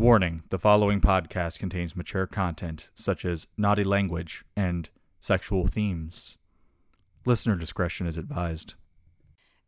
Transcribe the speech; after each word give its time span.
Warning 0.00 0.44
the 0.48 0.58
following 0.58 1.02
podcast 1.02 1.58
contains 1.58 1.94
mature 1.94 2.26
content 2.26 2.88
such 2.94 3.26
as 3.26 3.46
naughty 3.58 3.84
language 3.84 4.46
and 4.56 4.88
sexual 5.20 5.66
themes. 5.66 6.38
Listener 7.26 7.54
discretion 7.54 8.06
is 8.06 8.16
advised. 8.16 8.76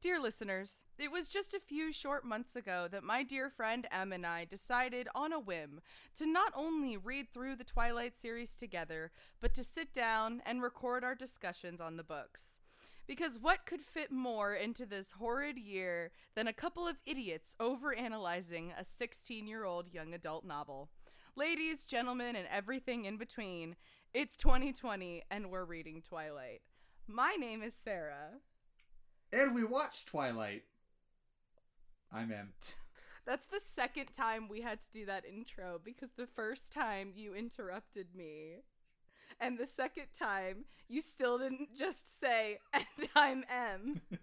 Dear 0.00 0.18
listeners, 0.18 0.84
it 0.98 1.12
was 1.12 1.28
just 1.28 1.52
a 1.52 1.60
few 1.60 1.92
short 1.92 2.24
months 2.24 2.56
ago 2.56 2.88
that 2.90 3.04
my 3.04 3.22
dear 3.22 3.50
friend 3.50 3.86
Em 3.92 4.10
and 4.10 4.24
I 4.24 4.46
decided 4.46 5.06
on 5.14 5.34
a 5.34 5.38
whim 5.38 5.82
to 6.14 6.24
not 6.24 6.54
only 6.56 6.96
read 6.96 7.26
through 7.30 7.56
the 7.56 7.62
Twilight 7.62 8.16
series 8.16 8.56
together, 8.56 9.12
but 9.38 9.52
to 9.52 9.62
sit 9.62 9.92
down 9.92 10.40
and 10.46 10.62
record 10.62 11.04
our 11.04 11.14
discussions 11.14 11.78
on 11.78 11.98
the 11.98 12.04
books. 12.04 12.58
Because 13.06 13.38
what 13.38 13.66
could 13.66 13.82
fit 13.82 14.12
more 14.12 14.54
into 14.54 14.86
this 14.86 15.12
horrid 15.12 15.58
year 15.58 16.12
than 16.34 16.46
a 16.46 16.52
couple 16.52 16.86
of 16.86 17.00
idiots 17.04 17.56
overanalyzing 17.60 18.70
a 18.78 18.84
16 18.84 19.46
year 19.46 19.64
old 19.64 19.92
young 19.92 20.14
adult 20.14 20.44
novel? 20.44 20.90
Ladies, 21.34 21.86
gentlemen, 21.86 22.36
and 22.36 22.46
everything 22.50 23.04
in 23.04 23.16
between, 23.16 23.76
it's 24.14 24.36
2020 24.36 25.22
and 25.30 25.50
we're 25.50 25.64
reading 25.64 26.02
Twilight. 26.02 26.60
My 27.08 27.36
name 27.38 27.62
is 27.62 27.74
Sarah. 27.74 28.40
And 29.32 29.54
we 29.54 29.64
watched 29.64 30.06
Twilight. 30.06 30.64
I'm 32.12 32.30
Em. 32.30 32.52
That's 33.26 33.46
the 33.46 33.60
second 33.60 34.12
time 34.12 34.48
we 34.48 34.60
had 34.60 34.80
to 34.80 34.90
do 34.90 35.06
that 35.06 35.24
intro 35.24 35.80
because 35.82 36.10
the 36.12 36.26
first 36.26 36.72
time 36.72 37.12
you 37.14 37.34
interrupted 37.34 38.14
me. 38.14 38.56
And 39.40 39.58
the 39.58 39.66
second 39.66 40.06
time 40.18 40.64
you 40.88 41.00
still 41.02 41.38
didn't 41.38 41.76
just 41.76 42.20
say, 42.20 42.58
and 42.72 42.84
I'm 43.14 43.44
Em. 43.50 44.00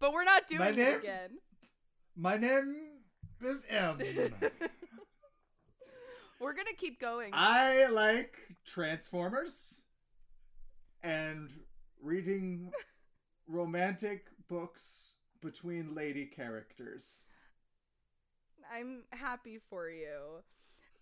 but 0.00 0.12
we're 0.12 0.24
not 0.24 0.46
doing 0.46 0.60
My 0.60 0.68
it 0.68 0.76
name- 0.76 0.98
again. 0.98 1.30
My 2.16 2.36
name 2.36 2.76
is 3.42 3.64
Em. 3.68 3.98
We're 6.40 6.52
gonna 6.52 6.74
keep 6.76 7.00
going. 7.00 7.30
I 7.32 7.86
like 7.86 8.36
Transformers 8.66 9.82
and 11.02 11.50
reading 12.02 12.70
romantic 13.48 14.26
books 14.48 15.14
between 15.40 15.94
lady 15.94 16.26
characters. 16.26 17.24
I'm 18.72 19.04
happy 19.10 19.58
for 19.70 19.88
you. 19.88 20.42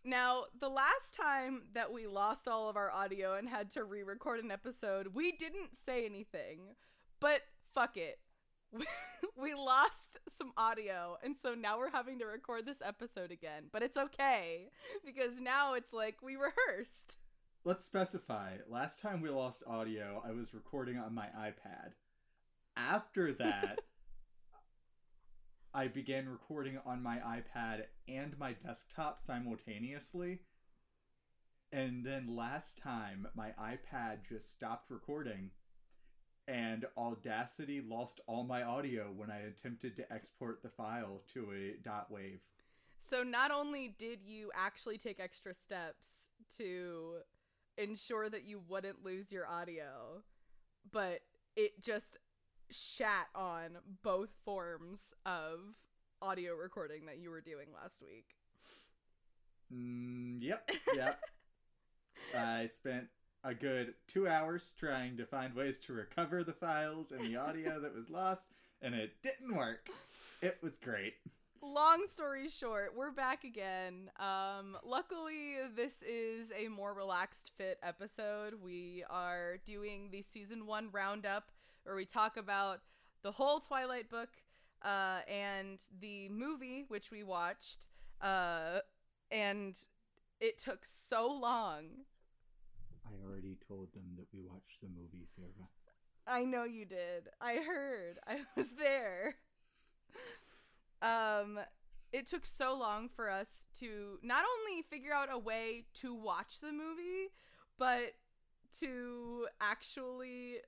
Now, 0.05 0.45
the 0.58 0.69
last 0.69 1.14
time 1.14 1.62
that 1.75 1.92
we 1.92 2.06
lost 2.06 2.48
all 2.48 2.69
of 2.69 2.77
our 2.77 2.91
audio 2.91 3.34
and 3.34 3.48
had 3.48 3.70
to 3.70 3.84
re 3.84 4.03
record 4.03 4.42
an 4.42 4.50
episode, 4.50 5.09
we 5.14 5.33
didn't 5.33 5.77
say 5.77 6.05
anything. 6.05 6.75
But 7.20 7.42
fuck 7.75 7.97
it. 7.97 8.19
we 9.36 9.55
lost 9.55 10.19
some 10.28 10.53
audio, 10.56 11.19
and 11.22 11.36
so 11.36 11.55
now 11.55 11.78
we're 11.78 11.91
having 11.91 12.19
to 12.19 12.25
record 12.25 12.67
this 12.67 12.83
episode 12.84 13.31
again. 13.31 13.64
But 13.70 13.83
it's 13.83 13.97
okay, 13.97 14.70
because 15.05 15.41
now 15.41 15.75
it's 15.75 15.92
like 15.92 16.16
we 16.22 16.37
rehearsed. 16.37 17.19
Let's 17.64 17.84
specify. 17.84 18.56
Last 18.69 18.98
time 18.98 19.20
we 19.20 19.31
lost 19.31 19.62
audio, 19.66 20.22
I 20.27 20.33
was 20.33 20.55
recording 20.55 20.98
on 20.98 21.14
my 21.14 21.27
iPad. 21.39 21.92
After 22.77 23.33
that, 23.34 23.78
I 25.75 25.89
began 25.89 26.28
recording 26.28 26.78
on 26.84 27.03
my 27.03 27.17
iPad 27.17 27.84
and 28.06 28.39
my 28.39 28.53
desktop 28.53 29.23
simultaneously. 29.27 30.41
And 31.73 32.05
then 32.05 32.37
last 32.37 32.77
time, 32.77 33.27
my 33.34 33.53
iPad 33.59 34.19
just 34.28 34.50
stopped 34.50 34.91
recording, 34.91 35.50
and 36.47 36.84
Audacity 36.98 37.81
lost 37.81 38.20
all 38.27 38.45
my 38.45 38.62
audio 38.62 39.11
when 39.17 39.31
I 39.31 39.39
attempted 39.39 39.97
to 39.97 40.12
export 40.12 40.62
the 40.62 40.69
file 40.69 41.23
to 41.33 41.47
a 41.53 41.83
dot 41.83 42.11
wave. 42.11 42.41
So 42.98 43.23
not 43.23 43.50
only 43.50 43.95
did 43.98 44.20
you 44.23 44.50
actually 44.55 44.98
take 44.98 45.19
extra 45.19 45.55
steps 45.55 46.28
to 46.59 47.15
ensure 47.78 48.28
that 48.28 48.45
you 48.45 48.61
wouldn't 48.69 49.03
lose 49.03 49.32
your 49.32 49.49
audio, 49.49 50.22
but 50.91 51.21
it 51.56 51.82
just 51.82 52.19
shat 52.72 53.28
on 53.34 53.78
both 54.03 54.31
forms 54.44 55.15
of 55.27 55.60
audio 56.21 56.55
recording 56.55 57.06
that 57.06 57.19
you 57.19 57.31
were 57.31 57.41
doing 57.41 57.69
last 57.75 58.03
week. 58.03 58.37
Mm, 59.72 60.38
yep, 60.41 60.71
yep. 60.94 61.21
I 62.37 62.66
spent 62.66 63.06
a 63.44 63.55
good 63.55 63.94
two 64.06 64.28
hours 64.28 64.72
trying 64.78 65.16
to 65.16 65.27
find 65.27 65.55
ways 65.55 65.78
to 65.81 65.93
recover 65.93 66.44
the 66.44 66.53
files 66.53 67.11
and 67.11 67.21
the 67.22 67.37
audio 67.37 67.81
that 67.82 67.94
was 67.94 68.09
lost, 68.09 68.44
and 68.81 68.94
it 68.94 69.12
didn't 69.22 69.55
work. 69.55 69.88
It 70.41 70.59
was 70.62 70.77
great. 70.82 71.15
Long 71.65 72.06
story 72.06 72.49
short, 72.49 72.93
we're 72.97 73.12
back 73.12 73.44
again. 73.44 74.11
Um, 74.19 74.77
luckily, 74.84 75.55
this 75.77 76.03
is 76.03 76.53
a 76.59 76.69
more 76.69 76.93
relaxed 76.93 77.53
fit 77.56 77.78
episode. 77.82 78.55
We 78.61 79.05
are 79.09 79.59
doing 79.65 80.09
the 80.11 80.22
season 80.22 80.66
one 80.66 80.88
roundup 80.91 81.53
where 81.84 81.94
we 81.97 82.04
talk 82.04 82.37
about 82.37 82.81
the 83.22 83.32
whole 83.32 83.60
Twilight 83.60 84.10
book 84.10 84.31
uh, 84.82 85.20
and 85.28 85.78
the 86.00 86.28
movie, 86.28 86.84
which 86.88 87.10
we 87.10 87.22
watched. 87.22 87.87
Uh, 88.20 88.78
and 89.31 89.78
it 90.41 90.59
took 90.59 90.84
so 90.84 91.26
long. 91.26 91.84
I 93.06 93.10
already 93.25 93.56
told 93.66 93.93
them 93.94 94.04
that 94.16 94.26
we 94.32 94.43
watched 94.43 94.81
the 94.82 94.88
movie, 94.88 95.26
Sarah. 95.37 95.69
I 96.26 96.44
know 96.44 96.65
you 96.65 96.84
did. 96.84 97.28
I 97.41 97.56
heard. 97.56 98.19
I 98.26 98.41
was 98.56 98.69
there. 98.78 99.37
Um, 101.00 101.59
it 102.12 102.26
took 102.26 102.47
so 102.47 102.76
long 102.76 103.09
for 103.09 103.28
us 103.28 103.66
to 103.81 104.19
not 104.22 104.44
only 104.44 104.82
figure 104.82 105.12
out 105.12 105.28
a 105.32 105.38
way 105.38 105.87
to 105.94 106.14
watch 106.14 106.60
the 106.60 106.70
movie, 106.70 107.32
but 107.78 108.14
to 108.78 109.47
actually 109.60 110.59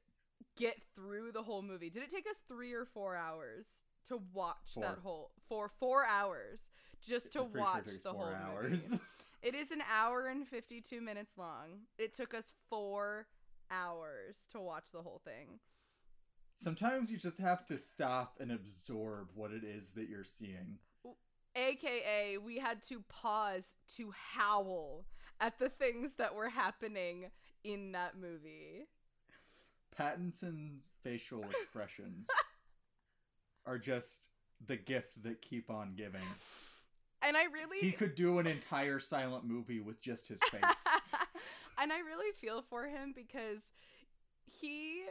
get 0.57 0.77
through 0.95 1.33
the 1.33 1.43
whole 1.43 1.63
movie. 1.63 1.91
Did 1.91 2.03
it 2.03 2.11
take 2.11 2.27
us 2.29 2.41
three 2.49 2.73
or 2.73 2.85
four 2.85 3.17
hours 3.17 3.83
to 4.07 4.21
watch 4.33 4.75
that 4.77 4.99
whole 5.03 5.31
for 5.49 5.69
four 5.81 6.05
hours 6.07 6.71
just 7.07 7.33
to 7.33 7.41
I'm 7.41 7.53
sure 7.53 7.61
watch 7.61 7.87
the 8.03 8.13
four 8.13 8.35
whole 8.35 8.63
movie? 8.63 8.81
It 9.45 9.55
is 9.55 9.71
an 9.71 9.83
hour 9.95 10.27
and 10.27 10.49
52 10.49 11.03
minutes 11.03 11.37
long. 11.37 11.81
It 11.99 12.15
took 12.15 12.33
us 12.33 12.55
four 12.71 13.27
hours 13.71 14.47
to 14.53 14.59
watch 14.59 14.91
the 14.91 15.03
whole 15.03 15.21
thing. 15.23 15.59
Sometimes 16.57 17.11
you 17.11 17.19
just 17.19 17.37
have 17.37 17.67
to 17.67 17.77
stop 17.77 18.39
and 18.41 18.51
absorb 18.51 19.29
what 19.35 19.51
it 19.51 19.63
is 19.63 19.91
that 19.97 20.09
you're 20.09 20.25
seeing. 20.25 20.79
AKA, 21.55 22.39
we 22.39 22.59
had 22.59 22.83
to 22.85 23.05
pause 23.11 23.77
to 23.97 24.15
howl 24.33 25.05
at 25.41 25.59
the 25.59 25.69
things 25.69 26.15
that 26.15 26.35
were 26.35 26.49
happening 26.49 27.27
in 27.63 27.93
that 27.93 28.17
movie. 28.19 28.87
Pattinson's 29.99 30.83
facial 31.03 31.45
expressions 31.51 32.27
are 33.67 33.79
just 33.79 34.29
the 34.67 34.77
gift 34.77 35.23
that 35.23 35.43
keep 35.43 35.71
on 35.71 35.95
giving. 35.97 36.23
And 37.23 37.37
I 37.37 37.45
really. 37.45 37.81
He 37.81 37.93
could 37.93 38.15
do 38.15 38.39
an 38.39 38.47
entire 38.47 39.01
silent 39.01 39.45
movie 39.45 39.81
with 39.81 40.01
just 40.01 40.29
his 40.29 40.41
face. 40.51 40.63
and 41.79 41.93
I 41.93 41.99
really 41.99 42.33
feel 42.37 42.63
for 42.63 42.87
him 42.87 43.13
because 43.15 43.73
he 44.45 45.03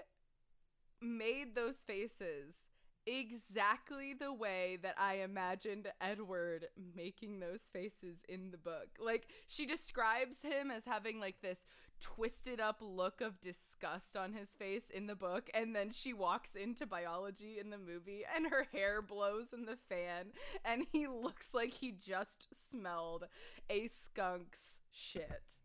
made 1.02 1.56
those 1.56 1.78
faces 1.78 2.68
exactly 3.06 4.14
the 4.14 4.32
way 4.32 4.78
that 4.82 4.96
I 4.98 5.16
imagined 5.16 5.88
Edward 6.00 6.68
making 6.96 7.40
those 7.40 7.64
faces 7.64 8.24
in 8.30 8.52
the 8.52 8.58
book. 8.58 8.88
Like 9.00 9.28
she 9.48 9.66
describes 9.66 10.42
him 10.42 10.72
as 10.72 10.86
having 10.86 11.20
like 11.20 11.42
this 11.42 11.66
twisted 12.00 12.60
up 12.60 12.78
look 12.82 13.22
of 13.22 13.40
disgust 13.40 14.16
on 14.18 14.34
his 14.34 14.50
face 14.50 14.90
in 14.90 15.08
the 15.08 15.16
book 15.16 15.50
and 15.54 15.76
then 15.76 15.90
she 15.90 16.14
walks 16.14 16.56
into 16.56 16.86
biology 16.86 17.58
in 17.60 17.70
the 17.70 17.78
movie 17.78 18.24
and 18.36 18.48
her 18.48 18.68
hair 18.72 19.02
blows 19.02 19.54
in 19.54 19.66
the 19.66 19.78
fan 19.90 20.28
and 20.66 20.86
he 20.92 21.08
looks 21.24 21.54
like 21.54 21.74
he 21.74 21.92
just 21.92 22.48
smelled 22.54 23.26
a 23.70 23.88
skunk's 23.88 24.80
shit. 24.92 25.60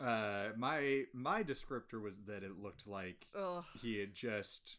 Uh, 0.00 0.48
my 0.56 1.04
my 1.12 1.42
descriptor 1.42 2.02
was 2.02 2.14
that 2.26 2.42
it 2.42 2.60
looked 2.60 2.86
like 2.86 3.26
Ugh. 3.38 3.64
he 3.80 3.98
had 3.98 4.12
just 4.12 4.78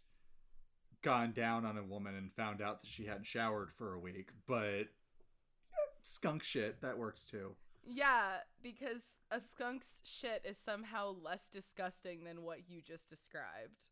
gone 1.02 1.32
down 1.32 1.66
on 1.66 1.78
a 1.78 1.84
woman 1.84 2.16
and 2.16 2.34
found 2.34 2.62
out 2.62 2.82
that 2.82 2.90
she 2.90 3.06
hadn't 3.06 3.26
showered 3.26 3.70
for 3.78 3.94
a 3.94 4.00
week. 4.00 4.30
But 4.48 4.82
eh, 4.82 4.86
skunk 6.04 6.44
shit 6.44 6.82
that 6.82 6.98
works 6.98 7.24
too. 7.24 7.56
Yeah, 7.86 8.38
because 8.64 9.20
a 9.30 9.40
skunk's 9.40 10.02
shit 10.04 10.42
is 10.44 10.58
somehow 10.58 11.16
less 11.22 11.50
disgusting 11.50 12.24
than 12.24 12.42
what 12.42 12.68
you 12.68 12.82
just 12.82 13.08
described. 13.10 13.90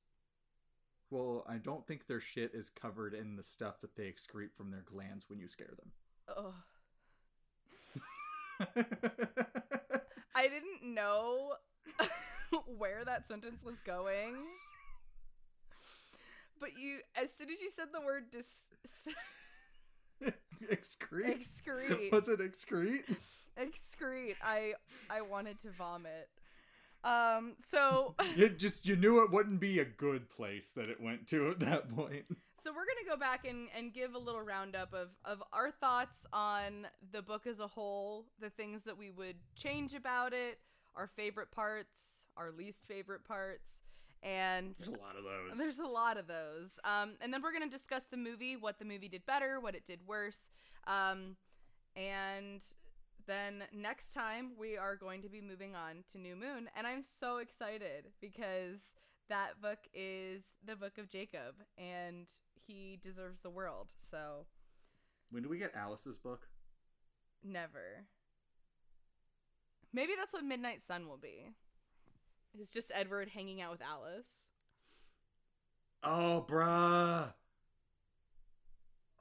Well, 1.11 1.45
I 1.47 1.57
don't 1.57 1.85
think 1.85 2.07
their 2.07 2.21
shit 2.21 2.55
is 2.55 2.69
covered 2.71 3.13
in 3.13 3.35
the 3.35 3.43
stuff 3.43 3.81
that 3.81 3.95
they 3.95 4.05
excrete 4.11 4.53
from 4.57 4.71
their 4.71 4.83
glands 4.83 5.25
when 5.29 5.39
you 5.39 5.47
scare 5.47 5.73
them. 5.77 5.91
Ugh. 6.35 6.53
I 10.35 10.47
didn't 10.47 10.83
know 10.83 11.53
where 12.77 13.05
that 13.05 13.27
sentence 13.27 13.63
was 13.63 13.79
going. 13.81 14.35
but 16.59 16.77
you 16.77 16.99
as 17.15 17.33
soon 17.33 17.49
as 17.49 17.61
you 17.61 17.69
said 17.69 17.87
the 17.93 18.01
word 18.01 18.31
dis 18.31 18.69
excrete. 20.71 21.39
excrete 21.39 22.11
Was 22.11 22.27
it 22.27 22.39
excrete? 22.39 23.15
excrete, 23.59 24.35
I 24.43 24.73
I 25.09 25.21
wanted 25.21 25.59
to 25.59 25.71
vomit. 25.71 26.29
Um 27.03 27.53
so 27.59 28.15
you 28.35 28.49
just 28.49 28.85
you 28.87 28.95
knew 28.95 29.23
it 29.23 29.31
wouldn't 29.31 29.59
be 29.59 29.79
a 29.79 29.85
good 29.85 30.29
place 30.29 30.69
that 30.75 30.87
it 30.87 31.01
went 31.01 31.27
to 31.27 31.49
at 31.49 31.59
that 31.59 31.93
point. 31.95 32.25
So 32.63 32.71
we're 32.71 32.85
gonna 32.85 33.09
go 33.09 33.19
back 33.19 33.45
and, 33.45 33.67
and 33.77 33.93
give 33.93 34.15
a 34.15 34.17
little 34.17 34.41
roundup 34.41 34.93
of, 34.93 35.09
of 35.25 35.43
our 35.51 35.69
thoughts 35.69 36.25
on 36.31 36.87
the 37.11 37.21
book 37.21 37.45
as 37.45 37.59
a 37.59 37.67
whole, 37.67 38.27
the 38.39 38.49
things 38.49 38.83
that 38.83 38.97
we 38.97 39.09
would 39.09 39.35
change 39.53 39.93
about 39.93 40.31
it, 40.31 40.59
our 40.95 41.07
favorite 41.07 41.51
parts, 41.51 42.25
our 42.37 42.51
least 42.51 42.87
favorite 42.87 43.25
parts, 43.25 43.81
and 44.23 44.73
There's 44.75 44.87
a 44.87 44.91
lot 44.91 45.17
of 45.17 45.23
those. 45.23 45.57
there's 45.57 45.79
a 45.79 45.85
lot 45.87 46.17
of 46.17 46.27
those. 46.27 46.79
Um, 46.83 47.13
and 47.21 47.33
then 47.33 47.41
we're 47.41 47.53
gonna 47.53 47.69
discuss 47.69 48.05
the 48.05 48.17
movie, 48.17 48.55
what 48.57 48.79
the 48.79 48.85
movie 48.85 49.09
did 49.09 49.25
better, 49.25 49.59
what 49.59 49.75
it 49.75 49.85
did 49.85 49.99
worse, 50.07 50.49
um, 50.87 51.35
and 51.95 52.61
then 53.27 53.63
next 53.73 54.13
time 54.13 54.51
we 54.57 54.77
are 54.77 54.95
going 54.95 55.21
to 55.21 55.29
be 55.29 55.41
moving 55.41 55.75
on 55.75 56.03
to 56.11 56.17
New 56.17 56.35
Moon, 56.35 56.69
and 56.75 56.87
I'm 56.87 57.03
so 57.03 57.37
excited 57.37 58.11
because 58.19 58.95
that 59.29 59.61
book 59.61 59.79
is 59.93 60.55
the 60.65 60.75
book 60.75 60.97
of 60.97 61.09
Jacob, 61.09 61.55
and 61.77 62.27
he 62.67 62.99
deserves 63.01 63.41
the 63.41 63.49
world. 63.49 63.93
So 63.97 64.45
when 65.31 65.43
do 65.43 65.49
we 65.49 65.57
get 65.57 65.73
Alice's 65.75 66.17
book? 66.17 66.47
never. 67.43 68.05
Maybe 69.93 70.13
that's 70.17 70.33
what 70.33 70.43
Midnight 70.43 70.81
Sun 70.81 71.07
will 71.07 71.17
be. 71.17 71.49
It's 72.59 72.71
just 72.71 72.91
Edward 72.93 73.29
hanging 73.29 73.61
out 73.61 73.71
with 73.71 73.81
Alice. 73.81 74.49
Oh, 76.03 76.45
bruh. 76.47 77.33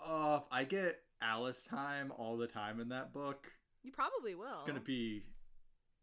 Oh, 0.05 0.45
I 0.51 0.65
get 0.65 0.99
Alice 1.21 1.65
time 1.65 2.13
all 2.19 2.37
the 2.37 2.47
time 2.49 2.81
in 2.81 2.89
that 2.89 3.13
book, 3.13 3.47
You 3.85 3.93
probably 3.93 4.35
will. 4.35 4.55
it's 4.57 4.65
gonna 4.67 4.81
be, 4.81 5.23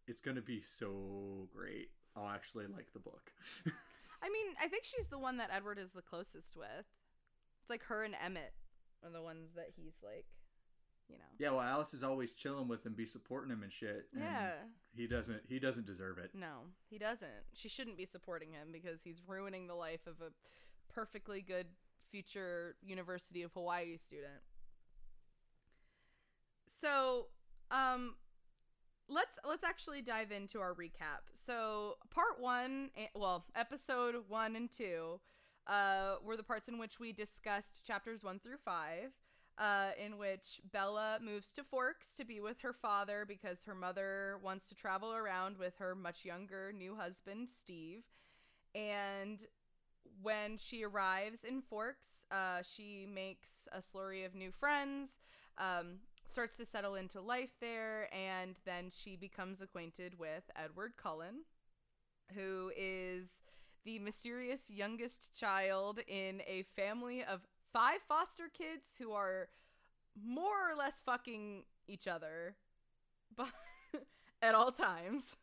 it's 0.08 0.22
gonna 0.22 0.42
be 0.42 0.62
so 0.62 1.48
great. 1.54 1.90
I'll 2.16 2.30
actually 2.30 2.66
like 2.68 2.92
the 2.94 3.00
book. 3.00 3.32
I 4.24 4.30
mean, 4.30 4.48
I 4.62 4.68
think 4.68 4.84
she's 4.86 5.08
the 5.08 5.20
one 5.20 5.38
that 5.38 5.50
Edward 5.54 5.78
is 5.78 5.92
the 5.92 6.02
closest 6.02 6.56
with. 6.56 6.86
It's 7.62 7.70
like 7.70 7.84
her 7.84 8.04
and 8.04 8.16
Emmett 8.24 8.54
are 9.04 9.10
the 9.12 9.22
ones 9.22 9.52
that 9.56 9.68
he's 9.76 9.96
like, 10.04 10.26
you 11.10 11.18
know. 11.18 11.24
yeah, 11.40 11.50
well, 11.52 11.62
Alice 11.62 11.94
is 11.94 12.04
always 12.04 12.34
chilling 12.34 12.68
with 12.68 12.86
him, 12.86 12.94
be 12.94 13.06
supporting 13.06 13.52
him 13.52 13.64
and 13.64 13.72
shit. 13.74 14.08
and 14.14 14.24
Yeah. 14.24 14.52
he 14.96 15.08
doesn't. 15.08 15.42
He 15.48 15.60
doesn't 15.60 15.86
deserve 15.86 16.18
it. 16.18 16.32
No, 16.34 16.66
he 16.90 16.98
doesn't. 16.98 17.30
She 17.54 17.68
shouldn't 17.70 17.98
be 17.98 18.06
supporting 18.06 18.52
him 18.52 18.70
because 18.72 19.02
he's 19.02 19.22
ruining 19.26 19.68
the 19.68 19.76
life 19.76 20.06
of 20.08 20.22
a 20.22 20.32
perfectly 20.94 21.42
good 21.42 21.68
future 22.10 22.76
University 22.82 23.42
of 23.44 23.52
Hawaii 23.54 23.98
student. 23.98 24.42
So, 26.80 27.28
um 27.72 28.16
let's 29.08 29.40
let's 29.48 29.64
actually 29.64 30.02
dive 30.02 30.32
into 30.32 30.60
our 30.60 30.74
recap. 30.74 31.22
So, 31.34 31.98
part 32.10 32.40
1, 32.40 32.92
eh, 32.98 33.08
well, 33.16 33.46
episode 33.56 34.16
1 34.28 34.56
and 34.56 34.72
2 34.72 35.20
uh 35.68 36.16
were 36.24 36.38
the 36.38 36.44
parts 36.44 36.68
in 36.70 36.80
which 36.80 37.00
we 37.00 37.12
discussed 37.14 37.86
chapters 37.86 38.24
1 38.24 38.40
through 38.40 38.58
5. 38.64 39.12
Uh, 39.60 39.90
in 40.02 40.18
which 40.18 40.62
Bella 40.72 41.20
moves 41.22 41.52
to 41.52 41.66
Forks 41.66 42.16
to 42.16 42.24
be 42.24 42.40
with 42.40 42.62
her 42.62 42.72
father 42.72 43.26
because 43.28 43.66
her 43.66 43.76
mother 43.76 44.38
wants 44.42 44.70
to 44.70 44.76
travel 44.76 45.14
around 45.14 45.58
with 45.58 45.76
her 45.80 45.96
much 45.96 46.24
younger 46.24 46.72
new 46.72 46.96
husband, 46.96 47.50
Steve. 47.50 48.04
And 48.74 49.46
when 50.22 50.58
she 50.58 50.86
arrives 50.86 51.44
in 51.44 51.62
Forks, 51.62 52.26
uh, 52.32 52.62
she 52.62 53.06
makes 53.14 53.68
a 53.74 53.80
slurry 53.80 54.26
of 54.26 54.34
new 54.34 54.52
friends, 54.52 55.20
um, 55.58 56.00
starts 56.28 56.56
to 56.58 56.66
settle 56.66 56.96
into 56.96 57.20
life 57.20 57.52
there, 57.60 58.08
and 58.14 58.56
then 58.66 58.90
she 58.90 59.18
becomes 59.18 59.62
acquainted 59.62 60.18
with 60.18 60.50
Edward 60.56 60.94
Cullen, 60.96 61.44
who 62.34 62.72
is 62.78 63.42
the 63.86 64.00
mysterious 64.00 64.70
youngest 64.70 65.38
child 65.38 66.00
in 66.08 66.42
a 66.48 66.64
family 66.76 67.24
of 67.24 67.42
five 67.74 68.00
foster 68.08 68.50
kids 68.56 68.96
who 69.00 69.12
are 69.12 69.50
more 70.22 70.72
or 70.72 70.76
less 70.76 71.02
fucking 71.02 71.64
each 71.88 72.08
other 72.08 72.56
but 73.36 73.50
at 74.42 74.56
all 74.56 74.72
times. 74.72 75.36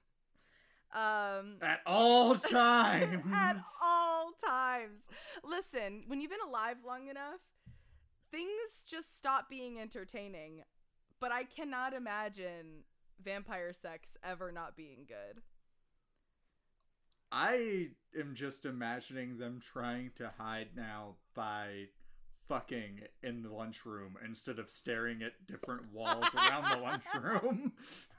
Um 0.95 1.57
At 1.63 1.81
all 1.87 2.35
times. 2.37 3.25
at 3.33 3.57
all 3.83 4.33
times. 4.45 5.01
Listen, 5.45 6.05
when 6.07 6.21
you've 6.21 6.31
been 6.31 6.39
alive 6.47 6.77
long 6.87 7.09
enough, 7.09 7.41
things 8.31 8.85
just 8.89 9.17
stop 9.17 9.49
being 9.49 9.79
entertaining. 9.81 10.63
But 11.21 11.33
I 11.33 11.45
cannot 11.45 11.95
imagine 11.95 12.85
vampire 13.23 13.73
sex 13.73 14.17
ever 14.23 14.53
not 14.53 14.77
being 14.77 15.07
good. 15.09 15.43
I 17.33 17.89
am 18.19 18.35
just 18.35 18.65
imagining 18.65 19.39
them 19.39 19.61
trying 19.61 20.11
to 20.17 20.31
hide 20.39 20.69
now 20.77 21.17
by 21.35 21.87
fucking 22.49 23.01
in 23.23 23.43
the 23.43 23.51
lunchroom 23.51 24.17
instead 24.25 24.59
of 24.59 24.71
staring 24.71 25.23
at 25.23 25.47
different 25.47 25.93
walls 25.93 26.25
around 26.35 26.65
the 26.71 26.83
lunchroom. 26.83 27.73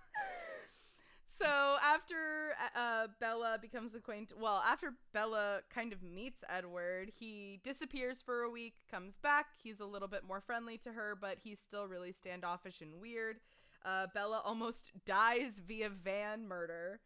So 1.37 1.75
after 1.83 2.55
uh, 2.75 3.07
Bella 3.19 3.59
becomes 3.61 3.93
acquainted, 3.93 4.37
well, 4.41 4.63
after 4.67 4.93
Bella 5.13 5.59
kind 5.69 5.93
of 5.93 6.01
meets 6.01 6.43
Edward, 6.49 7.11
he 7.15 7.59
disappears 7.63 8.23
for 8.23 8.41
a 8.41 8.49
week, 8.49 8.73
comes 8.89 9.19
back. 9.19 9.47
He's 9.61 9.79
a 9.79 9.85
little 9.85 10.07
bit 10.07 10.23
more 10.23 10.41
friendly 10.41 10.79
to 10.79 10.93
her, 10.93 11.15
but 11.19 11.37
he's 11.43 11.59
still 11.59 11.87
really 11.87 12.11
standoffish 12.11 12.81
and 12.81 12.99
weird. 12.99 13.37
Uh, 13.85 14.07
Bella 14.15 14.41
almost 14.43 14.91
dies 15.05 15.61
via 15.65 15.89
van 15.89 16.47
murder, 16.47 17.01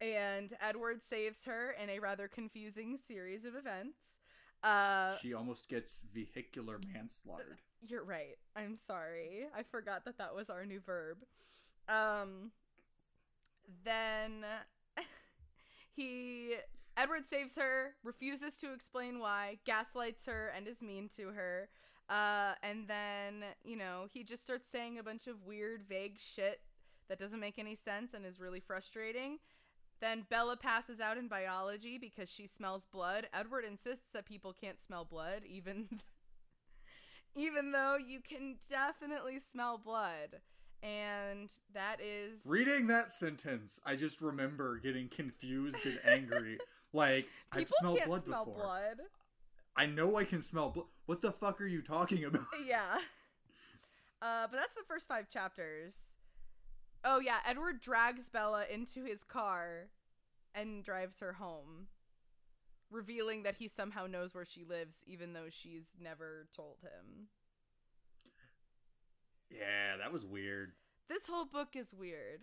and 0.00 0.54
Edward 0.58 1.02
saves 1.02 1.44
her 1.44 1.72
in 1.72 1.90
a 1.90 1.98
rather 1.98 2.26
confusing 2.26 2.96
series 2.96 3.44
of 3.44 3.54
events. 3.54 4.19
Uh, 4.62 5.16
she 5.18 5.32
almost 5.34 5.68
gets 5.68 6.02
vehicular 6.12 6.78
manslaughter. 6.92 7.58
you're 7.86 8.04
right. 8.04 8.36
I'm 8.54 8.76
sorry. 8.76 9.46
I 9.56 9.62
forgot 9.62 10.04
that 10.04 10.18
that 10.18 10.34
was 10.34 10.50
our 10.50 10.66
new 10.66 10.80
verb. 10.80 11.18
Um 11.88 12.50
then 13.84 14.44
he 15.96 16.54
Edward 16.96 17.26
saves 17.26 17.56
her, 17.56 17.94
refuses 18.04 18.58
to 18.58 18.72
explain 18.72 19.18
why, 19.20 19.58
gaslights 19.64 20.26
her 20.26 20.52
and 20.54 20.66
is 20.66 20.82
mean 20.82 21.08
to 21.16 21.28
her. 21.28 21.68
Uh 22.08 22.52
and 22.62 22.86
then, 22.86 23.44
you 23.64 23.76
know, 23.76 24.06
he 24.12 24.24
just 24.24 24.42
starts 24.42 24.68
saying 24.68 24.98
a 24.98 25.02
bunch 25.02 25.26
of 25.26 25.44
weird 25.46 25.84
vague 25.88 26.18
shit 26.18 26.60
that 27.08 27.18
doesn't 27.18 27.40
make 27.40 27.58
any 27.58 27.74
sense 27.74 28.12
and 28.14 28.26
is 28.26 28.38
really 28.38 28.60
frustrating. 28.60 29.38
Then 30.00 30.24
Bella 30.30 30.56
passes 30.56 31.00
out 31.00 31.18
in 31.18 31.28
biology 31.28 31.98
because 31.98 32.30
she 32.30 32.46
smells 32.46 32.86
blood. 32.86 33.28
Edward 33.34 33.64
insists 33.64 34.10
that 34.12 34.24
people 34.24 34.54
can't 34.58 34.80
smell 34.80 35.04
blood 35.04 35.42
even 35.46 35.88
even 37.36 37.72
though 37.72 37.96
you 37.96 38.20
can 38.20 38.56
definitely 38.68 39.38
smell 39.38 39.78
blood. 39.78 40.40
And 40.82 41.50
that 41.74 42.00
is 42.00 42.40
Reading 42.46 42.86
that 42.86 43.12
sentence, 43.12 43.80
I 43.84 43.96
just 43.96 44.22
remember 44.22 44.78
getting 44.78 45.08
confused 45.08 45.84
and 45.84 45.98
angry. 46.06 46.58
like 46.94 47.28
I've 47.52 47.68
smelled 47.68 48.00
blood 48.06 48.22
smell 48.22 48.46
before. 48.46 48.62
blood. 48.62 48.96
I 49.76 49.86
know 49.86 50.16
I 50.16 50.24
can 50.24 50.42
smell 50.42 50.70
blood. 50.70 50.86
What 51.04 51.20
the 51.20 51.32
fuck 51.32 51.60
are 51.60 51.66
you 51.66 51.82
talking 51.82 52.24
about? 52.24 52.46
Yeah. 52.66 52.98
Uh, 54.22 54.46
but 54.50 54.56
that's 54.58 54.74
the 54.74 54.82
first 54.86 55.08
five 55.08 55.28
chapters. 55.28 56.16
Oh 57.04 57.20
yeah, 57.20 57.38
Edward 57.46 57.80
drags 57.80 58.28
Bella 58.28 58.64
into 58.70 59.04
his 59.04 59.24
car 59.24 59.88
and 60.54 60.84
drives 60.84 61.20
her 61.20 61.34
home, 61.34 61.86
revealing 62.90 63.42
that 63.44 63.56
he 63.56 63.68
somehow 63.68 64.06
knows 64.06 64.34
where 64.34 64.44
she 64.44 64.64
lives, 64.64 65.04
even 65.06 65.32
though 65.32 65.48
she's 65.48 65.96
never 66.00 66.46
told 66.54 66.78
him. 66.82 67.28
Yeah, 69.50 69.96
that 69.98 70.12
was 70.12 70.26
weird. 70.26 70.72
This 71.08 71.26
whole 71.26 71.46
book 71.46 71.74
is 71.74 71.94
weird. 71.94 72.42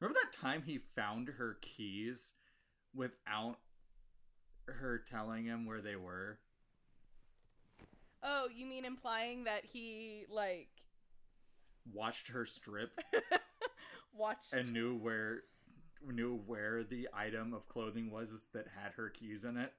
Remember 0.00 0.18
that 0.22 0.38
time 0.38 0.62
he 0.62 0.80
found 0.94 1.28
her 1.28 1.56
keys 1.62 2.34
without 2.94 3.56
her 4.66 4.98
telling 4.98 5.44
him 5.44 5.66
where 5.66 5.80
they 5.80 5.96
were? 5.96 6.38
Oh, 8.22 8.48
you 8.54 8.66
mean 8.66 8.84
implying 8.84 9.44
that 9.44 9.64
he 9.64 10.24
like 10.28 10.68
Watched 11.92 12.28
her 12.28 12.46
strip 12.46 12.98
watched 14.14 14.52
and 14.54 14.72
knew 14.72 14.96
where 14.96 15.42
knew 16.06 16.36
where 16.46 16.82
the 16.84 17.08
item 17.14 17.52
of 17.54 17.68
clothing 17.68 18.10
was 18.10 18.30
that 18.52 18.66
had 18.82 18.92
her 18.96 19.08
keys 19.10 19.44
in 19.44 19.56
it. 19.56 19.72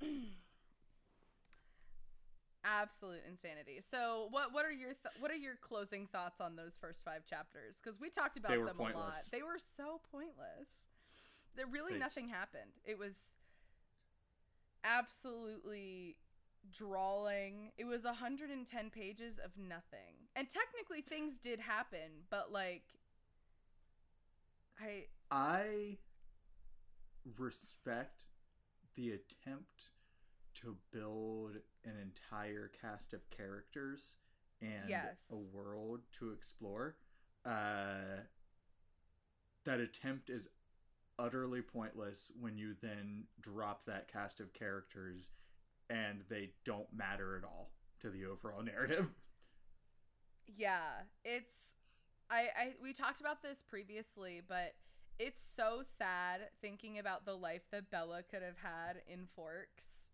absolute 2.64 3.20
insanity. 3.28 3.80
So, 3.80 4.28
what 4.30 4.52
what 4.52 4.64
are 4.64 4.70
your 4.72 4.90
th- 4.90 5.14
what 5.18 5.30
are 5.30 5.36
your 5.36 5.56
closing 5.60 6.06
thoughts 6.06 6.40
on 6.40 6.56
those 6.56 6.76
first 6.80 7.04
five 7.04 7.24
chapters? 7.24 7.80
Because 7.82 7.98
we 8.00 8.10
talked 8.10 8.38
about 8.38 8.50
them 8.52 8.78
a 8.78 8.82
lot. 8.82 9.16
They 9.32 9.42
were 9.42 9.58
so 9.58 10.00
pointless. 10.10 10.88
There 11.56 11.66
really 11.66 11.94
They 11.94 11.98
nothing 11.98 12.26
just- 12.28 12.36
happened. 12.38 12.72
It 12.84 12.98
was 12.98 13.36
absolutely 14.84 16.16
drawling. 16.70 17.72
It 17.76 17.84
was 17.84 18.04
110 18.04 18.90
pages 18.90 19.38
of 19.38 19.56
nothing. 19.58 20.19
And 20.36 20.48
technically 20.48 21.02
things 21.02 21.38
did 21.38 21.60
happen, 21.60 22.24
but 22.30 22.52
like 22.52 22.84
I 24.80 25.04
I 25.30 25.98
respect 27.38 28.16
the 28.96 29.10
attempt 29.10 29.90
to 30.62 30.76
build 30.92 31.56
an 31.84 31.94
entire 32.00 32.70
cast 32.80 33.12
of 33.12 33.20
characters 33.30 34.16
and 34.62 34.88
Yes. 34.88 35.30
a 35.32 35.56
world 35.56 36.00
to 36.18 36.32
explore. 36.32 36.96
Uh, 37.44 38.20
that 39.64 39.80
attempt 39.80 40.30
is 40.30 40.48
utterly 41.18 41.60
pointless 41.62 42.30
when 42.38 42.56
you 42.56 42.74
then 42.82 43.24
drop 43.40 43.84
that 43.86 44.08
cast 44.08 44.40
of 44.40 44.52
characters 44.54 45.30
and 45.90 46.22
they 46.28 46.50
don't 46.64 46.90
matter 46.92 47.36
at 47.36 47.44
all 47.44 47.70
to 48.00 48.10
the 48.10 48.24
overall 48.24 48.62
narrative. 48.64 49.06
Yeah, 50.56 51.06
it's 51.24 51.74
I 52.30 52.48
I 52.56 52.72
we 52.82 52.92
talked 52.92 53.20
about 53.20 53.42
this 53.42 53.62
previously, 53.62 54.40
but 54.46 54.74
it's 55.18 55.42
so 55.42 55.80
sad 55.82 56.40
thinking 56.60 56.98
about 56.98 57.24
the 57.24 57.34
life 57.34 57.62
that 57.70 57.90
Bella 57.90 58.22
could 58.22 58.42
have 58.42 58.58
had 58.62 59.02
in 59.06 59.26
Forks 59.34 60.08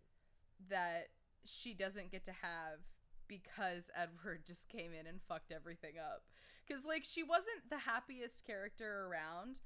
that 0.68 1.08
she 1.44 1.74
doesn't 1.74 2.10
get 2.10 2.24
to 2.24 2.32
have 2.32 2.80
because 3.28 3.90
Edward 3.94 4.42
just 4.46 4.68
came 4.68 4.92
in 4.98 5.06
and 5.06 5.20
fucked 5.28 5.52
everything 5.52 5.94
up. 5.98 6.24
Cuz 6.68 6.84
like 6.84 7.04
she 7.04 7.22
wasn't 7.22 7.70
the 7.70 7.78
happiest 7.78 8.44
character 8.44 9.06
around, 9.06 9.60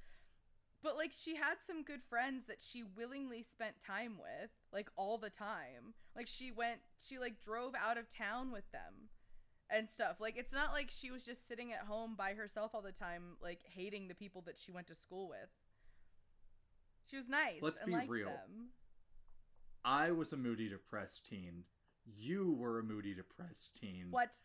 but 0.83 0.95
like 0.95 1.11
she 1.11 1.35
had 1.35 1.61
some 1.61 1.83
good 1.83 2.03
friends 2.03 2.45
that 2.45 2.61
she 2.61 2.83
willingly 2.83 3.41
spent 3.41 3.79
time 3.81 4.17
with, 4.17 4.51
like 4.71 4.89
all 4.95 5.17
the 5.17 5.29
time. 5.29 5.95
Like 6.15 6.27
she 6.27 6.51
went 6.51 6.81
she 6.99 7.17
like 7.17 7.41
drove 7.41 7.73
out 7.75 7.97
of 7.97 8.09
town 8.09 8.51
with 8.51 8.71
them 8.71 9.09
and 9.71 9.89
stuff. 9.89 10.17
Like 10.19 10.37
it's 10.37 10.53
not 10.53 10.71
like 10.73 10.89
she 10.89 11.11
was 11.11 11.25
just 11.25 11.47
sitting 11.47 11.71
at 11.71 11.79
home 11.87 12.15
by 12.17 12.33
herself 12.33 12.71
all 12.73 12.81
the 12.81 12.91
time, 12.91 13.37
like 13.41 13.61
hating 13.63 14.07
the 14.07 14.15
people 14.15 14.41
that 14.45 14.59
she 14.59 14.71
went 14.71 14.87
to 14.87 14.95
school 14.95 15.29
with. 15.29 15.49
She 17.09 17.15
was 17.15 17.27
nice 17.27 17.61
Let's 17.61 17.77
and 17.81 17.87
be 17.87 18.07
real. 18.07 18.27
them. 18.27 18.69
I 19.83 20.11
was 20.11 20.31
a 20.31 20.37
moody, 20.37 20.69
depressed 20.69 21.25
teen. 21.27 21.63
You 22.05 22.55
were 22.57 22.79
a 22.79 22.83
moody, 22.83 23.13
depressed 23.13 23.79
teen. 23.79 24.07
What? 24.11 24.37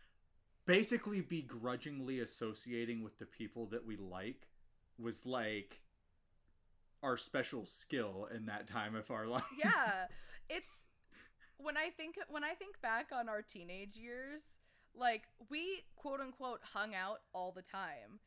basically 0.66 1.20
begrudgingly 1.20 2.20
associating 2.20 3.02
with 3.02 3.18
the 3.18 3.24
people 3.24 3.66
that 3.66 3.86
we 3.86 3.96
like 3.96 4.48
was 4.98 5.24
like 5.24 5.80
our 7.02 7.16
special 7.16 7.64
skill 7.64 8.28
in 8.34 8.46
that 8.46 8.66
time 8.66 8.94
of 8.94 9.10
our 9.10 9.26
life. 9.28 9.44
Yeah. 9.56 10.06
it's 10.50 10.86
when 11.58 11.76
I 11.76 11.90
think 11.90 12.16
when 12.28 12.44
I 12.44 12.52
think 12.54 12.80
back 12.82 13.10
on 13.12 13.28
our 13.28 13.42
teenage 13.42 13.96
years, 13.96 14.58
like 14.98 15.24
we 15.50 15.84
quote 15.96 16.20
unquote 16.20 16.60
hung 16.62 16.94
out 16.94 17.20
all 17.32 17.52
the 17.52 17.62
time. 17.62 18.20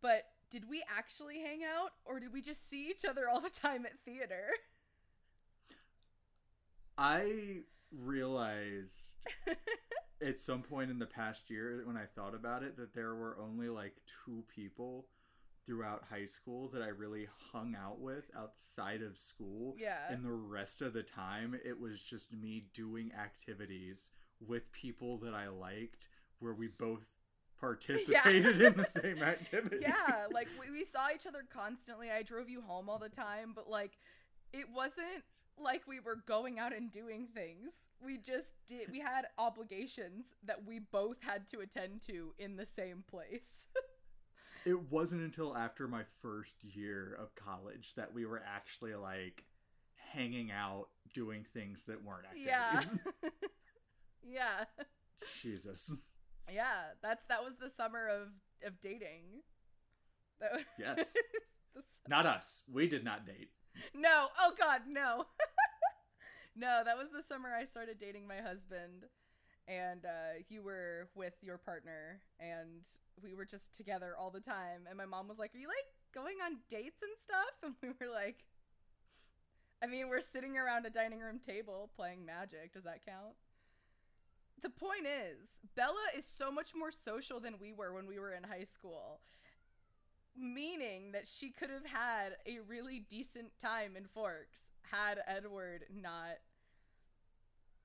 But 0.00 0.24
did 0.50 0.68
we 0.68 0.82
actually 0.94 1.40
hang 1.40 1.60
out 1.64 1.90
or 2.04 2.20
did 2.20 2.32
we 2.32 2.42
just 2.42 2.68
see 2.68 2.88
each 2.90 3.04
other 3.04 3.28
all 3.28 3.40
the 3.40 3.50
time 3.50 3.86
at 3.86 3.98
theater? 4.04 4.48
I 6.98 7.60
realized 7.90 9.10
at 10.22 10.38
some 10.38 10.62
point 10.62 10.90
in 10.90 10.98
the 10.98 11.06
past 11.06 11.48
year 11.48 11.82
when 11.84 11.96
I 11.96 12.04
thought 12.14 12.34
about 12.34 12.62
it 12.62 12.76
that 12.76 12.94
there 12.94 13.14
were 13.14 13.38
only 13.40 13.68
like 13.68 13.94
two 14.24 14.44
people 14.54 15.06
throughout 15.66 16.04
high 16.10 16.26
school 16.26 16.68
that 16.68 16.82
I 16.82 16.88
really 16.88 17.28
hung 17.52 17.76
out 17.80 18.00
with 18.00 18.24
outside 18.36 19.00
of 19.00 19.18
school. 19.18 19.76
Yeah. 19.78 20.10
And 20.10 20.24
the 20.24 20.32
rest 20.32 20.82
of 20.82 20.92
the 20.92 21.02
time, 21.02 21.58
it 21.64 21.78
was 21.78 22.00
just 22.00 22.32
me 22.32 22.64
doing 22.74 23.12
activities 23.18 24.10
with 24.48 24.70
people 24.72 25.18
that 25.18 25.34
I 25.34 25.48
liked 25.48 26.08
where 26.40 26.54
we 26.54 26.68
both 26.68 27.08
participated 27.60 28.60
in 28.60 28.74
the 28.74 28.86
same 29.02 29.22
activity. 29.22 29.78
yeah, 29.80 30.26
like 30.32 30.48
we, 30.60 30.70
we 30.70 30.84
saw 30.84 31.08
each 31.14 31.26
other 31.26 31.44
constantly. 31.52 32.10
I 32.10 32.22
drove 32.22 32.48
you 32.48 32.60
home 32.60 32.88
all 32.88 32.98
the 32.98 33.08
time, 33.08 33.52
but 33.54 33.70
like 33.70 33.92
it 34.52 34.66
wasn't 34.74 35.24
like 35.62 35.86
we 35.86 36.00
were 36.00 36.16
going 36.26 36.58
out 36.58 36.74
and 36.74 36.90
doing 36.90 37.28
things. 37.32 37.88
We 38.04 38.18
just 38.18 38.54
did 38.66 38.90
we 38.90 39.00
had 39.00 39.26
obligations 39.38 40.34
that 40.44 40.64
we 40.66 40.80
both 40.80 41.18
had 41.20 41.46
to 41.48 41.60
attend 41.60 42.02
to 42.02 42.34
in 42.38 42.56
the 42.56 42.66
same 42.66 43.04
place. 43.08 43.66
It 44.64 44.92
wasn't 44.92 45.22
until 45.22 45.56
after 45.56 45.88
my 45.88 46.02
first 46.20 46.54
year 46.62 47.18
of 47.20 47.34
college 47.34 47.94
that 47.96 48.14
we 48.14 48.26
were 48.26 48.40
actually 48.46 48.94
like 48.94 49.44
hanging 50.12 50.52
out, 50.52 50.86
doing 51.12 51.44
things 51.52 51.84
that 51.86 52.04
weren't 52.04 52.26
activities. 52.26 53.00
yeah. 53.24 53.30
Jesus. 55.42 55.92
Yeah, 56.52 56.94
that's 57.02 57.24
that 57.26 57.44
was 57.44 57.56
the 57.56 57.68
summer 57.68 58.08
of 58.08 58.28
of 58.64 58.80
dating. 58.80 59.42
That 60.40 60.52
was 60.52 60.62
Yes. 60.78 61.14
Not 62.08 62.26
us. 62.26 62.62
We 62.70 62.86
did 62.88 63.04
not 63.04 63.24
date. 63.26 63.50
No. 63.94 64.28
Oh 64.38 64.52
God, 64.58 64.82
no. 64.86 65.24
no, 66.56 66.82
that 66.84 66.98
was 66.98 67.10
the 67.10 67.22
summer 67.22 67.48
I 67.54 67.64
started 67.64 67.98
dating 67.98 68.26
my 68.26 68.40
husband, 68.42 69.06
and 69.66 70.04
uh, 70.04 70.42
you 70.48 70.62
were 70.62 71.08
with 71.14 71.34
your 71.40 71.56
partner, 71.56 72.20
and 72.38 72.84
we 73.22 73.34
were 73.34 73.46
just 73.46 73.74
together 73.74 74.14
all 74.18 74.30
the 74.30 74.40
time. 74.40 74.82
And 74.88 74.98
my 74.98 75.06
mom 75.06 75.28
was 75.28 75.38
like, 75.38 75.54
"Are 75.54 75.58
you 75.58 75.68
like 75.68 75.88
going 76.14 76.36
on 76.44 76.58
dates 76.68 77.02
and 77.02 77.12
stuff?" 77.22 77.54
And 77.62 77.74
we 77.82 77.88
were 78.06 78.12
like, 78.12 78.44
"I 79.82 79.86
mean, 79.86 80.08
we're 80.08 80.20
sitting 80.20 80.58
around 80.58 80.84
a 80.84 80.90
dining 80.90 81.20
room 81.20 81.38
table 81.38 81.90
playing 81.96 82.26
Magic. 82.26 82.72
Does 82.74 82.84
that 82.84 83.06
count?" 83.06 83.34
The 84.62 84.70
point 84.70 85.06
is, 85.06 85.60
Bella 85.74 86.06
is 86.16 86.24
so 86.24 86.52
much 86.52 86.72
more 86.74 86.92
social 86.92 87.40
than 87.40 87.54
we 87.60 87.72
were 87.72 87.92
when 87.92 88.06
we 88.06 88.18
were 88.18 88.32
in 88.32 88.44
high 88.44 88.64
school 88.64 89.20
meaning 90.36 91.12
that 91.12 91.26
she 91.26 91.50
could 91.50 91.70
have 91.70 91.84
had 91.84 92.36
a 92.46 92.60
really 92.66 93.04
decent 93.08 93.58
time 93.60 93.96
in 93.96 94.06
Forks 94.06 94.70
had 94.90 95.18
Edward 95.26 95.84
not 95.94 96.38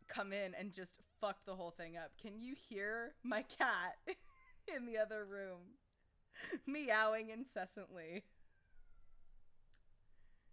come 0.07 0.31
in 0.31 0.53
and 0.57 0.74
just 0.74 1.00
fuck 1.19 1.46
the 1.46 1.55
whole 1.55 1.72
thing 1.72 1.98
up. 1.98 2.12
Can 2.22 2.39
you 2.39 2.55
hear 2.55 3.13
my 3.24 3.43
cat 3.43 3.98
in 4.75 4.86
the 4.86 4.98
other 4.98 5.25
room 5.25 5.60
meowing 6.65 7.29
incessantly? 7.29 8.24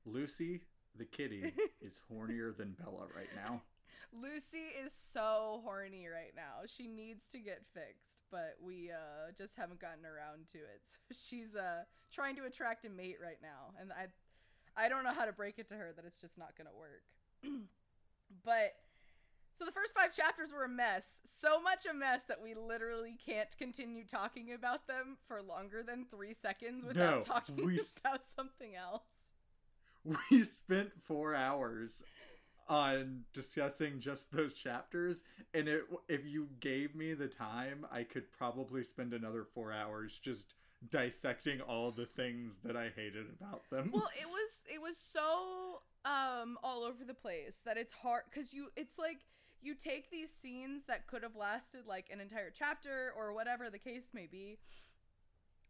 Lucy, 0.05 0.63
the 0.97 1.05
kitty, 1.05 1.53
is 1.81 1.95
hornier 2.11 2.55
than 2.57 2.73
Bella 2.73 3.07
right 3.15 3.31
now. 3.35 3.63
Lucy 4.13 4.71
is 4.83 4.93
so 5.13 5.61
horny 5.65 6.07
right 6.07 6.33
now. 6.37 6.67
She 6.67 6.87
needs 6.87 7.27
to 7.29 7.39
get 7.39 7.63
fixed, 7.73 8.21
but 8.31 8.57
we 8.63 8.91
uh 8.91 9.33
just 9.37 9.57
haven't 9.57 9.81
gotten 9.81 10.05
around 10.05 10.49
to 10.49 10.59
it. 10.59 10.83
So 11.11 11.15
she's 11.15 11.57
uh 11.57 11.85
trying 12.13 12.37
to 12.37 12.45
attract 12.45 12.85
a 12.85 12.91
mate 12.91 13.19
right 13.23 13.39
now, 13.43 13.75
and 13.81 13.93
I 13.93 14.07
I 14.77 14.89
don't 14.89 15.05
know 15.05 15.13
how 15.15 15.25
to 15.25 15.33
break 15.33 15.59
it 15.59 15.69
to 15.69 15.75
her 15.77 15.93
that 15.95 16.05
it's 16.05 16.21
just 16.21 16.39
not 16.39 16.57
going 16.57 16.67
to 16.67 16.77
work. 16.77 17.05
but 18.45 18.75
so 19.55 19.65
the 19.65 19.71
first 19.71 19.95
5 19.95 20.13
chapters 20.13 20.49
were 20.53 20.65
a 20.65 20.69
mess. 20.69 21.23
So 21.25 21.61
much 21.61 21.87
a 21.89 21.95
mess 21.95 22.25
that 22.25 22.43
we 22.43 22.55
literally 22.55 23.17
can't 23.25 23.57
continue 23.57 24.05
talking 24.05 24.53
about 24.53 24.89
them 24.89 25.17
for 25.29 25.41
longer 25.41 25.85
than 25.85 26.07
3 26.11 26.33
seconds 26.33 26.85
without 26.85 27.17
No, 27.17 27.21
talking 27.21 27.79
about 28.05 28.27
something 28.27 28.75
else. 28.75 29.03
We 30.31 30.43
spent 30.45 30.91
four 31.05 31.35
hours 31.35 32.03
on 32.69 33.23
discussing 33.33 34.01
just 34.01 34.31
those 34.33 34.55
chapters, 34.55 35.25
and 35.53 35.69
it, 35.69 35.83
if 36.09 36.25
you 36.27 36.49
gave 36.61 36.95
me 36.95 37.15
the 37.15 37.29
time, 37.29 37.87
I 37.91 38.03
could 38.03 38.31
probably 38.33 38.83
spend 38.83 39.13
another 39.13 39.45
four 39.55 39.73
hours 39.73 40.19
just 40.23 40.55
dissecting 40.91 41.61
all 41.63 41.91
the 41.91 42.07
things 42.07 42.57
that 42.65 42.77
I 42.77 42.91
hated 42.95 43.27
about 43.41 43.63
them. 43.71 43.91
well 43.93 44.09
it 44.21 44.29
was 44.29 44.51
it 44.73 44.83
was 44.83 44.99
so 44.99 45.81
um 46.05 46.59
all 46.63 46.85
over 46.85 47.05
the 47.07 47.15
place 47.15 47.63
that 47.65 47.79
it's 47.79 47.93
hard 47.95 48.25
because 48.31 48.53
you 48.53 48.69
it's 48.77 48.99
like 48.99 49.21
you 49.63 49.75
take 49.75 50.11
these 50.11 50.31
scenes 50.31 50.85
that 50.85 51.07
could 51.07 51.23
have 51.23 51.37
lasted 51.37 51.87
like 51.87 52.11
an 52.13 52.21
entire 52.21 52.51
chapter 52.51 53.15
or 53.17 53.33
whatever 53.33 53.71
the 53.71 53.79
case 53.79 54.11
may 54.13 54.27
be 54.31 54.59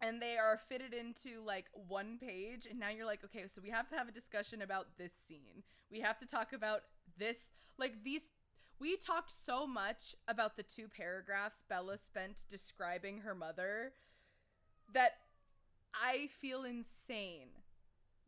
and 0.01 0.21
they 0.21 0.37
are 0.37 0.59
fitted 0.69 0.93
into 0.93 1.43
like 1.45 1.67
one 1.89 2.19
page 2.19 2.67
and 2.69 2.79
now 2.79 2.89
you're 2.89 3.07
like 3.07 3.25
okay 3.25 3.45
so 3.47 3.61
we 3.63 3.71
have 3.71 3.89
to 3.89 3.97
have 3.97 4.09
a 4.09 4.13
discussion 4.13 4.63
about 4.63 4.87
this 4.99 5.13
scene 5.13 5.63
we 5.91 6.01
have 6.01 6.19
to 6.19 6.27
talk 6.27 6.53
about 6.53 6.81
this 7.19 7.53
like 7.79 8.05
these 8.05 8.27
we 8.81 8.97
talked 8.97 9.31
so 9.31 9.67
much 9.67 10.15
about 10.29 10.57
the 10.57 10.63
two 10.63 10.89
paragraphs 10.89 11.63
bella 11.69 11.97
spent 11.97 12.45
describing 12.49 13.19
her 13.19 13.35
mother 13.35 13.93
that 14.93 15.13
i 15.95 16.27
feel 16.41 16.65
insane 16.65 17.49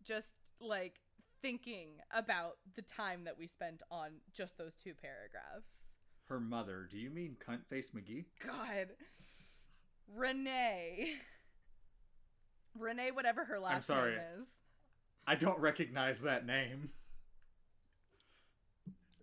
just 0.04 0.34
like 0.60 1.00
thinking 1.42 1.88
about 2.14 2.56
the 2.74 2.82
time 2.82 3.24
that 3.24 3.38
we 3.38 3.46
spent 3.46 3.82
on 3.90 4.10
just 4.32 4.56
those 4.56 4.74
two 4.74 4.94
paragraphs 4.94 5.96
Her 6.28 6.40
mother, 6.40 6.88
do 6.90 6.98
you 6.98 7.10
mean 7.10 7.36
Cunt 7.46 7.66
Face 7.68 7.90
McGee? 7.94 8.24
God. 8.44 8.88
Renee. 10.12 11.14
Renee, 12.80 13.10
whatever 13.10 13.44
her 13.44 13.58
last 13.58 13.86
sorry. 13.86 14.12
name 14.12 14.20
is. 14.40 14.60
I 15.26 15.34
don't 15.34 15.58
recognize 15.58 16.22
that 16.22 16.46
name. 16.46 16.90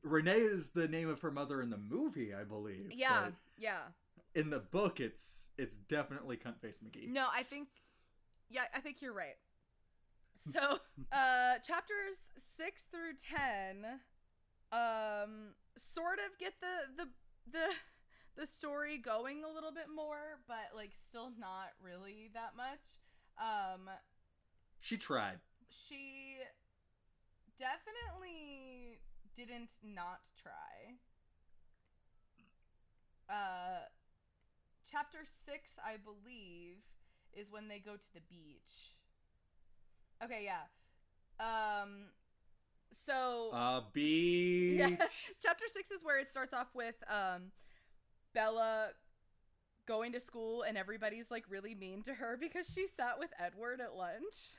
Renee 0.04 0.34
is 0.40 0.70
the 0.72 0.88
name 0.88 1.08
of 1.10 1.22
her 1.22 1.32
mother 1.32 1.62
in 1.62 1.70
the 1.70 1.78
movie, 1.78 2.34
I 2.34 2.44
believe. 2.44 2.92
Yeah, 2.94 3.30
yeah. 3.58 3.80
in 4.36 4.50
the 4.50 4.60
book, 4.60 5.00
it's 5.00 5.50
it's 5.58 5.76
definitely 5.88 6.36
Cunt 6.38 6.60
Face 6.60 6.76
McGee. 6.86 7.08
No, 7.10 7.28
I 7.34 7.44
think 7.44 7.70
yeah, 8.50 8.64
I 8.76 8.80
think 8.80 9.02
you're 9.02 9.14
right. 9.14 9.36
So, 10.36 10.80
uh 11.12 11.60
chapters 11.60 12.18
6 12.38 12.88
through 12.92 13.14
10 13.22 13.86
um 14.72 15.54
sort 15.78 16.18
of 16.18 16.40
get 16.40 16.54
the 16.60 17.04
the 17.04 17.10
the 17.52 17.68
the 18.36 18.48
story 18.48 18.98
going 18.98 19.44
a 19.44 19.48
little 19.48 19.72
bit 19.72 19.90
more, 19.96 20.40
but 20.48 20.76
like 20.76 20.94
still 20.98 21.32
not 21.40 21.70
really 21.84 22.32
that 22.34 22.54
much. 22.58 22.82
Um 23.38 23.90
She 24.80 24.98
tried. 24.98 25.40
she 25.70 26.38
definitely 27.58 29.00
didn't 29.36 29.72
not 29.84 30.20
try. 30.42 30.98
Uh, 33.30 33.86
chapter 34.90 35.20
six, 35.46 35.80
I 35.84 35.96
believe, 35.98 36.78
is 37.34 37.50
when 37.52 37.68
they 37.68 37.80
go 37.80 37.96
to 37.96 38.14
the 38.14 38.20
beach. 38.30 38.96
Okay, 40.24 40.46
yeah. 40.46 40.64
Um, 41.40 42.10
so 42.92 43.50
Uh, 43.54 43.82
beach. 43.94 44.80
yeah, 45.00 45.08
chapter 45.42 45.66
six 45.68 45.90
is 45.90 46.04
where 46.04 46.20
it 46.20 46.30
starts 46.30 46.54
off 46.54 46.68
with 46.76 46.96
um, 47.10 47.52
Bella 48.34 48.90
going 49.86 50.12
to 50.14 50.20
school 50.20 50.64
and 50.64 50.78
everybody's 50.78 51.32
like 51.32 51.46
really 51.50 51.76
mean 51.76 52.04
to 52.04 52.14
her 52.14 52.38
because 52.40 52.70
she 52.70 52.88
sat 52.88 53.20
with 53.20 53.32
Edward 53.40 53.82
at 53.82 53.96
lunch. 53.96 54.58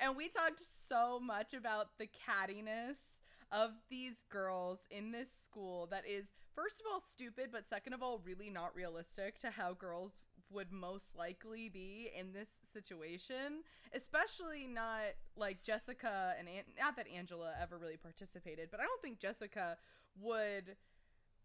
And 0.00 0.16
we 0.16 0.28
talked 0.28 0.62
so 0.88 1.18
much 1.18 1.54
about 1.54 1.98
the 1.98 2.06
cattiness 2.06 3.20
of 3.50 3.70
these 3.90 4.24
girls 4.30 4.86
in 4.90 5.10
this 5.10 5.32
school 5.32 5.88
that 5.90 6.04
is, 6.06 6.26
first 6.54 6.80
of 6.80 6.86
all, 6.92 7.00
stupid, 7.00 7.48
but 7.50 7.66
second 7.66 7.94
of 7.94 8.02
all, 8.02 8.20
really 8.24 8.50
not 8.50 8.74
realistic 8.76 9.38
to 9.40 9.50
how 9.50 9.72
girls 9.72 10.22
would 10.50 10.72
most 10.72 11.16
likely 11.16 11.68
be 11.68 12.10
in 12.18 12.32
this 12.32 12.60
situation. 12.62 13.62
Especially 13.92 14.66
not 14.66 15.14
like 15.36 15.62
Jessica 15.62 16.34
and 16.38 16.48
An- 16.48 16.72
not 16.78 16.96
that 16.96 17.06
Angela 17.08 17.52
ever 17.60 17.76
really 17.76 17.96
participated, 17.96 18.68
but 18.70 18.80
I 18.80 18.84
don't 18.84 19.02
think 19.02 19.18
Jessica 19.18 19.76
would 20.20 20.76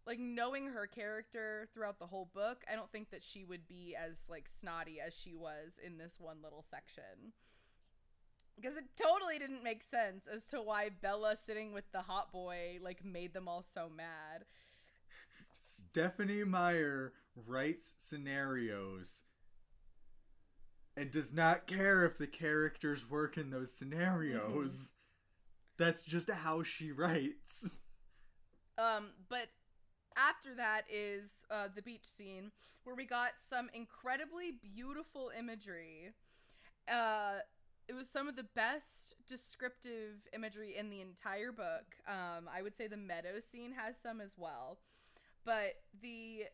like 0.06 0.18
knowing 0.18 0.66
her 0.66 0.86
character 0.86 1.68
throughout 1.72 1.98
the 1.98 2.06
whole 2.06 2.28
book 2.34 2.62
i 2.70 2.74
don't 2.74 2.90
think 2.90 3.10
that 3.10 3.22
she 3.22 3.44
would 3.44 3.66
be 3.66 3.94
as 3.96 4.26
like 4.28 4.46
snotty 4.46 4.98
as 5.04 5.14
she 5.14 5.34
was 5.34 5.78
in 5.84 5.98
this 5.98 6.18
one 6.18 6.38
little 6.42 6.62
section 6.62 7.32
because 8.56 8.76
it 8.76 8.84
totally 9.00 9.38
didn't 9.38 9.64
make 9.64 9.82
sense 9.82 10.26
as 10.26 10.46
to 10.46 10.60
why 10.60 10.88
bella 10.88 11.36
sitting 11.36 11.72
with 11.72 11.90
the 11.92 12.02
hot 12.02 12.32
boy 12.32 12.78
like 12.82 13.04
made 13.04 13.32
them 13.32 13.48
all 13.48 13.62
so 13.62 13.88
mad 13.94 14.44
Stephanie 15.60 16.44
Meyer 16.44 17.12
writes 17.46 17.94
scenarios 17.98 19.22
and 20.96 21.10
does 21.10 21.32
not 21.32 21.66
care 21.66 22.04
if 22.04 22.18
the 22.18 22.26
characters 22.26 23.08
work 23.08 23.36
in 23.36 23.50
those 23.50 23.72
scenarios. 23.72 24.92
That's 25.78 26.02
just 26.02 26.30
how 26.30 26.62
she 26.62 26.92
writes. 26.92 27.70
Um, 28.78 29.10
but 29.28 29.48
after 30.16 30.54
that 30.56 30.82
is 30.90 31.44
uh, 31.50 31.68
the 31.74 31.82
beach 31.82 32.04
scene 32.04 32.52
where 32.84 32.94
we 32.94 33.04
got 33.04 33.32
some 33.48 33.70
incredibly 33.74 34.52
beautiful 34.52 35.30
imagery. 35.36 36.12
Uh, 36.88 37.40
it 37.88 37.94
was 37.94 38.08
some 38.08 38.28
of 38.28 38.36
the 38.36 38.46
best 38.54 39.14
descriptive 39.26 40.26
imagery 40.32 40.76
in 40.76 40.90
the 40.90 41.00
entire 41.00 41.52
book. 41.52 41.96
Um, 42.08 42.48
I 42.54 42.62
would 42.62 42.74
say 42.74 42.86
the 42.86 42.96
meadow 42.96 43.40
scene 43.40 43.72
has 43.72 43.98
some 43.98 44.20
as 44.20 44.36
well, 44.38 44.78
but 45.44 45.74
the 46.00 46.44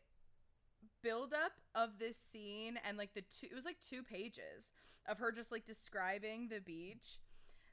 buildup 1.03 1.53
of 1.75 1.99
this 1.99 2.17
scene 2.17 2.79
and 2.87 2.99
like 2.99 3.15
the 3.15 3.23
two, 3.23 3.47
it 3.51 3.55
was 3.55 3.65
like 3.65 3.81
two 3.81 4.03
pages 4.03 4.73
of 5.07 5.19
her 5.19 5.33
just 5.33 5.53
like 5.53 5.65
describing 5.65 6.49
the 6.49 6.61
beach. 6.61 7.19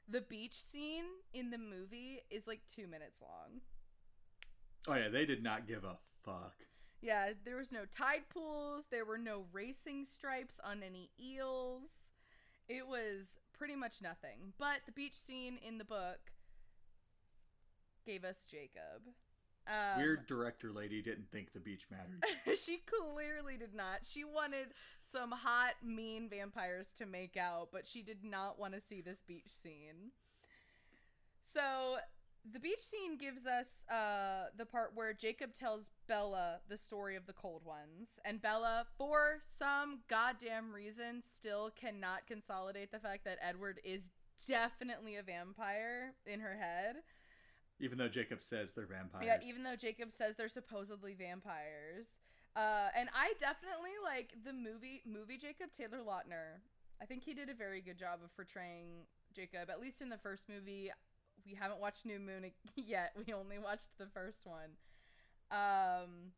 The 0.08 0.20
beach 0.20 0.54
scene 0.54 1.04
in 1.34 1.50
the 1.50 1.58
movie 1.58 2.20
is 2.30 2.46
like 2.46 2.60
two 2.66 2.86
minutes 2.86 3.20
long. 3.20 3.60
Oh 4.88 4.94
yeah, 4.94 5.08
they 5.08 5.26
did 5.26 5.42
not 5.42 5.68
give 5.68 5.84
a 5.84 5.98
fuck. 6.24 6.54
Yeah, 7.00 7.30
there 7.44 7.56
was 7.56 7.72
no 7.72 7.84
tide 7.84 8.28
pools, 8.28 8.86
there 8.90 9.04
were 9.04 9.18
no 9.18 9.44
racing 9.52 10.04
stripes 10.04 10.60
on 10.64 10.82
any 10.82 11.10
eels. 11.20 12.10
It 12.68 12.88
was 12.88 13.38
pretty 13.56 13.76
much 13.76 14.02
nothing. 14.02 14.54
But 14.58 14.80
the 14.86 14.92
beach 14.92 15.14
scene 15.14 15.58
in 15.66 15.78
the 15.78 15.84
book 15.84 16.32
gave 18.04 18.24
us 18.24 18.46
Jacob. 18.50 19.14
Um, 19.66 20.00
Weird 20.00 20.26
director 20.26 20.72
lady 20.72 21.02
didn't 21.02 21.30
think 21.30 21.52
the 21.52 21.60
beach 21.60 21.86
mattered. 21.90 22.56
she 22.58 22.78
clearly 22.78 23.58
did 23.58 23.74
not. 23.74 23.98
She 24.02 24.24
wanted 24.24 24.68
some 24.98 25.30
hot, 25.30 25.74
mean 25.84 26.28
vampires 26.30 26.92
to 26.94 27.06
make 27.06 27.36
out, 27.36 27.68
but 27.70 27.86
she 27.86 28.02
did 28.02 28.24
not 28.24 28.58
want 28.58 28.72
to 28.74 28.80
see 28.80 29.02
this 29.02 29.22
beach 29.22 29.48
scene. 29.48 30.12
So 31.42 31.98
the 32.50 32.60
beach 32.60 32.80
scene 32.80 33.18
gives 33.18 33.46
us 33.46 33.84
uh, 33.90 34.46
the 34.56 34.66
part 34.66 34.92
where 34.94 35.12
Jacob 35.12 35.54
tells 35.54 35.90
Bella 36.06 36.60
the 36.68 36.76
story 36.76 37.16
of 37.16 37.26
the 37.26 37.32
cold 37.32 37.64
ones, 37.64 38.18
and 38.24 38.40
Bella, 38.40 38.86
for 38.96 39.38
some 39.40 40.00
goddamn 40.08 40.72
reason, 40.72 41.22
still 41.22 41.70
cannot 41.70 42.26
consolidate 42.26 42.90
the 42.90 42.98
fact 42.98 43.24
that 43.24 43.38
Edward 43.42 43.80
is 43.84 44.10
definitely 44.46 45.16
a 45.16 45.22
vampire 45.22 46.14
in 46.26 46.40
her 46.40 46.56
head. 46.58 46.96
Even 47.80 47.98
though 47.98 48.08
Jacob 48.08 48.42
says 48.42 48.70
they're 48.74 48.86
vampires. 48.86 49.24
Yeah, 49.24 49.38
even 49.46 49.62
though 49.62 49.76
Jacob 49.76 50.10
says 50.10 50.34
they're 50.36 50.48
supposedly 50.48 51.14
vampires. 51.14 52.18
Uh, 52.56 52.88
and 52.96 53.08
I 53.14 53.34
definitely 53.38 53.94
like 54.02 54.34
the 54.44 54.52
movie 54.52 55.02
movie 55.06 55.38
Jacob 55.38 55.70
Taylor 55.70 56.02
Lautner. 56.04 56.58
I 57.00 57.04
think 57.04 57.22
he 57.22 57.34
did 57.34 57.48
a 57.48 57.54
very 57.54 57.80
good 57.80 57.96
job 57.96 58.18
of 58.24 58.34
portraying 58.34 59.06
Jacob, 59.34 59.70
at 59.70 59.80
least 59.80 60.02
in 60.02 60.08
the 60.08 60.18
first 60.18 60.48
movie. 60.48 60.90
We 61.48 61.54
haven't 61.54 61.80
watched 61.80 62.04
New 62.04 62.18
Moon 62.18 62.50
yet. 62.76 63.12
We 63.16 63.32
only 63.32 63.58
watched 63.58 63.88
the 63.98 64.06
first 64.06 64.46
one. 64.46 64.76
Um, 65.50 66.32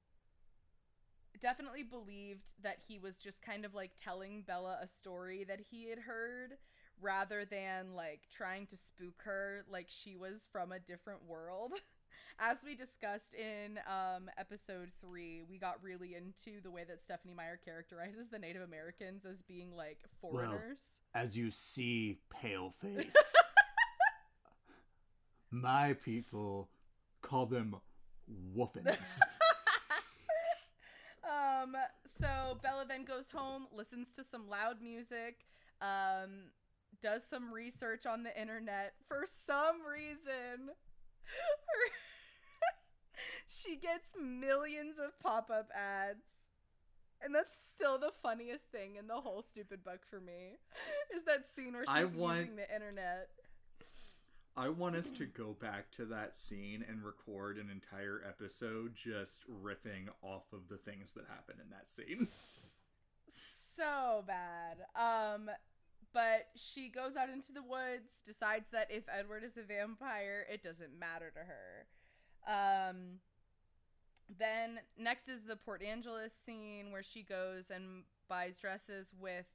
definitely 1.40 1.83
believed 1.83 2.55
that 2.62 2.79
he 2.87 2.99
was 2.99 3.18
just 3.18 3.42
kind 3.42 3.64
of 3.64 3.75
like 3.75 3.92
telling 3.96 4.42
Bella 4.42 4.79
a 4.81 4.87
story 4.87 5.44
that 5.44 5.61
he 5.70 5.88
had 5.88 6.01
heard 6.01 6.59
rather 7.01 7.44
than 7.44 7.94
like 7.94 8.29
trying 8.31 8.66
to 8.66 8.77
spook 8.77 9.23
her 9.25 9.64
like 9.70 9.87
she 9.88 10.16
was 10.16 10.49
from 10.53 10.70
a 10.70 10.79
different 10.79 11.27
world. 11.27 11.73
As 12.38 12.59
we 12.64 12.75
discussed 12.75 13.35
in 13.35 13.79
um, 13.87 14.31
episode 14.38 14.90
three, 15.01 15.42
we 15.49 15.59
got 15.59 15.83
really 15.83 16.14
into 16.14 16.61
the 16.62 16.70
way 16.70 16.85
that 16.88 17.03
Stephanie 17.03 17.35
Meyer 17.35 17.61
characterizes 17.62 18.31
the 18.31 18.38
Native 18.38 18.62
Americans 18.62 19.27
as 19.27 19.42
being 19.42 19.77
like 19.77 19.99
foreigners. 20.23 20.83
As 21.14 21.37
you 21.37 21.51
see, 21.51 22.18
pale 22.31 22.73
face. 22.81 23.12
My 25.51 25.95
people 25.95 26.69
call 27.23 27.47
them 27.47 27.77
woofins. 28.57 29.19
um, 31.25 31.75
so 32.07 32.59
Bella 32.63 32.85
then 32.87 33.05
goes 33.05 33.31
home, 33.31 33.67
listens 33.73 34.13
to 34.15 34.25
some 34.25 34.49
loud 34.49 34.81
music, 34.81 35.45
um, 35.83 36.51
does 37.03 37.27
some 37.27 37.53
research 37.53 38.07
on 38.07 38.23
the 38.23 38.39
internet. 38.41 38.95
For 39.09 39.25
some 39.27 39.79
reason, 39.91 40.71
she 43.49 43.77
gets 43.77 44.13
millions 44.21 44.99
of 44.99 45.19
pop 45.21 45.51
up 45.51 45.69
ads. 45.75 46.49
And 47.23 47.35
that's 47.35 47.55
still 47.55 47.99
the 47.99 48.13
funniest 48.23 48.71
thing 48.73 48.97
in 48.97 49.07
the 49.07 49.21
whole 49.21 49.43
stupid 49.43 49.85
book 49.85 50.01
for 50.09 50.21
me. 50.21 50.57
Is 51.15 51.25
that 51.25 51.47
scene 51.47 51.75
where 51.75 51.85
she's 51.85 52.17
want- 52.17 52.39
using 52.39 52.57
the 52.57 52.75
internet. 52.75 53.29
I 54.61 54.68
want 54.68 54.94
us 54.94 55.09
to 55.16 55.25
go 55.25 55.57
back 55.59 55.90
to 55.92 56.05
that 56.05 56.37
scene 56.37 56.85
and 56.87 57.03
record 57.03 57.57
an 57.57 57.70
entire 57.70 58.20
episode 58.29 58.94
just 58.94 59.40
riffing 59.49 60.09
off 60.20 60.53
of 60.53 60.68
the 60.68 60.77
things 60.77 61.14
that 61.14 61.25
happen 61.31 61.55
in 61.64 61.70
that 61.70 61.88
scene. 61.90 62.29
so 63.75 64.23
bad. 64.27 64.77
Um, 64.94 65.49
but 66.12 66.49
she 66.57 66.90
goes 66.90 67.16
out 67.16 67.31
into 67.31 67.53
the 67.53 67.62
woods, 67.62 68.20
decides 68.23 68.68
that 68.73 68.88
if 68.90 69.05
Edward 69.09 69.44
is 69.44 69.57
a 69.57 69.62
vampire, 69.62 70.44
it 70.53 70.62
doesn't 70.62 70.99
matter 70.99 71.33
to 71.33 71.40
her. 71.40 72.87
Um, 72.87 73.20
then 74.29 74.81
next 74.99 75.31
is 75.31 75.44
the 75.44 75.57
Port 75.57 75.83
Angeles 75.83 76.35
scene 76.35 76.90
where 76.90 77.03
she 77.03 77.23
goes 77.23 77.70
and 77.70 78.03
buys 78.29 78.59
dresses 78.59 79.14
with 79.18 79.46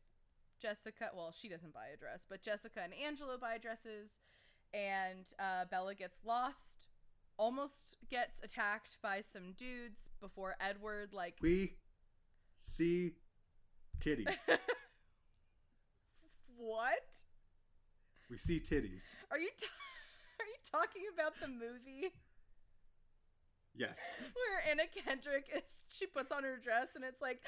Jessica. 0.60 1.12
Well, 1.16 1.32
she 1.32 1.48
doesn't 1.48 1.76
buy 1.76 1.90
a 1.94 1.98
dress, 1.98 2.26
but 2.28 2.42
Jessica 2.42 2.80
and 2.84 2.94
Angela 2.96 3.38
buy 3.38 3.60
dresses, 3.60 4.10
and 4.76 5.26
uh, 5.40 5.66
Bella 5.72 5.96
gets 5.96 6.20
lost. 6.26 6.88
Almost 7.38 7.98
gets 8.10 8.42
attacked 8.44 8.98
by 9.02 9.22
some 9.22 9.54
dudes 9.58 10.10
before 10.22 10.56
Edward 10.60 11.10
like 11.14 11.36
We 11.42 11.74
see 12.58 13.12
titties. 14.00 14.34
what? 16.58 17.24
We 18.30 18.38
see 18.38 18.60
titties. 18.60 19.04
Are 19.32 19.40
you 19.40 19.50
t- 19.58 19.66
are 20.40 20.46
you 20.46 20.58
talking 20.72 21.04
about 21.14 21.34
the 21.42 21.48
movie? 21.48 22.12
Yes. 23.78 24.22
where 24.34 24.72
Anna 24.72 24.84
Kendrick 24.88 25.48
is 25.54 25.82
she 25.90 26.06
puts 26.06 26.32
on 26.32 26.44
her 26.44 26.56
dress 26.58 26.96
and 26.96 27.04
it's 27.04 27.22
like 27.22 27.42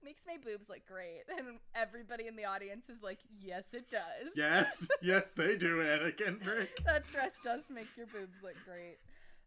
"This 0.00 0.04
makes 0.04 0.22
my 0.26 0.36
boobs 0.42 0.68
look 0.68 0.86
great 0.86 1.22
and 1.38 1.58
everybody 1.74 2.26
in 2.26 2.36
the 2.36 2.44
audience 2.44 2.88
is 2.88 3.02
like 3.02 3.18
yes 3.40 3.74
it 3.74 3.90
does 3.90 4.30
Yes. 4.36 4.88
yes, 5.02 5.26
they 5.36 5.56
do, 5.56 5.80
Anna 5.82 6.12
Kendrick. 6.12 6.78
that 6.84 7.10
dress 7.10 7.32
does 7.42 7.68
make 7.70 7.88
your 7.96 8.06
boobs 8.06 8.42
look 8.42 8.54
great 8.64 8.98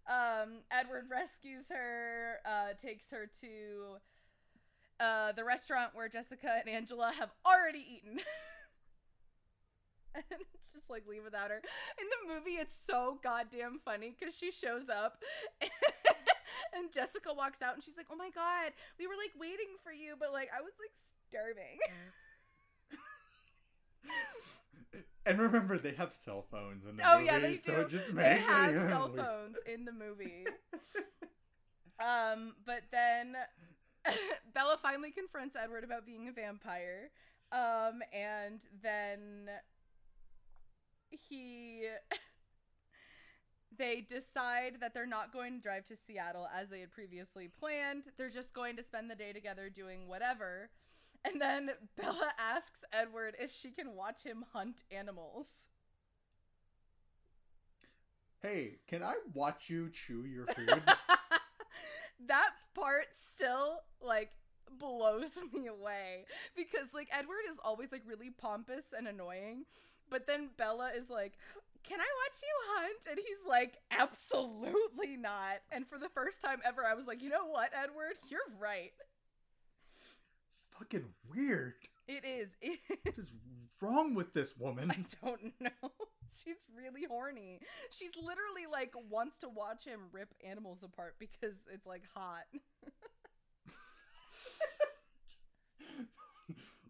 um 0.09 0.63
edward 0.71 1.05
rescues 1.11 1.65
her 1.69 2.37
uh 2.43 2.73
takes 2.81 3.11
her 3.11 3.29
to 3.39 3.97
uh 4.99 5.31
the 5.33 5.43
restaurant 5.45 5.91
where 5.93 6.09
jessica 6.09 6.57
and 6.59 6.67
angela 6.67 7.11
have 7.17 7.29
already 7.45 7.85
eaten 7.97 8.19
and 10.15 10.23
just 10.73 10.89
like 10.89 11.03
leave 11.07 11.23
without 11.23 11.51
her 11.51 11.57
in 11.99 12.07
the 12.27 12.33
movie 12.33 12.57
it's 12.57 12.75
so 12.85 13.19
goddamn 13.23 13.77
funny 13.77 14.15
because 14.19 14.35
she 14.35 14.49
shows 14.51 14.89
up 14.89 15.21
and 16.75 16.91
jessica 16.91 17.33
walks 17.33 17.61
out 17.61 17.73
and 17.73 17.83
she's 17.83 17.97
like 17.97 18.07
oh 18.11 18.15
my 18.15 18.29
god 18.33 18.71
we 18.99 19.07
were 19.07 19.15
like 19.17 19.31
waiting 19.39 19.75
for 19.83 19.91
you 19.91 20.15
but 20.19 20.31
like 20.31 20.49
i 20.55 20.61
was 20.61 20.73
like 20.79 20.93
starving 21.29 21.79
And 25.25 25.39
remember, 25.39 25.77
they 25.77 25.93
have 25.93 26.15
cell 26.15 26.45
phones 26.49 26.83
in 26.89 26.97
the 26.97 27.03
Oh 27.07 27.13
movie, 27.15 27.25
yeah, 27.25 27.39
they 27.39 27.55
do. 27.55 27.81
it 27.81 27.89
just 27.89 28.15
they 28.15 28.39
have 28.39 28.77
cell 28.79 29.11
phones 29.15 29.55
in 29.71 29.85
the 29.85 29.91
movie. 29.91 30.45
um, 31.99 32.55
but 32.65 32.81
then 32.91 33.35
Bella 34.53 34.77
finally 34.81 35.11
confronts 35.11 35.55
Edward 35.55 35.83
about 35.83 36.07
being 36.07 36.27
a 36.27 36.31
vampire. 36.31 37.11
Um, 37.51 38.01
and 38.11 38.61
then 38.81 39.49
he 41.11 41.83
they 43.77 44.01
decide 44.01 44.77
that 44.81 44.93
they're 44.93 45.05
not 45.05 45.31
going 45.31 45.53
to 45.53 45.61
drive 45.61 45.85
to 45.85 45.95
Seattle 45.95 46.47
as 46.53 46.69
they 46.69 46.81
had 46.81 46.91
previously 46.91 47.47
planned. 47.47 48.03
They're 48.17 48.29
just 48.29 48.53
going 48.53 48.75
to 48.75 48.83
spend 48.83 49.09
the 49.09 49.15
day 49.15 49.31
together 49.33 49.69
doing 49.69 50.07
whatever. 50.07 50.69
And 51.23 51.41
then 51.41 51.71
Bella 51.97 52.31
asks 52.37 52.83
Edward 52.91 53.35
if 53.39 53.51
she 53.51 53.71
can 53.71 53.95
watch 53.95 54.23
him 54.23 54.45
hunt 54.53 54.83
animals. 54.91 55.67
Hey, 58.41 58.79
can 58.87 59.03
I 59.03 59.13
watch 59.33 59.69
you 59.69 59.89
chew 59.89 60.25
your 60.25 60.45
food? 60.55 60.83
that 62.27 62.51
part 62.75 63.05
still 63.13 63.79
like 63.99 64.31
blows 64.79 65.37
me 65.53 65.67
away 65.67 66.25
because 66.55 66.93
like 66.93 67.07
Edward 67.11 67.45
is 67.49 67.57
always 67.63 67.91
like 67.91 68.03
really 68.05 68.29
pompous 68.29 68.93
and 68.97 69.07
annoying, 69.07 69.65
but 70.09 70.27
then 70.27 70.49
Bella 70.57 70.91
is 70.95 71.09
like, 71.09 71.33
"Can 71.83 71.99
I 71.99 72.03
watch 72.03 72.41
you 72.41 72.75
hunt?" 72.75 73.07
and 73.09 73.19
he's 73.19 73.43
like, 73.47 73.77
"Absolutely 73.91 75.17
not." 75.17 75.59
And 75.71 75.87
for 75.87 75.97
the 75.97 76.09
first 76.09 76.41
time 76.41 76.59
ever, 76.65 76.85
I 76.85 76.93
was 76.93 77.07
like, 77.07 77.21
"You 77.21 77.29
know 77.29 77.45
what, 77.47 77.71
Edward? 77.73 78.15
You're 78.29 78.39
right. 78.59 78.91
Fucking 80.77 81.05
weird. 81.29 81.73
It 82.07 82.25
is. 82.25 82.55
It, 82.61 82.79
What 82.89 83.15
is 83.17 83.27
wrong 83.81 84.13
with 84.15 84.33
this 84.33 84.55
woman? 84.57 84.91
I 84.91 85.03
don't 85.25 85.53
know. 85.59 85.91
She's 86.33 86.65
really 86.75 87.05
horny. 87.09 87.59
She's 87.89 88.15
literally 88.15 88.67
like 88.71 88.93
wants 89.09 89.39
to 89.39 89.49
watch 89.49 89.85
him 89.85 89.99
rip 90.11 90.33
animals 90.47 90.83
apart 90.83 91.15
because 91.19 91.63
it's 91.73 91.87
like 91.87 92.03
hot. 92.13 92.43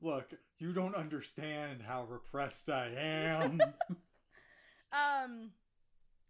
Look, 0.02 0.34
you 0.58 0.74
don't 0.74 0.96
understand 0.96 1.82
how 1.86 2.04
repressed 2.04 2.70
I 2.70 2.88
am. 2.98 3.60
Um 4.92 5.52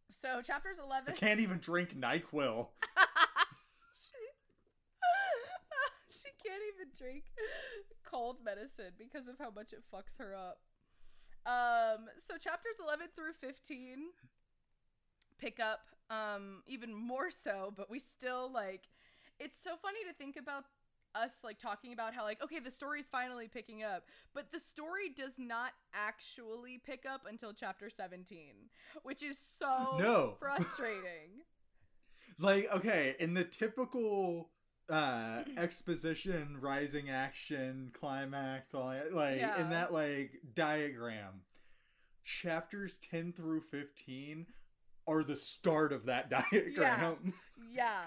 so 0.08 0.42
chapters 0.42 0.78
I 0.80 0.86
11 0.86 1.16
can't 1.16 1.40
even 1.40 1.60
drink 1.60 1.96
NyQuil. 2.00 2.68
she 6.10 6.30
can't 6.44 6.64
even 6.74 6.92
drink 6.98 7.24
cold 8.04 8.38
medicine 8.44 8.92
because 8.98 9.28
of 9.28 9.38
how 9.40 9.52
much 9.52 9.74
it 9.74 9.84
fucks 9.94 10.18
her 10.20 10.36
up. 10.36 10.60
Um, 11.46 12.06
so 12.18 12.38
chapters 12.38 12.76
11 12.84 13.08
through 13.16 13.34
15 13.34 14.10
pick 15.40 15.60
up 15.60 15.88
um 16.12 16.62
even 16.68 16.94
more 16.94 17.32
so, 17.32 17.74
but 17.76 17.90
we 17.90 17.98
still 17.98 18.52
like 18.52 18.88
it's 19.40 19.58
so 19.62 19.72
funny 19.82 20.00
to 20.08 20.14
think 20.14 20.38
about 20.38 20.66
us 21.16 21.44
like 21.44 21.60
talking 21.60 21.94
about 21.94 22.14
how 22.14 22.24
like 22.24 22.42
okay, 22.44 22.60
the 22.60 22.72
story's 22.72 23.08
finally 23.10 23.48
picking 23.48 23.84
up, 23.84 24.04
but 24.34 24.52
the 24.52 24.60
story 24.60 25.10
does 25.16 25.34
not 25.38 25.72
actually 25.94 26.78
pick 26.86 27.06
up 27.06 27.22
until 27.28 27.54
chapter 27.54 27.90
17, 27.90 28.36
which 29.04 29.24
is 29.24 29.38
so 29.40 29.96
No. 30.00 30.36
frustrating. 30.40 31.44
Like, 32.40 32.70
okay, 32.74 33.16
in 33.20 33.34
the 33.34 33.44
typical 33.44 34.50
uh 34.90 35.44
exposition, 35.58 36.58
rising 36.60 37.10
action, 37.10 37.92
climax, 37.94 38.74
all 38.74 38.94
like 39.12 39.40
Yeah. 39.40 39.62
in 39.62 39.70
that 39.72 39.94
like 39.94 40.40
diagram, 40.56 41.42
chapters 42.24 42.98
10 43.10 43.34
through 43.34 43.62
15 43.72 44.46
are 45.08 45.24
the 45.24 45.36
start 45.36 45.92
of 45.94 46.06
that 46.06 46.30
diagram. 46.52 47.34
yeah 47.74 48.04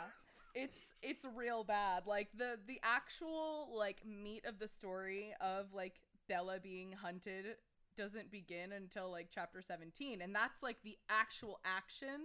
it's 0.55 0.95
it's 1.03 1.25
real 1.35 1.65
bad. 1.65 2.07
Like 2.07 2.29
the 2.37 2.59
the 2.67 2.81
actual 2.83 3.69
like 3.77 4.03
meat 4.07 4.45
of 4.47 4.59
the 4.59 4.69
story 4.69 5.35
of 5.41 5.73
like 5.75 6.01
bella 6.29 6.59
being 6.61 6.93
hunted 6.93 7.57
doesn't 7.97 8.31
begin 8.31 8.73
until 8.73 9.11
like 9.11 9.29
chapter 9.33 9.63
17 9.63 10.21
and 10.21 10.35
that's 10.35 10.63
like 10.63 10.79
the 10.83 10.97
actual 11.09 11.61
action 11.65 12.21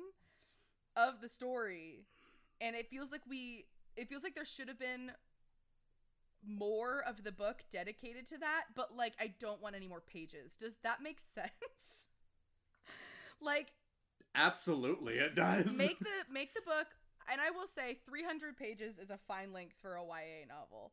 of 0.95 1.21
the 1.21 1.27
story. 1.27 2.05
And 2.61 2.75
it 2.75 2.89
feels 2.89 3.11
like 3.11 3.21
we 3.27 3.65
it 3.95 4.09
feels 4.09 4.23
like 4.23 4.35
there 4.35 4.45
should 4.45 4.67
have 4.67 4.79
been 4.79 5.11
more 6.47 7.03
of 7.05 7.23
the 7.23 7.31
book 7.33 7.63
dedicated 7.69 8.25
to 8.25 8.37
that 8.37 8.63
but 8.73 8.95
like 8.95 9.11
i 9.19 9.33
don't 9.39 9.61
want 9.61 9.75
any 9.75 9.87
more 9.87 10.01
pages. 10.01 10.55
Does 10.55 10.77
that 10.83 11.01
make 11.01 11.19
sense? 11.33 12.07
Like 13.41 13.71
Absolutely, 14.35 15.15
it 15.15 15.35
does. 15.35 15.75
make 15.75 15.99
the 15.99 16.05
make 16.31 16.53
the 16.53 16.61
book 16.61 16.87
and 17.31 17.41
i 17.41 17.49
will 17.49 17.67
say 17.67 17.97
300 18.05 18.57
pages 18.57 18.97
is 18.97 19.09
a 19.09 19.17
fine 19.17 19.53
length 19.53 19.75
for 19.81 19.95
a 19.95 20.01
ya 20.01 20.45
novel 20.47 20.91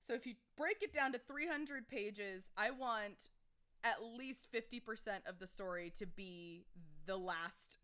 so 0.00 0.14
if 0.14 0.26
you 0.26 0.34
break 0.56 0.82
it 0.82 0.92
down 0.92 1.12
to 1.12 1.18
300 1.18 1.88
pages 1.88 2.50
i 2.56 2.70
want 2.70 3.30
at 3.84 4.02
least 4.02 4.48
50% 4.52 5.28
of 5.28 5.38
the 5.38 5.46
story 5.46 5.92
to 5.96 6.04
be 6.04 6.66
the 7.06 7.16
last 7.16 7.78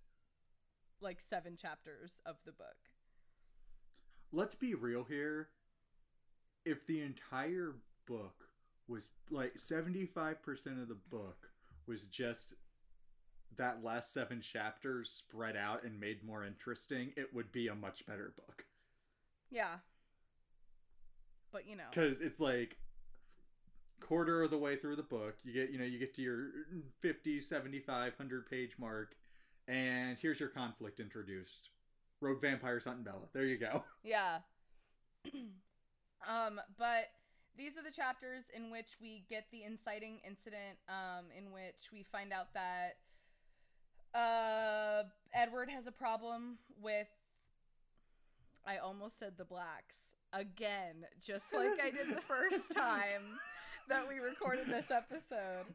like 1.01 1.21
seven 1.21 1.57
chapters 1.57 2.21
of 2.27 2.37
the 2.45 2.51
book 2.51 2.91
Let's 4.37 4.57
be 4.57 4.75
real 4.75 5.05
here. 5.05 5.47
If 6.65 6.85
the 6.89 7.03
entire 7.03 7.77
book 8.05 8.49
was 8.89 9.07
like 9.31 9.55
75% 9.55 10.83
of 10.83 10.89
the 10.89 10.99
book 11.09 11.37
was 11.87 12.07
just 12.07 12.55
that 13.57 13.85
last 13.85 14.13
seven 14.13 14.41
chapters 14.41 15.11
spread 15.11 15.57
out 15.57 15.85
and 15.85 15.99
made 15.99 16.25
more 16.25 16.45
interesting, 16.45 17.13
it 17.17 17.35
would 17.35 17.53
be 17.53 17.69
a 17.69 17.75
much 17.75 18.07
better 18.07 18.33
book. 18.37 18.65
yeah. 19.51 19.77
But 21.53 21.69
you 21.69 21.77
know. 21.77 21.85
Because 21.91 22.21
it's 22.21 22.41
like 22.41 22.77
quarter 24.01 24.43
of 24.43 24.51
the 24.51 24.59
way 24.59 24.77
through 24.77 24.97
the 24.97 25.03
book 25.03 25.37
you 25.45 25.53
get 25.55 25.71
you 25.71 25.79
know 25.79 25.85
you 25.85 25.99
get 25.99 26.13
to 26.15 26.21
your 26.21 26.49
50 27.01 27.41
75 27.41 28.13
100 28.19 28.51
page 28.51 28.73
mark 28.79 29.15
and 29.67 30.19
here's 30.21 30.39
your 30.39 30.51
conflict 30.51 31.01
introduced. 31.01 31.71
Rogue 32.21 32.43
vampires 32.43 32.85
hunting 32.85 33.05
bella 33.05 33.29
there 33.33 33.45
you 33.45 33.57
go. 33.57 33.83
Yeah. 34.05 34.39
um, 36.29 36.61
but 36.79 37.09
these 37.57 37.79
are 37.79 37.83
the 37.83 37.91
chapters 37.91 38.47
in 38.55 38.71
which 38.71 38.97
we 39.01 39.25
get 39.29 39.47
the 39.53 39.63
inciting 39.63 40.21
incident, 40.27 40.79
um, 40.89 41.27
in 41.37 41.53
which 41.53 41.93
we 41.93 42.03
find 42.03 42.33
out 42.33 42.53
that 42.55 42.97
uh 44.15 45.03
Edward 45.33 45.69
has 45.71 45.87
a 45.87 45.93
problem 45.93 46.59
with 46.83 47.09
I 48.67 48.79
almost 48.79 49.19
said 49.19 49.33
the 49.37 49.45
blacks 49.45 50.15
again, 50.33 51.05
just 51.25 51.53
like 51.53 51.79
I 51.83 51.91
did 51.91 52.17
the 52.17 52.21
first 52.23 52.73
time 52.77 53.39
that 53.89 54.09
we 54.09 54.19
recorded 54.19 54.67
this 54.67 54.91
episode. 54.91 55.67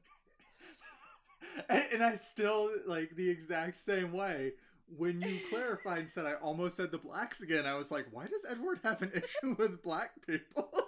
and, 1.70 1.86
and 1.94 2.04
i 2.04 2.16
still 2.16 2.70
like 2.86 3.16
the 3.16 3.30
exact 3.30 3.80
same 3.80 4.12
way 4.12 4.52
when 4.98 5.22
you 5.22 5.40
clarified 5.50 6.00
and 6.00 6.10
said 6.10 6.26
i 6.26 6.34
almost 6.34 6.76
said 6.76 6.92
the 6.92 6.98
blacks 6.98 7.40
again 7.42 7.66
i 7.66 7.76
was 7.76 7.92
like 7.92 8.06
why 8.12 8.26
does 8.26 8.46
edward 8.50 8.78
have 8.84 9.02
an 9.02 9.12
issue 9.14 9.56
with 9.58 9.82
black 9.82 10.12
people 10.28 10.70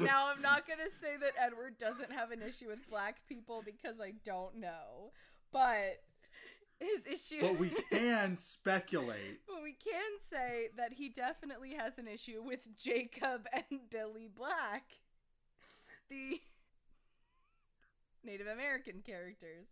Now 0.00 0.30
I'm 0.34 0.40
not 0.40 0.66
gonna 0.66 0.88
say 1.00 1.16
that 1.20 1.32
Edward 1.38 1.76
doesn't 1.76 2.12
have 2.12 2.30
an 2.30 2.40
issue 2.40 2.68
with 2.68 2.78
black 2.88 3.16
people 3.28 3.62
because 3.64 4.00
I 4.00 4.12
don't 4.24 4.58
know, 4.58 5.10
but 5.52 6.00
his 6.82 7.06
issue. 7.06 7.40
but 7.40 7.58
we 7.58 7.70
can 7.90 8.36
speculate 8.36 9.40
but 9.46 9.62
we 9.62 9.72
can 9.72 10.18
say 10.20 10.68
that 10.76 10.92
he 10.94 11.08
definitely 11.08 11.74
has 11.74 11.98
an 11.98 12.08
issue 12.08 12.42
with 12.42 12.76
Jacob 12.78 13.46
and 13.52 13.80
Billy 13.90 14.28
Black, 14.34 14.98
the 16.08 16.40
Native 18.24 18.46
American 18.46 19.02
characters, 19.04 19.66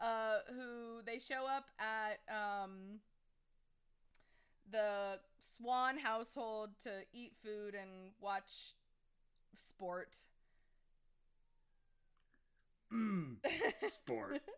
uh, 0.00 0.38
who 0.48 1.02
they 1.04 1.18
show 1.18 1.46
up 1.46 1.66
at 1.78 2.20
um, 2.32 3.00
the 4.70 5.18
Swan 5.40 5.98
household 5.98 6.70
to 6.82 6.90
eat 7.12 7.32
food 7.42 7.74
and 7.74 8.12
watch 8.20 8.74
sport. 9.60 10.16
Mm, 12.92 13.36
sport. 13.80 14.40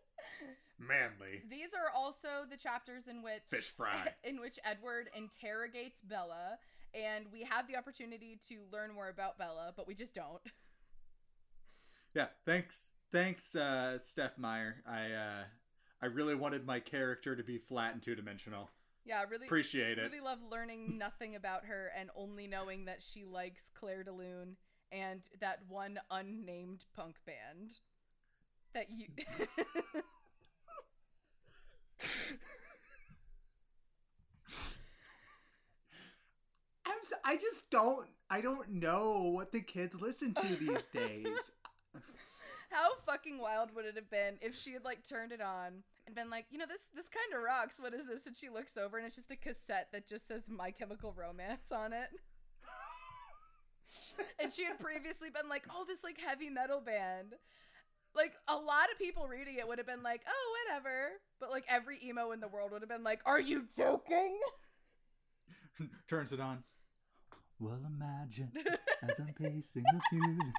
Manly. 0.87 1.43
These 1.49 1.69
are 1.73 1.95
also 1.95 2.45
the 2.49 2.57
chapters 2.57 3.07
in 3.07 3.21
which 3.21 3.43
Fish 3.49 3.69
fry. 3.69 4.13
in 4.23 4.39
which 4.39 4.59
Edward 4.65 5.09
interrogates 5.15 6.01
Bella, 6.01 6.57
and 6.93 7.25
we 7.31 7.43
have 7.43 7.67
the 7.67 7.77
opportunity 7.77 8.39
to 8.49 8.59
learn 8.71 8.93
more 8.93 9.09
about 9.09 9.37
Bella, 9.37 9.73
but 9.75 9.87
we 9.87 9.95
just 9.95 10.13
don't. 10.15 10.41
Yeah, 12.13 12.27
thanks, 12.45 12.75
thanks, 13.13 13.55
uh, 13.55 13.97
Steph 14.03 14.37
Meyer. 14.37 14.83
I, 14.85 15.13
uh, 15.13 15.43
I 16.01 16.07
really 16.07 16.35
wanted 16.35 16.65
my 16.65 16.81
character 16.81 17.37
to 17.37 17.43
be 17.43 17.57
flat 17.57 17.93
and 17.93 18.01
two 18.01 18.15
dimensional. 18.15 18.69
Yeah, 19.05 19.23
really 19.29 19.47
Appreciate 19.47 19.97
it. 19.97 20.01
really 20.01 20.19
love 20.19 20.39
learning 20.51 20.97
nothing 20.99 21.37
about 21.37 21.63
her 21.65 21.89
and 21.97 22.09
only 22.13 22.47
knowing 22.47 22.83
that 22.85 23.01
she 23.01 23.23
likes 23.23 23.71
Clair 23.73 24.03
de 24.03 24.11
Lune 24.11 24.57
and 24.91 25.21
that 25.39 25.59
one 25.69 25.99
unnamed 26.11 26.83
punk 26.93 27.15
band 27.25 27.79
that 28.73 28.87
you 28.89 29.07
I'm, 36.85 36.93
s- 37.05 37.19
I 37.23 37.35
just 37.37 37.69
don't. 37.69 38.07
I 38.29 38.41
don't 38.41 38.69
know 38.71 39.23
what 39.33 39.51
the 39.51 39.61
kids 39.61 39.95
listen 39.99 40.33
to 40.33 40.55
these 40.55 40.85
days. 40.93 41.27
How 42.69 42.91
fucking 43.05 43.37
wild 43.37 43.75
would 43.75 43.85
it 43.85 43.95
have 43.95 44.09
been 44.09 44.37
if 44.41 44.55
she 44.57 44.71
had 44.71 44.85
like 44.85 45.05
turned 45.07 45.33
it 45.33 45.41
on 45.41 45.83
and 46.07 46.15
been 46.15 46.29
like, 46.29 46.45
you 46.49 46.57
know, 46.57 46.65
this 46.65 46.89
this 46.95 47.09
kind 47.09 47.37
of 47.37 47.43
rocks. 47.43 47.79
What 47.79 47.93
is 47.93 48.07
this? 48.07 48.25
And 48.25 48.35
she 48.35 48.49
looks 48.49 48.77
over 48.77 48.97
and 48.97 49.05
it's 49.05 49.17
just 49.17 49.31
a 49.31 49.35
cassette 49.35 49.89
that 49.91 50.07
just 50.07 50.27
says 50.27 50.43
My 50.49 50.71
Chemical 50.71 51.13
Romance 51.15 51.71
on 51.71 51.91
it. 51.93 52.09
and 54.41 54.51
she 54.51 54.63
had 54.63 54.79
previously 54.79 55.29
been 55.29 55.49
like, 55.49 55.63
oh, 55.69 55.83
this 55.87 56.03
like 56.03 56.19
heavy 56.19 56.49
metal 56.49 56.79
band. 56.79 57.33
Like 58.15 58.33
a 58.47 58.55
lot 58.55 58.91
of 58.91 58.97
people 58.97 59.27
reading 59.27 59.55
it 59.57 59.67
would 59.67 59.77
have 59.77 59.87
been 59.87 60.03
like, 60.03 60.21
oh, 60.27 60.55
whatever. 60.67 61.09
But 61.39 61.49
like 61.49 61.65
every 61.69 61.97
emo 62.03 62.31
in 62.31 62.39
the 62.39 62.47
world 62.47 62.71
would 62.71 62.81
have 62.81 62.89
been 62.89 63.03
like, 63.03 63.21
are 63.25 63.39
you 63.39 63.65
joking? 63.75 64.37
Turns 66.07 66.31
it 66.31 66.39
on. 66.39 66.63
Well, 67.59 67.79
imagine 67.85 68.51
as 69.03 69.19
I'm 69.19 69.33
pacing 69.33 69.83
the 69.93 70.01
pews. 70.09 70.53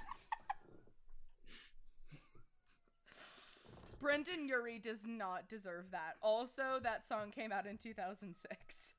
Brendon 4.01 4.49
Urie 4.49 4.81
does 4.81 5.07
not 5.07 5.49
deserve 5.49 5.93
that. 5.93 6.17
Also, 6.21 6.81
that 6.83 7.07
song 7.07 7.31
came 7.31 7.53
out 7.53 7.67
in 7.67 7.77
2006. 7.77 8.95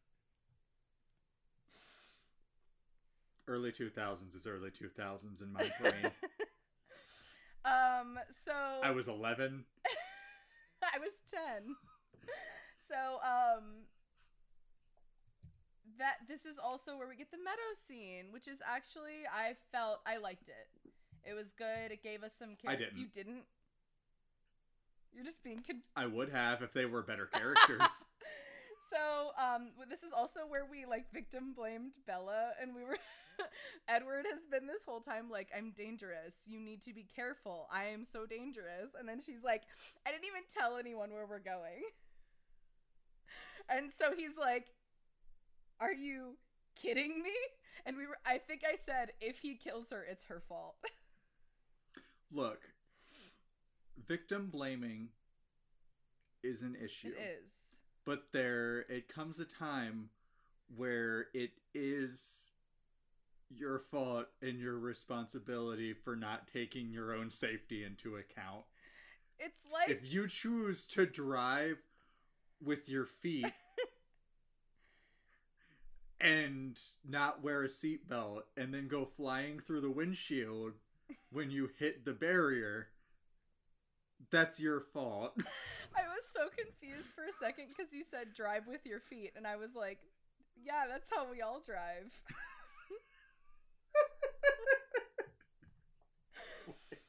Early 3.46 3.72
2000s 3.74 4.36
is 4.36 4.48
early 4.48 4.70
2000s 4.70 5.42
in 5.42 5.52
my 5.52 5.70
brain. 5.82 6.12
Um, 7.66 8.20
so 8.46 8.52
I 8.84 8.92
was 8.92 9.08
11. 9.08 9.64
I 10.84 11.00
was 11.00 11.12
10. 11.32 11.76
So, 12.88 12.96
um 13.24 13.64
that 16.00 16.16
this 16.28 16.46
is 16.46 16.58
also 16.58 16.98
where 16.98 17.08
we 17.08 17.16
get 17.16 17.30
the 17.32 17.38
meadow 17.38 17.72
scene, 17.88 18.32
which 18.32 18.48
is 18.48 18.60
actually 18.68 19.26
I 19.32 19.54
felt 19.72 20.00
I 20.06 20.18
liked 20.18 20.50
it. 20.50 20.92
It 21.30 21.34
was 21.36 21.54
good. 21.58 21.92
It 21.92 22.02
gave 22.04 22.24
us 22.24 22.34
some 22.38 22.56
I 22.66 22.72
char- 22.72 22.76
didn't. 22.78 22.98
You 22.98 23.06
didn't? 23.14 23.44
You're 25.14 25.24
just 25.24 25.44
being 25.44 25.60
con- 25.66 25.84
I 25.96 26.08
would 26.08 26.30
have 26.30 26.62
if 26.64 26.74
they 26.74 26.86
were 26.86 27.04
better 27.04 27.28
characters. 27.28 27.80
So, 28.94 29.32
um, 29.44 29.70
this 29.90 30.04
is 30.04 30.14
also 30.16 30.42
where 30.48 30.66
we 30.70 30.86
like 30.86 31.12
victim 31.12 31.54
blamed 31.56 31.94
Bella, 32.06 32.52
and 32.62 32.76
we 32.76 32.84
were. 32.84 32.98
Edward 33.88 34.26
has 34.32 34.46
been 34.46 34.68
this 34.68 34.86
whole 34.86 35.00
time 35.00 35.30
like, 35.32 35.50
I'm 35.56 35.74
dangerous. 35.76 36.44
You 36.48 36.60
need 36.60 36.84
to 36.84 36.94
be 36.94 37.08
careful. 37.16 37.68
I 37.74 37.86
am 37.86 38.06
so 38.06 38.28
dangerous. 38.28 38.92
And 38.98 39.10
then 39.10 39.20
she's 39.20 39.44
like, 39.44 39.64
I 40.06 40.12
didn't 40.12 40.26
even 40.26 40.44
tell 40.56 40.78
anyone 40.78 41.12
where 41.12 41.26
we're 41.26 41.40
going. 41.40 41.82
And 43.70 43.92
so 43.98 44.14
he's 44.14 44.38
like, 44.38 44.68
Are 45.80 45.94
you 45.94 46.36
kidding 46.76 47.24
me? 47.24 47.32
And 47.86 47.96
we 47.96 48.06
were, 48.06 48.18
I 48.26 48.38
think 48.38 48.62
I 48.70 48.76
said, 48.76 49.14
if 49.22 49.40
he 49.40 49.56
kills 49.56 49.90
her, 49.92 50.06
it's 50.10 50.26
her 50.26 50.42
fault. 50.48 50.76
Look, 52.32 52.60
victim 54.06 54.50
blaming 54.52 55.10
is 56.44 56.62
an 56.62 56.76
issue. 56.76 57.14
it 57.18 57.42
is. 57.46 57.83
But 58.06 58.24
there 58.32 58.82
it 58.90 59.08
comes 59.08 59.40
a 59.40 59.46
time 59.46 60.10
where 60.76 61.28
it 61.34 61.52
is 61.74 62.50
your 63.50 63.80
fault 63.80 64.26
and 64.42 64.60
your 64.60 64.78
responsibility 64.78 65.94
for 65.94 66.16
not 66.16 66.48
taking 66.48 66.92
your 66.92 67.14
own 67.14 67.30
safety 67.30 67.84
into 67.84 68.16
account. 68.16 68.64
It's 69.40 69.66
like. 69.72 69.90
If 69.90 70.12
you 70.12 70.28
choose 70.28 70.86
to 70.88 71.06
drive 71.06 71.78
with 72.64 72.90
your 72.90 73.06
feet 73.06 73.54
and 76.22 76.80
not 77.08 77.44
wear 77.44 77.64
a 77.64 77.68
seatbelt 77.68 78.42
and 78.58 78.74
then 78.74 78.88
go 78.88 79.06
flying 79.06 79.60
through 79.60 79.82
the 79.82 79.92
windshield 79.92 80.74
when 81.32 81.52
you 81.52 81.70
hit 81.78 82.06
the 82.06 82.14
barrier, 82.14 82.88
that's 84.32 84.60
your 84.60 84.82
fault. 84.94 85.38
I 85.98 86.04
was 86.08 86.26
so 86.32 86.50
confused 86.50 87.14
for 87.14 87.24
a 87.26 87.34
second 87.34 87.68
because 87.70 87.94
you 87.94 88.04
said 88.04 88.34
drive 88.34 88.68
with 88.68 88.86
your 88.86 89.00
feet, 89.00 89.34
and 89.36 89.46
I 89.46 89.56
was 89.56 89.76
like, 89.76 90.00
yeah, 90.64 90.86
that's 90.90 91.12
how 91.14 91.30
we 91.30 91.42
all 91.42 91.62
drive. 91.66 92.12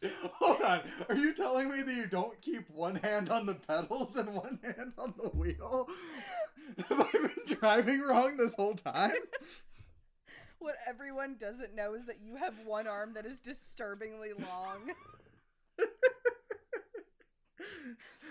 Hold 0.39 0.61
on. 0.63 0.81
Are 1.09 1.17
you 1.17 1.35
telling 1.35 1.71
me 1.71 1.83
that 1.83 1.95
you 1.95 2.07
don't 2.07 2.39
keep 2.43 2.69
one 2.71 2.97
hand 2.97 3.31
on 3.31 3.47
the 3.47 3.55
pedals 3.55 4.17
and 4.17 4.35
one 4.35 4.59
hand 4.63 4.93
on 4.99 5.15
the 5.17 5.29
wheel? 5.31 5.89
Have 6.89 7.01
I 7.01 7.11
been 7.13 7.57
driving 7.59 8.01
wrong 8.03 8.37
this 8.37 8.53
whole 8.55 8.75
time? 8.75 9.13
What 10.59 10.77
everyone 10.87 11.37
doesn't 11.39 11.75
know 11.75 11.95
is 11.95 12.07
that 12.07 12.21
you 12.23 12.37
have 12.37 12.55
one 12.65 12.87
arm 12.87 13.15
that 13.15 13.27
is 13.27 13.41
disturbingly 13.41 14.33
long. 14.33 14.93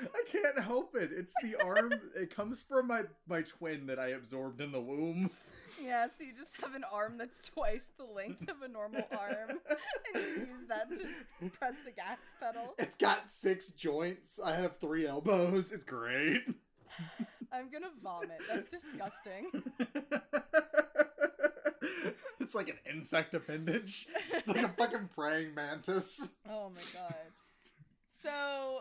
I 0.04 0.24
can't 0.32 0.60
help 0.60 0.96
it. 0.96 1.12
It's 1.16 1.34
the 1.42 1.56
arm. 1.64 1.94
It 2.16 2.34
comes 2.36 2.62
from 2.62 2.88
my 2.88 3.04
my 3.28 3.42
twin 3.42 3.88
that 3.88 4.00
I 4.00 4.10
absorbed 4.10 4.62
in 4.62 4.72
the 4.72 4.80
womb. 4.82 5.30
yeah, 5.84 6.08
so 6.08 6.24
you 6.24 6.32
just 6.38 6.60
have 6.62 6.76
an 6.76 6.84
arm 6.92 7.18
that's 7.18 7.50
twice 7.50 7.88
the 7.98 8.04
length 8.06 8.50
of 8.50 8.62
a 8.62 8.68
normal 8.68 9.04
arm, 9.12 9.60
and 10.14 10.24
you 10.24 10.46
use 10.46 10.68
that 10.70 10.90
to 10.90 11.50
press 11.50 11.74
the 11.86 11.92
gas 11.92 12.18
pedal. 12.40 12.76
It's 12.78 12.96
got 12.98 13.30
six 13.30 13.72
joints. 13.72 14.40
I 14.44 14.54
have 14.56 14.78
three 14.78 15.08
elbows. 15.08 15.72
It's 15.72 15.84
great. 15.86 16.44
I'm 17.52 17.70
gonna 17.72 17.92
vomit. 18.04 18.40
That's 18.48 18.70
disgusting. 18.70 19.64
it's 22.40 22.56
like 22.56 22.70
an 22.70 22.78
insect 22.92 23.34
appendage. 23.34 24.08
It's 24.32 24.48
like 24.48 24.64
a 24.64 24.70
fucking 24.70 25.10
praying 25.16 25.56
mantis. 25.56 26.34
Oh 26.50 26.70
my 26.74 26.82
god. 26.94 27.16
So 28.22 28.80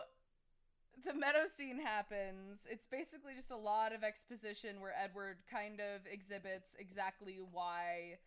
the 1.05 1.13
meadow 1.13 1.45
scene 1.45 1.79
happens. 1.79 2.67
It's 2.69 2.87
basically 2.87 3.33
just 3.35 3.51
a 3.51 3.57
lot 3.57 3.93
of 3.93 4.03
exposition 4.03 4.79
where 4.79 4.93
Edward 5.01 5.37
kind 5.49 5.79
of 5.79 6.05
exhibits 6.11 6.75
exactly 6.79 7.39
why 7.51 8.17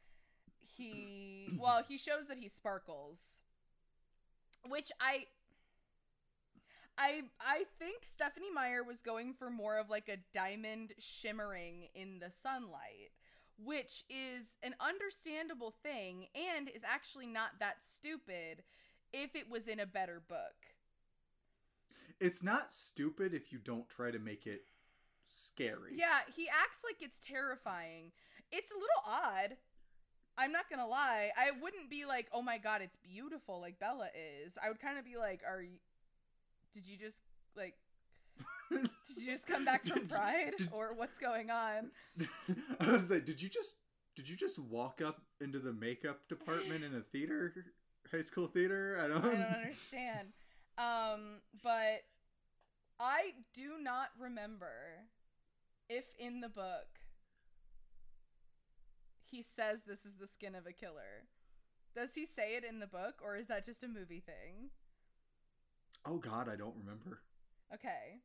he 0.77 1.49
well, 1.59 1.83
he 1.87 1.99
shows 1.99 2.27
that 2.29 2.39
he 2.39 2.49
sparkles. 2.49 3.43
Which 4.69 4.91
I 5.01 5.27
I 6.99 7.23
I 7.41 7.65
think 7.79 8.05
Stephanie 8.05 8.51
Meyer 8.53 8.83
was 8.83 9.03
going 9.03 9.35
for 9.35 9.51
more 9.51 9.79
of 9.79 9.91
like 9.91 10.09
a 10.09 10.19
diamond 10.33 10.93
shimmering 10.99 11.89
in 11.95 12.19
the 12.19 12.31
sunlight, 12.31 13.12
which 13.59 14.05
is 14.09 14.59
an 14.62 14.75
understandable 14.81 15.75
thing 15.83 16.27
and 16.35 16.69
is 16.69 16.83
actually 16.85 17.27
not 17.27 17.59
that 17.61 17.83
stupid 17.83 18.65
if 19.12 19.37
it 19.37 19.51
was 19.51 19.69
in 19.69 19.79
a 19.79 19.87
better 19.87 20.21
book. 20.27 20.76
It's 22.20 22.42
not 22.42 22.72
stupid 22.72 23.35
if 23.35 23.52
you 23.52 23.59
don't 23.59 23.88
try 23.88 24.11
to 24.11 24.18
make 24.18 24.46
it 24.46 24.62
scary. 25.29 25.92
Yeah, 25.94 26.20
he 26.35 26.48
acts 26.48 26.81
like 26.85 26.96
it's 27.00 27.20
terrifying. 27.20 28.12
It's 28.50 28.72
a 28.72 28.74
little 28.74 29.02
odd. 29.07 29.57
I'm 30.38 30.52
not 30.52 30.68
gonna 30.70 30.87
lie. 30.87 31.31
I 31.37 31.50
wouldn't 31.50 31.90
be 31.90 32.05
like, 32.05 32.29
"Oh 32.33 32.42
my 32.42 32.59
god, 32.59 32.83
it's 32.83 32.96
beautiful," 32.96 33.61
like 33.61 33.79
Bella 33.79 34.09
is. 34.14 34.59
I 34.62 34.68
would 34.68 34.81
kind 34.81 34.98
of 34.98 35.05
be 35.05 35.16
like, 35.16 35.42
"Are 35.46 35.62
you? 35.62 35.79
Did 36.72 36.87
you 36.87 36.96
just 36.96 37.22
like? 37.57 37.74
Did 38.70 38.90
you 39.16 39.26
just 39.26 39.46
come 39.46 39.64
back 39.64 39.87
from 39.87 40.07
Pride, 40.09 40.55
or 40.72 40.92
what's 40.94 41.18
going 41.18 41.50
on?" 41.50 41.90
I 42.81 42.92
was 42.92 43.09
gonna 43.09 43.20
did 43.20 43.40
you 43.40 43.48
just 43.48 43.74
did 44.14 44.29
you 44.29 44.37
just 44.37 44.59
walk 44.59 45.00
up 45.00 45.22
into 45.40 45.59
the 45.59 45.72
makeup 45.72 46.29
department 46.29 46.85
in 46.85 46.94
a 46.94 47.00
theater, 47.00 47.55
high 48.11 48.22
school 48.22 48.46
theater? 48.46 48.98
I 49.02 49.09
don't. 49.09 49.24
I 49.24 49.31
don't 49.31 49.42
understand. 49.42 50.29
Um, 50.79 51.41
but 51.62 52.05
I 53.01 53.33
do 53.55 53.75
not 53.81 54.09
remember 54.19 55.07
if 55.89 56.05
in 56.19 56.41
the 56.41 56.49
book 56.49 56.87
he 59.25 59.43
says 59.43 59.83
this 59.87 60.05
is 60.05 60.17
the 60.17 60.27
skin 60.27 60.55
of 60.55 60.67
a 60.67 60.73
killer. 60.73 61.29
Does 61.95 62.15
he 62.15 62.27
say 62.27 62.57
it 62.57 62.65
in 62.65 62.79
the 62.79 62.87
book 62.87 63.21
or 63.23 63.37
is 63.37 63.47
that 63.47 63.65
just 63.65 63.83
a 63.83 63.89
movie 63.89 64.21
thing? 64.21 64.71
Oh 66.05 66.19
God, 66.19 66.49
I 66.49 66.57
don't 66.57 66.77
remember. 66.77 67.21
Okay. 67.73 68.21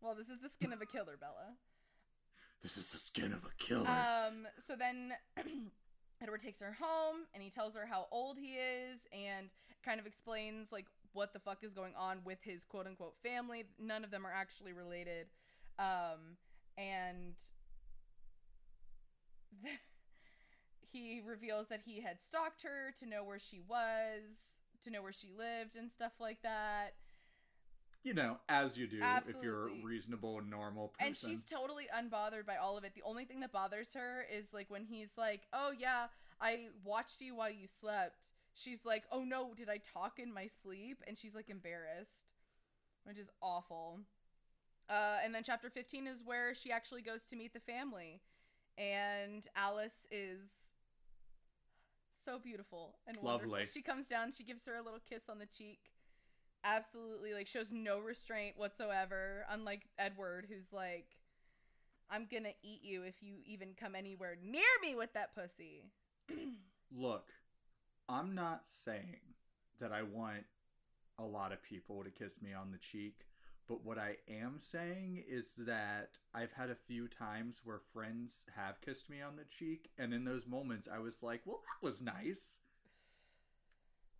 Well, 0.00 0.14
this 0.14 0.28
is 0.28 0.40
the 0.40 0.48
skin 0.48 0.72
of 0.72 0.82
a 0.82 0.86
killer, 0.86 1.16
Bella. 1.18 1.54
This 2.62 2.78
is 2.78 2.86
the 2.86 2.96
skin 2.96 3.34
of 3.34 3.44
a 3.44 3.62
killer. 3.62 3.86
Um, 3.86 4.46
so 4.66 4.74
then 4.74 5.12
Edward 6.22 6.40
takes 6.40 6.60
her 6.60 6.74
home 6.80 7.26
and 7.34 7.42
he 7.42 7.50
tells 7.50 7.74
her 7.74 7.84
how 7.84 8.06
old 8.10 8.38
he 8.38 8.54
is 8.54 9.06
and 9.12 9.50
kind 9.84 10.00
of 10.00 10.06
explains 10.06 10.72
like 10.72 10.86
what 11.14 11.32
the 11.32 11.38
fuck 11.38 11.64
is 11.64 11.72
going 11.72 11.94
on 11.96 12.18
with 12.24 12.38
his 12.42 12.64
quote 12.64 12.86
unquote 12.86 13.14
family. 13.22 13.64
None 13.80 14.04
of 14.04 14.10
them 14.10 14.26
are 14.26 14.32
actually 14.32 14.72
related. 14.72 15.26
Um, 15.78 16.36
and 16.76 17.34
he 20.92 21.22
reveals 21.26 21.68
that 21.68 21.80
he 21.84 22.00
had 22.00 22.20
stalked 22.20 22.62
her 22.62 22.92
to 23.00 23.06
know 23.06 23.24
where 23.24 23.38
she 23.38 23.60
was, 23.66 24.58
to 24.84 24.90
know 24.90 25.02
where 25.02 25.12
she 25.12 25.30
lived 25.36 25.76
and 25.76 25.90
stuff 25.90 26.12
like 26.20 26.42
that. 26.42 26.94
you 28.02 28.12
know, 28.14 28.36
as 28.48 28.76
you 28.76 28.86
do 28.86 28.98
if 29.02 29.34
you're 29.42 29.68
a 29.68 29.72
reasonable 29.82 30.38
and 30.38 30.50
normal 30.50 30.88
person. 30.88 31.06
And 31.06 31.16
she's 31.16 31.42
totally 31.42 31.86
unbothered 31.96 32.44
by 32.46 32.56
all 32.56 32.76
of 32.76 32.84
it. 32.84 32.94
The 32.94 33.02
only 33.02 33.24
thing 33.24 33.40
that 33.40 33.50
bothers 33.52 33.94
her 33.94 34.26
is 34.30 34.52
like 34.52 34.70
when 34.70 34.84
he's 34.84 35.16
like, 35.16 35.42
"Oh 35.52 35.72
yeah, 35.76 36.08
I 36.40 36.68
watched 36.84 37.20
you 37.22 37.34
while 37.36 37.50
you 37.50 37.66
slept." 37.66 38.32
She's 38.54 38.84
like, 38.84 39.04
"Oh 39.10 39.24
no, 39.24 39.52
did 39.54 39.68
I 39.68 39.78
talk 39.78 40.18
in 40.18 40.32
my 40.32 40.46
sleep?" 40.46 41.02
And 41.06 41.18
she's 41.18 41.34
like 41.34 41.50
embarrassed, 41.50 42.32
which 43.04 43.18
is 43.18 43.30
awful. 43.42 44.00
Uh, 44.88 45.18
and 45.24 45.34
then 45.34 45.42
chapter 45.42 45.70
15 45.70 46.06
is 46.06 46.22
where 46.24 46.54
she 46.54 46.70
actually 46.70 47.02
goes 47.02 47.24
to 47.24 47.36
meet 47.36 47.52
the 47.52 47.60
family. 47.60 48.20
And 48.76 49.46
Alice 49.56 50.06
is 50.10 50.72
so 52.12 52.38
beautiful 52.38 52.98
and 53.06 53.16
wonderful. 53.16 53.52
Lovely. 53.52 53.66
She 53.66 53.82
comes 53.82 54.08
down, 54.08 54.32
she 54.32 54.44
gives 54.44 54.66
her 54.66 54.76
a 54.76 54.82
little 54.82 55.00
kiss 55.08 55.28
on 55.28 55.38
the 55.38 55.46
cheek. 55.46 55.90
Absolutely, 56.64 57.34
like 57.34 57.46
shows 57.46 57.72
no 57.72 58.00
restraint 58.00 58.56
whatsoever. 58.56 59.44
Unlike 59.50 59.88
Edward, 59.98 60.46
who's 60.48 60.72
like, 60.72 61.18
"I'm 62.08 62.26
gonna 62.30 62.54
eat 62.62 62.82
you 62.82 63.02
if 63.02 63.22
you 63.22 63.36
even 63.44 63.74
come 63.74 63.94
anywhere 63.94 64.36
near 64.42 64.62
me 64.80 64.94
with 64.94 65.12
that 65.12 65.34
pussy." 65.34 65.84
Look, 66.90 67.28
I'm 68.08 68.34
not 68.34 68.62
saying 68.66 69.20
that 69.80 69.92
I 69.92 70.02
want 70.02 70.44
a 71.18 71.24
lot 71.24 71.52
of 71.52 71.62
people 71.62 72.02
to 72.04 72.10
kiss 72.10 72.42
me 72.42 72.52
on 72.52 72.70
the 72.70 72.78
cheek, 72.78 73.26
but 73.68 73.84
what 73.84 73.98
I 73.98 74.16
am 74.28 74.58
saying 74.58 75.24
is 75.28 75.52
that 75.58 76.10
I've 76.34 76.52
had 76.52 76.70
a 76.70 76.74
few 76.74 77.08
times 77.08 77.60
where 77.64 77.80
friends 77.92 78.44
have 78.54 78.80
kissed 78.80 79.08
me 79.08 79.22
on 79.22 79.36
the 79.36 79.44
cheek, 79.58 79.90
and 79.98 80.12
in 80.12 80.24
those 80.24 80.46
moments 80.46 80.88
I 80.92 80.98
was 80.98 81.22
like, 81.22 81.40
well, 81.46 81.62
that 81.62 81.86
was 81.86 82.00
nice. 82.02 82.58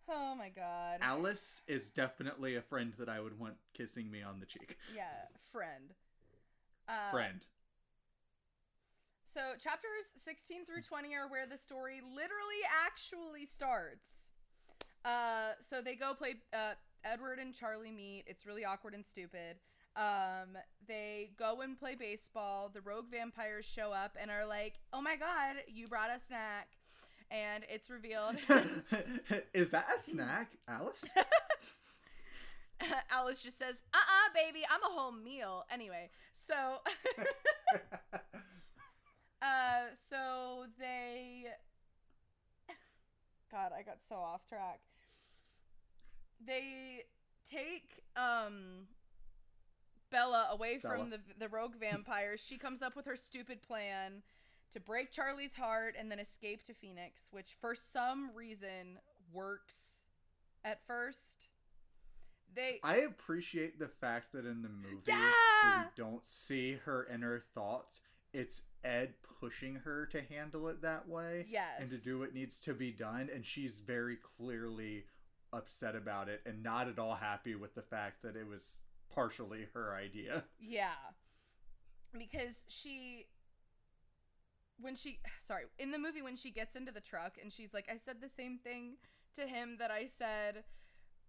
Oh 0.09 0.35
my 0.35 0.49
god. 0.49 0.99
Alice 1.01 1.63
is 1.67 1.89
definitely 1.89 2.55
a 2.55 2.61
friend 2.61 2.93
that 2.97 3.09
I 3.09 3.19
would 3.19 3.39
want 3.39 3.55
kissing 3.73 4.09
me 4.09 4.21
on 4.21 4.39
the 4.39 4.45
cheek. 4.45 4.77
Yeah, 4.95 5.03
friend. 5.51 5.93
Uh, 6.87 7.09
Friend. 7.09 7.43
So 9.35 9.41
chapters 9.59 10.15
16 10.15 10.65
through 10.65 10.83
20 10.83 11.13
are 11.13 11.27
where 11.27 11.45
the 11.45 11.57
story 11.57 11.99
literally 12.01 12.63
actually 12.87 13.45
starts. 13.45 14.29
Uh, 15.03 15.51
so 15.59 15.81
they 15.81 15.95
go 15.95 16.13
play. 16.13 16.35
Uh, 16.53 16.75
Edward 17.03 17.39
and 17.39 17.53
Charlie 17.53 17.91
meet. 17.91 18.23
It's 18.27 18.45
really 18.45 18.63
awkward 18.63 18.93
and 18.93 19.05
stupid. 19.05 19.57
Um, 19.97 20.57
they 20.87 21.31
go 21.37 21.59
and 21.59 21.77
play 21.77 21.95
baseball. 21.95 22.71
The 22.73 22.79
rogue 22.79 23.11
vampires 23.11 23.65
show 23.65 23.91
up 23.91 24.15
and 24.19 24.31
are 24.31 24.45
like, 24.45 24.75
"Oh 24.93 25.01
my 25.01 25.17
god, 25.17 25.57
you 25.67 25.89
brought 25.89 26.15
a 26.15 26.19
snack!" 26.19 26.69
And 27.29 27.65
it's 27.69 27.89
revealed. 27.89 28.37
is 29.53 29.69
that 29.71 29.87
a 29.97 30.01
snack, 30.01 30.51
Alice? 30.69 31.03
Alice 33.11 33.41
just 33.41 33.59
says, 33.59 33.83
"Uh-uh, 33.93 34.33
baby, 34.33 34.65
I'm 34.69 34.81
a 34.81 34.97
whole 34.97 35.11
meal." 35.11 35.65
Anyway, 35.69 36.09
so 36.31 36.79
uh 39.45 39.93
so 39.93 40.65
they 40.79 41.45
God, 43.51 43.71
I 43.77 43.83
got 43.83 44.03
so 44.03 44.15
off 44.15 44.47
track. 44.47 44.79
They 46.45 47.03
take 47.49 48.03
um 48.15 48.87
Bella 50.11 50.49
away 50.51 50.77
from 50.77 51.09
the 51.09 51.19
the 51.37 51.49
rogue 51.49 51.75
vampires. 51.79 52.43
she 52.45 52.57
comes 52.57 52.81
up 52.81 52.95
with 52.95 53.05
her 53.05 53.15
stupid 53.15 53.61
plan 53.61 54.23
to 54.71 54.79
break 54.79 55.11
Charlie's 55.11 55.55
heart 55.55 55.95
and 55.97 56.11
then 56.11 56.19
escape 56.19 56.63
to 56.63 56.73
Phoenix, 56.73 57.29
which 57.31 57.55
for 57.59 57.75
some 57.75 58.31
reason 58.33 58.99
works 59.33 60.05
at 60.63 60.85
first. 60.85 61.49
They 62.53 62.79
I 62.83 62.97
appreciate 62.97 63.79
the 63.79 63.87
fact 63.87 64.31
that 64.33 64.45
in 64.45 64.61
the 64.61 64.69
movie 64.69 65.01
Yeah! 65.07 65.83
we 65.83 65.85
don't 65.95 66.25
see 66.25 66.79
her 66.85 67.07
inner 67.13 67.43
thoughts. 67.53 67.99
It's 68.35 68.63
Ed 68.83 69.13
pushing 69.39 69.75
her 69.75 70.05
to 70.07 70.21
handle 70.21 70.67
it 70.67 70.81
that 70.81 71.07
way 71.07 71.45
yes. 71.49 71.79
and 71.79 71.89
to 71.89 71.97
do 71.97 72.19
what 72.19 72.33
needs 72.33 72.59
to 72.59 72.73
be 72.73 72.91
done, 72.91 73.29
and 73.33 73.45
she's 73.45 73.79
very 73.79 74.17
clearly 74.37 75.05
upset 75.53 75.95
about 75.95 76.27
it 76.27 76.41
and 76.45 76.61
not 76.61 76.89
at 76.89 76.99
all 76.99 77.15
happy 77.15 77.55
with 77.55 77.73
the 77.75 77.81
fact 77.81 78.21
that 78.23 78.35
it 78.35 78.45
was 78.45 78.81
partially 79.09 79.67
her 79.73 79.95
idea. 79.95 80.43
Yeah. 80.59 80.89
Because 82.17 82.63
she 82.67 83.27
when 84.81 84.95
she 84.95 85.19
sorry, 85.41 85.63
in 85.79 85.91
the 85.91 85.97
movie 85.97 86.21
when 86.21 86.35
she 86.35 86.51
gets 86.51 86.75
into 86.75 86.91
the 86.91 86.99
truck 86.99 87.37
and 87.41 87.53
she's 87.53 87.73
like 87.73 87.87
I 87.89 87.97
said 87.97 88.17
the 88.21 88.29
same 88.29 88.57
thing 88.57 88.97
to 89.35 89.43
him 89.43 89.77
that 89.79 89.91
I 89.91 90.07
said 90.07 90.65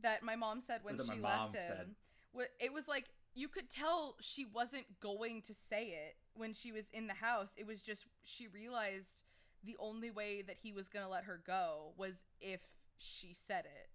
that 0.01 0.25
my 0.25 0.35
mom 0.35 0.61
said 0.61 0.81
when 0.83 0.99
she 0.99 1.21
left 1.21 1.55
him. 1.55 1.95
said. 2.35 2.49
It 2.59 2.73
was 2.73 2.88
like 2.88 3.07
you 3.35 3.49
could 3.49 3.71
tell 3.71 4.16
she 4.21 4.45
wasn't 4.45 4.87
going 5.01 5.42
to 5.42 5.55
say 5.55 5.88
it 5.88 6.16
when 6.37 6.53
she 6.53 6.72
was 6.72 6.88
in 6.92 7.07
the 7.07 7.14
house. 7.14 7.55
It 7.57 7.66
was 7.66 7.83
just 7.83 8.07
she 8.22 8.46
realized 8.46 9.25
the 9.64 9.77
only 9.79 10.11
way 10.11 10.42
that 10.42 10.59
he 10.62 10.72
was 10.72 10.88
going 10.88 11.05
to 11.05 11.11
let 11.11 11.25
her 11.25 11.40
go 11.44 11.92
was 11.96 12.25
if 12.40 12.61
she 12.99 13.35
said 13.35 13.64
it. 13.64 13.90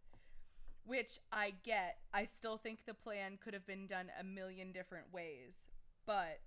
Which 0.84 1.20
I 1.32 1.54
get. 1.64 1.98
I 2.14 2.26
still 2.26 2.58
think 2.58 2.86
the 2.86 2.94
plan 2.94 3.38
could 3.42 3.54
have 3.54 3.68
been 3.68 3.88
done 3.88 4.12
a 4.20 4.24
million 4.24 4.72
different 4.72 5.14
ways. 5.14 5.68
But 6.06 6.42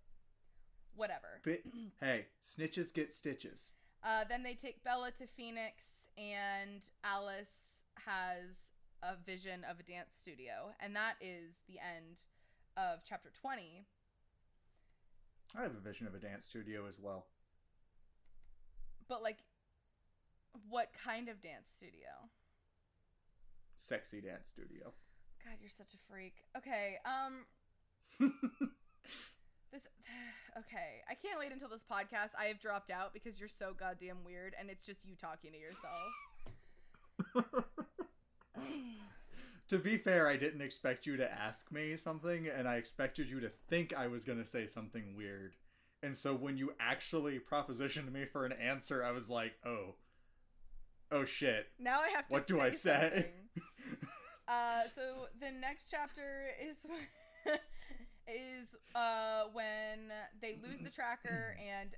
whatever. 0.97 1.41
But 1.45 1.61
hey, 2.01 2.27
snitches 2.45 2.93
get 2.93 3.13
stitches. 3.13 3.71
Uh, 4.03 4.25
then 4.29 4.43
they 4.43 4.55
take 4.55 4.85
Bella 4.85 5.11
to 5.13 5.27
Phoenix, 5.27 6.09
and 6.19 6.83
Alice 7.03 7.85
has 8.07 8.73
a 9.03 9.15
vision 9.25 9.65
of 9.69 9.81
a 9.81 9.83
dance 9.83 10.15
studio, 10.15 10.75
and 10.81 10.95
that 10.95 11.15
is 11.21 11.63
the 11.69 11.79
end 11.79 12.21
of 12.77 13.01
chapter 13.09 13.31
20. 13.41 13.87
I 15.57 15.63
have 15.63 15.73
a 15.75 15.81
vision 15.81 16.07
of 16.07 16.15
a 16.15 16.19
dance 16.19 16.47
studio 16.47 16.87
as 16.89 16.99
well. 16.99 17.27
But, 19.09 19.23
like, 19.23 19.39
what 20.69 20.91
kind 21.05 21.29
of 21.29 21.41
dance 21.41 21.71
studio? 21.71 22.29
Sexy 23.77 24.21
dance 24.21 24.49
studio. 24.49 24.93
God, 25.45 25.57
you're 25.61 25.71
such 25.71 25.95
a 25.95 25.99
freak. 26.11 26.35
Okay, 26.57 26.99
um, 27.05 27.45
this. 29.73 29.87
Okay, 30.57 31.03
I 31.11 31.15
can't 31.15 31.37
wait 31.41 31.51
until 31.51 31.69
this 31.69 31.83
podcast. 31.83 32.31
I 32.39 32.45
have 32.45 32.61
dropped 32.61 32.89
out 32.89 33.13
because 33.13 33.41
you're 33.41 33.49
so 33.49 33.75
goddamn 33.77 34.19
weird, 34.25 34.55
and 34.57 34.71
it's 34.71 34.87
just 34.87 35.05
you 35.05 35.17
talking 35.17 35.51
to 35.51 35.59
yourself. 35.59 36.13
to 39.69 39.79
be 39.79 39.97
fair, 39.97 40.29
I 40.29 40.37
didn't 40.37 40.61
expect 40.61 41.07
you 41.07 41.17
to 41.17 41.33
ask 41.33 41.71
me 41.73 41.97
something, 41.97 42.49
and 42.49 42.69
I 42.69 42.77
expected 42.77 43.31
you 43.31 43.41
to 43.41 43.49
think 43.49 43.95
I 43.95 44.07
was 44.07 44.25
going 44.25 44.39
to 44.39 44.45
say 44.49 44.67
something 44.67 45.15
weird. 45.17 45.55
And 46.03 46.17
so 46.17 46.35
when 46.35 46.59
you 46.59 46.73
actually 46.79 47.39
propositioned 47.39 48.13
me 48.13 48.27
for 48.27 48.45
an 48.45 48.53
answer, 48.53 49.03
I 49.03 49.13
was 49.13 49.29
like, 49.29 49.55
oh. 49.65 49.95
Oh 51.11 51.25
shit. 51.25 51.67
Now 51.79 52.01
I 52.01 52.11
have 52.11 52.29
to 52.29 52.35
What 52.35 52.47
do 52.47 52.61
I 52.61 52.71
say? 52.71 53.31
Uh, 54.47 54.83
so 54.95 55.27
the 55.41 55.51
next 55.51 55.89
chapter 55.91 56.49
is 56.63 56.85
is 58.29 58.77
uh 58.95 59.45
when 59.55 60.13
they 60.41 60.59
lose 60.63 60.81
the 60.81 60.91
tracker 60.91 61.57
and 61.81 61.91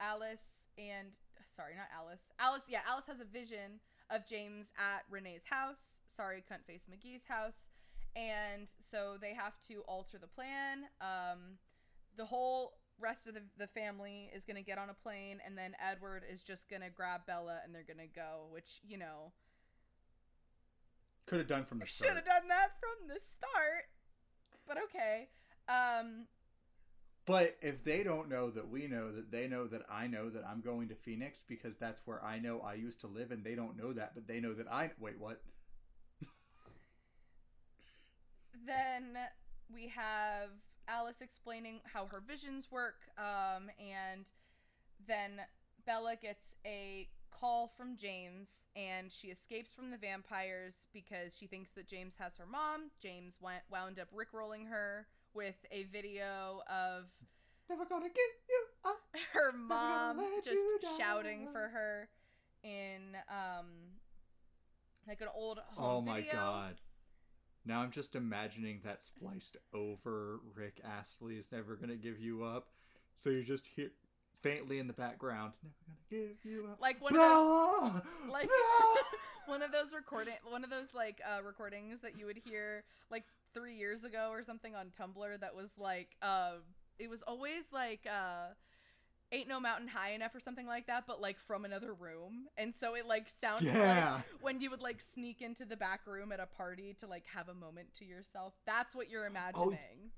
Alice 0.00 0.68
and 0.76 1.08
sorry, 1.56 1.72
not 1.76 1.86
Alice. 1.96 2.30
Alice, 2.38 2.64
yeah, 2.68 2.80
Alice 2.86 3.06
has 3.06 3.20
a 3.20 3.24
vision 3.24 3.80
of 4.10 4.26
James 4.26 4.72
at 4.78 5.04
Renee's 5.10 5.46
house. 5.50 5.98
Sorry, 6.08 6.42
cunt 6.50 6.64
face 6.66 6.86
McGee's 6.90 7.24
house. 7.28 7.68
And 8.16 8.68
so 8.78 9.16
they 9.20 9.34
have 9.34 9.58
to 9.68 9.80
alter 9.88 10.18
the 10.18 10.28
plan. 10.28 10.84
Um, 11.00 11.58
the 12.16 12.26
whole 12.26 12.74
rest 13.00 13.26
of 13.26 13.34
the, 13.34 13.42
the 13.58 13.66
family 13.66 14.30
is 14.32 14.44
going 14.44 14.56
to 14.56 14.62
get 14.62 14.78
on 14.78 14.88
a 14.88 14.94
plane, 14.94 15.40
and 15.44 15.58
then 15.58 15.74
Edward 15.84 16.22
is 16.30 16.42
just 16.42 16.70
going 16.70 16.82
to 16.82 16.90
grab 16.90 17.22
Bella 17.26 17.58
and 17.64 17.74
they're 17.74 17.82
going 17.82 17.98
to 17.98 18.14
go, 18.14 18.46
which, 18.52 18.80
you 18.86 18.96
know, 18.98 19.32
Could 21.26 21.38
have 21.38 21.48
done 21.48 21.64
from 21.64 21.80
the 21.80 21.86
should 21.86 22.04
start. 22.04 22.16
have 22.16 22.24
done 22.24 22.48
that 22.48 22.68
from 22.78 23.08
the 23.08 23.18
start. 23.18 23.88
But 24.66 24.76
okay. 24.84 25.28
Um 25.68 26.26
But 27.26 27.56
if 27.62 27.82
they 27.84 28.02
don't 28.02 28.28
know 28.28 28.50
that 28.50 28.68
we 28.68 28.86
know 28.86 29.10
that 29.10 29.30
they 29.30 29.48
know 29.48 29.66
that 29.68 29.82
I 29.90 30.06
know 30.06 30.28
that 30.28 30.44
I'm 30.46 30.60
going 30.60 30.88
to 30.88 30.94
Phoenix 30.94 31.42
because 31.48 31.74
that's 31.80 32.02
where 32.04 32.22
I 32.22 32.38
know 32.38 32.60
I 32.60 32.74
used 32.74 33.00
to 33.00 33.06
live 33.06 33.30
and 33.30 33.42
they 33.42 33.54
don't 33.54 33.78
know 33.78 33.94
that, 33.94 34.12
but 34.14 34.26
they 34.26 34.40
know 34.40 34.52
that 34.52 34.66
I 34.70 34.90
wait, 35.00 35.18
what? 35.18 35.40
then 38.66 39.16
we 39.72 39.88
have 39.88 40.50
Alice 40.86 41.20
explaining 41.22 41.80
how 41.84 42.06
her 42.06 42.20
visions 42.20 42.70
work, 42.70 43.06
um, 43.18 43.70
and 43.78 44.30
then 45.06 45.40
Bella 45.86 46.16
gets 46.16 46.56
a 46.66 47.08
call 47.30 47.72
from 47.76 47.96
James, 47.96 48.68
and 48.76 49.10
she 49.10 49.28
escapes 49.28 49.70
from 49.70 49.90
the 49.90 49.96
vampires 49.96 50.86
because 50.92 51.36
she 51.36 51.46
thinks 51.46 51.70
that 51.72 51.86
James 51.86 52.16
has 52.18 52.36
her 52.36 52.46
mom. 52.46 52.90
James 53.00 53.38
went, 53.40 53.62
wound 53.70 53.98
up 53.98 54.08
rickrolling 54.14 54.68
her 54.68 55.06
with 55.34 55.56
a 55.70 55.84
video 55.84 56.62
of 56.70 57.04
Never 57.68 57.84
gonna 57.86 58.08
give 58.08 58.14
you 58.48 58.64
up. 58.84 58.98
her 59.32 59.52
mom 59.52 60.20
just 60.44 60.60
shouting 60.98 61.48
for 61.52 61.68
her 61.68 62.08
in 62.62 63.16
um 63.28 63.66
like 65.08 65.20
an 65.20 65.28
old 65.34 65.58
home 65.74 65.84
Oh 65.84 66.00
my 66.00 66.20
video. 66.20 66.32
god. 66.34 66.74
Now 67.66 67.80
I'm 67.80 67.90
just 67.90 68.14
imagining 68.14 68.80
that 68.84 69.02
spliced 69.02 69.56
over 69.72 70.40
Rick 70.54 70.80
Astley's 70.84 71.50
Never 71.52 71.76
Gonna 71.76 71.96
Give 71.96 72.18
You 72.20 72.44
Up. 72.44 72.68
So 73.16 73.30
you 73.30 73.42
just 73.42 73.66
hear 73.66 73.90
faintly 74.42 74.78
in 74.78 74.86
the 74.86 74.92
background, 74.92 75.52
Never 75.62 75.74
Gonna 75.86 75.98
Give 76.28 76.36
You 76.44 76.68
Up. 76.70 76.80
Like 76.80 77.00
one 77.02 77.14
of 77.14 77.20
those 77.20 78.02
like 78.30 78.50
one 79.46 79.62
of 79.62 79.72
those 79.72 79.94
recording 79.94 80.34
one 80.50 80.64
of 80.64 80.70
those 80.70 80.92
like 80.94 81.20
uh 81.26 81.42
recordings 81.42 82.02
that 82.02 82.18
you 82.18 82.26
would 82.26 82.38
hear 82.44 82.84
like 83.10 83.24
3 83.54 83.74
years 83.76 84.04
ago 84.04 84.28
or 84.32 84.42
something 84.42 84.74
on 84.74 84.88
Tumblr 84.90 85.40
that 85.40 85.54
was 85.54 85.78
like 85.78 86.16
uh 86.22 86.54
it 86.98 87.10
was 87.10 87.22
always 87.22 87.72
like 87.72 88.06
uh 88.10 88.54
Ain't 89.32 89.48
no 89.48 89.58
mountain 89.58 89.88
high 89.88 90.12
enough 90.12 90.34
or 90.34 90.40
something 90.40 90.66
like 90.66 90.86
that, 90.86 91.04
but 91.06 91.20
like 91.20 91.40
from 91.40 91.64
another 91.64 91.92
room. 91.92 92.46
And 92.56 92.74
so 92.74 92.94
it 92.94 93.06
like 93.06 93.28
sounded 93.28 93.76
Yeah. 93.76 93.80
like 93.80 94.22
when 94.40 94.60
you 94.60 94.70
would 94.70 94.80
like 94.82 95.00
sneak 95.00 95.42
into 95.42 95.64
the 95.64 95.76
back 95.76 96.06
room 96.06 96.32
at 96.32 96.40
a 96.40 96.46
party 96.46 96.94
to 97.00 97.06
like 97.08 97.24
have 97.34 97.48
a 97.48 97.54
moment 97.54 97.94
to 97.96 98.04
yourself. 98.04 98.54
That's 98.66 98.94
what 98.94 99.10
Oh, 99.10 99.10
you're 99.10 99.26
imagining. 99.26 100.12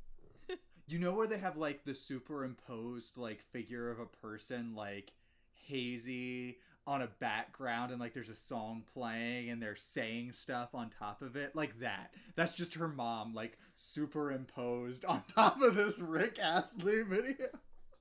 You 0.88 0.98
know 0.98 1.12
where 1.12 1.26
they 1.26 1.38
have 1.38 1.56
like 1.56 1.84
the 1.84 1.94
superimposed 1.94 3.16
like 3.16 3.40
figure 3.52 3.90
of 3.90 3.98
a 4.00 4.06
person 4.06 4.74
like 4.74 5.12
hazy 5.52 6.58
on 6.86 7.02
a 7.02 7.08
background 7.18 7.90
and 7.90 8.00
like 8.00 8.14
there's 8.14 8.28
a 8.28 8.36
song 8.36 8.82
playing 8.94 9.50
and 9.50 9.60
they're 9.60 9.76
saying 9.76 10.32
stuff 10.32 10.68
on 10.74 10.90
top 10.98 11.20
of 11.20 11.34
it 11.36 11.54
like 11.56 11.78
that. 11.80 12.12
That's 12.36 12.52
just 12.52 12.74
her 12.74 12.88
mom 12.88 13.34
like 13.34 13.58
superimposed 13.74 15.04
on 15.04 15.22
top 15.34 15.60
of 15.60 15.74
this 15.74 15.98
Rick 15.98 16.38
Astley 16.38 17.02
video. 17.02 17.48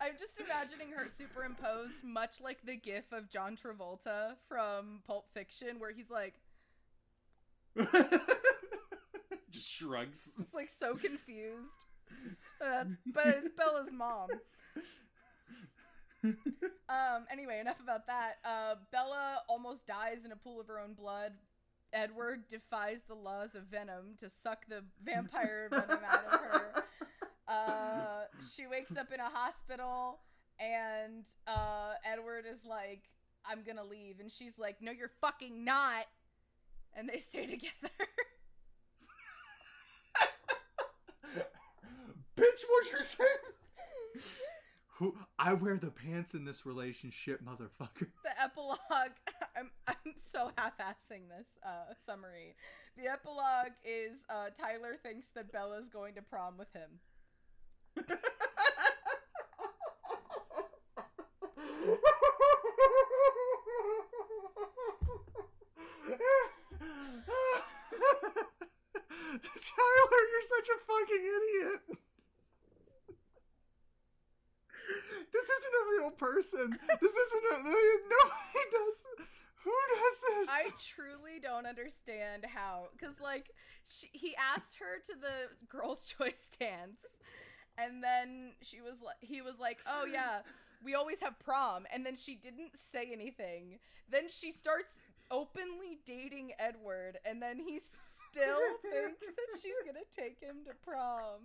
I'm 0.00 0.12
just 0.18 0.38
imagining 0.38 0.90
her 0.94 1.08
superimposed, 1.08 2.04
much 2.04 2.42
like 2.42 2.58
the 2.66 2.76
gif 2.76 3.10
of 3.12 3.30
John 3.30 3.56
Travolta 3.56 4.34
from 4.46 5.00
Pulp 5.06 5.28
Fiction, 5.32 5.78
where 5.78 5.90
he's 5.90 6.10
like, 6.10 6.34
just 9.50 9.66
shrugs. 9.66 10.28
just 10.36 10.54
like 10.54 10.68
so 10.68 10.96
confused. 10.96 11.70
That's 12.60 12.98
but 13.06 13.26
it's 13.26 13.50
Bella's 13.50 13.90
mom. 13.90 14.28
Um. 16.88 17.26
Anyway, 17.32 17.58
enough 17.58 17.80
about 17.82 18.06
that. 18.06 18.36
Uh, 18.44 18.76
Bella 18.92 19.38
almost 19.48 19.86
dies 19.88 20.24
in 20.24 20.30
a 20.30 20.36
pool 20.36 20.60
of 20.60 20.68
her 20.68 20.78
own 20.78 20.94
blood. 20.94 21.32
Edward 21.92 22.46
defies 22.48 23.00
the 23.08 23.14
laws 23.14 23.56
of 23.56 23.64
venom 23.64 24.14
to 24.18 24.28
suck 24.28 24.66
the 24.68 24.84
vampire 25.04 25.68
venom 25.72 25.98
out 26.08 26.24
of 26.32 26.40
her. 26.40 26.84
Uh, 27.48 28.24
she 28.54 28.68
wakes 28.68 28.96
up 28.96 29.10
in 29.12 29.18
a 29.18 29.28
hospital, 29.28 30.20
and 30.60 31.24
uh, 31.48 31.94
Edward 32.04 32.44
is 32.48 32.64
like, 32.64 33.02
"I'm 33.44 33.62
gonna 33.66 33.84
leave," 33.84 34.20
and 34.20 34.30
she's 34.30 34.56
like, 34.56 34.76
"No, 34.80 34.92
you're 34.92 35.10
fucking 35.20 35.64
not." 35.64 36.06
And 36.94 37.08
they 37.08 37.18
stay 37.30 37.46
together. 37.46 37.90
Bitch, 42.36 42.62
what 42.68 42.86
you 42.92 43.04
saying? 43.04 43.28
Who 44.98 45.14
I 45.38 45.52
wear 45.52 45.76
the 45.76 45.90
pants 45.90 46.34
in 46.34 46.44
this 46.44 46.64
relationship, 46.64 47.40
motherfucker. 47.44 48.08
the 48.24 48.42
epilogue 48.42 48.78
I'm, 49.56 49.70
I'm 49.86 50.14
so 50.16 50.50
half-assing 50.56 51.28
this 51.28 51.58
uh, 51.64 51.92
summary 52.04 52.54
the 52.96 53.10
epilogue 53.10 53.72
is 53.84 54.24
uh, 54.30 54.48
tyler 54.58 54.96
thinks 55.02 55.28
that 55.30 55.52
bella's 55.52 55.88
going 55.88 56.14
to 56.14 56.22
prom 56.22 56.56
with 56.58 56.72
him 56.72 57.00
Tyler, 69.56 70.22
you're 70.30 70.48
such 70.48 70.68
a 70.68 70.78
fucking 70.86 71.24
idiot. 71.36 71.80
This 75.32 75.46
isn't 75.50 75.74
a 75.74 75.75
real 75.92 76.10
person. 76.10 76.70
This 77.00 77.12
isn't 77.12 77.44
a. 77.52 77.56
Nobody 77.62 78.64
does. 78.72 79.26
Who 79.64 79.72
does 79.72 80.18
this? 80.28 80.48
i 80.48 80.70
truly 80.78 81.40
don't 81.42 81.66
understand 81.66 82.44
how 82.54 82.86
because 82.96 83.20
like 83.20 83.50
she, 83.84 84.06
he 84.12 84.34
asked 84.36 84.78
her 84.78 85.00
to 85.04 85.12
the 85.20 85.66
girls 85.68 86.06
choice 86.18 86.48
dance 86.58 87.04
and 87.76 88.02
then 88.02 88.52
she 88.62 88.80
was 88.80 89.02
like 89.02 89.16
he 89.20 89.42
was 89.42 89.58
like 89.58 89.78
oh 89.86 90.06
yeah 90.06 90.40
we 90.84 90.94
always 90.94 91.20
have 91.20 91.38
prom 91.40 91.84
and 91.92 92.06
then 92.06 92.14
she 92.14 92.36
didn't 92.36 92.76
say 92.76 93.08
anything 93.12 93.78
then 94.08 94.28
she 94.28 94.52
starts 94.52 95.02
openly 95.32 95.98
dating 96.04 96.52
edward 96.60 97.18
and 97.24 97.42
then 97.42 97.58
he 97.58 97.78
still 97.80 98.60
thinks 98.82 99.26
that 99.26 99.60
she's 99.60 99.74
gonna 99.84 99.98
take 100.16 100.38
him 100.40 100.56
to 100.64 100.72
prom 100.84 101.40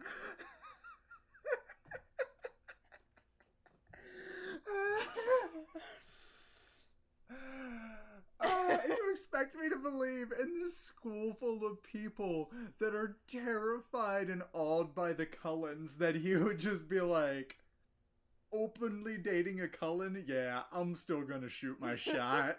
Uh, 8.44 8.78
you 8.88 9.16
expect 9.42 9.62
me 9.64 9.70
to 9.70 9.78
believe 9.78 10.32
in 10.40 10.62
this 10.62 10.78
school 10.78 11.34
full 11.40 11.66
of 11.66 11.82
people 11.84 12.52
that 12.80 12.94
are 12.96 13.18
terrified 13.28 14.30
and 14.30 14.44
awed 14.54 14.94
by 14.94 15.14
the 15.14 15.26
Cullens 15.26 15.98
that 15.98 16.16
he 16.16 16.36
would 16.38 16.60
just 16.60 16.88
be 16.90 17.02
like, 17.02 17.58
openly 18.54 19.18
dating 19.18 19.62
a 19.62 19.68
Cullen? 19.68 20.24
Yeah, 20.28 20.62
I'm 20.72 20.96
still 20.96 21.22
gonna 21.22 21.50
shoot 21.50 21.80
my 21.80 21.96
shot. 21.98 22.58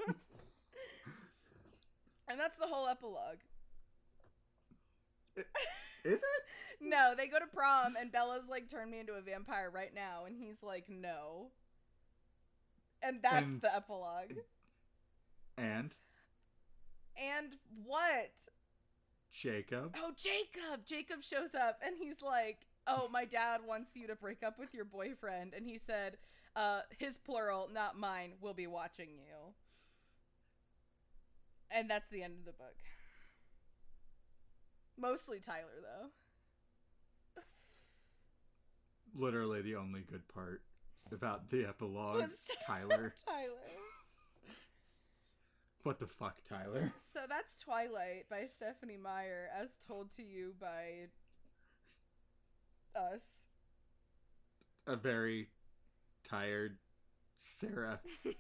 and 2.29 2.39
that's 2.41 2.59
the 2.59 2.67
whole 2.67 2.89
epilogue 2.89 3.39
Is 5.37 5.45
it? 6.21 6.23
no 6.81 7.15
they 7.17 7.29
go 7.29 7.39
to 7.39 7.47
prom 7.47 7.95
and 8.01 8.11
bella's 8.11 8.49
like 8.49 8.69
turn 8.69 8.91
me 8.91 8.99
into 8.99 9.13
a 9.13 9.21
vampire 9.21 9.71
right 9.73 9.95
now 9.95 10.25
and 10.27 10.35
he's 10.37 10.61
like 10.63 10.87
no 10.89 11.47
and 13.03 13.21
that's 13.23 13.47
And- 13.47 13.61
the 13.61 13.73
epilogue 13.75 14.33
And 15.57 15.93
and 17.17 17.57
what 17.85 18.33
Jacob. 19.33 19.97
oh 19.97 20.13
jacob 20.17 20.85
jacob 20.85 21.23
shows 21.23 21.55
up 21.55 21.81
and 21.85 21.97
he's 21.99 22.23
like 22.23 22.67
oh 22.87 23.09
my 23.11 23.25
dad 23.25 23.61
wants 23.67 23.97
you 23.97 24.07
to 24.07 24.15
break 24.15 24.43
up 24.43 24.59
with 24.59 24.75
your 24.75 24.85
boyfriend 24.85 25.55
and 25.55 25.67
he 25.67 25.79
said 25.79 26.19
uh 26.55 26.81
his 26.99 27.17
plural 27.19 27.69
not 27.73 27.99
mine 27.99 28.33
will 28.41 28.55
be 28.55 28.67
watching 28.67 29.09
you 29.11 29.55
and 31.71 31.89
that's 31.89 32.11
the 32.11 32.23
end 32.23 32.35
of 32.39 32.45
the 32.45 32.53
book 32.53 32.77
mostly 34.99 35.39
tyler 35.41 35.81
though 35.81 36.09
Literally 39.15 39.61
the 39.61 39.77
only 39.77 40.01
good 40.11 40.27
part 40.29 40.63
about 41.13 41.51
the 41.51 41.67
epilogue. 41.67 42.23
Was 42.23 42.51
Tyler. 42.67 43.13
tyler 43.29 43.53
What 45.83 45.99
the 45.99 46.07
fuck, 46.07 46.43
Tyler? 46.49 46.93
So 46.99 47.21
that's 47.29 47.59
Twilight 47.61 48.27
by 48.31 48.47
Stephenie 48.47 48.97
Meyer, 48.97 49.49
as 49.61 49.77
told 49.77 50.13
to 50.13 50.23
you 50.23 50.55
by 50.61 51.09
us. 52.95 53.47
A 54.87 54.97
very 54.97 55.49
tired 56.25 56.79
Sarah 57.39 58.01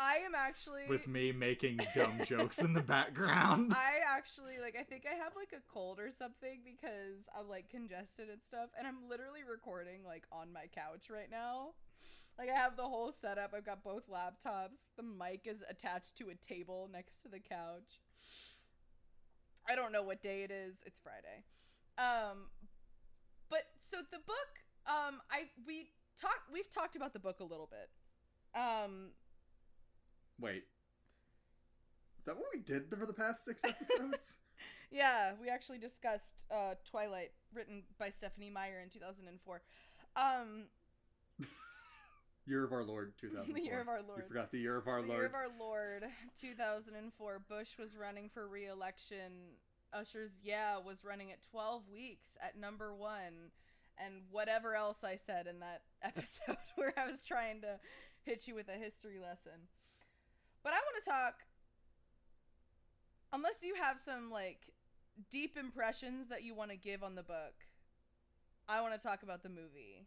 I 0.00 0.18
am 0.18 0.32
actually. 0.36 0.86
with 0.88 1.08
me 1.08 1.32
making 1.32 1.80
dumb 1.92 2.20
jokes 2.24 2.60
in 2.60 2.72
the 2.72 2.80
background. 2.82 3.74
I 3.74 3.94
actually 4.06 4.60
like. 4.62 4.76
I 4.78 4.84
think 4.84 5.04
I 5.10 5.16
have 5.16 5.32
like 5.34 5.52
a 5.52 5.62
cold 5.72 5.98
or 5.98 6.12
something 6.12 6.60
because 6.64 7.26
I'm 7.36 7.48
like 7.48 7.68
congested 7.68 8.28
and 8.30 8.40
stuff, 8.40 8.70
and 8.78 8.86
I'm 8.86 9.08
literally 9.08 9.40
recording 9.42 10.04
like 10.06 10.22
on 10.30 10.52
my 10.52 10.66
couch 10.72 11.10
right 11.10 11.30
now. 11.30 11.70
Like 12.38 12.50
I 12.50 12.54
have 12.54 12.76
the 12.76 12.84
whole 12.84 13.10
setup. 13.10 13.52
I've 13.54 13.66
got 13.66 13.82
both 13.82 14.08
laptops. 14.08 14.90
The 14.96 15.02
mic 15.02 15.46
is 15.46 15.64
attached 15.68 16.16
to 16.18 16.28
a 16.28 16.34
table 16.36 16.88
next 16.92 17.22
to 17.22 17.28
the 17.28 17.40
couch. 17.40 18.00
I 19.68 19.74
don't 19.74 19.92
know 19.92 20.04
what 20.04 20.22
day 20.22 20.44
it 20.44 20.50
is. 20.52 20.82
It's 20.86 21.00
Friday. 21.00 21.44
Um, 21.98 22.46
but 23.50 23.64
so 23.90 23.98
the 24.12 24.18
book, 24.18 24.62
um, 24.86 25.20
I 25.30 25.48
we 25.66 25.90
talked 26.20 26.52
we've 26.52 26.70
talked 26.70 26.94
about 26.94 27.12
the 27.12 27.18
book 27.18 27.40
a 27.40 27.44
little 27.44 27.68
bit. 27.68 27.90
Um, 28.58 29.08
Wait. 30.40 30.62
Is 32.20 32.24
that 32.26 32.36
what 32.36 32.46
we 32.54 32.60
did 32.60 32.88
for 32.88 33.04
the 33.04 33.12
past 33.12 33.44
six 33.44 33.62
episodes? 33.64 34.36
yeah, 34.92 35.32
we 35.42 35.48
actually 35.48 35.78
discussed 35.78 36.46
uh 36.52 36.74
Twilight, 36.88 37.32
written 37.52 37.82
by 37.98 38.10
Stephenie 38.10 38.50
Meyer 38.50 38.80
in 38.80 38.90
two 38.90 39.00
thousand 39.00 39.26
and 39.26 39.40
four. 39.40 39.60
Um, 40.14 40.66
year 42.48 42.64
of 42.64 42.72
our 42.72 42.82
Lord 42.84 43.12
2004. 43.20 43.54
The 43.54 43.62
year 43.62 43.80
of 43.80 43.88
our 43.88 43.98
You 43.98 44.04
Lord. 44.08 44.26
forgot 44.26 44.50
the 44.50 44.58
year 44.58 44.76
of 44.76 44.88
our 44.88 45.02
the 45.02 45.08
Lord. 45.08 45.18
year 45.20 45.26
of 45.26 45.34
our 45.34 45.48
Lord, 45.58 46.04
two 46.38 46.54
thousand 46.54 46.94
and 46.96 47.12
four. 47.12 47.38
Bush 47.48 47.78
was 47.78 47.96
running 47.96 48.28
for 48.28 48.46
re-election. 48.48 49.56
Usher's 49.92 50.32
yeah 50.42 50.76
was 50.78 51.04
running 51.04 51.30
at 51.32 51.42
twelve 51.50 51.82
weeks 51.92 52.36
at 52.42 52.58
number 52.58 52.94
one, 52.94 53.52
and 53.98 54.22
whatever 54.30 54.74
else 54.74 55.02
I 55.04 55.16
said 55.16 55.46
in 55.46 55.60
that 55.60 55.82
episode 56.02 56.56
where 56.76 56.92
I 56.98 57.08
was 57.10 57.24
trying 57.24 57.60
to 57.62 57.78
hit 58.22 58.46
you 58.48 58.54
with 58.54 58.68
a 58.68 58.78
history 58.78 59.18
lesson. 59.20 59.68
But 60.62 60.72
I 60.72 60.76
want 60.76 61.02
to 61.04 61.10
talk. 61.10 61.34
Unless 63.32 63.62
you 63.62 63.74
have 63.74 63.98
some 63.98 64.30
like 64.30 64.72
deep 65.30 65.56
impressions 65.58 66.28
that 66.28 66.42
you 66.42 66.54
want 66.54 66.70
to 66.70 66.76
give 66.76 67.02
on 67.02 67.14
the 67.14 67.22
book, 67.22 67.54
I 68.68 68.80
want 68.80 68.94
to 68.94 69.00
talk 69.02 69.22
about 69.22 69.42
the 69.42 69.48
movie 69.50 70.06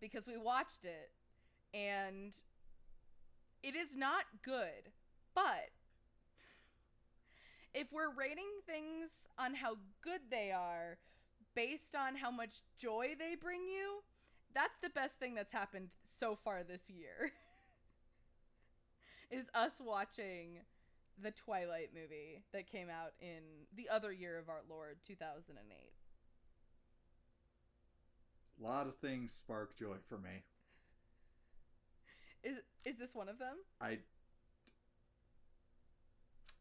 because 0.00 0.26
we 0.26 0.36
watched 0.36 0.84
it 0.84 1.10
and 1.74 2.34
it 3.62 3.74
is 3.74 3.96
not 3.96 4.24
good. 4.42 4.92
But 5.34 5.70
if 7.74 7.92
we're 7.92 8.14
rating 8.14 8.50
things 8.66 9.26
on 9.38 9.54
how 9.54 9.76
good 10.02 10.20
they 10.30 10.50
are 10.50 10.98
based 11.54 11.94
on 11.94 12.16
how 12.16 12.30
much 12.30 12.62
joy 12.78 13.14
they 13.18 13.34
bring 13.34 13.62
you, 13.62 14.02
that's 14.54 14.78
the 14.82 14.88
best 14.88 15.16
thing 15.16 15.34
that's 15.34 15.52
happened 15.52 15.88
so 16.02 16.36
far 16.36 16.62
this 16.62 16.88
year. 16.88 17.32
is 19.30 19.50
us 19.54 19.80
watching 19.84 20.60
the 21.20 21.30
Twilight 21.30 21.90
movie 21.94 22.44
that 22.52 22.70
came 22.70 22.88
out 22.88 23.12
in 23.20 23.66
the 23.74 23.88
other 23.88 24.12
year 24.12 24.38
of 24.38 24.48
our 24.48 24.60
Lord, 24.68 24.98
2008. 25.02 25.76
A 28.58 28.62
lot 28.62 28.86
of 28.86 28.96
things 28.96 29.32
spark 29.32 29.76
joy 29.76 29.96
for 30.08 30.18
me. 30.18 30.42
Is 32.42 32.58
is 32.84 32.96
this 32.96 33.14
one 33.14 33.28
of 33.28 33.38
them? 33.38 33.56
I 33.80 33.98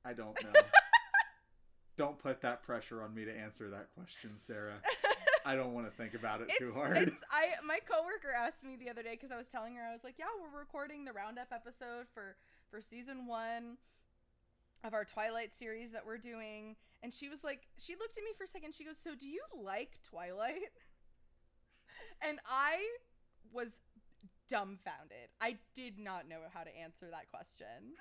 I 0.03 0.13
don't 0.13 0.41
know. 0.43 0.51
don't 1.97 2.19
put 2.19 2.41
that 2.41 2.63
pressure 2.63 3.01
on 3.01 3.13
me 3.13 3.25
to 3.25 3.31
answer 3.31 3.69
that 3.69 3.87
question, 3.95 4.31
Sarah. 4.37 4.81
I 5.45 5.55
don't 5.55 5.73
want 5.73 5.85
to 5.85 5.91
think 5.95 6.15
about 6.15 6.41
it 6.41 6.49
too 6.59 6.73
hard. 6.73 6.97
It's 6.97 7.17
I 7.31 7.63
my 7.65 7.79
coworker 7.87 8.33
asked 8.35 8.63
me 8.63 8.75
the 8.75 8.89
other 8.89 9.03
day 9.03 9.11
because 9.11 9.31
I 9.31 9.37
was 9.37 9.47
telling 9.47 9.75
her 9.75 9.83
I 9.83 9.93
was 9.93 10.03
like, 10.03 10.15
yeah, 10.17 10.25
we're 10.39 10.59
recording 10.59 11.05
the 11.05 11.13
roundup 11.13 11.47
episode 11.51 12.07
for 12.13 12.35
for 12.69 12.81
season 12.81 13.27
one 13.27 13.77
of 14.83 14.93
our 14.93 15.05
Twilight 15.05 15.53
series 15.53 15.91
that 15.93 16.05
we're 16.05 16.17
doing, 16.17 16.75
and 17.01 17.13
she 17.13 17.29
was 17.29 17.43
like, 17.43 17.67
she 17.77 17.95
looked 17.95 18.17
at 18.17 18.23
me 18.23 18.31
for 18.37 18.43
a 18.43 18.47
second. 18.47 18.73
She 18.73 18.83
goes, 18.83 18.97
so 18.97 19.15
do 19.15 19.27
you 19.27 19.41
like 19.61 19.99
Twilight? 20.03 20.69
And 22.21 22.39
I 22.47 22.77
was 23.51 23.79
dumbfounded. 24.47 25.29
I 25.41 25.57
did 25.73 25.97
not 25.97 26.27
know 26.27 26.39
how 26.53 26.63
to 26.63 26.75
answer 26.77 27.07
that 27.11 27.29
question. 27.31 27.95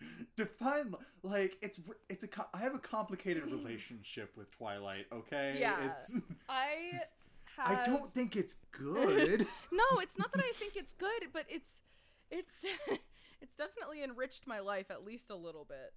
Define 0.36 0.94
like 1.22 1.56
it's 1.60 1.78
it's 2.08 2.24
a 2.24 2.28
I 2.54 2.58
have 2.58 2.74
a 2.74 2.78
complicated 2.78 3.44
relationship 3.50 4.32
with 4.36 4.50
Twilight. 4.50 5.06
Okay, 5.12 5.56
Yeah. 5.60 5.90
it's 5.92 6.16
I 6.48 7.00
have 7.56 7.78
I 7.78 7.84
don't 7.84 8.12
think 8.14 8.36
it's 8.36 8.56
good. 8.72 9.46
No, 9.72 9.84
it's 10.00 10.18
not 10.18 10.32
that 10.32 10.42
I 10.42 10.52
think 10.54 10.76
it's 10.76 10.94
good, 10.94 11.28
but 11.32 11.44
it's 11.48 11.80
it's 12.30 12.64
it's 13.42 13.56
definitely 13.56 14.02
enriched 14.02 14.46
my 14.46 14.60
life 14.60 14.90
at 14.90 15.04
least 15.04 15.28
a 15.30 15.36
little 15.36 15.66
bit. 15.66 15.92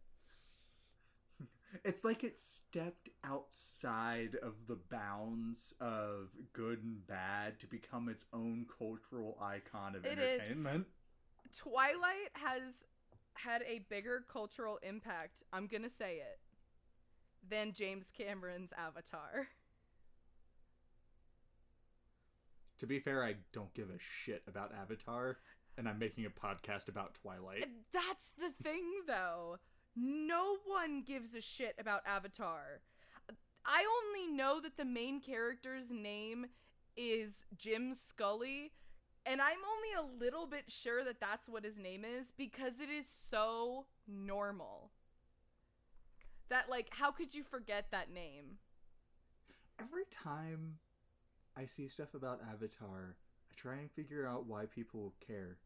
It's 1.84 2.04
like 2.04 2.24
it 2.24 2.38
stepped 2.38 3.10
outside 3.24 4.36
of 4.42 4.54
the 4.68 4.78
bounds 4.92 5.74
of 5.80 6.30
good 6.54 6.84
and 6.84 7.06
bad 7.08 7.60
to 7.60 7.68
become 7.68 8.10
its 8.10 8.26
own 8.34 8.66
cultural 8.78 9.38
icon 9.42 9.96
of 9.96 10.06
It 10.06 10.20
is. 10.20 10.40
entertainment. 10.42 10.88
Twilight 11.56 12.32
has 12.34 12.86
had 13.36 13.64
a 13.68 13.80
bigger 13.90 14.24
cultural 14.32 14.80
impact, 14.84 15.44
I'm 15.52 15.68
going 15.68 15.84
to 15.84 15.90
say 15.90 16.18
it, 16.18 16.40
than 17.48 17.74
James 17.74 18.12
Cameron's 18.16 18.74
Avatar. 18.78 19.48
To 22.80 22.88
be 22.88 23.00
fair, 23.00 23.24
I 23.24 23.36
don't 23.54 23.74
give 23.74 23.90
a 23.90 23.98
shit 24.00 24.44
about 24.48 24.72
Avatar, 24.74 25.38
and 25.78 25.88
I'm 25.88 26.00
making 26.00 26.26
a 26.26 26.30
podcast 26.30 26.90
about 26.90 27.14
Twilight. 27.22 27.66
That's 27.94 28.32
the 28.38 28.52
thing 28.64 28.84
though. 29.08 29.58
No 29.96 30.58
one 30.66 31.04
gives 31.06 31.36
a 31.36 31.42
shit 31.42 31.76
about 31.80 32.02
Avatar. 32.06 32.82
I 33.66 33.86
only 34.08 34.36
know 34.36 34.60
that 34.60 34.78
the 34.78 34.86
main 34.86 35.22
character's 35.22 35.92
name 35.92 36.48
is 36.98 37.46
Jim 37.58 37.94
Scully, 37.94 38.72
and 39.26 39.42
I'm 39.42 39.58
only 39.76 39.94
a 40.12 40.20
little 40.20 40.48
bit 40.48 40.66
sure 40.68 41.04
that 41.04 41.20
that's 41.20 41.48
what 41.48 41.64
his 41.64 41.80
name 41.80 42.04
is 42.04 42.34
because 42.36 42.80
it 42.80 42.90
is 42.90 43.08
so 43.08 43.86
normal. 44.08 44.92
That, 46.50 46.70
like, 46.70 46.90
how 46.92 47.12
could 47.12 47.34
you 47.34 47.44
forget 47.44 47.86
that 47.92 48.12
name? 48.12 48.58
Every 49.80 50.04
time 50.24 50.76
I 51.58 51.66
see 51.66 51.88
stuff 51.88 52.14
about 52.14 52.42
Avatar, 52.52 53.16
I 53.50 53.54
try 53.56 53.76
and 53.76 53.92
figure 53.92 54.28
out 54.28 54.46
why 54.46 54.66
people 54.66 55.14
care. 55.26 55.58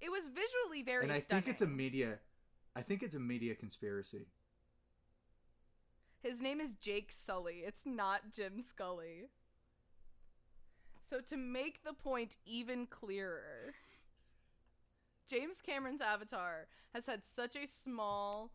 It 0.00 0.10
was 0.10 0.28
visually 0.28 0.82
very 0.82 1.04
and 1.04 1.12
I 1.12 1.20
stunning. 1.20 1.44
think 1.44 1.54
it's 1.54 1.62
a 1.62 1.66
media 1.66 2.18
I 2.76 2.82
think 2.82 3.02
it's 3.02 3.14
a 3.14 3.18
media 3.18 3.54
conspiracy. 3.54 4.26
His 6.22 6.42
name 6.42 6.60
is 6.60 6.74
Jake 6.74 7.10
Sully. 7.10 7.62
It's 7.66 7.86
not 7.86 8.30
Jim 8.30 8.60
Scully. 8.60 9.30
So 11.08 11.20
to 11.20 11.38
make 11.38 11.84
the 11.84 11.94
point 11.94 12.36
even 12.44 12.86
clearer, 12.86 13.72
James 15.26 15.62
Cameron's 15.62 16.02
Avatar 16.02 16.66
has 16.92 17.06
had 17.06 17.24
such 17.24 17.56
a 17.56 17.66
small 17.66 18.50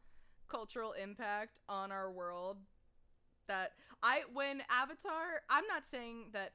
cultural 0.48 0.92
impact 0.92 1.60
on 1.68 1.92
our 1.92 2.12
world 2.12 2.58
that 3.48 3.72
I 4.04 4.22
when 4.34 4.62
Avatar, 4.70 5.42
I'm 5.50 5.66
not 5.66 5.88
saying 5.88 6.28
that 6.34 6.52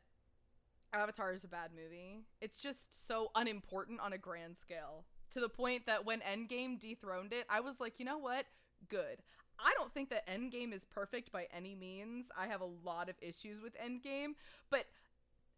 Avatar 0.92 1.32
is 1.32 1.42
a 1.42 1.48
bad 1.48 1.70
movie. 1.74 2.20
It's 2.40 2.58
just 2.58 3.08
so 3.08 3.32
unimportant 3.34 3.98
on 4.00 4.12
a 4.12 4.18
grand 4.18 4.56
scale. 4.56 5.04
To 5.32 5.40
the 5.40 5.48
point 5.48 5.86
that 5.86 6.04
when 6.06 6.20
Endgame 6.20 6.78
dethroned 6.78 7.32
it, 7.32 7.46
I 7.50 7.60
was 7.60 7.80
like, 7.80 7.98
you 7.98 8.04
know 8.04 8.18
what? 8.18 8.46
Good. 8.88 9.22
I 9.58 9.72
don't 9.76 9.92
think 9.92 10.10
that 10.10 10.26
Endgame 10.28 10.72
is 10.72 10.84
perfect 10.84 11.32
by 11.32 11.46
any 11.54 11.74
means. 11.74 12.30
I 12.36 12.46
have 12.46 12.60
a 12.60 12.68
lot 12.84 13.08
of 13.08 13.16
issues 13.20 13.60
with 13.60 13.74
Endgame, 13.78 14.34
but 14.70 14.84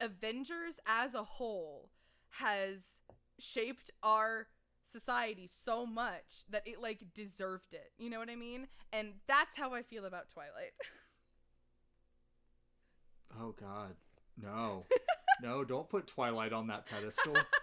Avengers 0.01 0.79
as 0.87 1.15
a 1.15 1.25
whole 1.25 1.91
has 2.31 3.01
shaped 3.39 3.91
our 4.03 4.47
society 4.83 5.47
so 5.47 5.85
much 5.85 6.45
that 6.51 6.63
it 6.67 6.81
like 6.81 7.13
deserved 7.15 7.75
it. 7.75 7.93
You 7.99 8.11
know 8.11 8.19
what 8.19 8.31
I 8.31 8.37
mean? 8.37 8.69
And 8.93 9.15
that's 9.27 9.57
how 9.57 9.75
I 9.75 9.83
feel 9.83 10.05
about 10.05 10.29
Twilight. 10.31 10.73
Oh 13.39 13.55
god. 13.61 13.95
No. 14.41 14.87
no, 15.43 15.63
don't 15.63 15.89
put 15.89 16.07
Twilight 16.07 16.53
on 16.53 16.69
that 16.69 16.87
pedestal. 16.87 17.35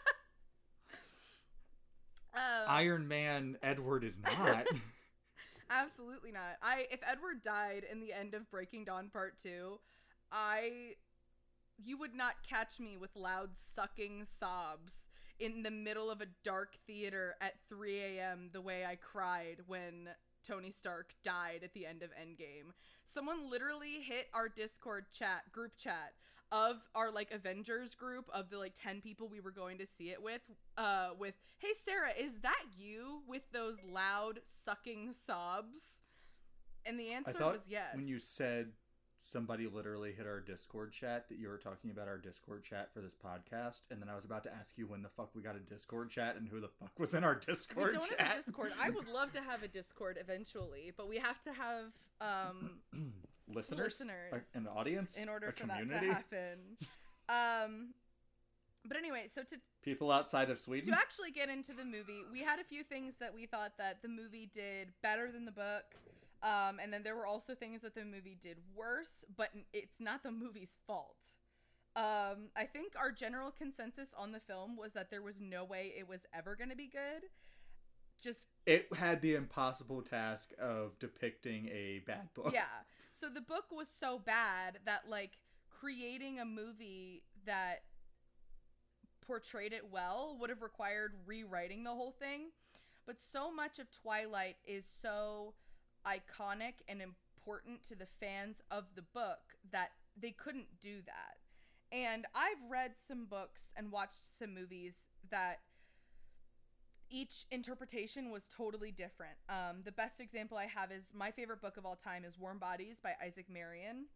Um, 2.36 2.66
Iron 2.68 3.08
Man 3.08 3.58
Edward 3.64 4.04
is 4.04 4.20
not. 4.20 4.68
Absolutely 5.70 6.32
not. 6.32 6.58
I 6.62 6.86
if 6.92 7.00
Edward 7.06 7.42
died 7.42 7.86
in 7.90 8.00
the 8.00 8.14
end 8.14 8.34
of 8.34 8.50
Breaking 8.52 8.84
Dawn 8.84 9.10
Part 9.12 9.38
2, 9.42 9.80
I 10.32 10.94
you 11.78 11.98
would 11.98 12.14
not 12.14 12.36
catch 12.48 12.80
me 12.80 12.98
with 12.98 13.16
loud 13.16 13.50
sucking 13.56 14.26
sobs 14.26 15.08
in 15.40 15.64
the 15.64 15.72
middle 15.72 16.10
of 16.10 16.22
a 16.22 16.28
dark 16.44 16.78
theater 16.88 17.36
at 17.42 17.56
3 17.68 18.00
a.m. 18.00 18.50
the 18.54 18.62
way 18.62 18.86
I 18.86 18.96
cried 18.96 19.58
when 19.68 20.10
Tony 20.48 20.72
Stark 20.72 21.14
died 21.24 21.62
at 21.64 21.74
the 21.74 21.86
end 21.86 22.04
of 22.04 22.12
Endgame. 22.12 22.72
Someone 23.04 23.50
literally 23.50 24.02
hit 24.02 24.28
our 24.34 24.48
Discord 24.48 25.06
chat, 25.12 25.52
group 25.52 25.74
chat 25.78 26.14
of 26.52 26.78
our 26.94 27.12
like 27.12 27.32
Avengers 27.32 27.96
group 27.96 28.30
of 28.34 28.50
the 28.50 28.58
like 28.58 28.74
10 28.76 29.02
people 29.02 29.28
we 29.28 29.40
were 29.40 29.52
going 29.52 29.78
to 29.78 29.86
see 29.86 30.10
it 30.12 30.22
with 30.22 30.42
uh 30.78 31.10
with 31.18 31.34
hey 31.58 31.74
Sarah 31.74 32.12
is 32.18 32.40
that 32.40 32.64
you 32.78 33.22
with 33.28 33.44
those 33.52 33.78
loud 33.84 34.40
sucking 34.46 35.14
sobs 35.14 36.02
and 36.86 37.00
the 37.00 37.12
answer 37.12 37.40
was 37.40 37.68
yes 37.68 37.96
when 37.96 38.08
you 38.08 38.20
said 38.20 38.72
somebody 39.26 39.68
literally 39.68 40.12
hit 40.12 40.28
our 40.28 40.40
Discord 40.40 40.92
chat 40.92 41.28
that 41.30 41.40
you 41.40 41.48
were 41.48 41.58
talking 41.58 41.90
about 41.90 42.08
our 42.08 42.18
Discord 42.18 42.64
chat 42.64 42.94
for 42.94 43.02
this 43.02 43.16
podcast, 43.16 43.82
and 43.90 44.00
then 44.00 44.08
I 44.08 44.16
was 44.16 44.24
about 44.24 44.44
to 44.44 44.54
ask 44.54 44.78
you 44.78 44.86
when 44.86 45.02
the 45.02 45.10
fuck 45.10 45.32
we 45.34 45.42
got 45.42 45.56
a 45.56 45.60
Discord 45.60 46.12
chat 46.12 46.36
and 46.36 46.48
who 46.48 46.60
the 46.60 46.68
fuck 46.68 46.92
was 47.00 47.14
in 47.16 47.24
our 47.24 47.34
we 47.48 47.54
Discord 47.54 47.94
don't 47.94 48.08
chat. 48.08 48.22
have 48.22 48.34
a 48.34 48.36
Discord. 48.36 48.72
I 48.80 48.90
would 48.92 49.08
love 49.14 49.32
to 49.34 49.42
have 49.42 49.64
a 49.64 49.68
Discord 49.68 50.18
eventually, 50.22 50.94
but 50.96 51.10
we 51.10 51.18
have 51.18 51.42
to 51.42 51.54
have 51.54 51.86
um 52.22 52.80
listeners, 53.48 54.00
Listeners. 54.00 54.48
A- 54.54 54.58
an 54.58 54.68
audience, 54.68 55.18
in 55.18 55.30
order 55.30 55.48
a 55.48 55.52
for 55.54 55.68
that 55.68 55.80
community, 55.80 56.08
to 56.08 56.14
happen. 56.14 56.60
um, 57.30 57.94
but 58.88 58.98
anyway, 58.98 59.26
so 59.28 59.42
to 59.44 59.58
people 59.84 60.12
outside 60.12 60.50
of 60.50 60.60
Sweden. 60.60 60.94
to 60.94 61.00
actually 61.00 61.32
get 61.32 61.50
into 61.50 61.74
the 61.74 61.86
movie, 61.86 62.22
we 62.32 62.42
had 62.44 62.60
a 62.60 62.64
few 62.64 62.84
things 62.84 63.18
that 63.18 63.34
we 63.34 63.46
thought 63.46 63.74
that 63.78 64.02
the 64.02 64.08
movie 64.08 64.50
did 64.54 64.90
better 65.02 65.32
than 65.32 65.46
the 65.46 65.52
book. 65.52 65.84
Um, 66.44 66.80
and 66.82 66.94
then 66.94 67.02
there 67.02 67.16
were 67.16 67.26
also 67.26 67.56
things 67.56 67.82
that 67.82 67.96
the 67.96 68.06
movie 68.06 68.38
did 68.40 68.58
worse, 68.76 69.26
but 69.36 69.50
it's 69.74 70.00
not 70.00 70.22
the 70.22 70.32
movie's 70.32 70.78
fault. 70.86 71.34
Um, 71.96 72.50
I 72.56 72.66
think 72.72 72.94
our 73.00 73.12
general 73.12 73.52
consensus 73.52 74.14
on 74.16 74.32
the 74.34 74.40
film 74.40 74.76
was 74.78 74.94
that 74.94 75.10
there 75.10 75.22
was 75.24 75.40
no 75.42 75.64
way 75.64 75.94
it 75.98 76.08
was 76.08 76.26
ever 76.34 76.56
going 76.56 76.70
to 76.70 76.76
be 76.76 76.88
good. 76.88 77.24
Just 78.22 78.50
it 78.66 78.88
had 78.96 79.22
the 79.22 79.36
impossible 79.36 80.02
task 80.02 80.50
of 80.60 81.00
depicting 81.00 81.68
a 81.70 82.02
bad 82.06 82.34
book. 82.34 82.52
yeah. 82.54 82.64
So 83.18 83.30
the 83.30 83.40
book 83.40 83.66
was 83.72 83.88
so 83.88 84.20
bad 84.20 84.80
that 84.86 85.04
like 85.08 85.38
creating 85.70 86.38
a 86.38 86.46
movie 86.46 87.24
that 87.46 87.84
portrayed 89.26 89.72
it 89.72 89.90
well 89.90 90.36
would 90.40 90.50
have 90.50 90.62
required 90.62 91.14
rewriting 91.26 91.86
the 91.86 91.92
whole 91.92 92.12
thing. 92.12 92.50
But 93.06 93.22
so 93.22 93.54
much 93.54 93.80
of 93.80 93.90
Twilight 93.90 94.58
is 94.66 94.86
so 94.86 95.54
iconic 96.06 96.74
and 96.90 97.02
important 97.02 97.84
to 97.86 97.96
the 97.96 98.08
fans 98.20 98.62
of 98.70 98.84
the 98.96 99.02
book 99.02 99.40
that 99.72 99.92
they 100.20 100.32
couldn't 100.32 100.82
do 100.82 100.98
that. 101.06 101.38
And 101.96 102.26
I've 102.36 102.70
read 102.70 102.94
some 102.98 103.28
books 103.28 103.72
and 103.78 103.94
watched 103.94 104.26
some 104.26 104.54
movies 104.54 105.06
that 105.32 105.60
each 107.16 107.46
interpretation 107.50 108.30
was 108.30 108.48
totally 108.50 108.92
different. 108.92 109.38
Um, 109.48 109.78
the 109.86 109.92
best 109.94 110.20
example 110.20 110.58
I 110.58 110.66
have 110.66 110.92
is 110.92 111.14
my 111.16 111.32
favorite 111.32 111.62
book 111.62 111.78
of 111.78 111.86
all 111.86 111.96
time 111.96 112.26
is 112.26 112.38
Warm 112.38 112.60
Bodies 112.60 113.00
by 113.00 113.14
Isaac 113.24 113.50
Marion. 113.50 114.08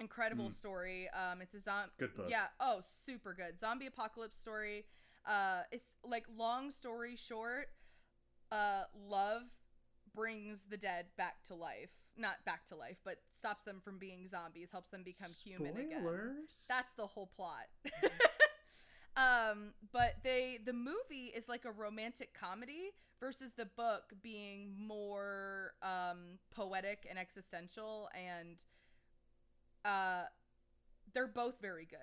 Incredible 0.00 0.46
Mm. 0.48 0.52
story. 0.52 1.08
Um, 1.10 1.40
it's 1.40 1.54
a 1.54 1.60
zombie. 1.60 1.92
Good 1.98 2.16
book. 2.16 2.26
Yeah. 2.28 2.48
Oh, 2.58 2.80
super 2.82 3.32
good. 3.32 3.60
Zombie 3.60 3.86
apocalypse 3.86 4.36
story. 4.36 4.84
Uh, 5.24 5.62
it's 5.70 5.94
like 6.04 6.24
long 6.36 6.70
story 6.72 7.14
short. 7.14 7.68
Uh, 8.50 8.84
love 9.08 9.42
brings 10.12 10.66
the 10.66 10.76
dead 10.76 11.06
back 11.16 11.42
to 11.44 11.54
life. 11.54 11.90
Not 12.16 12.44
back 12.44 12.66
to 12.66 12.74
life, 12.76 12.98
but 13.04 13.18
stops 13.32 13.62
them 13.64 13.80
from 13.80 13.98
being 13.98 14.26
zombies, 14.26 14.72
helps 14.72 14.90
them 14.90 15.02
become 15.04 15.30
human 15.30 15.76
again. 15.76 16.00
Spoilers? 16.00 16.64
That's 16.68 16.92
the 16.96 17.06
whole 17.06 17.26
plot. 17.36 17.66
um, 19.16 19.72
but 19.92 20.16
they 20.22 20.58
the 20.64 20.72
movie 20.72 21.32
is 21.34 21.48
like 21.48 21.64
a 21.64 21.70
romantic 21.70 22.34
comedy 22.38 22.92
versus 23.18 23.52
the 23.56 23.64
book 23.64 24.12
being 24.22 24.74
more 24.78 25.72
um 25.82 26.38
poetic 26.54 27.06
and 27.08 27.18
existential 27.18 28.10
and 28.14 28.64
uh 29.86 30.24
they're 31.14 31.26
both 31.26 31.60
very 31.62 31.86
good. 31.86 31.98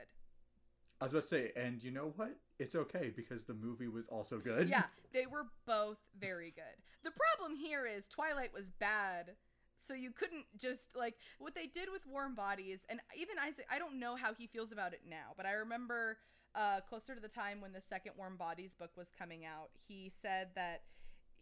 I 0.99 1.05
was 1.05 1.14
about 1.14 1.24
to 1.24 1.28
say, 1.28 1.51
and 1.55 1.84
you 1.84 1.91
know 1.91 2.14
what? 2.16 2.38
It's 2.59 2.76
okay 2.76 3.11
because 3.14 3.43
the 3.43 3.53
movie 3.53 3.89
was 3.89 4.07
also 4.07 4.39
good. 4.39 4.70
Yeah, 4.70 4.86
they 5.14 5.26
were 5.26 5.47
both 5.68 5.97
very 6.18 6.51
good. 6.51 6.64
The 7.03 7.11
problem 7.11 7.57
here 7.57 7.86
is 7.86 8.07
Twilight 8.07 8.53
was 8.53 8.70
bad. 8.70 9.32
So 9.76 9.93
you 9.93 10.11
couldn't 10.11 10.45
just 10.57 10.95
like 10.95 11.16
what 11.39 11.55
they 11.55 11.68
did 11.68 11.89
with 11.91 12.07
Warm 12.07 12.36
Bodies 12.36 12.86
and 12.89 13.01
even 13.20 13.36
Isaac 13.38 13.66
I 13.72 13.80
don't 13.80 13.99
know 13.99 14.16
how 14.16 14.34
he 14.34 14.47
feels 14.47 14.72
about 14.72 14.93
it 14.93 15.01
now, 15.07 15.34
but 15.36 15.45
I 15.45 15.53
remember 15.53 16.18
uh 16.55 16.81
closer 16.81 17.15
to 17.15 17.21
the 17.21 17.27
time 17.27 17.61
when 17.61 17.73
the 17.73 17.81
second 17.81 18.13
Warm 18.17 18.37
Bodies 18.37 18.75
book 18.75 18.91
was 18.95 19.09
coming 19.17 19.45
out, 19.45 19.69
he 19.87 20.09
said 20.09 20.49
that 20.55 20.81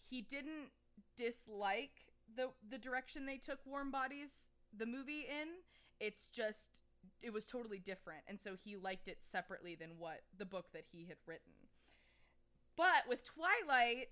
he 0.09 0.21
didn't 0.21 0.71
dislike 1.17 2.05
the 2.35 2.49
the 2.67 2.77
direction 2.77 3.25
they 3.25 3.37
took 3.37 3.59
Warm 3.65 3.91
Bodies 3.91 4.49
the 4.75 4.85
movie 4.85 5.25
in. 5.29 5.47
It's 5.99 6.29
just 6.29 6.67
it 7.21 7.33
was 7.33 7.45
totally 7.45 7.79
different 7.79 8.21
and 8.27 8.39
so 8.39 8.55
he 8.55 8.75
liked 8.75 9.07
it 9.07 9.17
separately 9.23 9.75
than 9.75 9.91
what 9.97 10.21
the 10.37 10.45
book 10.45 10.67
that 10.73 10.85
he 10.91 11.05
had 11.05 11.17
written. 11.25 11.53
But 12.77 13.07
with 13.07 13.23
Twilight, 13.23 14.09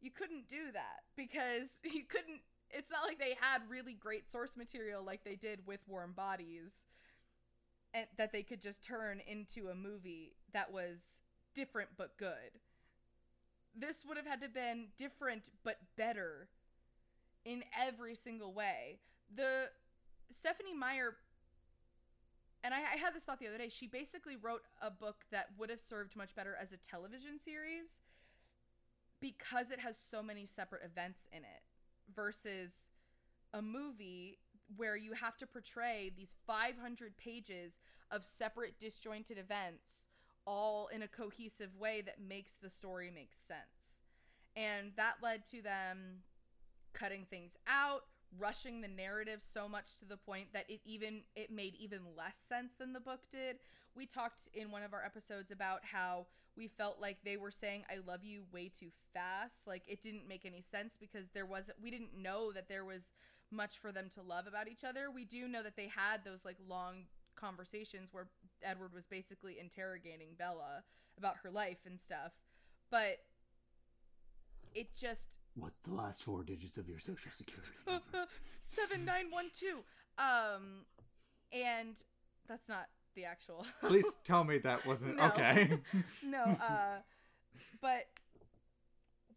you 0.00 0.10
couldn't 0.10 0.48
do 0.48 0.70
that 0.72 1.02
because 1.16 1.80
you 1.84 2.04
couldn't. 2.04 2.40
It's 2.70 2.90
not 2.90 3.06
like 3.06 3.18
they 3.18 3.36
had 3.40 3.62
really 3.68 3.94
great 3.94 4.30
source 4.30 4.56
material 4.56 5.02
like 5.04 5.24
they 5.24 5.36
did 5.36 5.60
with 5.66 5.80
Warm 5.86 6.12
Bodies, 6.12 6.86
and 7.94 8.06
that 8.18 8.32
they 8.32 8.42
could 8.42 8.60
just 8.60 8.84
turn 8.84 9.22
into 9.26 9.68
a 9.68 9.74
movie 9.74 10.34
that 10.52 10.72
was 10.72 11.22
different 11.54 11.90
but 11.96 12.18
good. 12.18 12.58
This 13.74 14.04
would 14.06 14.16
have 14.16 14.26
had 14.26 14.42
to 14.42 14.48
been 14.48 14.88
different 14.98 15.48
but 15.62 15.78
better 15.96 16.48
in 17.44 17.62
every 17.80 18.14
single 18.14 18.52
way. 18.52 18.98
The 19.34 19.70
Stephenie 20.30 20.74
Meyer 20.74 21.14
and 22.64 22.72
I, 22.72 22.78
I 22.78 22.96
had 22.96 23.14
this 23.14 23.24
thought 23.24 23.38
the 23.38 23.46
other 23.46 23.58
day. 23.58 23.68
She 23.68 23.86
basically 23.86 24.36
wrote 24.36 24.62
a 24.80 24.90
book 24.90 25.24
that 25.30 25.48
would 25.58 25.68
have 25.70 25.80
served 25.80 26.16
much 26.16 26.34
better 26.34 26.56
as 26.60 26.72
a 26.72 26.78
television 26.78 27.38
series 27.38 28.00
because 29.20 29.70
it 29.70 29.80
has 29.80 29.98
so 29.98 30.22
many 30.22 30.46
separate 30.46 30.82
events 30.82 31.28
in 31.30 31.40
it 31.40 31.62
versus 32.14 32.88
a 33.52 33.60
movie 33.60 34.38
where 34.76 34.96
you 34.96 35.12
have 35.12 35.36
to 35.38 35.46
portray 35.46 36.12
these 36.16 36.34
500 36.46 37.16
pages 37.16 37.80
of 38.10 38.24
separate 38.24 38.78
disjointed 38.78 39.38
events 39.38 40.06
all 40.46 40.88
in 40.88 41.02
a 41.02 41.08
cohesive 41.08 41.76
way 41.76 42.02
that 42.02 42.20
makes 42.20 42.54
the 42.54 42.70
story 42.70 43.10
make 43.14 43.32
sense. 43.32 44.00
And 44.56 44.92
that 44.96 45.14
led 45.22 45.46
to 45.46 45.62
them 45.62 46.22
cutting 46.92 47.26
things 47.28 47.56
out, 47.66 48.04
rushing 48.38 48.80
the 48.80 48.88
narrative 48.88 49.42
so 49.42 49.68
much 49.68 49.98
to 49.98 50.04
the 50.04 50.16
point 50.16 50.48
that 50.52 50.68
it 50.68 50.80
even 50.84 51.22
it 51.34 51.50
made 51.50 51.74
even 51.76 52.00
less 52.16 52.36
sense 52.36 52.74
than 52.78 52.92
the 52.92 53.00
book 53.00 53.20
did. 53.30 53.56
We 53.96 54.06
talked 54.06 54.48
in 54.54 54.70
one 54.70 54.82
of 54.82 54.92
our 54.92 55.04
episodes 55.04 55.50
about 55.50 55.80
how 55.84 56.26
we 56.56 56.68
felt 56.68 57.00
like 57.00 57.18
they 57.24 57.36
were 57.36 57.50
saying 57.50 57.84
I 57.90 57.98
love 58.06 58.24
you 58.24 58.44
way 58.52 58.68
too 58.68 58.90
fast. 59.12 59.66
Like 59.66 59.82
it 59.86 60.02
didn't 60.02 60.28
make 60.28 60.44
any 60.44 60.60
sense 60.60 60.96
because 60.98 61.28
there 61.28 61.46
was 61.46 61.70
we 61.82 61.90
didn't 61.90 62.16
know 62.16 62.52
that 62.52 62.68
there 62.68 62.84
was 62.84 63.12
much 63.50 63.78
for 63.78 63.92
them 63.92 64.08
to 64.14 64.22
love 64.22 64.46
about 64.46 64.68
each 64.68 64.84
other. 64.84 65.10
We 65.10 65.24
do 65.24 65.46
know 65.48 65.62
that 65.62 65.76
they 65.76 65.88
had 65.88 66.24
those 66.24 66.44
like 66.44 66.56
long 66.66 67.04
conversations 67.36 68.08
where 68.12 68.28
Edward 68.62 68.92
was 68.94 69.06
basically 69.06 69.58
interrogating 69.60 70.28
Bella 70.38 70.82
about 71.18 71.36
her 71.42 71.50
life 71.50 71.78
and 71.86 72.00
stuff. 72.00 72.32
But 72.90 73.18
it 74.74 74.94
just 74.96 75.28
What's 75.56 75.78
the 75.84 75.94
last 75.94 76.24
four 76.24 76.42
digits 76.42 76.76
of 76.78 76.88
your 76.88 76.98
social 76.98 77.30
security 77.36 77.70
seven 78.60 79.04
nine 79.04 79.26
one 79.30 79.46
two. 79.52 79.84
Um, 80.18 80.84
and 81.52 82.02
that's 82.48 82.68
not 82.68 82.86
the 83.14 83.24
actual. 83.24 83.64
Please 83.88 84.06
tell 84.24 84.42
me 84.44 84.58
that 84.58 84.84
wasn't 84.86 85.16
No. 85.16 85.24
okay. 85.26 85.78
no. 86.24 86.42
Uh, 86.42 86.98
but 87.80 88.06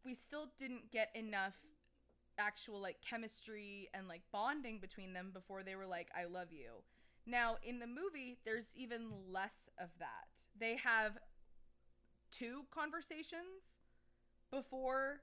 we 0.04 0.14
still 0.16 0.48
didn't 0.58 0.92
get 0.92 1.12
enough 1.16 1.54
actual 2.38 2.80
like 2.82 2.98
chemistry 3.02 3.90
and 3.94 4.08
like 4.08 4.22
bonding 4.32 4.80
between 4.80 5.14
them 5.14 5.32
before 5.34 5.64
they 5.64 5.76
were 5.76 5.86
like, 5.86 6.10
"I 6.16 6.26
love 6.26 6.52
you." 6.52 6.84
Now 7.26 7.58
in 7.64 7.80
the 7.80 7.88
movie, 7.88 8.38
there's 8.46 8.72
even 8.76 9.10
less 9.30 9.70
of 9.80 9.90
that. 10.00 10.48
They 10.58 10.78
have 10.78 11.18
two 12.32 12.66
conversations 12.72 13.80
before 14.52 15.22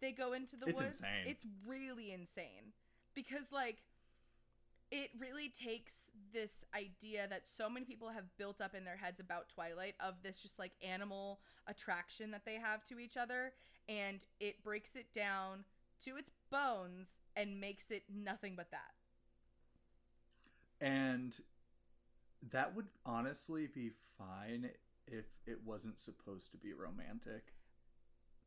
they 0.00 0.12
go 0.12 0.32
into 0.32 0.56
the 0.56 0.66
It's 0.66 0.80
woods. 0.80 1.00
insane. 1.00 1.24
It's 1.26 1.46
really 1.66 2.12
insane 2.12 2.72
because 3.14 3.52
like 3.52 3.82
it 4.90 5.10
really 5.20 5.48
takes 5.48 6.10
this 6.32 6.64
idea 6.74 7.28
that 7.28 7.46
so 7.48 7.68
many 7.70 7.84
people 7.86 8.08
have 8.08 8.24
built 8.36 8.60
up 8.60 8.74
in 8.74 8.84
their 8.84 8.96
heads 8.96 9.20
about 9.20 9.48
Twilight 9.48 9.94
of 10.00 10.14
this 10.22 10.42
just 10.42 10.58
like 10.58 10.72
animal 10.82 11.40
attraction 11.68 12.32
that 12.32 12.44
they 12.44 12.54
have 12.56 12.82
to 12.84 12.98
each 12.98 13.16
other 13.16 13.52
and 13.90 14.24
it 14.38 14.62
breaks 14.64 14.94
it 14.96 15.12
down 15.12 15.64
to 16.04 16.16
its 16.16 16.30
bones 16.50 17.18
and 17.36 17.60
makes 17.60 17.90
it 17.90 18.04
nothing 18.08 18.54
but 18.56 18.70
that. 18.70 18.94
and 20.80 21.34
that 22.52 22.74
would 22.74 22.86
honestly 23.04 23.66
be 23.66 23.90
fine 24.16 24.70
if 25.06 25.26
it 25.46 25.58
wasn't 25.64 25.98
supposed 25.98 26.50
to 26.52 26.56
be 26.56 26.72
romantic. 26.72 27.52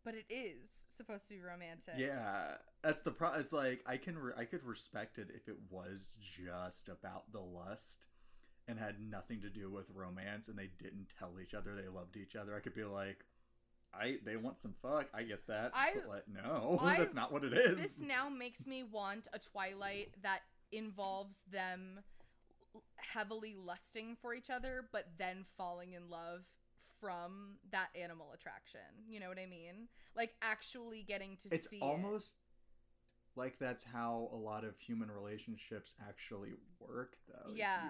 But 0.04 0.16
it 0.16 0.26
is 0.30 0.86
supposed 0.89 1.28
to 1.28 1.36
be 1.36 1.41
romantic. 1.41 1.94
Yeah, 1.98 2.56
that's 2.84 3.02
the 3.02 3.12
pro. 3.12 3.34
It's 3.34 3.54
like 3.54 3.82
I 3.86 3.98
can 3.98 4.18
re- 4.18 4.34
I 4.38 4.46
could 4.46 4.64
respect 4.66 5.18
it 5.18 5.30
if 5.34 5.48
it 5.48 5.58
was 5.70 6.18
just 6.20 6.89
about 6.89 7.32
the 7.32 7.39
lust 7.39 8.08
and 8.68 8.80
had 8.80 8.96
nothing 9.00 9.41
to 9.41 9.50
do 9.50 9.70
with 9.70 9.86
romance, 9.94 10.48
and 10.48 10.58
they 10.58 10.70
didn't 10.82 11.08
tell 11.20 11.34
each 11.41 11.54
other 11.54 11.76
they 11.76 11.88
loved 11.88 12.18
each 12.18 12.36
other. 12.36 12.56
I 12.56 12.60
could 12.62 12.76
be 12.76 12.84
like, 12.84 13.24
I 14.00 14.18
they 14.26 14.36
want 14.38 14.60
some 14.62 14.74
fuck. 14.82 15.08
I 15.14 15.24
get 15.24 15.46
that. 15.48 15.72
I- 15.74 15.94
but 16.08 16.26
no, 16.28 16.80
I- 16.82 16.98
that's 16.98 17.14
not 17.14 17.32
what 17.32 17.44
it 17.44 17.54
is. 17.54 17.78
This 17.78 18.00
now 18.02 18.30
makes 18.30 18.66
me 18.68 18.84
want 18.84 19.28
a 19.34 19.39
Twilight 19.39 20.16
that 20.24 20.41
involves 20.72 21.38
them 21.52 22.00
heavily 22.96 23.56
lusting 23.56 24.16
for 24.20 24.34
each 24.34 24.50
other, 24.50 24.86
but 24.91 25.06
then 25.18 25.46
falling 25.58 25.94
in 25.94 26.10
love 26.10 26.41
from 27.00 27.58
that 27.72 27.89
animal 28.00 28.32
attraction. 28.34 28.80
You 29.08 29.20
know 29.20 29.28
what 29.28 29.38
I 29.38 29.46
mean? 29.46 29.88
Like 30.16 30.34
actually 30.41 31.04
getting 31.04 31.38
to 31.44 31.50
it's 31.54 31.70
see 31.70 31.78
it. 31.78 31.82
almost 31.84 32.32
like 33.36 33.60
that's 33.60 33.84
how 33.84 34.30
a 34.32 34.36
lot 34.36 34.64
of 34.64 34.78
human 34.80 35.12
relationships 35.12 35.96
actually 36.08 36.54
work 36.80 37.18
though. 37.28 37.52
yeah. 37.54 37.82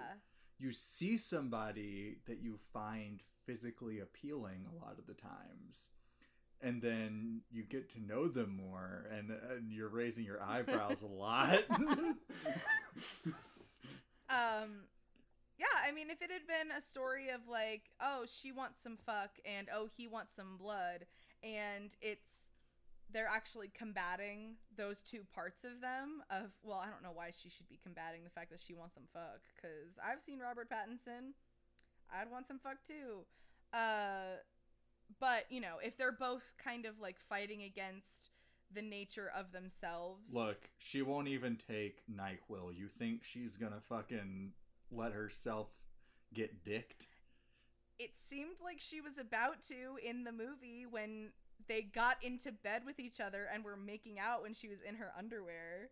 You, 0.58 0.66
you 0.68 0.72
see 0.72 1.16
somebody 1.16 2.16
that 2.26 2.38
you 2.42 2.58
find 2.72 3.20
physically 3.46 4.00
appealing 4.00 4.66
a 4.70 4.84
lot 4.84 4.98
of 4.98 5.06
the 5.06 5.14
times. 5.14 5.88
And 6.60 6.80
then 6.80 7.42
you 7.50 7.62
get 7.62 7.90
to 7.92 8.00
know 8.00 8.28
them 8.28 8.56
more, 8.56 9.06
and, 9.10 9.30
and 9.50 9.70
you're 9.70 9.88
raising 9.88 10.24
your 10.24 10.42
eyebrows 10.42 11.02
a 11.02 11.06
lot. 11.14 11.62
Um, 14.30 14.88
yeah, 15.58 15.78
I 15.86 15.92
mean, 15.92 16.10
if 16.10 16.22
it 16.22 16.30
had 16.30 16.46
been 16.46 16.76
a 16.76 16.80
story 16.80 17.28
of 17.30 17.46
like, 17.48 17.90
oh, 18.00 18.24
she 18.26 18.50
wants 18.50 18.82
some 18.82 18.96
fuck, 18.96 19.38
and 19.44 19.68
oh, 19.72 19.86
he 19.86 20.06
wants 20.06 20.34
some 20.34 20.56
blood, 20.56 21.06
and 21.42 21.94
it's 22.00 22.50
they're 23.12 23.30
actually 23.30 23.70
combating 23.72 24.56
those 24.76 25.00
two 25.00 25.20
parts 25.32 25.62
of 25.62 25.80
them. 25.80 26.22
Of 26.30 26.50
well, 26.62 26.82
I 26.84 26.90
don't 26.90 27.02
know 27.02 27.14
why 27.14 27.30
she 27.30 27.48
should 27.48 27.68
be 27.68 27.78
combating 27.80 28.24
the 28.24 28.30
fact 28.30 28.50
that 28.50 28.60
she 28.60 28.74
wants 28.74 28.94
some 28.94 29.04
fuck, 29.12 29.42
because 29.54 29.98
I've 30.02 30.22
seen 30.22 30.40
Robert 30.40 30.68
Pattinson. 30.68 31.34
I'd 32.12 32.30
want 32.30 32.46
some 32.46 32.58
fuck 32.58 32.78
too. 32.86 33.24
Uh, 33.72 34.38
but 35.20 35.44
you 35.50 35.60
know, 35.60 35.76
if 35.82 35.96
they're 35.96 36.12
both 36.12 36.52
kind 36.62 36.86
of 36.86 37.00
like 37.00 37.18
fighting 37.18 37.62
against 37.62 38.30
the 38.72 38.82
nature 38.82 39.30
of 39.36 39.52
themselves, 39.52 40.32
Look, 40.32 40.68
she 40.78 41.02
won't 41.02 41.28
even 41.28 41.56
take 41.56 42.02
NyQuil. 42.10 42.76
You 42.76 42.88
think 42.88 43.22
she's 43.24 43.56
gonna 43.56 43.80
fucking 43.88 44.52
let 44.90 45.12
herself 45.12 45.68
get 46.32 46.64
dicked? 46.64 47.06
it 47.98 48.10
seemed 48.16 48.56
like 48.62 48.80
she 48.80 49.00
was 49.00 49.18
about 49.18 49.62
to 49.62 49.96
in 50.04 50.24
the 50.24 50.32
movie 50.32 50.84
when 50.88 51.30
they 51.68 51.80
got 51.80 52.16
into 52.22 52.50
bed 52.50 52.82
with 52.84 52.98
each 52.98 53.20
other 53.20 53.46
and 53.52 53.64
were 53.64 53.76
making 53.76 54.18
out 54.18 54.42
when 54.42 54.52
she 54.52 54.66
was 54.66 54.80
in 54.80 54.96
her 54.96 55.12
underwear. 55.16 55.90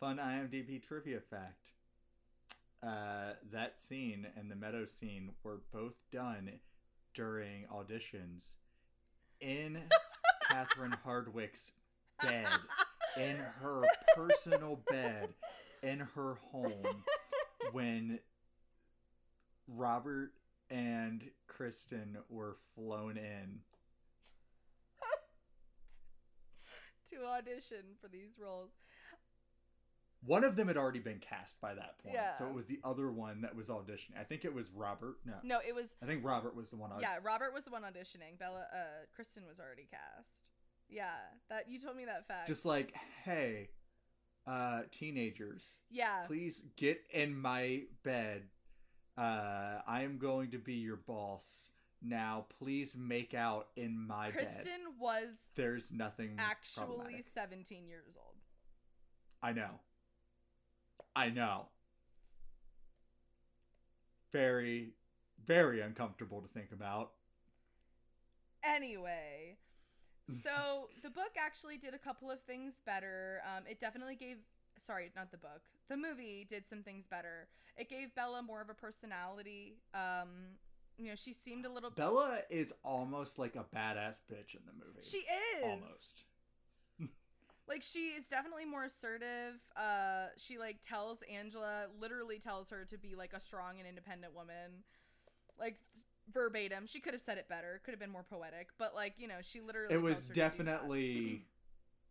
Fun 0.00 0.16
IMDb 0.18 0.82
trivia 0.82 1.20
fact. 1.20 1.68
Uh, 2.84 3.32
that 3.50 3.80
scene 3.80 4.26
and 4.36 4.50
the 4.50 4.56
meadow 4.56 4.84
scene 4.84 5.30
were 5.42 5.60
both 5.72 5.96
done 6.12 6.50
during 7.14 7.64
auditions 7.72 8.56
in 9.40 9.80
Catherine 10.50 10.94
Hardwicke's 11.02 11.72
bed, 12.20 12.46
in 13.16 13.36
her 13.62 13.84
personal 14.14 14.80
bed, 14.90 15.30
in 15.82 16.00
her 16.14 16.36
home, 16.52 17.04
when 17.72 18.18
Robert 19.66 20.32
and 20.68 21.22
Kristen 21.46 22.18
were 22.28 22.56
flown 22.74 23.16
in. 23.16 23.60
to 27.10 27.26
audition 27.26 27.96
for 27.98 28.08
these 28.08 28.38
roles. 28.38 28.72
One 30.26 30.44
of 30.44 30.56
them 30.56 30.68
had 30.68 30.76
already 30.76 31.00
been 31.00 31.18
cast 31.18 31.60
by 31.60 31.74
that 31.74 31.98
point, 31.98 32.14
Yeah. 32.14 32.34
so 32.34 32.46
it 32.46 32.54
was 32.54 32.66
the 32.66 32.80
other 32.82 33.10
one 33.10 33.42
that 33.42 33.54
was 33.54 33.68
auditioning. 33.68 34.18
I 34.18 34.24
think 34.24 34.44
it 34.44 34.54
was 34.54 34.70
Robert. 34.70 35.16
No, 35.24 35.34
No, 35.42 35.58
it 35.66 35.74
was 35.74 35.94
I 36.02 36.06
think 36.06 36.24
Robert 36.24 36.54
was 36.56 36.70
the 36.70 36.76
one. 36.76 36.90
yeah, 37.00 37.18
Robert 37.22 37.52
was 37.52 37.64
the 37.64 37.70
one 37.70 37.82
auditioning. 37.82 38.38
Bella 38.38 38.66
uh 38.72 39.06
Kristen 39.14 39.46
was 39.46 39.60
already 39.60 39.86
cast. 39.90 40.44
Yeah, 40.88 41.14
that 41.48 41.68
you 41.68 41.78
told 41.78 41.96
me 41.96 42.04
that 42.06 42.26
fact. 42.26 42.46
Just 42.48 42.64
like, 42.64 42.94
hey, 43.24 43.70
uh, 44.46 44.82
teenagers, 44.90 45.80
Yeah. 45.90 46.24
please 46.26 46.64
get 46.76 47.02
in 47.12 47.36
my 47.36 47.84
bed. 48.02 48.48
Uh, 49.16 49.80
I 49.86 50.02
am 50.02 50.18
going 50.18 50.50
to 50.50 50.58
be 50.58 50.74
your 50.74 50.96
boss. 50.96 51.70
Now, 52.02 52.46
please 52.58 52.94
make 52.96 53.32
out 53.32 53.68
in 53.76 53.98
my 53.98 54.26
bed. 54.26 54.34
Kristen 54.34 54.98
was 54.98 55.50
There's 55.54 55.90
nothing 55.90 56.36
actually 56.38 57.22
17 57.22 57.86
years 57.88 58.16
old. 58.20 58.36
I 59.42 59.52
know. 59.52 59.80
I 61.16 61.30
know. 61.30 61.66
Very, 64.32 64.94
very 65.46 65.80
uncomfortable 65.80 66.40
to 66.40 66.48
think 66.48 66.72
about. 66.72 67.12
Anyway, 68.64 69.56
so 70.28 70.88
the 71.02 71.10
book 71.10 71.32
actually 71.38 71.76
did 71.76 71.94
a 71.94 71.98
couple 71.98 72.30
of 72.30 72.40
things 72.40 72.80
better. 72.84 73.42
Um, 73.44 73.64
it 73.68 73.78
definitely 73.78 74.16
gave, 74.16 74.38
sorry, 74.78 75.12
not 75.14 75.30
the 75.30 75.36
book. 75.36 75.62
The 75.88 75.96
movie 75.96 76.46
did 76.48 76.66
some 76.66 76.82
things 76.82 77.06
better. 77.06 77.48
It 77.76 77.88
gave 77.88 78.14
Bella 78.14 78.42
more 78.42 78.60
of 78.60 78.70
a 78.70 78.74
personality. 78.74 79.76
Um, 79.92 80.56
you 80.98 81.08
know, 81.08 81.14
she 81.14 81.32
seemed 81.32 81.66
a 81.66 81.70
little. 81.70 81.90
Bella 81.90 82.38
is 82.50 82.72
almost 82.84 83.38
like 83.38 83.56
a 83.56 83.64
badass 83.76 84.20
bitch 84.30 84.54
in 84.54 84.62
the 84.66 84.72
movie. 84.72 85.00
she 85.02 85.18
is 85.18 85.64
almost. 85.64 86.24
Like 87.68 87.82
she 87.82 88.08
is 88.10 88.28
definitely 88.28 88.64
more 88.64 88.84
assertive. 88.84 89.54
Uh, 89.76 90.26
she 90.36 90.58
like 90.58 90.78
tells 90.82 91.22
Angela, 91.22 91.86
literally 91.98 92.38
tells 92.38 92.70
her 92.70 92.84
to 92.86 92.98
be 92.98 93.14
like 93.16 93.32
a 93.32 93.40
strong 93.40 93.78
and 93.78 93.88
independent 93.88 94.34
woman, 94.34 94.84
like 95.58 95.78
verbatim. 96.32 96.86
She 96.86 97.00
could 97.00 97.14
have 97.14 97.22
said 97.22 97.38
it 97.38 97.48
better. 97.48 97.80
Could 97.84 97.92
have 97.92 98.00
been 98.00 98.10
more 98.10 98.24
poetic, 98.28 98.68
but 98.78 98.94
like 98.94 99.18
you 99.18 99.28
know, 99.28 99.38
she 99.42 99.60
literally. 99.60 99.94
It 99.94 99.98
was 100.02 100.14
tells 100.16 100.28
her 100.28 100.34
to 100.34 100.34
do 100.34 100.40
that. 100.40 100.50
definitely, 100.56 101.46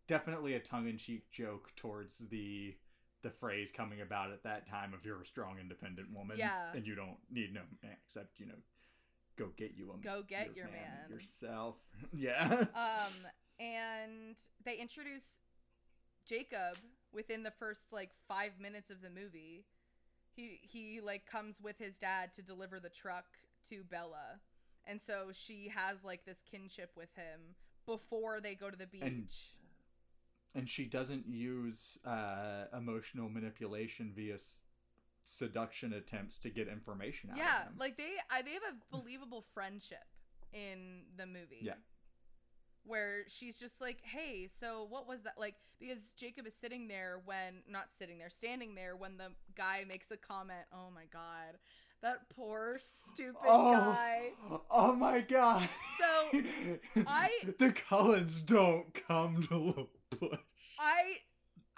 definitely 0.08 0.54
a 0.54 0.60
tongue-in-cheek 0.60 1.30
joke 1.30 1.70
towards 1.76 2.18
the 2.30 2.74
the 3.22 3.30
phrase 3.30 3.72
coming 3.74 4.02
about 4.02 4.30
at 4.32 4.42
that 4.42 4.68
time 4.68 4.92
of 4.92 5.04
you're 5.04 5.22
a 5.22 5.26
strong, 5.26 5.58
independent 5.58 6.08
woman, 6.12 6.36
Yeah. 6.38 6.72
and 6.74 6.86
you 6.86 6.94
don't 6.94 7.16
need 7.30 7.54
no 7.54 7.62
man 7.82 7.96
except 8.06 8.38
you 8.38 8.46
know, 8.46 8.54
go 9.38 9.48
get 9.56 9.72
you 9.76 9.92
a 9.92 9.96
Go 10.04 10.22
get 10.28 10.54
your 10.54 10.66
man. 10.66 11.08
yourself. 11.10 11.76
yeah. 12.12 12.64
um 12.74 13.12
and 13.60 14.36
they 14.64 14.76
introduce 14.76 15.40
jacob 16.26 16.78
within 17.12 17.42
the 17.42 17.50
first 17.50 17.92
like 17.92 18.10
five 18.28 18.52
minutes 18.60 18.90
of 18.90 19.00
the 19.02 19.10
movie 19.10 19.64
he 20.34 20.58
he 20.62 21.00
like 21.00 21.26
comes 21.26 21.60
with 21.60 21.78
his 21.78 21.96
dad 21.98 22.32
to 22.32 22.42
deliver 22.42 22.80
the 22.80 22.88
truck 22.88 23.24
to 23.68 23.82
bella 23.84 24.40
and 24.86 25.00
so 25.00 25.28
she 25.32 25.68
has 25.74 26.04
like 26.04 26.24
this 26.24 26.42
kinship 26.50 26.90
with 26.96 27.14
him 27.14 27.54
before 27.86 28.40
they 28.40 28.54
go 28.54 28.70
to 28.70 28.76
the 28.76 28.86
beach 28.86 29.02
And 29.02 29.28
and 30.56 30.68
she 30.68 30.84
doesn't 30.84 31.26
use 31.26 31.98
uh, 32.04 32.66
emotional 32.76 33.28
manipulation 33.28 34.12
via 34.14 34.34
s- 34.34 34.60
seduction 35.26 35.92
attempts 35.92 36.38
to 36.38 36.50
get 36.50 36.68
information 36.68 37.30
out 37.30 37.36
yeah 37.36 37.62
of 37.62 37.68
him. 37.68 37.74
like 37.78 37.96
they 37.96 38.10
I, 38.30 38.42
they 38.42 38.52
have 38.52 38.62
a 38.70 38.96
believable 38.96 39.44
friendship 39.54 40.04
in 40.52 41.02
the 41.16 41.26
movie 41.26 41.60
Yeah. 41.62 41.74
Where 42.86 43.24
she's 43.28 43.58
just 43.58 43.80
like 43.80 43.98
hey 44.02 44.46
so 44.46 44.86
what 44.88 45.08
was 45.08 45.22
that 45.22 45.34
like 45.38 45.54
because 45.80 46.12
jacob 46.12 46.46
is 46.46 46.54
sitting 46.54 46.88
there 46.88 47.20
when 47.24 47.62
not 47.68 47.92
sitting 47.92 48.18
there 48.18 48.30
standing 48.30 48.74
there 48.74 48.96
when 48.96 49.16
the 49.16 49.28
guy 49.56 49.84
makes 49.88 50.10
a 50.10 50.16
comment 50.16 50.64
oh 50.72 50.88
my 50.94 51.04
god 51.12 51.58
that 52.04 52.28
poor 52.36 52.78
stupid 52.78 53.36
oh. 53.48 53.72
guy. 53.72 54.32
Oh 54.70 54.94
my 54.94 55.22
god! 55.22 55.66
So, 55.98 56.42
I- 57.06 57.30
the 57.58 57.72
Cullens 57.72 58.42
don't 58.42 58.92
come 58.92 59.42
to 59.44 59.88
the 60.10 60.16
bush. 60.16 60.38
i 60.78 61.14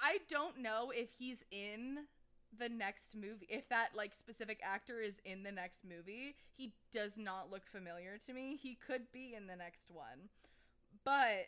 i 0.00 0.18
don't 0.28 0.58
know 0.58 0.90
if 0.92 1.10
he's 1.16 1.44
in 1.52 2.06
the 2.58 2.68
next 2.68 3.14
movie 3.14 3.46
if 3.48 3.68
that 3.68 3.90
like 3.94 4.14
specific 4.14 4.58
actor 4.64 5.00
is 5.00 5.20
in 5.24 5.42
the 5.42 5.52
next 5.52 5.84
movie. 5.84 6.34
He 6.56 6.72
does 6.92 7.16
not 7.16 7.50
look 7.52 7.66
familiar 7.66 8.18
to 8.26 8.32
me. 8.32 8.56
He 8.56 8.74
could 8.74 9.12
be 9.12 9.34
in 9.36 9.46
the 9.46 9.56
next 9.56 9.90
one 9.90 10.28
but 11.06 11.46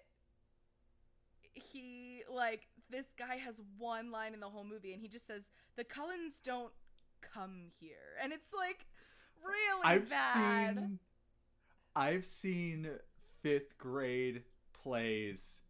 he 1.52 2.22
like 2.32 2.68
this 2.90 3.06
guy 3.18 3.36
has 3.36 3.60
one 3.76 4.10
line 4.10 4.32
in 4.32 4.40
the 4.40 4.48
whole 4.48 4.64
movie 4.64 4.92
and 4.94 5.02
he 5.02 5.08
just 5.08 5.26
says 5.26 5.50
the 5.76 5.84
cullens 5.84 6.38
don't 6.42 6.72
come 7.20 7.64
here 7.78 8.16
and 8.22 8.32
it's 8.32 8.52
like 8.56 8.86
really 9.44 9.84
I've 9.84 10.08
bad 10.08 10.76
seen, 10.76 10.98
I've 11.96 12.24
seen 12.24 12.88
fifth 13.42 13.76
grade 13.76 14.44
plays 14.72 15.62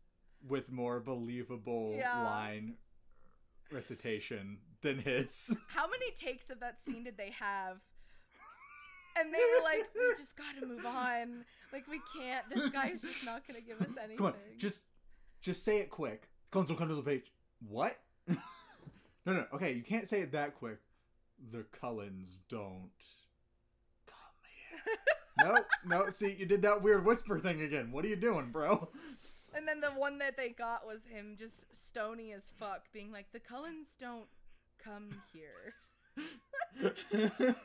with 0.46 0.70
more 0.70 1.00
believable 1.00 1.94
Yeah. 1.98 2.22
line 2.22 2.74
recitation 3.72 4.58
than 4.82 4.98
his. 4.98 5.56
how 5.68 5.88
many 5.88 6.10
takes 6.12 6.50
of 6.50 6.60
that 6.60 6.78
scene 6.78 7.04
did 7.04 7.16
they 7.16 7.30
have 7.30 7.78
and 9.20 9.32
they 9.32 9.38
were 9.38 9.64
like 9.64 9.88
we 9.94 10.14
just 10.16 10.36
gotta 10.36 10.66
move 10.66 10.84
on 10.86 11.44
like 11.72 11.86
we 11.88 12.00
can't 12.16 12.44
this 12.52 12.68
guy 12.70 12.88
is 12.88 13.02
just 13.02 13.24
not 13.24 13.46
gonna 13.46 13.60
give 13.60 13.80
us 13.80 13.96
anything 13.98 14.16
Come 14.16 14.26
on, 14.26 14.34
just 14.56 14.82
just 15.40 15.64
say 15.64 15.78
it 15.78 15.90
quick. 15.90 16.28
Cullens 16.50 16.70
will 16.70 16.76
come 16.76 16.88
to 16.88 16.94
the 16.94 17.02
page. 17.02 17.32
What? 17.68 17.96
no, 18.28 18.36
no. 19.26 19.44
Okay, 19.54 19.72
you 19.72 19.82
can't 19.82 20.08
say 20.08 20.20
it 20.20 20.32
that 20.32 20.54
quick. 20.54 20.78
The 21.52 21.64
Cullens 21.72 22.38
don't 22.48 22.90
come 24.06 24.16
here. 25.42 25.54
no, 25.86 26.04
no. 26.04 26.10
See, 26.10 26.34
you 26.38 26.46
did 26.46 26.62
that 26.62 26.82
weird 26.82 27.04
whisper 27.04 27.38
thing 27.38 27.62
again. 27.62 27.92
What 27.92 28.04
are 28.04 28.08
you 28.08 28.16
doing, 28.16 28.50
bro? 28.50 28.88
And 29.54 29.66
then 29.66 29.80
the 29.80 29.90
one 29.90 30.18
that 30.18 30.36
they 30.36 30.50
got 30.50 30.86
was 30.86 31.06
him 31.06 31.36
just 31.38 31.74
stony 31.74 32.32
as 32.32 32.52
fuck, 32.58 32.92
being 32.92 33.12
like, 33.12 33.32
"The 33.32 33.40
Cullens 33.40 33.96
don't 33.98 34.26
come 34.82 35.10
here." 35.32 35.74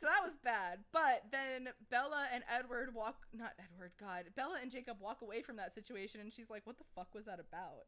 so 0.00 0.06
that 0.06 0.24
was 0.24 0.36
bad. 0.42 0.78
But 0.92 1.24
then 1.30 1.68
Bella 1.90 2.26
and 2.32 2.42
Edward 2.50 2.94
walk 2.94 3.16
not 3.34 3.52
Edward, 3.58 3.92
God. 4.00 4.24
Bella 4.34 4.58
and 4.62 4.70
Jacob 4.70 4.96
walk 4.98 5.20
away 5.20 5.42
from 5.42 5.56
that 5.56 5.74
situation 5.74 6.22
and 6.22 6.32
she's 6.32 6.48
like, 6.48 6.66
What 6.66 6.78
the 6.78 6.84
fuck 6.94 7.14
was 7.14 7.26
that 7.26 7.38
about? 7.38 7.84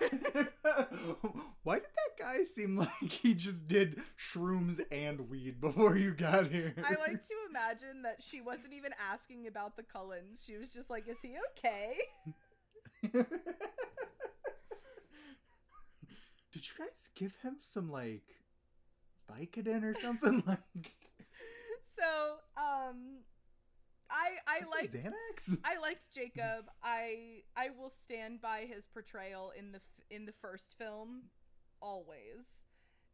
Why 1.62 1.76
did 1.76 1.84
that 1.84 2.18
guy 2.18 2.42
seem 2.42 2.76
like 2.76 2.88
he 3.00 3.34
just 3.34 3.68
did 3.68 4.00
shrooms 4.18 4.80
and 4.90 5.30
weed 5.30 5.60
before 5.60 5.96
you 5.96 6.14
got 6.14 6.48
here? 6.48 6.74
I 6.78 6.90
like 7.00 7.22
to 7.22 7.34
imagine 7.48 8.02
that 8.02 8.20
she 8.20 8.40
wasn't 8.40 8.72
even 8.72 8.90
asking 9.10 9.46
about 9.46 9.76
the 9.76 9.84
Cullens. 9.84 10.42
She 10.44 10.56
was 10.56 10.72
just 10.72 10.90
like, 10.90 11.06
Is 11.06 11.18
he 11.22 11.36
okay? 11.52 11.96
Did 13.12 13.24
you 16.54 16.74
guys 16.76 17.10
give 17.14 17.34
him 17.42 17.58
some 17.60 17.88
like 17.88 18.24
Vicodin 19.30 19.84
or 19.84 19.94
something 19.94 20.42
like? 20.44 21.05
So, 21.96 22.36
um 22.56 23.24
I 24.10 24.36
I 24.46 24.60
liked 24.70 24.94
Xanax. 24.94 25.58
I 25.64 25.78
liked 25.78 26.14
Jacob. 26.14 26.70
I 26.82 27.42
I 27.56 27.70
will 27.70 27.90
stand 27.90 28.40
by 28.40 28.66
his 28.68 28.86
portrayal 28.86 29.52
in 29.56 29.72
the 29.72 29.80
in 30.10 30.26
the 30.26 30.32
first 30.32 30.76
film 30.78 31.24
always. 31.80 32.64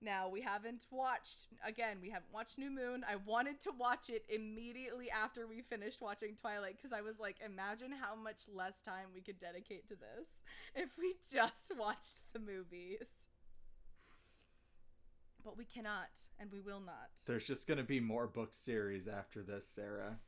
Now 0.02 0.28
we 0.28 0.40
haven't 0.40 0.86
watched 0.90 1.46
again. 1.64 1.98
We 2.02 2.10
haven't 2.10 2.32
watched 2.34 2.58
New 2.58 2.70
Moon. 2.70 3.04
I 3.08 3.16
wanted 3.16 3.60
to 3.60 3.70
watch 3.78 4.10
it 4.10 4.24
immediately 4.28 5.10
after 5.10 5.46
we 5.46 5.62
finished 5.62 6.02
watching 6.02 6.34
Twilight 6.34 6.76
because 6.76 6.92
I 6.92 7.02
was 7.02 7.20
like, 7.20 7.36
imagine 7.44 7.92
how 7.92 8.16
much 8.16 8.48
less 8.52 8.82
time 8.82 9.06
we 9.14 9.20
could 9.20 9.38
dedicate 9.38 9.86
to 9.88 9.94
this 9.94 10.42
if 10.74 10.98
we 10.98 11.14
just 11.32 11.72
watched 11.78 12.22
the 12.32 12.40
movies. 12.40 13.28
But 15.44 15.56
we 15.56 15.64
cannot, 15.64 16.20
and 16.38 16.50
we 16.52 16.60
will 16.60 16.80
not. 16.80 17.10
There's 17.26 17.46
just 17.46 17.66
gonna 17.66 17.82
be 17.82 18.00
more 18.00 18.26
book 18.26 18.54
series 18.54 19.08
after 19.08 19.42
this, 19.42 19.66
Sarah. 19.66 20.18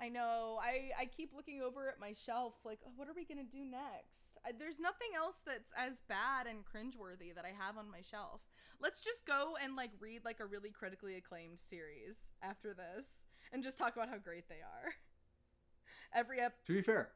I 0.00 0.08
know. 0.08 0.58
I 0.62 0.90
I 0.98 1.06
keep 1.06 1.32
looking 1.34 1.60
over 1.62 1.88
at 1.88 1.98
my 2.00 2.12
shelf, 2.12 2.54
like, 2.64 2.78
oh, 2.86 2.92
what 2.96 3.08
are 3.08 3.14
we 3.14 3.24
gonna 3.24 3.44
do 3.44 3.64
next? 3.64 4.38
I, 4.46 4.52
there's 4.56 4.78
nothing 4.78 5.08
else 5.16 5.40
that's 5.44 5.72
as 5.76 6.02
bad 6.08 6.46
and 6.46 6.64
cringeworthy 6.64 7.34
that 7.34 7.44
I 7.44 7.52
have 7.58 7.76
on 7.76 7.90
my 7.90 8.00
shelf. 8.00 8.42
Let's 8.80 9.00
just 9.02 9.26
go 9.26 9.56
and 9.62 9.74
like 9.74 9.90
read 9.98 10.24
like 10.24 10.40
a 10.40 10.46
really 10.46 10.70
critically 10.70 11.16
acclaimed 11.16 11.58
series 11.58 12.30
after 12.42 12.74
this, 12.74 13.26
and 13.52 13.62
just 13.62 13.78
talk 13.78 13.96
about 13.96 14.08
how 14.08 14.18
great 14.18 14.48
they 14.48 14.62
are. 14.62 14.92
Every 16.14 16.40
ep. 16.40 16.64
To 16.66 16.72
be 16.72 16.82
fair, 16.82 17.10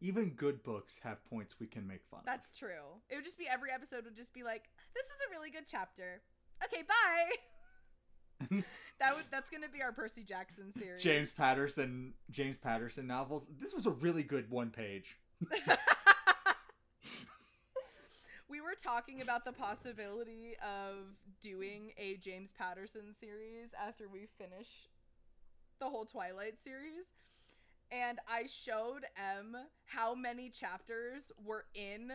even 0.00 0.30
good 0.30 0.62
books 0.62 0.98
have 1.02 1.24
points 1.26 1.60
we 1.60 1.66
can 1.66 1.86
make 1.86 2.04
fun. 2.10 2.20
Of. 2.20 2.26
That's 2.26 2.56
true. 2.56 2.98
It 3.08 3.16
would 3.16 3.24
just 3.24 3.38
be 3.38 3.46
every 3.48 3.70
episode 3.70 4.04
would 4.04 4.16
just 4.16 4.34
be 4.34 4.42
like, 4.42 4.70
this 4.94 5.06
is 5.06 5.20
a 5.28 5.30
really 5.30 5.50
good 5.50 5.64
chapter. 5.70 6.22
Okay, 6.64 6.82
bye. 6.82 7.30
that 8.98 9.14
would 9.14 9.24
that's 9.30 9.50
gonna 9.50 9.68
be 9.68 9.82
our 9.82 9.92
Percy 9.92 10.22
Jackson 10.22 10.72
series. 10.72 11.02
James 11.02 11.30
Patterson, 11.36 12.14
James 12.30 12.56
Patterson 12.58 13.06
novels. 13.06 13.46
This 13.60 13.74
was 13.74 13.86
a 13.86 13.90
really 13.90 14.22
good 14.22 14.50
one 14.50 14.70
page. 14.70 15.18
we 18.48 18.60
were 18.60 18.74
talking 18.82 19.20
about 19.22 19.44
the 19.44 19.52
possibility 19.52 20.56
of 20.62 21.16
doing 21.40 21.92
a 21.96 22.16
James 22.16 22.52
Patterson 22.56 23.14
series 23.18 23.74
after 23.80 24.08
we 24.08 24.26
finish 24.38 24.88
the 25.78 25.86
whole 25.86 26.04
Twilight 26.04 26.58
series. 26.58 27.12
And 27.92 28.18
I 28.28 28.46
showed 28.46 29.04
Em 29.16 29.56
how 29.86 30.14
many 30.14 30.48
chapters 30.48 31.32
were 31.44 31.64
in 31.74 32.12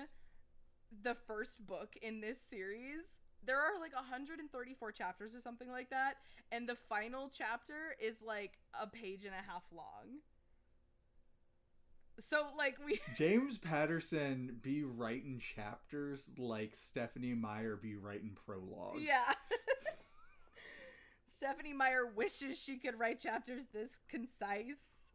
the 1.04 1.16
first 1.28 1.66
book 1.66 1.96
in 2.02 2.22
this 2.22 2.40
series. 2.40 3.15
There 3.46 3.58
are 3.58 3.80
like 3.80 3.94
134 3.94 4.92
chapters 4.92 5.36
or 5.36 5.40
something 5.40 5.70
like 5.70 5.90
that. 5.90 6.16
And 6.52 6.68
the 6.68 6.76
final 6.76 7.30
chapter 7.30 7.96
is 8.02 8.22
like 8.22 8.54
a 8.80 8.88
page 8.88 9.26
and 9.26 9.34
a 9.34 9.52
half 9.52 9.64
long. 9.76 10.20
So, 12.18 12.46
like, 12.58 12.78
we. 12.86 13.00
James 13.18 13.58
Patterson 13.58 14.58
be 14.62 14.84
writing 14.84 15.42
chapters 15.56 16.30
like 16.38 16.74
Stephenie 16.74 17.34
Meyer 17.34 17.76
be 17.76 17.96
writing 17.96 18.38
prologues. 18.46 19.02
Yeah. 19.02 19.34
Stephenie 21.28 21.74
Meyer 21.74 22.06
wishes 22.06 22.62
she 22.62 22.78
could 22.78 22.98
write 22.98 23.20
chapters 23.20 23.68
this 23.74 24.00
concise. 24.08 25.10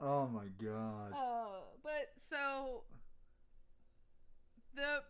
oh 0.00 0.28
my 0.28 0.46
god. 0.62 1.12
Oh, 1.14 1.64
but 1.82 2.12
so 2.18 2.84
the 4.78 5.02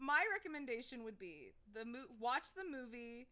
my 0.00 0.22
recommendation 0.32 1.04
would 1.04 1.18
be 1.18 1.52
the 1.74 1.84
mo- 1.84 2.08
watch 2.20 2.54
the 2.56 2.64
movie, 2.64 3.28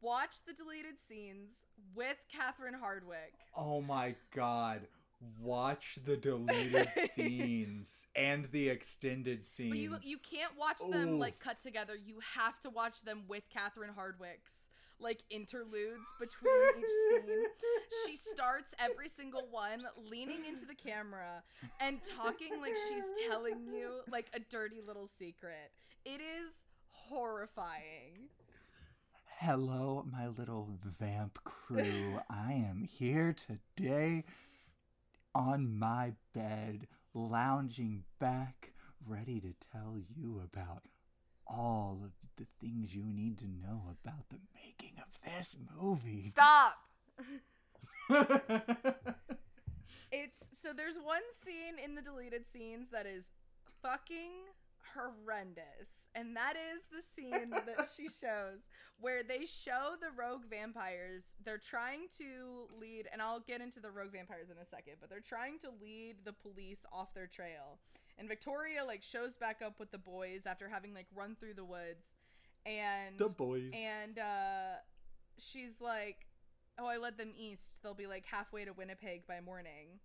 watch 0.00 0.36
the 0.46 0.52
deleted 0.52 0.98
scenes 0.98 1.64
with 1.94 2.16
Catherine 2.32 2.74
Hardwicke. 2.74 3.40
Oh 3.56 3.80
my 3.80 4.14
god. 4.34 4.82
Watch 5.40 5.98
the 6.04 6.16
deleted 6.16 6.88
scenes 7.14 8.06
and 8.14 8.44
the 8.52 8.68
extended 8.68 9.44
scenes. 9.44 9.70
But 9.70 9.78
you 9.78 9.96
you 10.02 10.18
can't 10.18 10.52
watch 10.58 10.78
them 10.90 11.14
Oof. 11.14 11.20
like 11.20 11.40
cut 11.40 11.60
together. 11.60 11.94
You 11.96 12.18
have 12.34 12.60
to 12.60 12.70
watch 12.70 13.02
them 13.02 13.24
with 13.26 13.44
Catherine 13.50 13.92
Hardwicke's 13.96 14.68
like 15.00 15.22
interludes 15.30 16.14
between 16.18 16.52
each 16.78 17.24
scene. 17.24 17.44
She 18.06 18.16
starts 18.16 18.74
every 18.78 19.08
single 19.08 19.46
one 19.50 19.82
leaning 20.10 20.44
into 20.48 20.66
the 20.66 20.74
camera 20.74 21.42
and 21.80 21.98
talking 22.16 22.60
like 22.60 22.74
she's 22.88 23.04
telling 23.28 23.66
you 23.66 24.00
like 24.10 24.26
a 24.34 24.40
dirty 24.40 24.80
little 24.86 25.06
secret. 25.06 25.72
It 26.04 26.20
is 26.20 26.64
horrifying. 26.88 28.30
Hello, 29.38 30.06
my 30.10 30.28
little 30.28 30.70
vamp 30.98 31.38
crew. 31.44 32.20
I 32.30 32.52
am 32.52 32.88
here 32.90 33.34
today 33.34 34.24
on 35.34 35.78
my 35.78 36.12
bed, 36.34 36.86
lounging 37.12 38.04
back, 38.18 38.72
ready 39.06 39.40
to 39.40 39.52
tell 39.72 39.98
you 40.16 40.40
about 40.42 40.84
all 41.46 42.00
of 42.04 42.10
the 42.36 42.46
things 42.60 42.94
you 42.94 43.04
need 43.04 43.38
to 43.38 43.46
know 43.46 43.82
about 44.02 44.28
the 44.30 44.38
making 44.54 44.98
of 44.98 45.08
this 45.24 45.56
movie. 45.80 46.24
Stop. 46.24 46.76
It's 50.12 50.58
so 50.58 50.72
there's 50.72 50.98
one 50.98 51.22
scene 51.30 51.82
in 51.82 51.94
the 51.94 52.02
deleted 52.02 52.46
scenes 52.46 52.90
that 52.90 53.06
is 53.06 53.30
fucking 53.82 54.30
horrendous. 54.94 56.08
And 56.14 56.36
that 56.36 56.54
is 56.56 56.84
the 56.90 57.02
scene 57.02 57.50
that 57.50 57.88
she 57.96 58.08
shows 58.24 58.68
where 58.98 59.22
they 59.22 59.46
show 59.46 59.94
the 60.00 60.10
rogue 60.16 60.44
vampires. 60.48 61.36
They're 61.44 61.58
trying 61.58 62.06
to 62.18 62.68
lead 62.80 63.08
and 63.12 63.20
I'll 63.20 63.40
get 63.40 63.60
into 63.60 63.80
the 63.80 63.90
rogue 63.90 64.12
vampires 64.12 64.50
in 64.50 64.58
a 64.58 64.64
second, 64.64 64.94
but 65.00 65.10
they're 65.10 65.20
trying 65.20 65.58
to 65.60 65.68
lead 65.82 66.16
the 66.24 66.32
police 66.32 66.86
off 66.92 67.12
their 67.12 67.26
trail. 67.26 67.78
And 68.18 68.28
Victoria 68.28 68.84
like 68.84 69.02
shows 69.02 69.36
back 69.36 69.60
up 69.64 69.78
with 69.78 69.90
the 69.90 69.98
boys 69.98 70.46
after 70.46 70.68
having 70.68 70.94
like 70.94 71.06
run 71.14 71.36
through 71.38 71.54
the 71.54 71.64
woods. 71.64 72.14
And 72.64 73.18
the 73.18 73.28
boys. 73.28 73.70
and 73.74 74.18
uh 74.18 74.78
she's 75.38 75.80
like 75.80 76.26
oh 76.78 76.86
i 76.86 76.96
led 76.96 77.18
them 77.18 77.32
east. 77.38 77.80
They'll 77.82 77.94
be 77.94 78.06
like 78.06 78.24
halfway 78.26 78.64
to 78.64 78.72
winnipeg 78.72 79.26
by 79.26 79.40
morning. 79.40 80.00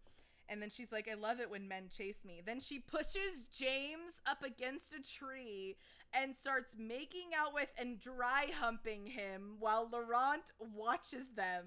And 0.49 0.62
then 0.62 0.70
she's 0.70 0.91
like 0.91 1.07
i 1.09 1.16
love 1.16 1.39
it 1.39 1.49
when 1.49 1.68
men 1.68 1.86
chase 1.89 2.26
me. 2.26 2.41
Then 2.45 2.59
she 2.59 2.80
pushes 2.80 3.45
james 3.51 4.22
up 4.26 4.43
against 4.43 4.93
a 4.93 5.01
tree 5.01 5.78
and 6.14 6.36
starts 6.36 6.76
making 6.78 7.30
out 7.36 7.53
with 7.53 7.70
and 7.80 7.97
dry 7.97 8.47
humping 8.59 9.05
him 9.05 9.55
while 9.59 9.88
laurent 9.91 10.51
watches 10.59 11.28
them. 11.36 11.66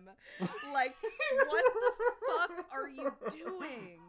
Like 0.72 0.94
what 1.48 1.64
the 1.72 2.52
fuck 2.56 2.66
are 2.72 2.88
you 2.88 3.12
doing 3.32 4.00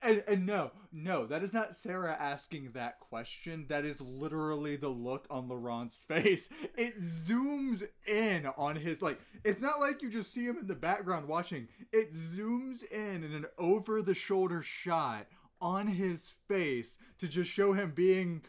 And, 0.00 0.22
and 0.28 0.46
no, 0.46 0.70
no, 0.92 1.26
that 1.26 1.42
is 1.42 1.52
not 1.52 1.74
Sarah 1.74 2.16
asking 2.18 2.70
that 2.74 3.00
question. 3.00 3.66
That 3.68 3.84
is 3.84 4.00
literally 4.00 4.76
the 4.76 4.88
look 4.88 5.26
on 5.28 5.48
Laurent's 5.48 6.02
face. 6.08 6.48
It 6.76 7.00
zooms 7.02 7.82
in 8.06 8.46
on 8.56 8.76
his 8.76 9.02
like. 9.02 9.20
It's 9.44 9.60
not 9.60 9.80
like 9.80 10.02
you 10.02 10.10
just 10.10 10.32
see 10.32 10.44
him 10.44 10.58
in 10.58 10.66
the 10.68 10.74
background 10.74 11.26
watching. 11.26 11.68
It 11.92 12.14
zooms 12.14 12.84
in 12.90 13.24
in 13.24 13.34
an 13.34 13.46
over-the-shoulder 13.58 14.62
shot 14.62 15.26
on 15.60 15.88
his 15.88 16.32
face 16.46 16.98
to 17.18 17.26
just 17.26 17.50
show 17.50 17.72
him 17.72 17.92
being 17.94 18.42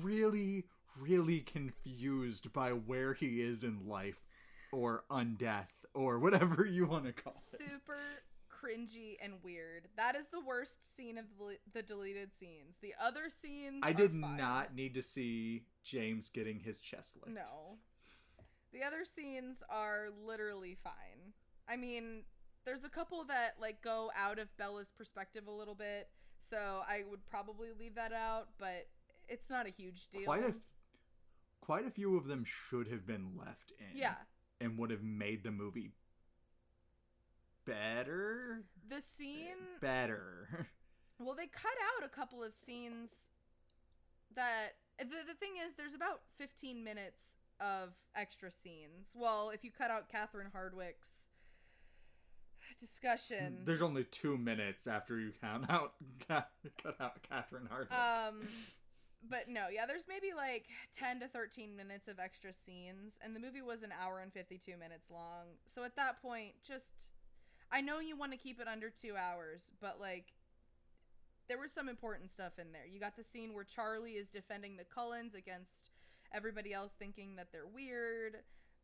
really, 0.00 0.64
really 0.98 1.40
confused 1.40 2.52
by 2.52 2.70
where 2.70 3.14
he 3.14 3.40
is 3.40 3.64
in 3.64 3.88
life, 3.88 4.24
or 4.72 5.04
undeath, 5.10 5.66
or 5.94 6.18
whatever 6.18 6.64
you 6.70 6.86
want 6.86 7.04
to 7.04 7.12
call 7.12 7.32
it. 7.32 7.58
super 7.58 7.98
cringy 8.56 9.16
and 9.22 9.34
weird. 9.42 9.88
That 9.96 10.16
is 10.16 10.28
the 10.28 10.40
worst 10.40 10.96
scene 10.96 11.18
of 11.18 11.24
the, 11.72 11.82
deleted 11.82 12.32
scenes. 12.34 12.78
The 12.80 12.94
other 13.02 13.28
scenes 13.28 13.80
I 13.82 13.92
did 13.92 14.12
fine. 14.12 14.36
not 14.36 14.74
need 14.74 14.94
to 14.94 15.02
see 15.02 15.64
James 15.84 16.30
getting 16.32 16.60
his 16.60 16.80
chest 16.80 17.16
licked. 17.16 17.34
No. 17.34 17.78
The 18.72 18.82
other 18.82 19.04
scenes 19.04 19.62
are 19.70 20.08
literally 20.26 20.76
fine. 20.82 21.32
I 21.68 21.76
mean, 21.76 22.22
there's 22.64 22.84
a 22.84 22.90
couple 22.90 23.24
that 23.24 23.54
like 23.60 23.82
go 23.82 24.10
out 24.16 24.38
of 24.38 24.54
Bella's 24.56 24.92
perspective 24.92 25.46
a 25.46 25.52
little 25.52 25.74
bit, 25.74 26.08
so 26.38 26.82
I 26.86 27.02
would 27.08 27.24
probably 27.26 27.68
leave 27.78 27.94
that 27.94 28.12
out, 28.12 28.48
but 28.58 28.88
it's 29.28 29.50
not 29.50 29.66
a 29.66 29.70
huge 29.70 30.08
deal. 30.08 30.24
Quite 30.24 30.44
a 30.44 30.54
quite 31.60 31.86
a 31.86 31.90
few 31.90 32.16
of 32.16 32.26
them 32.26 32.44
should 32.44 32.88
have 32.88 33.06
been 33.06 33.30
left 33.38 33.72
in. 33.78 33.98
Yeah. 33.98 34.14
And 34.60 34.78
would 34.78 34.90
have 34.90 35.02
made 35.02 35.42
the 35.42 35.50
movie 35.50 35.90
better. 37.66 38.62
The 38.88 39.00
scene 39.00 39.78
Better. 39.80 40.68
Well, 41.18 41.34
they 41.34 41.46
cut 41.46 41.72
out 41.96 42.04
a 42.04 42.08
couple 42.08 42.42
of 42.42 42.54
scenes 42.54 43.30
that 44.34 44.74
the 44.98 45.06
the 45.26 45.34
thing 45.34 45.52
is 45.64 45.74
there's 45.74 45.94
about 45.94 46.20
15 46.36 46.82
minutes 46.84 47.36
of 47.60 47.94
extra 48.14 48.50
scenes. 48.50 49.14
Well, 49.16 49.50
if 49.50 49.64
you 49.64 49.70
cut 49.70 49.90
out 49.90 50.08
Catherine 50.10 50.48
Hardwicke's 50.54 51.30
discussion, 52.78 53.60
There's 53.64 53.80
only 53.82 54.04
two 54.04 54.36
minutes 54.36 54.86
after 54.86 55.18
you 55.18 55.32
count 55.40 55.70
out 55.70 55.94
cut 56.28 56.50
out 57.00 57.22
Catherine 57.22 57.68
Hardwicke. 57.72 58.28
um 58.28 58.48
but 59.30 59.48
no, 59.48 59.66
yeah, 59.72 59.86
there's 59.86 60.04
maybe 60.08 60.34
like 60.36 60.66
10 60.92 61.20
to 61.20 61.28
13 61.28 61.74
minutes 61.74 62.08
of 62.08 62.18
extra 62.18 62.52
scenes 62.52 63.18
and 63.24 63.34
the 63.34 63.40
movie 63.40 63.62
was 63.62 63.82
an 63.82 63.92
hour 63.98 64.20
and 64.20 64.32
52 64.32 64.76
minutes 64.76 65.10
long. 65.10 65.56
So 65.66 65.84
at 65.84 65.96
that 65.96 66.20
point, 66.20 66.52
just 66.62 67.14
I 67.70 67.80
know 67.80 67.98
you 68.00 68.16
want 68.16 68.32
to 68.32 68.38
keep 68.38 68.60
it 68.60 68.68
under 68.68 68.90
2 68.90 69.14
hours, 69.16 69.70
but 69.80 69.98
like 70.00 70.32
there 71.48 71.58
was 71.58 71.72
some 71.72 71.88
important 71.88 72.30
stuff 72.30 72.58
in 72.58 72.72
there. 72.72 72.86
You 72.90 73.00
got 73.00 73.16
the 73.16 73.22
scene 73.22 73.54
where 73.54 73.64
Charlie 73.64 74.12
is 74.12 74.28
defending 74.28 74.76
the 74.76 74.84
Cullens 74.84 75.34
against 75.34 75.90
everybody 76.32 76.72
else 76.72 76.92
thinking 76.92 77.36
that 77.36 77.48
they're 77.52 77.66
weird. 77.66 78.38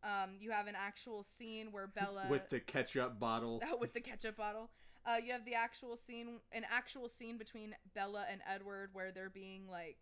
Um, 0.05 0.37
you 0.39 0.51
have 0.51 0.67
an 0.67 0.75
actual 0.77 1.23
scene 1.23 1.69
where 1.71 1.87
Bella 1.95 2.27
with 2.29 2.49
the 2.51 2.61
ketchup 2.61 3.19
bottle. 3.19 3.61
with 3.81 3.95
the 3.95 4.01
ketchup 4.01 4.37
bottle. 4.37 4.71
Uh, 5.05 5.17
you 5.17 5.33
have 5.33 5.45
the 5.45 5.55
actual 5.55 5.97
scene, 5.97 6.39
an 6.53 6.65
actual 6.71 7.09
scene 7.09 7.37
between 7.37 7.75
Bella 7.95 8.25
and 8.31 8.41
Edward 8.49 8.91
where 8.93 9.11
they're 9.11 9.31
being 9.31 9.67
like 9.69 9.97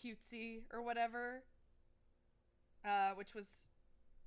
cutesy 0.00 0.62
or 0.72 0.80
whatever, 0.80 1.42
uh, 2.84 3.10
which 3.16 3.34
was 3.34 3.68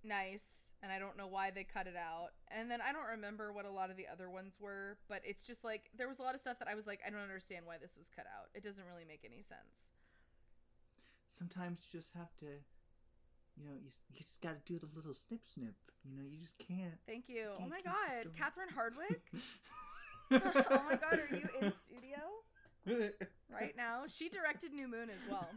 nice. 0.03 0.71
And 0.83 0.91
I 0.91 0.99
don't 0.99 1.17
know 1.17 1.27
why 1.27 1.49
they 1.49 1.63
cut 1.63 1.87
it 1.87 1.95
out. 1.97 2.29
And 2.49 2.69
then 2.69 2.79
I 2.81 2.93
don't 2.93 3.07
remember 3.17 3.51
what 3.51 3.65
a 3.65 3.71
lot 3.71 3.89
of 3.89 3.97
the 3.97 4.05
other 4.07 4.29
ones 4.29 4.57
were, 4.59 4.97
but 5.09 5.21
it's 5.25 5.45
just 5.45 5.63
like 5.63 5.89
there 5.97 6.07
was 6.07 6.19
a 6.19 6.21
lot 6.21 6.35
of 6.35 6.41
stuff 6.41 6.59
that 6.59 6.67
I 6.67 6.75
was 6.75 6.85
like, 6.85 6.99
I 7.05 7.09
don't 7.09 7.21
understand 7.21 7.65
why 7.65 7.77
this 7.81 7.97
was 7.97 8.09
cut 8.09 8.25
out. 8.25 8.49
It 8.53 8.63
doesn't 8.63 8.85
really 8.85 9.05
make 9.07 9.21
any 9.25 9.41
sense. 9.41 9.91
Sometimes 11.31 11.79
you 11.81 11.99
just 11.99 12.13
have 12.15 12.29
to, 12.39 12.45
you 13.57 13.65
know, 13.65 13.73
you, 13.73 13.89
you 14.13 14.21
just 14.21 14.41
got 14.41 14.53
to 14.53 14.71
do 14.71 14.79
the 14.79 14.87
little 14.95 15.13
snip 15.13 15.41
snip. 15.51 15.75
You 16.05 16.15
know, 16.15 16.23
you 16.29 16.37
just 16.37 16.57
can't. 16.59 16.97
Thank 17.05 17.27
you. 17.27 17.49
Oh 17.53 17.57
Can't 17.57 17.69
my 17.69 17.81
god. 17.81 18.31
Catherine 18.37 18.69
Hardwicke. 18.69 19.21
oh 20.31 20.83
my 20.89 20.95
god, 20.95 21.19
are 21.19 21.35
you 21.35 21.47
in 21.61 21.73
studio 21.73 22.19
right 23.51 23.75
now? 23.75 24.03
She 24.07 24.29
directed 24.29 24.73
New 24.73 24.87
Moon 24.87 25.09
as 25.13 25.27
well. 25.29 25.49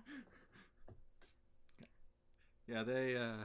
yeah, 2.67 2.83
they 2.83 3.17
uh 3.17 3.45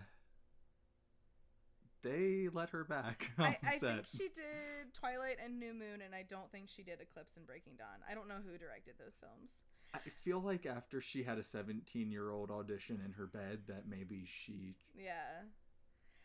they 2.06 2.48
let 2.54 2.70
her 2.70 2.84
back 2.84 3.32
I, 3.40 3.58
I 3.66 3.78
think 3.80 4.06
she 4.06 4.30
did 4.30 4.94
Twilight 4.94 5.38
and 5.44 5.60
New 5.60 5.74
Moon, 5.74 6.02
and 6.04 6.14
I 6.14 6.24
don't 6.28 6.52
think 6.52 6.70
she 6.70 6.84
did 6.84 7.02
Eclipse 7.02 7.36
and 7.36 7.46
Breaking 7.46 7.74
Dawn. 7.78 8.06
I 8.10 8.14
don't 8.14 8.28
know 8.28 8.36
who 8.46 8.58
directed 8.58 8.94
those 9.00 9.18
films. 9.20 9.62
I 9.94 10.00
feel 10.24 10.40
like 10.40 10.66
after 10.66 11.02
she 11.02 11.24
had 11.24 11.38
a 11.38 11.44
17 11.44 12.12
year 12.12 12.32
old 12.32 12.52
audition 12.52 13.02
in 13.04 13.14
her 13.14 13.28
bed, 13.28 13.62
that 13.68 13.84
maybe 13.90 14.26
she. 14.26 14.76
Yeah. 14.96 15.44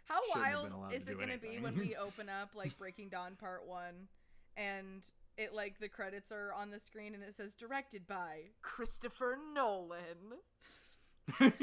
How 0.06 0.20
wild 0.34 0.92
is 0.92 1.08
it 1.08 1.16
going 1.16 1.30
to 1.30 1.38
be 1.38 1.58
when 1.60 1.78
we 1.78 1.94
open 2.00 2.28
up 2.28 2.50
like 2.54 2.76
Breaking 2.78 3.08
Dawn 3.08 3.36
Part 3.38 3.66
1 3.66 4.08
and 4.56 5.02
it 5.38 5.54
like 5.54 5.78
the 5.78 5.88
credits 5.88 6.32
are 6.32 6.52
on 6.52 6.70
the 6.70 6.80
screen 6.80 7.14
and 7.14 7.22
it 7.22 7.32
says 7.32 7.54
directed 7.54 8.08
by 8.08 8.50
Christopher 8.60 9.38
Nolan. 9.54 10.40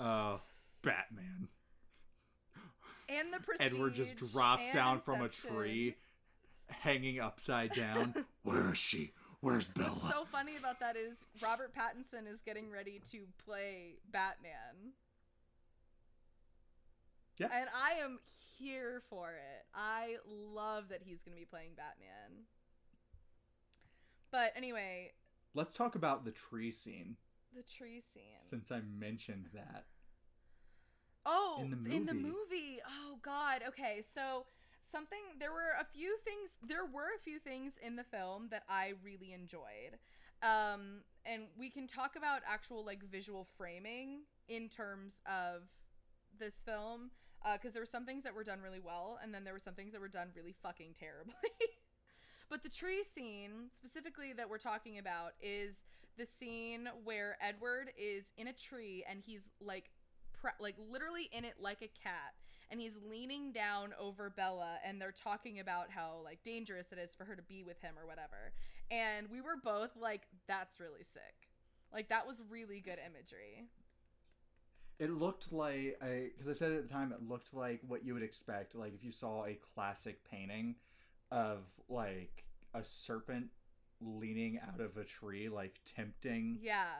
uh, 0.00 0.38
Batman. 0.82 1.48
And 3.08 3.32
the 3.32 3.40
Prestige. 3.40 3.66
Edward 3.66 3.94
just 3.94 4.16
drops 4.16 4.62
and 4.64 4.72
down 4.72 5.00
from 5.00 5.22
a 5.22 5.28
tree, 5.28 5.96
hanging 6.68 7.20
upside 7.20 7.72
down. 7.72 8.14
Where 8.44 8.72
is 8.72 8.78
she? 8.78 9.12
Where's 9.40 9.68
Bella? 9.68 9.88
What's 9.90 10.08
so 10.08 10.24
funny 10.24 10.56
about 10.56 10.80
that 10.80 10.96
is 10.96 11.26
Robert 11.42 11.72
Pattinson 11.74 12.30
is 12.30 12.40
getting 12.40 12.70
ready 12.70 13.00
to 13.10 13.20
play 13.44 13.96
Batman. 14.12 14.92
Yeah. 17.38 17.48
And 17.52 17.68
I 17.74 18.02
am 18.02 18.20
here 18.58 19.02
for 19.08 19.30
it. 19.30 19.64
I 19.74 20.16
love 20.28 20.90
that 20.90 21.00
he's 21.02 21.22
going 21.22 21.34
to 21.34 21.40
be 21.40 21.46
playing 21.46 21.70
Batman. 21.74 22.44
But 24.30 24.52
anyway, 24.54 25.12
Let's 25.54 25.74
talk 25.74 25.94
about 25.96 26.24
the 26.24 26.30
tree 26.30 26.70
scene, 26.70 27.16
the 27.54 27.62
tree 27.62 28.00
scene. 28.00 28.38
since 28.48 28.70
I 28.70 28.80
mentioned 28.98 29.46
that. 29.54 29.84
Oh, 31.26 31.58
in 31.60 31.70
the 31.70 31.94
in 31.94 32.06
the 32.06 32.14
movie. 32.14 32.28
movie. 32.28 32.80
Oh 32.88 33.18
God. 33.22 33.62
Okay, 33.68 34.00
so 34.02 34.46
something. 34.90 35.18
There 35.38 35.52
were 35.52 35.74
a 35.78 35.84
few 35.84 36.16
things. 36.24 36.50
There 36.66 36.84
were 36.86 37.10
a 37.16 37.22
few 37.22 37.38
things 37.38 37.74
in 37.82 37.96
the 37.96 38.04
film 38.04 38.48
that 38.50 38.62
I 38.68 38.94
really 39.04 39.32
enjoyed, 39.32 39.98
um, 40.42 41.02
and 41.26 41.42
we 41.58 41.68
can 41.68 41.86
talk 41.86 42.16
about 42.16 42.40
actual 42.46 42.84
like 42.84 43.02
visual 43.04 43.46
framing 43.58 44.20
in 44.48 44.68
terms 44.68 45.20
of 45.26 45.62
this 46.38 46.62
film, 46.62 47.10
because 47.52 47.74
there 47.74 47.82
were 47.82 47.86
some 47.86 48.06
things 48.06 48.24
that 48.24 48.34
were 48.34 48.44
done 48.44 48.60
really 48.62 48.80
well, 48.80 49.18
and 49.22 49.34
then 49.34 49.44
there 49.44 49.52
were 49.52 49.58
some 49.58 49.74
things 49.74 49.92
that 49.92 50.00
were 50.00 50.08
done 50.08 50.28
really 50.34 50.54
fucking 50.62 50.94
terribly. 50.98 51.34
But 52.50 52.64
the 52.64 52.68
tree 52.68 53.04
scene, 53.04 53.70
specifically 53.72 54.32
that 54.32 54.50
we're 54.50 54.58
talking 54.58 54.98
about, 54.98 55.32
is 55.40 55.84
the 56.18 56.26
scene 56.26 56.88
where 57.04 57.38
Edward 57.40 57.92
is 57.96 58.32
in 58.36 58.48
a 58.48 58.52
tree 58.52 59.04
and 59.08 59.22
he's 59.24 59.42
like, 59.64 59.90
pre- 60.32 60.50
like 60.58 60.74
literally 60.90 61.30
in 61.32 61.44
it 61.44 61.54
like 61.60 61.80
a 61.80 61.88
cat, 62.02 62.34
and 62.68 62.80
he's 62.80 62.98
leaning 63.08 63.52
down 63.52 63.94
over 63.98 64.30
Bella, 64.30 64.78
and 64.84 65.00
they're 65.00 65.12
talking 65.12 65.60
about 65.60 65.90
how 65.90 66.20
like 66.24 66.42
dangerous 66.42 66.92
it 66.92 66.98
is 66.98 67.14
for 67.14 67.24
her 67.24 67.36
to 67.36 67.42
be 67.42 67.62
with 67.62 67.80
him 67.80 67.94
or 67.96 68.06
whatever. 68.06 68.52
And 68.90 69.28
we 69.30 69.40
were 69.40 69.56
both 69.62 69.96
like, 69.96 70.22
"That's 70.48 70.80
really 70.80 71.04
sick." 71.04 71.48
Like 71.92 72.08
that 72.08 72.26
was 72.26 72.42
really 72.48 72.80
good 72.80 72.98
imagery. 72.98 73.68
It 74.98 75.10
looked 75.10 75.52
like 75.52 75.98
I 76.02 76.30
because 76.36 76.48
I 76.48 76.58
said 76.58 76.72
at 76.72 76.88
the 76.88 76.92
time. 76.92 77.12
It 77.12 77.28
looked 77.28 77.54
like 77.54 77.80
what 77.86 78.04
you 78.04 78.14
would 78.14 78.22
expect, 78.22 78.74
like 78.74 78.94
if 78.94 79.04
you 79.04 79.12
saw 79.12 79.44
a 79.46 79.58
classic 79.74 80.18
painting 80.28 80.74
of 81.30 81.58
like 81.88 82.44
a 82.74 82.82
serpent 82.84 83.46
leaning 84.00 84.58
out 84.66 84.80
of 84.80 84.96
a 84.96 85.04
tree, 85.04 85.48
like 85.48 85.78
tempting 85.84 86.58
Yeah. 86.62 86.94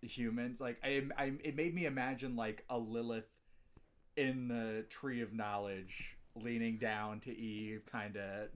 humans. 0.00 0.60
Like 0.60 0.78
I, 0.84 1.02
I, 1.16 1.32
it 1.42 1.56
made 1.56 1.74
me 1.74 1.86
imagine 1.86 2.36
like 2.36 2.64
a 2.70 2.78
Lilith 2.78 3.28
in 4.16 4.48
the 4.48 4.84
tree 4.90 5.22
of 5.22 5.32
knowledge, 5.32 6.16
leaning 6.34 6.76
down 6.78 7.20
to 7.20 7.36
Eve, 7.36 7.82
kind 7.90 8.16
of. 8.16 8.48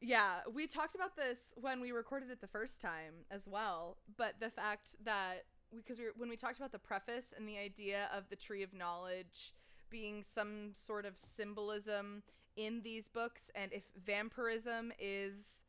Yeah, 0.00 0.40
we 0.52 0.66
talked 0.66 0.94
about 0.94 1.16
this 1.16 1.54
when 1.56 1.80
we 1.80 1.90
recorded 1.90 2.30
it 2.30 2.40
the 2.40 2.46
first 2.46 2.80
time 2.80 3.24
as 3.30 3.48
well. 3.48 3.96
But 4.16 4.34
the 4.40 4.50
fact 4.50 4.94
that 5.04 5.44
because 5.74 5.98
we 5.98 6.04
were, 6.04 6.12
when 6.16 6.28
we 6.28 6.36
talked 6.36 6.58
about 6.58 6.70
the 6.72 6.78
preface 6.78 7.34
and 7.36 7.48
the 7.48 7.58
idea 7.58 8.08
of 8.14 8.28
the 8.28 8.36
tree 8.36 8.62
of 8.62 8.72
knowledge 8.72 9.54
being 9.90 10.22
some 10.22 10.70
sort 10.74 11.06
of 11.06 11.16
symbolism 11.16 12.22
in 12.56 12.82
these 12.82 13.08
books, 13.08 13.50
and 13.54 13.72
if 13.72 13.84
vampirism 14.04 14.92
is 14.98 15.62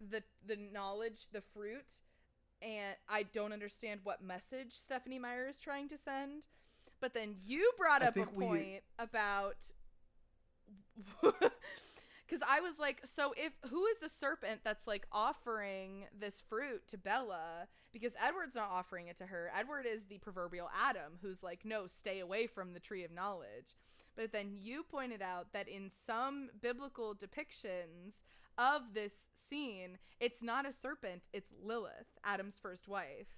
the 0.00 0.22
the 0.46 0.56
knowledge, 0.56 1.26
the 1.32 1.40
fruit, 1.40 2.00
and 2.62 2.96
I 3.08 3.24
don't 3.24 3.52
understand 3.52 4.00
what 4.04 4.22
message 4.22 4.72
Stephenie 4.72 5.18
Meyer 5.18 5.46
is 5.46 5.58
trying 5.58 5.88
to 5.88 5.96
send. 5.96 6.48
But 7.00 7.14
then 7.14 7.36
you 7.44 7.70
brought 7.78 8.02
up 8.02 8.10
a 8.10 8.12
think 8.12 8.36
we- 8.36 8.44
point 8.44 8.82
about 8.98 9.72
because 11.22 12.42
I 12.46 12.60
was 12.60 12.78
like, 12.78 13.00
so 13.04 13.34
if 13.36 13.52
who 13.70 13.86
is 13.86 13.98
the 13.98 14.08
serpent 14.08 14.60
that's 14.64 14.86
like 14.86 15.06
offering 15.12 16.06
this 16.18 16.40
fruit 16.40 16.88
to 16.88 16.98
Bella? 16.98 17.68
Because 17.92 18.14
Edward's 18.22 18.54
not 18.56 18.68
offering 18.70 19.06
it 19.08 19.16
to 19.18 19.26
her. 19.26 19.50
Edward 19.56 19.86
is 19.86 20.06
the 20.06 20.18
proverbial 20.18 20.68
Adam 20.76 21.14
who's 21.22 21.42
like, 21.42 21.64
no, 21.64 21.86
stay 21.86 22.20
away 22.20 22.46
from 22.46 22.72
the 22.74 22.80
tree 22.80 23.04
of 23.04 23.10
knowledge. 23.10 23.76
But 24.18 24.32
then 24.32 24.50
you 24.60 24.82
pointed 24.82 25.22
out 25.22 25.52
that 25.52 25.68
in 25.68 25.88
some 25.88 26.50
biblical 26.60 27.14
depictions 27.14 28.22
of 28.58 28.92
this 28.92 29.28
scene, 29.32 29.98
it's 30.18 30.42
not 30.42 30.66
a 30.66 30.72
serpent, 30.72 31.22
it's 31.32 31.52
Lilith, 31.62 32.18
Adam's 32.24 32.58
first 32.58 32.88
wife 32.88 33.28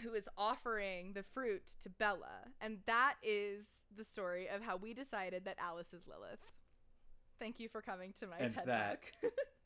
who 0.00 0.12
is 0.12 0.28
offering 0.36 1.12
the 1.12 1.22
fruit 1.22 1.76
to 1.80 1.88
Bella. 1.88 2.48
And 2.60 2.78
that 2.86 3.14
is 3.22 3.84
the 3.96 4.02
story 4.02 4.48
of 4.48 4.60
how 4.60 4.76
we 4.76 4.92
decided 4.92 5.44
that 5.44 5.56
Alice 5.60 5.92
is 5.92 6.08
Lilith. 6.08 6.52
Thank 7.38 7.60
you 7.60 7.68
for 7.68 7.80
coming 7.80 8.12
to 8.18 8.26
my 8.26 8.38
And 8.40 8.52
TED 8.52 8.66
that 8.66 9.02
Talk. 9.22 9.32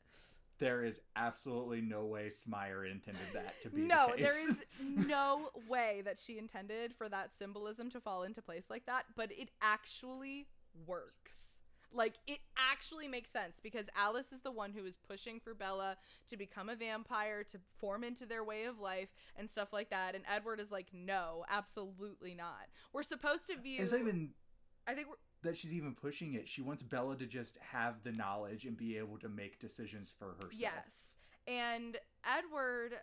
There 0.59 0.83
is 0.83 0.99
absolutely 1.15 1.81
no 1.81 2.05
way 2.05 2.27
Smire 2.27 2.89
intended 2.89 3.27
that 3.33 3.61
to 3.61 3.69
be. 3.69 3.81
no, 3.81 4.07
the 4.11 4.17
case. 4.17 4.25
there 4.25 4.49
is 4.49 4.63
no 5.07 5.49
way 5.67 6.01
that 6.05 6.17
she 6.17 6.37
intended 6.37 6.93
for 6.95 7.07
that 7.09 7.33
symbolism 7.33 7.89
to 7.91 7.99
fall 7.99 8.23
into 8.23 8.41
place 8.41 8.65
like 8.69 8.85
that, 8.87 9.05
but 9.15 9.31
it 9.31 9.49
actually 9.61 10.47
works. 10.87 11.61
Like 11.93 12.15
it 12.27 12.39
actually 12.57 13.07
makes 13.07 13.29
sense 13.29 13.61
because 13.61 13.89
Alice 13.95 14.33
is 14.33 14.41
the 14.41 14.51
one 14.51 14.71
who 14.71 14.85
is 14.85 14.97
pushing 14.97 15.39
for 15.39 15.53
Bella 15.53 15.95
to 16.27 16.37
become 16.37 16.69
a 16.69 16.75
vampire, 16.75 17.43
to 17.45 17.59
form 17.77 18.03
into 18.03 18.25
their 18.25 18.43
way 18.43 18.65
of 18.65 18.79
life 18.79 19.09
and 19.37 19.49
stuff 19.49 19.71
like 19.71 19.89
that. 19.91 20.13
And 20.13 20.23
Edward 20.31 20.59
is 20.59 20.71
like, 20.71 20.87
no, 20.93 21.45
absolutely 21.49 22.35
not. 22.35 22.67
We're 22.93 23.03
supposed 23.03 23.47
to 23.47 23.57
view. 23.57 23.85
Not 23.85 23.99
even 23.99 24.29
I 24.87 24.93
think 24.93 25.07
we're. 25.07 25.15
That 25.43 25.57
she's 25.57 25.73
even 25.73 25.93
pushing 25.93 26.33
it. 26.33 26.47
She 26.47 26.61
wants 26.61 26.83
Bella 26.83 27.15
to 27.17 27.25
just 27.25 27.57
have 27.59 28.03
the 28.03 28.11
knowledge 28.13 28.65
and 28.65 28.75
be 28.75 28.97
able 28.97 29.17
to 29.19 29.29
make 29.29 29.59
decisions 29.59 30.13
for 30.17 30.35
herself. 30.35 30.53
Yes. 30.53 31.15
And 31.47 31.97
Edward 32.25 32.93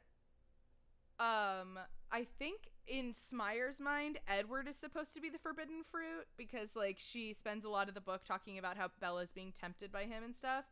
um 1.21 1.79
I 2.11 2.27
think 2.39 2.71
in 2.89 3.15
Smyre's 3.15 3.81
mind 3.81 4.19
Edward 4.27 4.67
is 4.67 4.77
supposed 4.77 5.15
to 5.15 5.21
be 5.21 5.31
the 5.31 5.39
forbidden 5.39 5.85
fruit 5.85 6.27
because 6.37 6.75
like 6.75 6.99
she 6.99 7.33
spends 7.33 7.65
a 7.65 7.69
lot 7.69 7.89
of 7.89 7.95
the 7.95 8.01
book 8.01 8.25
talking 8.25 8.59
about 8.59 8.77
how 8.77 8.91
Bella's 9.01 9.33
being 9.33 9.53
tempted 9.53 9.93
by 9.93 10.03
him 10.03 10.25
and 10.25 10.35
stuff. 10.35 10.65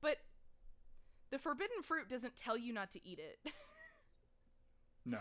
But 0.00 0.18
the 1.30 1.38
forbidden 1.38 1.82
fruit 1.82 2.08
doesn't 2.08 2.36
tell 2.36 2.56
you 2.56 2.72
not 2.72 2.92
to 2.92 3.06
eat 3.06 3.18
it. 3.18 3.52
No. 5.06 5.18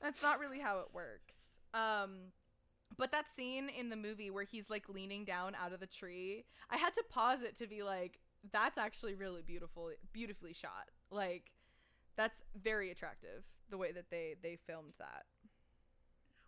That's 0.00 0.22
not 0.22 0.40
really 0.40 0.60
how 0.60 0.78
it 0.78 0.86
works. 0.94 1.58
Um 1.74 2.32
but 2.96 3.12
that 3.12 3.28
scene 3.28 3.68
in 3.68 3.88
the 3.88 3.96
movie 3.96 4.30
where 4.30 4.44
he's 4.44 4.70
like 4.70 4.88
leaning 4.88 5.24
down 5.24 5.54
out 5.54 5.72
of 5.72 5.80
the 5.80 5.86
tree, 5.86 6.44
I 6.70 6.76
had 6.76 6.94
to 6.94 7.04
pause 7.10 7.42
it 7.42 7.54
to 7.56 7.66
be 7.66 7.82
like 7.82 8.20
that's 8.52 8.78
actually 8.78 9.14
really 9.14 9.42
beautiful 9.42 9.90
beautifully 10.12 10.52
shot. 10.52 10.90
Like 11.10 11.52
that's 12.16 12.42
very 12.54 12.90
attractive 12.90 13.44
the 13.68 13.78
way 13.78 13.92
that 13.92 14.10
they 14.10 14.36
they 14.42 14.56
filmed 14.66 14.94
that. 14.98 15.24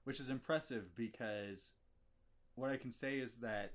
Which 0.05 0.20
is 0.20 0.30
impressive 0.30 0.95
because 0.95 1.72
what 2.55 2.70
I 2.70 2.76
can 2.76 2.93
say 2.93 3.18
is 3.18 3.34
that 3.36 3.74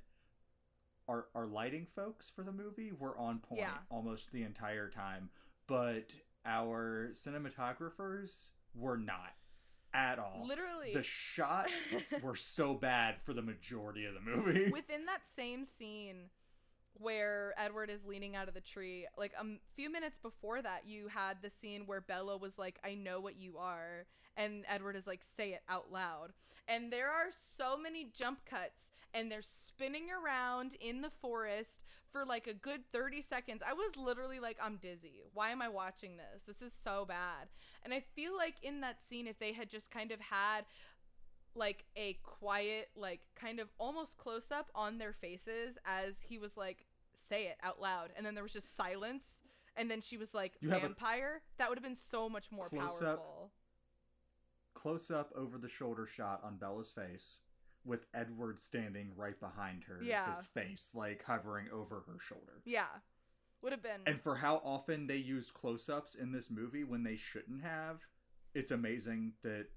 our 1.07 1.25
our 1.35 1.45
lighting 1.45 1.85
folks 1.95 2.31
for 2.33 2.43
the 2.43 2.51
movie 2.51 2.91
were 2.97 3.17
on 3.17 3.39
point 3.39 3.61
Yeah. 3.61 3.77
almost 3.91 4.31
the 4.31 4.43
entire 4.43 4.89
time, 4.89 5.29
but 5.67 6.11
our 6.45 7.09
cinematographers 7.13 8.31
were 8.73 8.97
not 8.97 9.33
at 9.93 10.19
all. 10.19 10.45
Literally 10.47 10.93
The 10.93 11.03
shots 11.03 11.71
were 12.21 12.35
so 12.35 12.73
bad 12.73 13.15
for 13.23 13.33
the 13.33 13.41
majority 13.41 14.05
of 14.05 14.13
the 14.13 14.19
movie. 14.21 14.69
within 14.71 15.05
that 15.05 15.25
same 15.25 15.63
scene 15.65 16.29
where 16.99 17.53
Edward 17.57 17.89
is 17.89 18.05
leaning 18.05 18.35
out 18.35 18.47
of 18.47 18.53
the 18.53 18.61
tree, 18.61 19.07
like 19.17 19.33
a 19.39 19.45
few 19.75 19.91
minutes 19.91 20.17
before 20.17 20.61
that, 20.61 20.83
you 20.85 21.07
had 21.07 21.37
the 21.41 21.49
scene 21.49 21.83
where 21.85 22.01
Bella 22.01 22.37
was 22.37 22.57
like, 22.57 22.79
I 22.83 22.95
know 22.95 23.19
what 23.19 23.37
you 23.37 23.57
are. 23.57 24.05
And 24.37 24.65
Edward 24.67 24.95
is 24.95 25.07
like, 25.07 25.23
say 25.23 25.51
it 25.51 25.61
out 25.69 25.91
loud. 25.91 26.33
And 26.67 26.91
there 26.91 27.09
are 27.09 27.27
so 27.31 27.77
many 27.77 28.09
jump 28.13 28.45
cuts, 28.45 28.89
and 29.13 29.29
they're 29.29 29.41
spinning 29.41 30.07
around 30.09 30.75
in 30.79 31.01
the 31.01 31.09
forest 31.09 31.81
for 32.11 32.23
like 32.23 32.47
a 32.47 32.53
good 32.53 32.81
30 32.93 33.21
seconds. 33.21 33.63
I 33.67 33.73
was 33.73 33.97
literally 33.97 34.39
like, 34.39 34.57
I'm 34.61 34.77
dizzy. 34.77 35.23
Why 35.33 35.49
am 35.49 35.61
I 35.61 35.67
watching 35.67 36.17
this? 36.17 36.43
This 36.43 36.61
is 36.61 36.73
so 36.73 37.05
bad. 37.05 37.49
And 37.83 37.93
I 37.93 38.03
feel 38.15 38.37
like 38.37 38.55
in 38.61 38.81
that 38.81 39.01
scene, 39.01 39.27
if 39.27 39.39
they 39.39 39.51
had 39.51 39.69
just 39.69 39.91
kind 39.91 40.11
of 40.11 40.19
had 40.21 40.65
like 41.55 41.85
a 41.95 42.17
quiet 42.23 42.89
like 42.95 43.21
kind 43.35 43.59
of 43.59 43.69
almost 43.77 44.17
close 44.17 44.51
up 44.51 44.69
on 44.75 44.97
their 44.97 45.13
faces 45.13 45.77
as 45.85 46.21
he 46.21 46.37
was 46.37 46.57
like 46.57 46.85
say 47.13 47.45
it 47.45 47.57
out 47.63 47.79
loud. 47.81 48.09
And 48.17 48.25
then 48.25 48.33
there 48.35 48.43
was 48.43 48.53
just 48.53 48.75
silence. 48.75 49.41
And 49.75 49.89
then 49.89 50.01
she 50.01 50.17
was 50.17 50.33
like 50.33 50.53
You 50.61 50.69
vampire? 50.69 51.41
That 51.57 51.69
would 51.69 51.77
have 51.77 51.83
been 51.83 51.95
so 51.95 52.29
much 52.29 52.51
more 52.51 52.69
close-up 52.69 53.01
powerful. 53.17 53.51
Close 54.73 55.11
up 55.11 55.31
over 55.35 55.57
the 55.57 55.69
shoulder 55.69 56.05
shot 56.05 56.41
on 56.43 56.57
Bella's 56.57 56.91
face 56.91 57.39
with 57.85 58.05
Edward 58.13 58.59
standing 58.59 59.11
right 59.15 59.39
behind 59.39 59.83
her, 59.85 59.99
Yeah. 60.01 60.35
his 60.35 60.47
face 60.47 60.91
like 60.93 61.23
hovering 61.23 61.67
over 61.71 62.03
her 62.07 62.17
shoulder. 62.19 62.61
yeah. 62.65 62.87
Would 63.61 63.71
have 63.71 63.81
been 63.83 64.01
And 64.05 64.21
for 64.21 64.35
how 64.35 64.57
often 64.57 65.07
they 65.07 65.15
used 65.15 65.53
close 65.53 65.87
ups 65.87 66.15
in 66.15 66.33
this 66.33 66.49
movie 66.51 66.83
when 66.83 67.03
they 67.03 67.15
shouldn't 67.15 67.61
have, 67.63 68.01
it's 68.53 68.71
amazing 68.71 69.33
that 69.41 69.67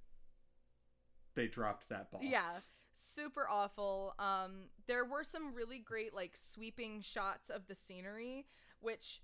they 1.36 1.46
dropped 1.46 1.88
that 1.88 2.10
ball. 2.10 2.20
yeah 2.22 2.52
super 2.92 3.46
awful 3.48 4.14
um 4.18 4.64
there 4.88 5.04
were 5.04 5.22
some 5.22 5.54
really 5.54 5.78
great 5.78 6.12
like 6.14 6.32
sweeping 6.34 7.00
shots 7.00 7.50
of 7.50 7.66
the 7.68 7.74
scenery 7.74 8.46
which 8.80 9.20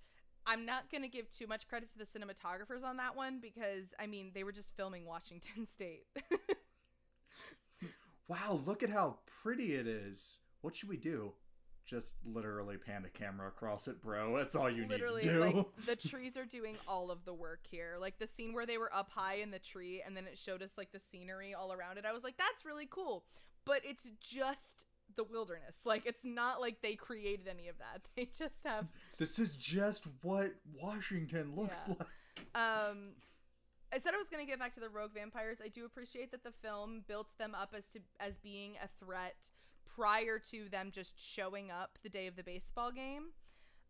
i'm 0.46 0.64
not 0.66 0.90
going 0.90 1.02
to 1.02 1.08
give 1.08 1.28
too 1.30 1.46
much 1.46 1.66
credit 1.66 1.90
to 1.90 1.98
the 1.98 2.04
cinematographers 2.04 2.84
on 2.84 2.98
that 2.98 3.16
one 3.16 3.40
because 3.40 3.94
i 3.98 4.06
mean 4.06 4.30
they 4.34 4.44
were 4.44 4.52
just 4.52 4.70
filming 4.76 5.04
washington 5.06 5.66
state 5.66 6.04
Wow, 8.28 8.60
look 8.64 8.82
at 8.82 8.88
how 8.88 9.18
pretty 9.42 9.74
it 9.74 9.86
is. 9.86 10.38
What 10.62 10.74
should 10.74 10.88
we 10.88 10.96
do? 10.96 11.32
Just 11.92 12.14
literally 12.24 12.78
pan 12.78 13.02
the 13.02 13.10
camera 13.10 13.48
across 13.48 13.86
it, 13.86 14.02
bro. 14.02 14.34
That's 14.36 14.54
all 14.54 14.70
you 14.70 14.86
literally 14.88 15.20
need 15.20 15.28
to 15.28 15.32
do. 15.34 15.40
like 15.40 15.66
the 15.86 15.94
trees 15.96 16.36
are 16.38 16.46
doing 16.46 16.76
all 16.88 17.10
of 17.10 17.24
the 17.26 17.34
work 17.34 17.60
here 17.70 17.96
like 18.00 18.18
the 18.18 18.26
scene 18.26 18.54
where 18.54 18.64
they 18.64 18.78
were 18.78 18.92
up 18.94 19.10
high 19.10 19.36
in 19.36 19.50
the 19.50 19.58
tree 19.58 20.02
and 20.04 20.16
then 20.16 20.24
it 20.26 20.38
showed 20.38 20.62
us 20.62 20.78
like 20.78 20.90
the 20.90 20.98
scenery 20.98 21.52
all 21.54 21.70
around 21.72 21.98
it 21.98 22.04
i 22.08 22.12
was 22.12 22.24
like 22.24 22.36
that's 22.38 22.64
really 22.64 22.86
cool 22.90 23.24
but 23.66 23.82
it's 23.84 24.10
just 24.20 24.86
the 25.16 25.24
wilderness 25.24 25.80
like 25.84 26.06
it's 26.06 26.24
not 26.24 26.60
like 26.62 26.80
they 26.82 26.94
created 26.94 27.46
any 27.46 27.68
of 27.68 27.76
that 27.78 28.00
they 28.16 28.24
just 28.36 28.58
have 28.64 28.86
this 29.18 29.38
is 29.38 29.54
just 29.56 30.04
what 30.22 30.54
Washington 30.80 31.52
looks 31.54 31.78
Yeah. 31.86 31.94
like. 31.98 32.88
um 32.90 33.08
I 33.94 33.98
said 33.98 34.14
I 34.14 34.16
was 34.16 34.30
going 34.30 34.42
to 34.42 34.50
get 34.50 34.58
back 34.58 34.72
to 34.72 34.80
the 34.80 34.88
rogue 34.88 35.10
vampires. 35.12 35.58
I 35.62 35.68
do 35.68 35.84
appreciate 35.84 36.30
that 36.30 36.42
the 36.42 36.50
film 36.50 37.04
built 37.06 37.36
them 37.36 37.54
up 37.54 37.74
as 37.76 37.90
to 37.90 38.00
as 38.20 38.38
being 38.38 38.72
a 38.82 38.88
threat 39.04 39.50
prior 39.96 40.38
to 40.38 40.68
them 40.68 40.90
just 40.90 41.20
showing 41.20 41.70
up 41.70 41.98
the 42.02 42.08
day 42.08 42.26
of 42.26 42.36
the 42.36 42.42
baseball 42.42 42.90
game. 42.90 43.30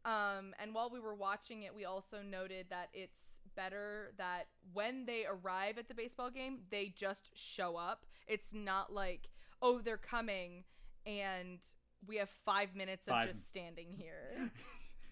Um, 0.04 0.54
and 0.60 0.74
while 0.74 0.90
we 0.90 0.98
were 0.98 1.14
watching 1.14 1.62
it, 1.62 1.74
we 1.74 1.84
also 1.84 2.22
noted 2.22 2.66
that 2.70 2.88
it's 2.92 3.38
better 3.54 4.12
that 4.18 4.48
when 4.72 5.06
they 5.06 5.24
arrive 5.26 5.78
at 5.78 5.88
the 5.88 5.94
baseball 5.94 6.30
game, 6.30 6.60
they 6.70 6.92
just 6.96 7.30
show 7.34 7.76
up. 7.76 8.04
It's 8.26 8.52
not 8.52 8.92
like, 8.92 9.28
oh, 9.60 9.80
they're 9.80 9.96
coming 9.96 10.64
and 11.06 11.58
we 12.06 12.16
have 12.16 12.30
five 12.30 12.74
minutes 12.74 13.06
of 13.06 13.12
Five- 13.12 13.26
just 13.26 13.48
standing 13.48 13.92
here. 13.96 14.50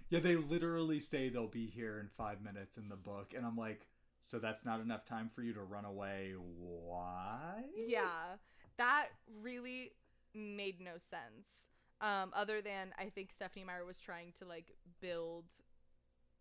Yeah, 0.09 0.19
they 0.19 0.35
literally 0.35 0.99
say 0.99 1.29
they'll 1.29 1.47
be 1.47 1.67
here 1.67 2.01
in 2.01 2.09
five 2.17 2.43
minutes 2.43 2.77
in 2.77 2.89
the 2.89 2.97
book, 2.97 3.33
and 3.37 3.47
I'm 3.47 3.57
like, 3.57 3.87
so 4.29 4.41
that's 4.41 4.65
not 4.65 4.81
enough 4.81 5.07
time 5.07 5.31
for 5.33 5.43
you 5.43 5.53
to 5.55 5.63
run 5.63 5.85
away? 5.85 6.35
Why? 6.37 7.63
yeah 7.77 8.37
that 8.81 9.09
really 9.43 9.93
made 10.35 10.81
no 10.81 10.99
sense 10.99 11.69
um 12.01 12.33
other 12.35 12.61
than 12.63 12.93
i 12.99 13.09
think 13.09 13.33
stephenie 13.33 13.65
meyer 13.65 13.85
was 13.85 13.99
trying 13.99 14.33
to 14.33 14.45
like 14.47 14.73
build 15.01 15.45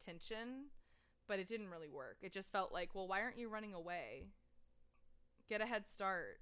tension 0.04 0.66
but 1.28 1.40
it 1.40 1.48
didn't 1.48 1.70
really 1.70 1.90
work 1.90 2.18
it 2.22 2.32
just 2.32 2.52
felt 2.52 2.74
like 2.74 2.94
well 2.96 3.08
why 3.08 3.22
aren't 3.22 3.38
you 3.38 3.50
running 3.50 3.74
away 3.74 4.28
get 5.50 5.62
a 5.62 5.66
head 5.66 5.88
start 5.88 6.40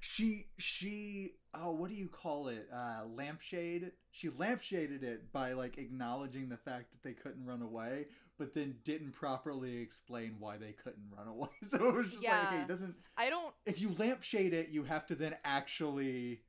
She 0.00 0.46
she 0.58 1.34
oh 1.54 1.70
what 1.72 1.88
do 1.90 1.96
you 1.96 2.08
call 2.08 2.48
it? 2.48 2.68
Uh 2.72 3.04
lampshade. 3.06 3.92
She 4.14 4.28
lampshaded 4.28 5.02
it 5.02 5.32
by 5.32 5.54
like 5.54 5.78
acknowledging 5.78 6.48
the 6.48 6.56
fact 6.58 6.92
that 6.92 7.02
they 7.02 7.14
couldn't 7.14 7.44
run 7.46 7.62
away, 7.62 8.06
but 8.38 8.54
then 8.54 8.76
didn't 8.84 9.12
properly 9.12 9.78
explain 9.78 10.36
why 10.38 10.58
they 10.58 10.72
couldn't 10.72 11.10
run 11.16 11.26
away. 11.28 11.48
So 11.70 11.88
it 11.88 11.94
was 11.94 12.06
just 12.06 12.16
like, 12.18 12.24
Yeah. 12.24 12.50
hey, 12.50 12.60
it 12.62 12.68
doesn't 12.68 12.94
i 13.16 13.30
don't 13.30 13.54
if 13.66 13.80
you 13.80 13.94
lampshade 13.98 14.52
it, 14.52 14.68
you 14.68 14.84
have 14.84 15.06
to 15.06 15.14
then 15.14 15.34
actually 15.44 16.42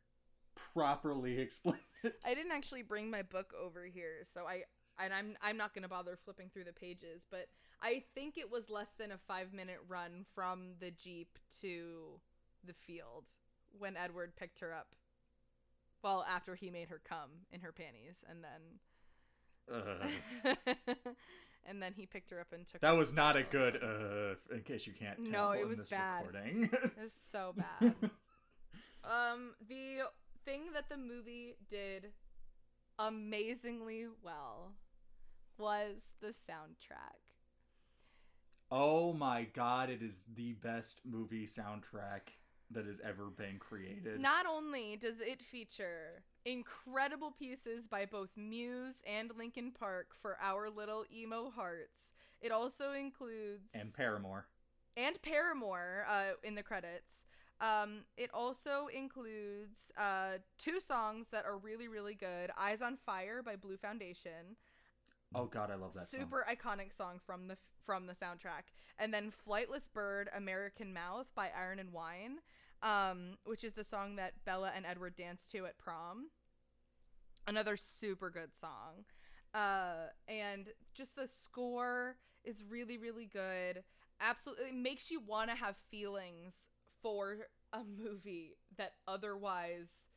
properly 0.73 1.39
explain 1.39 1.79
it. 2.03 2.15
i 2.25 2.33
didn't 2.33 2.51
actually 2.51 2.81
bring 2.81 3.09
my 3.09 3.21
book 3.21 3.53
over 3.59 3.85
here 3.85 4.23
so 4.25 4.45
i 4.45 4.63
and 4.99 5.13
i'm 5.13 5.35
i'm 5.41 5.57
not 5.57 5.73
going 5.73 5.83
to 5.83 5.89
bother 5.89 6.17
flipping 6.23 6.49
through 6.49 6.63
the 6.63 6.73
pages 6.73 7.25
but 7.31 7.47
i 7.81 8.03
think 8.13 8.37
it 8.37 8.51
was 8.51 8.69
less 8.69 8.91
than 8.97 9.11
a 9.11 9.17
five 9.17 9.53
minute 9.53 9.79
run 9.87 10.25
from 10.35 10.73
the 10.79 10.91
jeep 10.91 11.37
to 11.61 12.19
the 12.65 12.73
field 12.73 13.29
when 13.77 13.95
edward 13.97 14.35
picked 14.35 14.59
her 14.59 14.73
up 14.73 14.95
well 16.03 16.25
after 16.29 16.55
he 16.55 16.69
made 16.69 16.89
her 16.89 17.01
come 17.07 17.29
in 17.51 17.61
her 17.61 17.71
panties 17.71 18.23
and 18.29 18.43
then 18.43 18.79
and 21.65 21.81
then 21.81 21.93
he 21.95 22.05
picked 22.05 22.29
her 22.31 22.41
up 22.41 22.51
and 22.51 22.65
took 22.67 22.81
her. 22.81 22.87
That 22.87 22.97
was 22.97 23.13
not 23.13 23.37
a 23.37 23.43
good 23.43 23.77
uh 23.81 24.35
in 24.53 24.61
case 24.63 24.85
you 24.85 24.93
can't 24.93 25.23
tell, 25.25 25.31
No, 25.31 25.51
it 25.51 25.67
was 25.67 25.85
bad. 25.85 26.25
recording. 26.27 26.69
It 26.71 26.93
was 27.01 27.13
so 27.31 27.53
bad. 27.55 27.95
um, 29.05 29.53
the 29.67 29.99
thing 30.45 30.73
that 30.73 30.89
the 30.89 30.97
movie 30.97 31.55
did 31.69 32.11
amazingly 32.99 34.07
well 34.21 34.73
was 35.57 36.13
the 36.21 36.27
soundtrack. 36.29 37.31
oh 38.71 39.13
my 39.13 39.45
god, 39.53 39.89
it 39.89 40.01
is 40.01 40.23
the 40.35 40.53
best 40.53 40.99
movie 41.05 41.47
soundtrack 41.47 42.33
that 42.73 42.85
has 42.85 42.99
ever 43.03 43.25
been 43.25 43.57
created. 43.59 44.19
Not 44.19 44.45
only 44.45 44.97
does 44.97 45.21
it 45.21 45.41
feature 45.41 46.23
incredible 46.45 47.31
pieces 47.31 47.87
by 47.87 48.05
both 48.05 48.29
Muse 48.35 49.03
and 49.07 49.31
Linkin 49.37 49.71
Park 49.71 50.07
for 50.21 50.37
our 50.41 50.69
little 50.69 51.05
emo 51.13 51.49
hearts, 51.49 52.11
it 52.41 52.51
also 52.51 52.91
includes 52.91 53.71
and 53.73 53.93
Paramore. 53.93 54.47
and 54.97 55.21
Paramore 55.21 56.05
uh, 56.09 56.31
in 56.43 56.55
the 56.55 56.63
credits. 56.63 57.25
Um, 57.61 58.03
it 58.17 58.29
also 58.33 58.87
includes 58.93 59.91
uh, 59.97 60.39
two 60.57 60.79
songs 60.79 61.29
that 61.29 61.45
are 61.45 61.57
really, 61.57 61.87
really 61.87 62.15
good 62.15 62.51
Eyes 62.57 62.81
on 62.81 62.97
Fire 62.97 63.41
by 63.41 63.55
Blue 63.55 63.77
Foundation. 63.77 64.57
Oh 65.35 65.45
god, 65.45 65.71
I 65.71 65.75
love 65.75 65.93
that 65.93 66.07
song. 66.07 66.19
Super 66.19 66.45
iconic 66.49 66.93
song 66.93 67.19
from 67.25 67.47
the 67.47 67.57
from 67.85 68.07
the 68.07 68.13
soundtrack. 68.13 68.71
And 68.97 69.13
then 69.13 69.31
Flightless 69.31 69.91
Bird, 69.91 70.29
American 70.35 70.93
Mouth 70.93 71.27
by 71.35 71.49
Iron 71.57 71.79
and 71.79 71.91
Wine, 71.91 72.37
um, 72.83 73.37
which 73.45 73.63
is 73.63 73.73
the 73.73 73.83
song 73.83 74.17
that 74.17 74.33
Bella 74.45 74.71
and 74.75 74.85
Edward 74.85 75.15
danced 75.15 75.49
to 75.51 75.65
at 75.65 75.79
prom. 75.79 76.27
Another 77.47 77.75
super 77.75 78.29
good 78.29 78.55
song. 78.55 79.05
Uh, 79.53 80.09
and 80.27 80.67
just 80.93 81.15
the 81.15 81.27
score 81.27 82.17
is 82.43 82.63
really, 82.69 82.97
really 82.97 83.25
good. 83.25 83.83
Absolutely 84.19 84.65
it 84.65 84.75
makes 84.75 85.09
you 85.09 85.19
want 85.19 85.49
to 85.49 85.55
have 85.55 85.75
feelings 85.89 86.69
for 87.01 87.47
a 87.71 87.81
movie 87.83 88.57
that 88.77 88.93
otherwise 89.07 90.09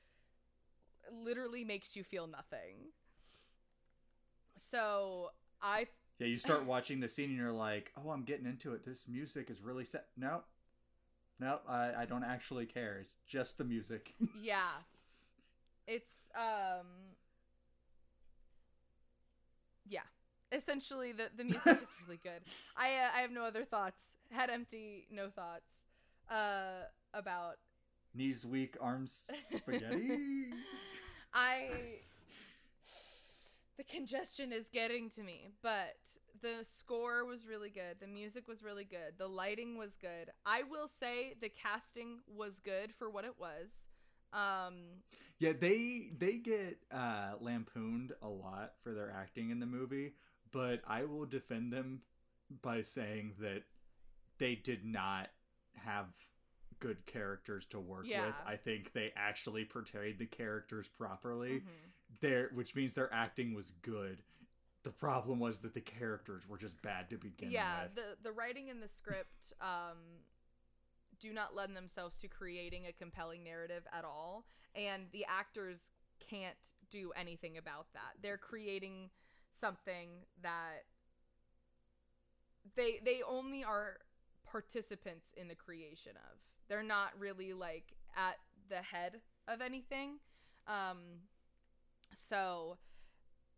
literally 1.13 1.65
makes 1.65 1.97
you 1.97 2.05
feel 2.05 2.27
nothing. 2.27 2.93
So 4.57 5.31
I 5.63 5.87
Yeah, 6.19 6.29
you 6.29 6.39
start 6.39 6.65
watching 6.65 7.01
the 7.01 7.09
scene 7.09 7.31
and 7.31 7.39
you're 7.39 7.53
like, 7.53 7.93
"Oh, 7.97 8.11
I'm 8.11 8.25
getting 8.25 8.47
into 8.47 8.73
it. 8.75 8.85
This 8.85 9.07
music 9.07 9.51
is 9.51 9.61
really 9.61 9.85
set." 9.85 10.07
No, 10.17 10.43
no, 11.39 11.59
I, 11.69 11.93
I 11.99 12.05
don't 12.07 12.25
actually 12.25 12.67
care. 12.67 12.99
It's 13.01 13.15
just 13.27 13.59
the 13.59 13.65
music. 13.65 14.15
yeah 14.43 14.71
it's 15.87 16.11
um 16.37 16.87
yeah 19.89 20.01
essentially 20.53 21.13
the 21.13 21.29
the 21.37 21.45
music 21.45 21.79
is 21.83 21.95
really 22.05 22.19
good 22.23 22.43
i 22.77 22.95
uh, 22.95 23.09
i 23.17 23.21
have 23.21 23.31
no 23.31 23.45
other 23.45 23.65
thoughts 23.65 24.17
head 24.31 24.51
empty 24.51 25.07
no 25.11 25.29
thoughts 25.29 25.85
uh 26.31 26.85
about 27.15 27.57
Knees 28.15 28.47
weak, 28.47 28.77
arms 28.81 29.29
spaghetti. 29.55 30.47
i 31.35 31.69
the 33.77 33.85
congestion 33.85 34.53
is 34.53 34.69
getting 34.69 35.11
to 35.11 35.23
me 35.23 35.51
but 35.63 35.97
the 36.47 36.65
score 36.65 37.25
was 37.25 37.47
really 37.49 37.71
good 37.71 37.97
the 38.01 38.07
music 38.07 38.47
was 38.47 38.63
really 38.63 38.85
good 38.85 39.15
the 39.19 39.27
lighting 39.27 39.77
was 39.77 39.97
good 39.97 40.31
i 40.45 40.63
will 40.71 40.89
say 40.89 41.35
the 41.41 41.49
casting 41.49 42.19
was 42.37 42.61
good 42.61 42.93
for 42.99 43.11
what 43.11 43.25
it 43.25 43.35
was 43.39 43.87
um 44.33 44.75
yeah, 45.39 45.53
they 45.59 46.11
they 46.19 46.39
get 46.39 46.79
uh, 46.91 47.33
lampooned 47.41 48.13
a 48.23 48.29
lot 48.29 48.73
for 48.83 48.95
their 48.95 49.11
acting 49.11 49.51
in 49.51 49.61
the 49.61 49.67
movie, 49.67 50.15
but 50.51 50.81
I 50.87 51.05
will 51.05 51.27
defend 51.27 51.73
them 51.73 52.01
by 52.63 52.81
saying 52.81 53.35
that 53.41 53.63
they 54.39 54.55
did 54.55 54.83
not 54.85 55.29
have 55.75 56.07
good 56.81 57.05
characters 57.05 57.67
to 57.71 57.79
work 57.81 58.07
Yeah. 58.09 58.27
with. 58.27 58.35
I 58.47 58.57
think 58.57 58.93
they 58.95 59.13
actually 59.15 59.65
portrayed 59.67 60.19
the 60.19 60.27
characters 60.27 60.89
properly. 60.89 61.61
mhm. 61.61 62.21
Their 62.23 62.49
which 62.55 62.75
means 62.75 62.95
their 62.95 63.13
acting 63.13 63.53
was 63.53 63.71
good. 63.83 64.23
The 64.87 64.93
problem 64.93 65.41
was 65.41 65.59
that 65.59 65.75
the 65.75 65.81
characters 65.81 66.45
were 66.49 66.57
just 66.57 66.81
bad 66.81 67.11
to 67.11 67.17
begin 67.17 67.51
yeah 67.51 67.83
with. 67.83 67.91
Yeah, 67.97 68.05
the 68.23 68.29
the 68.29 68.33
writing 68.33 68.71
and 68.71 68.81
the 68.81 68.87
script 68.87 69.53
um 69.61 69.99
do 71.19 71.33
not 71.33 71.57
lend 71.57 71.77
themselves 71.77 72.19
to 72.19 72.29
creating 72.29 72.87
a 72.87 72.93
compelling 72.93 73.43
narrative 73.43 73.83
at 73.93 74.05
all 74.05 74.47
and 74.77 75.07
the 75.13 75.27
actors 75.29 75.91
can't 76.31 76.75
do 76.89 77.11
anything 77.17 77.59
about 77.59 77.87
that. 77.95 78.23
They're 78.23 78.39
creating 78.39 79.11
something 79.51 80.11
that 80.43 80.85
they 82.77 83.01
they 83.05 83.23
only 83.29 83.65
are 83.65 83.99
participants 84.49 85.35
in 85.37 85.49
the 85.49 85.57
creation 85.57 86.13
of. 86.15 86.39
They're 86.69 86.85
not 86.85 87.11
really 87.19 87.53
like 87.53 87.97
at 88.17 88.37
the 88.69 88.83
head 88.83 89.21
of 89.49 89.61
anything. 89.61 90.21
Um 90.69 90.99
so 92.15 92.79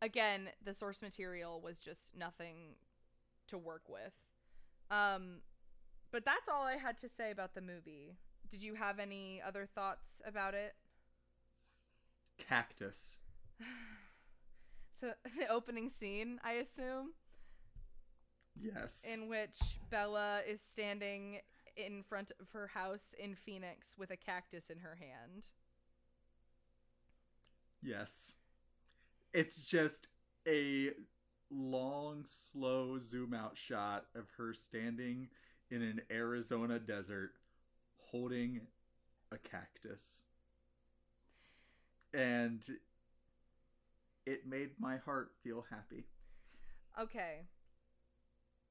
again 0.00 0.50
the 0.64 0.72
source 0.74 1.02
material 1.02 1.60
was 1.60 1.78
just 1.78 2.16
nothing 2.16 2.76
to 3.46 3.58
work 3.58 3.82
with 3.88 4.12
um 4.90 5.40
but 6.12 6.24
that's 6.24 6.48
all 6.48 6.64
i 6.64 6.76
had 6.76 6.96
to 6.96 7.08
say 7.08 7.30
about 7.30 7.54
the 7.54 7.60
movie 7.60 8.16
did 8.48 8.62
you 8.62 8.74
have 8.74 8.98
any 8.98 9.42
other 9.46 9.66
thoughts 9.66 10.22
about 10.26 10.54
it 10.54 10.74
Cactus. 12.38 13.18
so 14.92 15.12
the 15.38 15.46
opening 15.48 15.88
scene 15.88 16.38
i 16.44 16.52
assume 16.52 17.12
Yes. 18.60 19.04
in 19.14 19.28
which 19.28 19.56
bella 19.90 20.40
is 20.48 20.60
standing 20.60 21.38
in 21.76 22.02
front 22.02 22.32
of 22.40 22.50
her 22.50 22.66
house 22.68 23.14
in 23.18 23.34
phoenix 23.36 23.94
with 23.96 24.10
a 24.10 24.16
cactus 24.16 24.68
in 24.70 24.78
her 24.80 24.96
hand 25.00 25.48
Yes. 27.80 28.34
It's 29.38 29.60
just 29.60 30.08
a 30.48 30.90
long, 31.48 32.24
slow 32.26 32.98
zoom 32.98 33.32
out 33.32 33.56
shot 33.56 34.06
of 34.16 34.24
her 34.36 34.52
standing 34.52 35.28
in 35.70 35.80
an 35.80 36.00
Arizona 36.10 36.80
desert 36.80 37.34
holding 37.98 38.60
a 39.30 39.38
cactus. 39.38 40.24
And 42.12 42.66
it 44.26 44.44
made 44.44 44.70
my 44.80 44.96
heart 44.96 45.30
feel 45.44 45.64
happy. 45.70 46.02
Okay. 47.00 47.42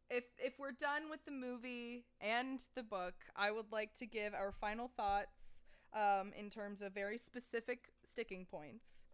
If 0.09 0.25
if 0.37 0.59
we're 0.59 0.73
done 0.73 1.09
with 1.09 1.23
the 1.23 1.31
movie 1.31 2.03
and 2.19 2.61
the 2.75 2.83
book, 2.83 3.15
I 3.37 3.51
would 3.51 3.71
like 3.71 3.93
to 3.99 4.05
give 4.05 4.33
our 4.33 4.51
final 4.51 4.91
thoughts 4.97 5.63
um, 5.93 6.33
in 6.37 6.49
terms 6.49 6.81
of 6.81 6.93
very 6.93 7.17
specific 7.17 7.93
sticking 8.03 8.45
points. 8.45 9.05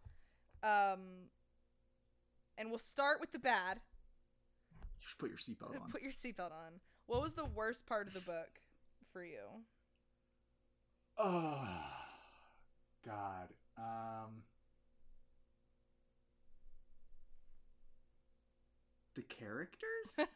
Um, 0.64 1.28
and 2.58 2.70
we'll 2.70 2.78
start 2.78 3.20
with 3.20 3.32
the 3.32 3.38
bad. 3.38 3.80
You 5.00 5.06
should 5.08 5.18
put 5.18 5.28
your 5.30 5.38
seatbelt 5.38 5.80
on. 5.82 5.90
Put 5.90 6.02
your 6.02 6.12
seatbelt 6.12 6.52
on. 6.52 6.80
What 7.06 7.22
was 7.22 7.34
the 7.34 7.44
worst 7.44 7.86
part 7.86 8.08
of 8.08 8.14
the 8.14 8.20
book 8.20 8.60
for 9.12 9.24
you? 9.24 9.40
Oh, 11.18 11.68
God. 13.06 13.48
Um, 13.76 14.42
the 19.14 19.22
characters? 19.22 20.16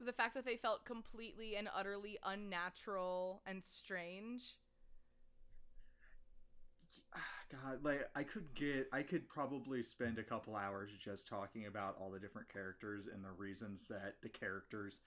the 0.00 0.12
fact 0.12 0.34
that 0.34 0.44
they 0.44 0.56
felt 0.56 0.84
completely 0.84 1.56
and 1.56 1.68
utterly 1.76 2.18
unnatural 2.24 3.42
and 3.46 3.62
strange. 3.64 4.56
God, 7.50 7.82
like 7.82 8.08
I 8.14 8.22
could 8.22 8.54
get, 8.54 8.88
I 8.92 9.02
could 9.02 9.28
probably 9.28 9.82
spend 9.82 10.18
a 10.18 10.22
couple 10.22 10.54
hours 10.54 10.90
just 11.02 11.26
talking 11.26 11.66
about 11.66 11.96
all 12.00 12.10
the 12.10 12.18
different 12.18 12.48
characters 12.52 13.04
and 13.12 13.24
the 13.24 13.30
reasons 13.36 13.86
that 13.88 14.16
the 14.22 14.28
characters 14.28 15.00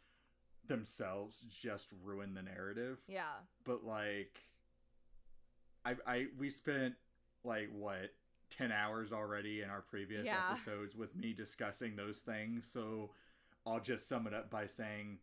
themselves 0.68 1.44
just 1.50 1.88
ruin 2.04 2.34
the 2.34 2.42
narrative. 2.42 3.00
Yeah. 3.08 3.24
But 3.64 3.86
like, 3.86 4.40
I, 5.86 5.96
I, 6.06 6.26
we 6.38 6.50
spent 6.50 6.96
like 7.44 7.70
what 7.74 8.14
ten 8.50 8.72
hours 8.72 9.12
already 9.12 9.62
in 9.62 9.70
our 9.70 9.82
previous 9.82 10.26
Yeah. 10.26 10.42
episodes 10.52 10.96
with 10.96 11.16
me 11.16 11.34
discussing 11.34 11.96
those 11.96 12.20
things. 12.20 12.68
So 12.72 13.12
I'll 13.66 13.80
just 13.80 14.08
sum 14.08 14.28
it 14.28 14.34
up 14.34 14.50
by 14.50 14.68
saying 14.68 15.18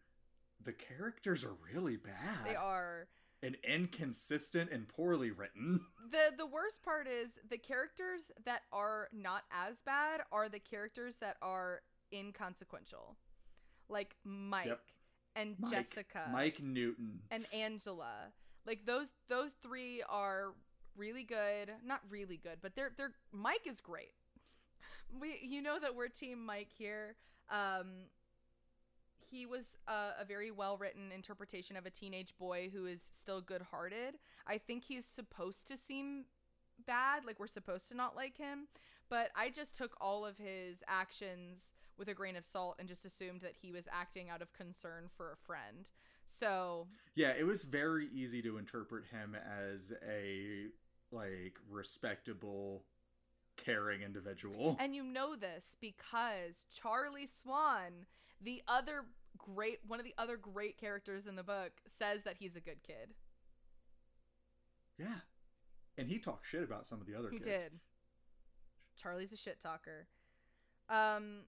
the 0.65 0.73
characters 0.73 1.45
are 1.45 1.55
really 1.73 1.97
bad. 1.97 2.45
They 2.45 2.55
are. 2.57 3.09
And 3.43 3.57
inconsistent 3.67 4.71
and 4.71 4.87
poorly 4.89 5.31
written. 5.31 5.81
the 6.11 6.33
the 6.37 6.47
worst 6.47 6.83
part 6.83 7.07
is 7.09 7.39
the 7.49 7.59
characters 7.59 8.31
that 8.45 8.63
are 8.73 9.09
not 9.13 9.43
as 9.53 9.83
bad 9.83 10.21
are 10.33 10.49
the 10.49 10.59
characters 10.59 11.17
that 11.17 11.37
are 11.43 11.81
inconsequential 12.13 13.17
like 13.89 14.17
mike 14.25 14.67
Yep. 14.67 14.81
and 15.37 15.57
Mike- 15.61 15.71
jessica 15.71 16.29
Mike 16.33 16.61
Newton. 16.61 17.21
and 17.31 17.47
angela 17.53 18.33
like 18.67 18.85
those 18.85 19.13
those 19.29 19.53
three 19.63 20.03
are 20.09 20.53
really 20.97 21.23
good 21.23 21.71
not 21.87 22.01
really 22.11 22.37
good 22.37 22.59
but 22.61 22.75
they're 22.75 22.91
they're 22.97 23.13
mike 23.33 23.65
is 23.67 23.81
great 23.81 24.11
we 25.21 25.39
you 25.43 25.63
know 25.63 25.79
that 25.79 25.95
we're 25.95 26.09
team 26.09 26.45
mike 26.45 26.69
here 26.77 27.15
um 27.49 27.87
he 29.31 29.47
was 29.47 29.77
a, 29.87 30.21
a 30.21 30.25
very 30.27 30.51
well 30.51 30.77
written 30.77 31.13
interpretation 31.13 31.77
of 31.77 31.87
a 31.87 31.91
teenage 31.91 32.37
boy 32.39 32.71
who 32.73 32.87
is 32.87 33.03
still 33.13 33.41
good 33.41 33.63
hearted. 33.71 34.17
I 34.47 34.59
think 34.59 34.85
he's 34.85 35.07
supposed 35.07 35.69
to 35.69 35.77
seem 35.77 36.25
bad, 36.87 37.25
like 37.25 37.39
we're 37.39 37.47
supposed 37.47 37.89
to 37.89 37.95
not 37.97 38.17
like 38.17 38.37
him, 38.37 38.67
but 39.09 39.31
I 39.37 39.51
just 39.51 39.77
took 39.77 39.97
all 40.01 40.25
of 40.27 40.37
his 40.39 40.83
actions 40.89 41.75
with 41.99 42.09
a 42.09 42.15
grain 42.15 42.37
of 42.37 42.45
salt 42.45 42.77
and 42.79 42.89
just 42.89 43.05
assumed 43.05 43.43
that 43.43 43.55
he 43.61 43.71
was 43.73 43.87
acting 43.93 44.31
out 44.31 44.41
of 44.43 44.53
concern 44.55 45.05
for 45.17 45.33
a 45.33 45.37
friend. 45.37 45.91
So, 46.25 46.87
Yeah, 47.15 47.33
it 47.39 47.45
was 47.45 47.63
very 47.65 48.09
easy 48.15 48.41
to 48.43 48.57
interpret 48.57 49.05
him 49.11 49.35
as 49.37 49.93
a 50.09 50.67
like 51.13 51.59
respectable, 51.69 52.85
caring 53.57 54.01
individual. 54.03 54.77
and 54.81 54.95
you 54.95 55.03
know 55.03 55.37
this 55.37 55.77
because 55.81 56.65
Charlie 56.75 57.27
Swan 57.27 58.07
The 58.41 58.63
other 58.67 59.05
great 59.39 59.79
one 59.87 59.99
of 60.01 60.05
the 60.05 60.15
other 60.19 60.37
great 60.37 60.79
characters 60.79 61.27
in 61.27 61.37
the 61.37 61.43
book 61.43 61.73
says 61.87 62.23
that 62.25 62.37
he's 62.39 62.57
a 62.57 62.61
good 62.61 62.83
kid. 62.83 63.15
Yeah. 64.99 65.21
And 65.97 66.09
he 66.09 66.19
talked 66.19 66.47
shit 66.47 66.63
about 66.63 66.87
some 66.87 67.01
of 67.01 67.07
the 67.07 67.15
other 67.15 67.31
He 67.31 67.39
kids. 67.39 67.47
did. 67.49 67.73
Charlie's 68.97 69.33
a 69.33 69.37
shit 69.37 69.61
talker. 69.61 70.09
Um 70.89 71.45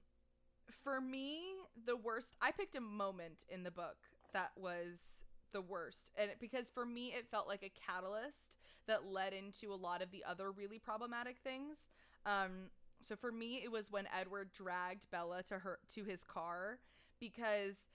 for 0.84 1.00
me, 1.00 1.42
the 1.86 1.96
worst 1.96 2.34
I 2.40 2.50
picked 2.52 2.76
a 2.76 2.80
moment 2.80 3.44
in 3.48 3.62
the 3.62 3.70
book 3.70 3.96
that 4.32 4.52
was 4.56 5.24
the 5.52 5.60
worst. 5.60 6.10
And 6.16 6.30
it, 6.30 6.38
because 6.40 6.70
for 6.70 6.86
me 6.86 7.08
it 7.08 7.28
felt 7.30 7.46
like 7.48 7.62
a 7.62 7.68
catalyst 7.70 8.56
that 8.86 9.04
led 9.06 9.32
into 9.34 9.72
a 9.72 9.76
lot 9.76 10.00
of 10.02 10.10
the 10.10 10.24
other 10.26 10.50
really 10.50 10.78
problematic 10.78 11.38
things. 11.42 11.90
Um 12.24 12.70
so 13.00 13.16
for 13.16 13.32
me 13.32 13.60
it 13.64 13.70
was 13.70 13.90
when 13.90 14.06
Edward 14.18 14.52
dragged 14.52 15.10
Bella 15.10 15.42
to 15.44 15.58
her 15.58 15.78
to 15.94 16.04
his 16.04 16.24
car 16.24 16.78
because 17.22 17.88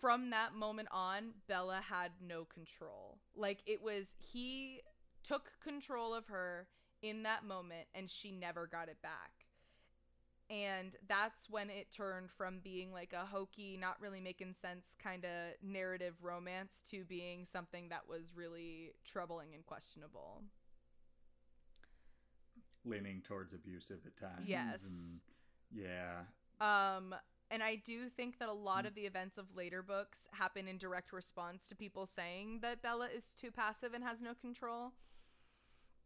from 0.00 0.30
that 0.30 0.54
moment 0.54 0.86
on 0.92 1.30
Bella 1.48 1.80
had 1.90 2.12
no 2.24 2.44
control. 2.44 3.18
Like 3.36 3.58
it 3.66 3.82
was 3.82 4.14
he 4.20 4.82
took 5.24 5.50
control 5.60 6.14
of 6.14 6.28
her 6.28 6.68
in 7.02 7.24
that 7.24 7.44
moment 7.44 7.88
and 7.92 8.08
she 8.08 8.30
never 8.30 8.68
got 8.68 8.88
it 8.88 9.02
back. 9.02 9.32
And 10.48 10.92
that's 11.06 11.50
when 11.50 11.68
it 11.68 11.88
turned 11.90 12.30
from 12.30 12.60
being 12.62 12.92
like 12.92 13.12
a 13.12 13.26
hokey, 13.26 13.76
not 13.78 14.00
really 14.00 14.20
making 14.20 14.54
sense 14.54 14.96
kind 15.02 15.24
of 15.24 15.30
narrative 15.62 16.14
romance 16.22 16.82
to 16.90 17.04
being 17.04 17.44
something 17.44 17.88
that 17.90 18.08
was 18.08 18.32
really 18.36 18.92
troubling 19.04 19.48
and 19.54 19.66
questionable. 19.66 20.44
Leaning 22.84 23.22
towards 23.26 23.52
abusive 23.52 23.98
at 24.06 24.16
times. 24.16 24.46
Yes. 24.46 25.20
yeah. 25.74 26.20
Um 26.60 27.14
and 27.50 27.62
I 27.62 27.76
do 27.76 28.08
think 28.08 28.38
that 28.38 28.48
a 28.48 28.52
lot 28.52 28.86
of 28.86 28.94
the 28.94 29.02
events 29.02 29.38
of 29.38 29.56
later 29.56 29.82
books 29.82 30.28
happen 30.32 30.68
in 30.68 30.78
direct 30.78 31.12
response 31.12 31.66
to 31.68 31.74
people 31.74 32.06
saying 32.06 32.60
that 32.62 32.82
Bella 32.82 33.08
is 33.14 33.32
too 33.32 33.50
passive 33.50 33.94
and 33.94 34.04
has 34.04 34.20
no 34.20 34.34
control. 34.34 34.92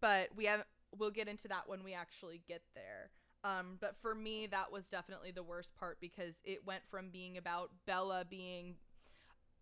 But 0.00 0.28
we 0.36 0.46
have 0.46 0.64
we'll 0.96 1.10
get 1.10 1.28
into 1.28 1.48
that 1.48 1.68
when 1.68 1.82
we 1.84 1.94
actually 1.94 2.42
get 2.46 2.62
there. 2.74 3.10
Um, 3.44 3.78
but 3.80 3.96
for 4.00 4.14
me, 4.14 4.46
that 4.46 4.70
was 4.70 4.88
definitely 4.88 5.32
the 5.32 5.42
worst 5.42 5.74
part 5.74 5.98
because 6.00 6.40
it 6.44 6.66
went 6.66 6.82
from 6.88 7.08
being 7.10 7.36
about 7.36 7.70
Bella 7.86 8.24
being 8.28 8.76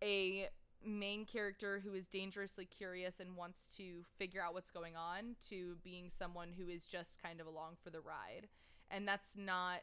a 0.03 0.49
main 0.83 1.25
character 1.25 1.81
who 1.83 1.93
is 1.93 2.07
dangerously 2.07 2.65
curious 2.65 3.19
and 3.19 3.35
wants 3.35 3.67
to 3.77 4.03
figure 4.17 4.41
out 4.41 4.53
what's 4.53 4.71
going 4.71 4.95
on 4.95 5.35
to 5.49 5.77
being 5.83 6.09
someone 6.09 6.49
who 6.57 6.67
is 6.67 6.85
just 6.85 7.21
kind 7.21 7.39
of 7.39 7.47
along 7.47 7.77
for 7.83 7.89
the 7.89 8.01
ride. 8.01 8.47
And 8.89 9.07
that's 9.07 9.37
not, 9.37 9.81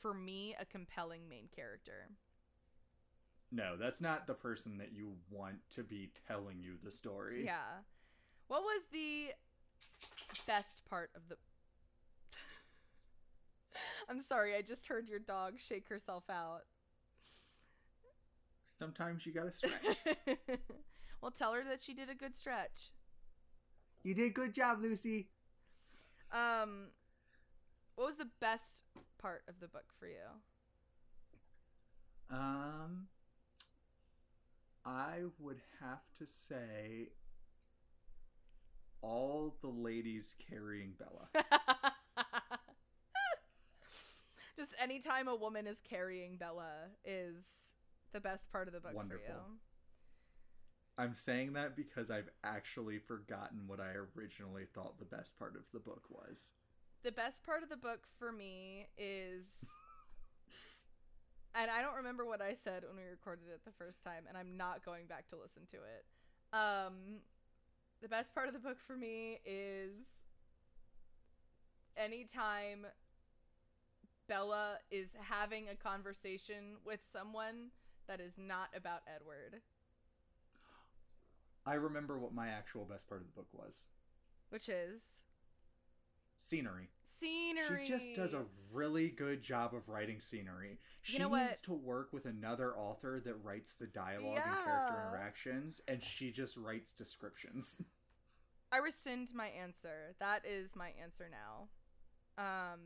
for 0.00 0.14
me, 0.14 0.54
a 0.60 0.64
compelling 0.64 1.28
main 1.28 1.48
character. 1.54 2.10
No, 3.52 3.76
that's 3.76 4.00
not 4.00 4.26
the 4.26 4.34
person 4.34 4.78
that 4.78 4.92
you 4.92 5.12
want 5.30 5.56
to 5.70 5.82
be 5.82 6.10
telling 6.26 6.60
you 6.60 6.72
the 6.82 6.90
story. 6.90 7.44
Yeah. 7.44 7.82
What 8.48 8.62
was 8.62 8.86
the 8.92 9.28
best 10.46 10.84
part 10.88 11.10
of 11.14 11.28
the. 11.28 11.36
I'm 14.08 14.20
sorry, 14.20 14.56
I 14.56 14.62
just 14.62 14.88
heard 14.88 15.08
your 15.08 15.20
dog 15.20 15.54
shake 15.58 15.88
herself 15.88 16.24
out. 16.28 16.62
Sometimes 18.78 19.24
you 19.24 19.32
gotta 19.32 19.52
stretch. 19.52 19.96
well, 21.22 21.30
tell 21.30 21.52
her 21.52 21.62
that 21.64 21.80
she 21.80 21.94
did 21.94 22.10
a 22.10 22.14
good 22.14 22.34
stretch. 22.34 22.90
you 24.02 24.14
did 24.14 24.34
good 24.34 24.52
job, 24.52 24.78
Lucy. 24.82 25.28
Um, 26.32 26.88
what 27.96 28.06
was 28.06 28.16
the 28.16 28.28
best 28.40 28.82
part 29.18 29.42
of 29.48 29.60
the 29.60 29.68
book 29.68 29.86
for 29.98 30.06
you? 30.06 30.14
Um, 32.30 33.06
I 34.84 35.18
would 35.38 35.60
have 35.80 36.02
to 36.18 36.26
say 36.48 37.08
all 39.02 39.56
the 39.60 39.68
ladies 39.68 40.34
carrying 40.50 40.94
Bella. 40.98 41.28
Just 44.56 44.74
anytime 44.80 45.28
a 45.28 45.34
woman 45.34 45.66
is 45.66 45.80
carrying 45.80 46.36
Bella 46.36 46.88
is 47.04 47.72
the 48.12 48.20
best 48.20 48.50
part 48.50 48.68
of 48.68 48.74
the 48.74 48.80
book 48.80 48.94
Wonderful. 48.94 49.26
for 49.26 49.32
you. 49.32 49.58
I'm 50.96 51.14
saying 51.14 51.54
that 51.54 51.76
because 51.76 52.10
I've 52.10 52.30
actually 52.44 52.98
forgotten 52.98 53.62
what 53.66 53.80
I 53.80 53.94
originally 54.16 54.66
thought 54.74 54.98
the 54.98 55.04
best 55.04 55.36
part 55.38 55.56
of 55.56 55.62
the 55.72 55.80
book 55.80 56.02
was. 56.08 56.50
The 57.04 57.12
best 57.12 57.44
part 57.44 57.62
of 57.62 57.68
the 57.68 57.76
book 57.76 58.06
for 58.18 58.32
me 58.32 58.88
is 58.96 59.66
and 61.54 61.70
I 61.70 61.82
don't 61.82 61.94
remember 61.96 62.24
what 62.24 62.40
I 62.42 62.54
said 62.54 62.82
when 62.84 62.96
we 62.96 63.04
recorded 63.08 63.44
it 63.52 63.60
the 63.64 63.70
first 63.70 64.02
time 64.02 64.24
and 64.28 64.36
I'm 64.36 64.56
not 64.56 64.84
going 64.84 65.06
back 65.06 65.28
to 65.28 65.36
listen 65.36 65.62
to 65.66 65.76
it. 65.76 66.04
Um 66.52 67.20
the 68.00 68.08
best 68.08 68.34
part 68.34 68.48
of 68.48 68.54
the 68.54 68.58
book 68.60 68.78
for 68.86 68.96
me 68.96 69.38
is 69.44 69.98
anytime 71.96 72.86
Bella 74.26 74.78
is 74.90 75.14
having 75.20 75.68
a 75.68 75.74
conversation 75.76 76.76
with 76.86 77.00
someone 77.04 77.68
that 78.08 78.20
is 78.20 78.36
not 78.38 78.68
about 78.74 79.00
Edward, 79.14 79.60
I 81.66 81.74
remember 81.74 82.18
what 82.18 82.32
my 82.34 82.48
actual 82.48 82.84
best 82.86 83.06
part 83.08 83.20
of 83.20 83.26
the 83.26 83.32
book 83.32 83.48
was. 83.52 83.84
which 84.50 84.68
is 84.68 85.24
Scenery. 86.44 86.90
scenery. 87.02 87.84
She 87.84 87.90
just 87.90 88.14
does 88.14 88.34
a 88.34 88.44
really 88.70 89.08
good 89.08 89.42
job 89.42 89.74
of 89.74 89.88
writing 89.88 90.20
scenery. 90.20 90.78
She 91.02 91.18
know 91.18 91.34
needs 91.34 91.60
to 91.62 91.72
work 91.72 92.12
with 92.12 92.26
another 92.26 92.76
author 92.76 93.20
that 93.24 93.34
writes 93.42 93.72
the 93.78 93.86
dialogue 93.86 94.40
and 94.44 94.56
character 94.64 94.94
interactions, 95.08 95.80
and 95.88 96.02
she 96.02 96.30
just 96.30 96.56
writes 96.56 96.92
descriptions. 96.92 97.82
I 98.72 98.78
rescind 98.78 99.32
my 99.34 99.46
answer. 99.46 100.14
That 100.18 100.44
is 100.44 100.76
my 100.76 100.90
answer 101.00 101.30
now. 101.30 101.68
Um, 102.36 102.80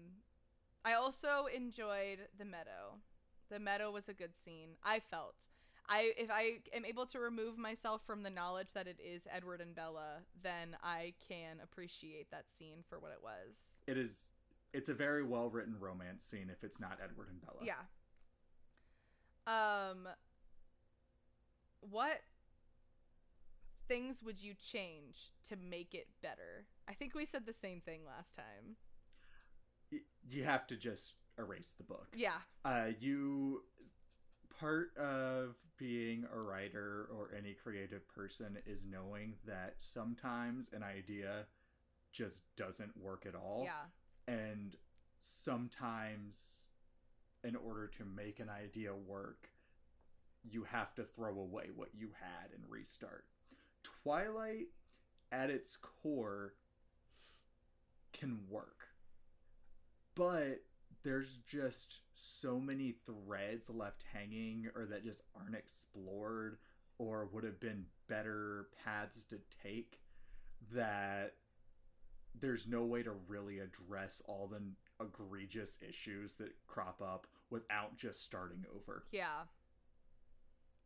I 0.84 0.94
also 0.94 1.46
enjoyed 1.54 2.28
the 2.38 2.44
meadow. 2.44 2.98
The 3.50 3.58
meadow 3.58 3.90
was 3.90 4.08
a 4.08 4.14
good 4.14 4.36
scene. 4.36 4.76
I 4.84 5.00
felt. 5.00 5.48
I 5.88 6.12
if 6.16 6.30
I 6.30 6.58
am 6.74 6.84
able 6.84 7.06
to 7.06 7.18
remove 7.18 7.56
myself 7.56 8.02
from 8.04 8.22
the 8.22 8.30
knowledge 8.30 8.72
that 8.74 8.86
it 8.86 8.98
is 9.04 9.26
Edward 9.34 9.60
and 9.60 9.74
Bella, 9.74 10.18
then 10.42 10.76
I 10.82 11.14
can 11.28 11.58
appreciate 11.62 12.30
that 12.30 12.50
scene 12.50 12.84
for 12.88 12.98
what 12.98 13.12
it 13.12 13.20
was. 13.22 13.80
it 13.86 13.96
is. 13.96 14.26
It's 14.74 14.90
a 14.90 14.94
very 14.94 15.22
well 15.22 15.48
written 15.48 15.76
romance 15.80 16.22
scene 16.22 16.50
if 16.52 16.62
it's 16.62 16.78
not 16.78 16.98
Edward 17.02 17.28
and 17.30 17.40
Bella. 17.40 17.60
Yeah. 17.62 17.82
Um 19.46 20.08
what 21.80 22.20
things 23.86 24.22
would 24.22 24.42
you 24.42 24.52
change 24.54 25.32
to 25.44 25.56
make 25.56 25.94
it 25.94 26.08
better? 26.22 26.66
I 26.86 26.92
think 26.92 27.14
we 27.14 27.24
said 27.24 27.46
the 27.46 27.52
same 27.54 27.80
thing 27.80 28.00
last 28.06 28.34
time. 28.36 28.76
You 30.28 30.44
have 30.44 30.66
to 30.66 30.76
just 30.76 31.14
erase 31.38 31.72
the 31.78 31.84
book. 31.84 32.08
Yeah. 32.14 32.36
uh, 32.64 32.88
you 33.00 33.62
part 34.58 34.96
of 34.96 35.54
being 35.78 36.24
a 36.34 36.38
writer 36.38 37.08
or 37.12 37.30
any 37.36 37.54
creative 37.54 38.06
person 38.08 38.58
is 38.66 38.84
knowing 38.84 39.34
that 39.46 39.76
sometimes 39.80 40.68
an 40.72 40.82
idea 40.82 41.46
just 42.12 42.42
doesn't 42.56 42.96
work 42.96 43.26
at 43.26 43.34
all. 43.34 43.62
Yeah. 43.64 44.32
and 44.34 44.76
sometimes 45.44 46.64
in 47.44 47.54
order 47.54 47.86
to 47.86 48.04
make 48.04 48.40
an 48.40 48.48
idea 48.48 48.94
work 48.94 49.50
you 50.50 50.64
have 50.64 50.94
to 50.94 51.04
throw 51.04 51.38
away 51.38 51.68
what 51.74 51.88
you 51.94 52.10
had 52.20 52.52
and 52.54 52.62
restart. 52.68 53.24
Twilight 54.02 54.68
at 55.32 55.50
its 55.50 55.76
core 55.76 56.54
can 58.12 58.38
work. 58.48 58.88
But 60.14 60.62
there's 61.04 61.38
just 61.48 62.00
so 62.14 62.58
many 62.58 62.94
threads 63.06 63.70
left 63.70 64.04
hanging 64.12 64.68
or 64.74 64.86
that 64.86 65.04
just 65.04 65.22
aren't 65.36 65.54
explored 65.54 66.58
or 66.98 67.28
would 67.32 67.44
have 67.44 67.60
been 67.60 67.84
better 68.08 68.68
paths 68.84 69.24
to 69.30 69.38
take 69.62 70.00
that 70.72 71.34
there's 72.40 72.66
no 72.66 72.84
way 72.84 73.02
to 73.02 73.12
really 73.26 73.60
address 73.60 74.20
all 74.26 74.48
the 74.48 74.60
egregious 75.04 75.78
issues 75.86 76.34
that 76.34 76.54
crop 76.66 77.00
up 77.00 77.26
without 77.50 77.96
just 77.96 78.22
starting 78.22 78.64
over. 78.74 79.04
Yeah. 79.12 79.44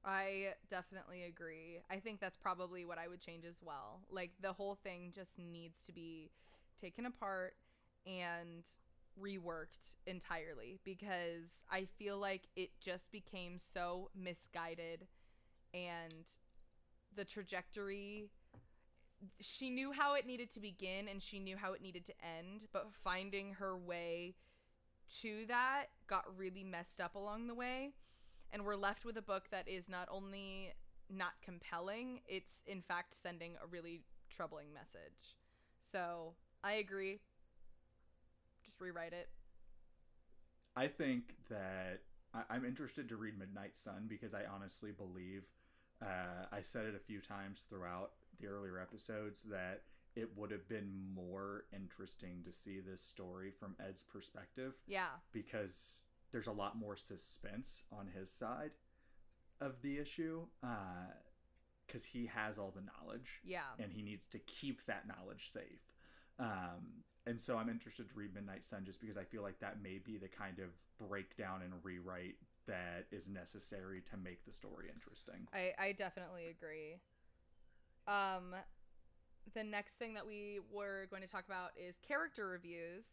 I 0.04 0.54
definitely 0.68 1.24
agree. 1.24 1.80
I 1.90 1.96
think 1.96 2.20
that's 2.20 2.36
probably 2.36 2.84
what 2.84 2.98
I 2.98 3.08
would 3.08 3.20
change 3.20 3.44
as 3.44 3.60
well. 3.64 4.00
Like 4.10 4.32
the 4.40 4.52
whole 4.52 4.74
thing 4.74 5.12
just 5.14 5.38
needs 5.38 5.82
to 5.82 5.92
be 5.92 6.30
taken 6.80 7.06
apart 7.06 7.54
and 8.06 8.64
reworked 9.20 9.96
entirely 10.06 10.78
because 10.84 11.64
I 11.70 11.86
feel 11.98 12.18
like 12.18 12.48
it 12.56 12.70
just 12.80 13.10
became 13.12 13.58
so 13.58 14.10
misguided 14.14 15.06
and 15.74 16.24
the 17.14 17.24
trajectory 17.24 18.30
she 19.40 19.70
knew 19.70 19.92
how 19.92 20.14
it 20.14 20.26
needed 20.26 20.50
to 20.50 20.60
begin 20.60 21.06
and 21.08 21.22
she 21.22 21.38
knew 21.38 21.56
how 21.56 21.72
it 21.74 21.82
needed 21.82 22.04
to 22.06 22.14
end, 22.38 22.66
but 22.72 22.88
finding 23.04 23.54
her 23.54 23.76
way 23.76 24.34
to 25.20 25.46
that 25.46 25.86
got 26.08 26.24
really 26.36 26.64
messed 26.64 27.00
up 27.00 27.14
along 27.14 27.46
the 27.46 27.54
way. 27.54 27.92
and 28.52 28.64
we're 28.66 28.76
left 28.76 29.04
with 29.04 29.16
a 29.16 29.22
book 29.22 29.44
that 29.50 29.66
is 29.66 29.88
not 29.88 30.08
only 30.10 30.72
not 31.08 31.32
compelling, 31.42 32.20
it's 32.26 32.62
in 32.66 32.82
fact 32.82 33.14
sending 33.14 33.54
a 33.62 33.66
really 33.66 34.02
troubling 34.28 34.72
message. 34.72 35.36
So 35.80 36.34
I 36.62 36.74
agree. 36.74 37.20
Just 38.72 38.80
rewrite 38.80 39.12
it. 39.12 39.28
I 40.76 40.86
think 40.88 41.34
that 41.50 42.00
I, 42.32 42.42
I'm 42.48 42.64
interested 42.64 43.06
to 43.10 43.16
read 43.16 43.38
Midnight 43.38 43.76
Sun 43.76 44.06
because 44.08 44.32
I 44.32 44.44
honestly 44.50 44.92
believe 44.92 45.42
uh, 46.00 46.46
I 46.50 46.62
said 46.62 46.86
it 46.86 46.94
a 46.94 46.98
few 46.98 47.20
times 47.20 47.64
throughout 47.68 48.12
the 48.40 48.46
earlier 48.46 48.78
episodes 48.80 49.42
that 49.50 49.82
it 50.16 50.30
would 50.38 50.50
have 50.50 50.66
been 50.70 50.90
more 51.14 51.64
interesting 51.74 52.42
to 52.46 52.52
see 52.52 52.80
this 52.80 53.02
story 53.02 53.50
from 53.60 53.76
Ed's 53.86 54.04
perspective 54.10 54.72
Yeah. 54.86 55.08
because 55.32 56.00
there's 56.32 56.46
a 56.46 56.52
lot 56.52 56.78
more 56.78 56.96
suspense 56.96 57.82
on 57.92 58.06
his 58.06 58.30
side 58.30 58.70
of 59.60 59.74
the 59.82 59.98
issue 59.98 60.46
because 61.86 62.06
he 62.06 62.24
has 62.24 62.56
all 62.56 62.72
the 62.74 62.80
knowledge 62.80 63.40
Yeah. 63.44 63.60
and 63.78 63.92
he 63.92 64.00
needs 64.02 64.24
to 64.30 64.38
keep 64.38 64.86
that 64.86 65.06
knowledge 65.06 65.50
safe. 65.50 65.91
Um, 66.38 67.04
and 67.26 67.40
so 67.40 67.56
I'm 67.56 67.68
interested 67.68 68.08
to 68.08 68.14
read 68.14 68.34
Midnight 68.34 68.64
Sun 68.64 68.84
just 68.84 69.00
because 69.00 69.16
I 69.16 69.24
feel 69.24 69.42
like 69.42 69.58
that 69.60 69.82
may 69.82 69.98
be 70.04 70.16
the 70.16 70.28
kind 70.28 70.58
of 70.58 70.70
breakdown 71.08 71.60
and 71.62 71.72
rewrite 71.82 72.36
that 72.66 73.06
is 73.10 73.28
necessary 73.28 74.02
to 74.10 74.16
make 74.16 74.44
the 74.44 74.52
story 74.52 74.86
interesting. 74.92 75.46
I, 75.52 75.72
I 75.78 75.92
definitely 75.92 76.48
agree. 76.48 76.96
Um, 78.06 78.54
the 79.54 79.64
next 79.64 79.94
thing 79.94 80.14
that 80.14 80.26
we 80.26 80.60
were 80.72 81.06
going 81.10 81.22
to 81.22 81.28
talk 81.28 81.46
about 81.46 81.70
is 81.76 81.96
character 82.06 82.48
reviews. 82.48 83.04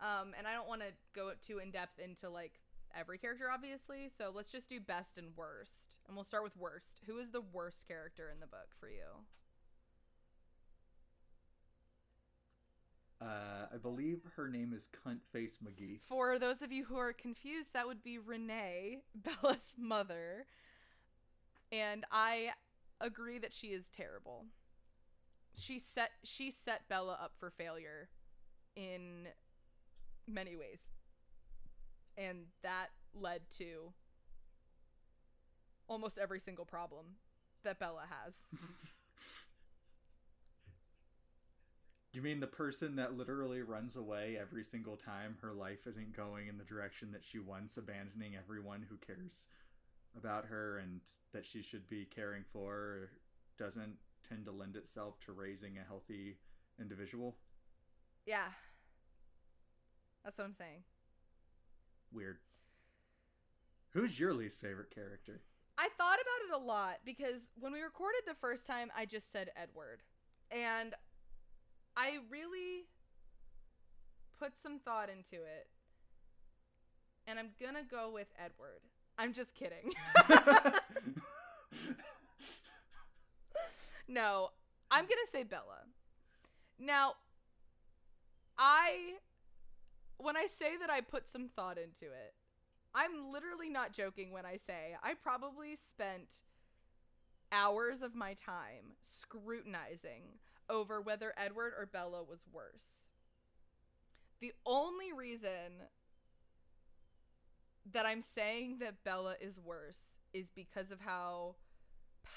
Um, 0.00 0.34
and 0.36 0.46
I 0.46 0.52
don't 0.52 0.68
want 0.68 0.80
to 0.80 0.88
go 1.14 1.32
too 1.40 1.58
in 1.58 1.70
depth 1.70 1.98
into 1.98 2.28
like 2.28 2.60
every 2.96 3.18
character, 3.18 3.46
obviously. 3.52 4.10
So 4.16 4.32
let's 4.34 4.50
just 4.50 4.68
do 4.68 4.80
best 4.80 5.18
and 5.18 5.28
worst. 5.36 5.98
And 6.06 6.16
we'll 6.16 6.24
start 6.24 6.44
with 6.44 6.56
worst. 6.56 7.00
Who 7.06 7.18
is 7.18 7.30
the 7.30 7.40
worst 7.40 7.86
character 7.86 8.30
in 8.32 8.40
the 8.40 8.46
book 8.46 8.68
for 8.78 8.88
you? 8.88 9.24
Uh, 13.20 13.66
I 13.72 13.76
believe 13.78 14.20
her 14.36 14.48
name 14.48 14.72
is 14.74 14.86
Cunt 15.04 15.20
Face 15.32 15.58
McGee. 15.64 16.00
For 16.08 16.38
those 16.38 16.62
of 16.62 16.72
you 16.72 16.84
who 16.84 16.96
are 16.96 17.12
confused, 17.12 17.72
that 17.72 17.86
would 17.86 18.02
be 18.02 18.18
Renee, 18.18 19.02
Bella's 19.14 19.74
mother. 19.78 20.46
And 21.72 22.04
I 22.10 22.50
agree 23.00 23.38
that 23.38 23.54
she 23.54 23.68
is 23.68 23.88
terrible. 23.88 24.46
She 25.56 25.78
set 25.78 26.10
she 26.24 26.50
set 26.50 26.88
Bella 26.88 27.16
up 27.22 27.32
for 27.38 27.50
failure 27.50 28.08
in 28.76 29.28
many 30.26 30.56
ways. 30.56 30.90
And 32.16 32.46
that 32.62 32.88
led 33.14 33.42
to 33.58 33.92
almost 35.88 36.18
every 36.18 36.40
single 36.40 36.64
problem 36.64 37.06
that 37.62 37.78
Bella 37.78 38.04
has. 38.24 38.50
You 42.14 42.22
mean 42.22 42.38
the 42.38 42.46
person 42.46 42.94
that 42.94 43.18
literally 43.18 43.62
runs 43.62 43.96
away 43.96 44.38
every 44.40 44.62
single 44.62 44.96
time 44.96 45.36
her 45.42 45.52
life 45.52 45.84
isn't 45.88 46.16
going 46.16 46.46
in 46.46 46.56
the 46.56 46.62
direction 46.64 47.10
that 47.10 47.24
she 47.24 47.40
wants, 47.40 47.76
abandoning 47.76 48.36
everyone 48.36 48.86
who 48.88 48.96
cares 49.04 49.46
about 50.16 50.44
her 50.44 50.78
and 50.78 51.00
that 51.32 51.44
she 51.44 51.60
should 51.60 51.88
be 51.88 52.04
caring 52.14 52.44
for, 52.52 53.10
doesn't 53.58 53.96
tend 54.28 54.44
to 54.46 54.52
lend 54.52 54.76
itself 54.76 55.18
to 55.26 55.32
raising 55.32 55.76
a 55.76 55.86
healthy 55.86 56.36
individual? 56.80 57.36
yeah. 58.26 58.48
That's 60.24 60.38
what 60.38 60.44
I'm 60.44 60.54
saying. 60.54 60.84
Weird. 62.12 62.38
Who's 63.90 64.18
your 64.18 64.32
least 64.32 64.60
favorite 64.60 64.90
character? 64.94 65.42
I 65.76 65.88
thought 65.98 66.16
about 66.16 66.58
it 66.58 66.62
a 66.62 66.64
lot 66.64 67.00
because 67.04 67.50
when 67.58 67.72
we 67.72 67.82
recorded 67.82 68.22
the 68.26 68.34
first 68.34 68.66
time, 68.66 68.90
I 68.96 69.04
just 69.04 69.30
said 69.30 69.50
Edward. 69.54 70.02
And 70.50 70.94
I 71.96 72.18
really 72.30 72.86
put 74.38 74.58
some 74.58 74.78
thought 74.78 75.08
into 75.08 75.36
it. 75.36 75.68
And 77.26 77.38
I'm 77.38 77.50
going 77.60 77.74
to 77.74 77.82
go 77.88 78.10
with 78.12 78.28
Edward. 78.38 78.80
I'm 79.18 79.32
just 79.32 79.54
kidding. 79.54 79.92
no, 84.08 84.50
I'm 84.90 85.04
going 85.04 85.20
to 85.24 85.30
say 85.30 85.42
Bella. 85.44 85.84
Now, 86.78 87.14
I. 88.58 89.14
When 90.18 90.36
I 90.36 90.46
say 90.46 90.76
that 90.80 90.90
I 90.90 91.00
put 91.00 91.26
some 91.26 91.48
thought 91.48 91.76
into 91.76 92.06
it, 92.06 92.34
I'm 92.94 93.32
literally 93.32 93.68
not 93.68 93.92
joking 93.92 94.30
when 94.30 94.46
I 94.46 94.56
say 94.56 94.96
I 95.02 95.14
probably 95.14 95.74
spent 95.74 96.42
hours 97.50 98.00
of 98.00 98.14
my 98.14 98.34
time 98.34 98.94
scrutinizing 99.02 100.38
over 100.68 101.00
whether 101.00 101.32
Edward 101.36 101.72
or 101.78 101.86
Bella 101.86 102.22
was 102.22 102.44
worse. 102.52 103.08
The 104.40 104.52
only 104.66 105.12
reason 105.12 105.88
that 107.92 108.06
I'm 108.06 108.22
saying 108.22 108.78
that 108.78 109.04
Bella 109.04 109.36
is 109.40 109.60
worse 109.60 110.18
is 110.32 110.50
because 110.50 110.90
of 110.90 111.00
how 111.00 111.56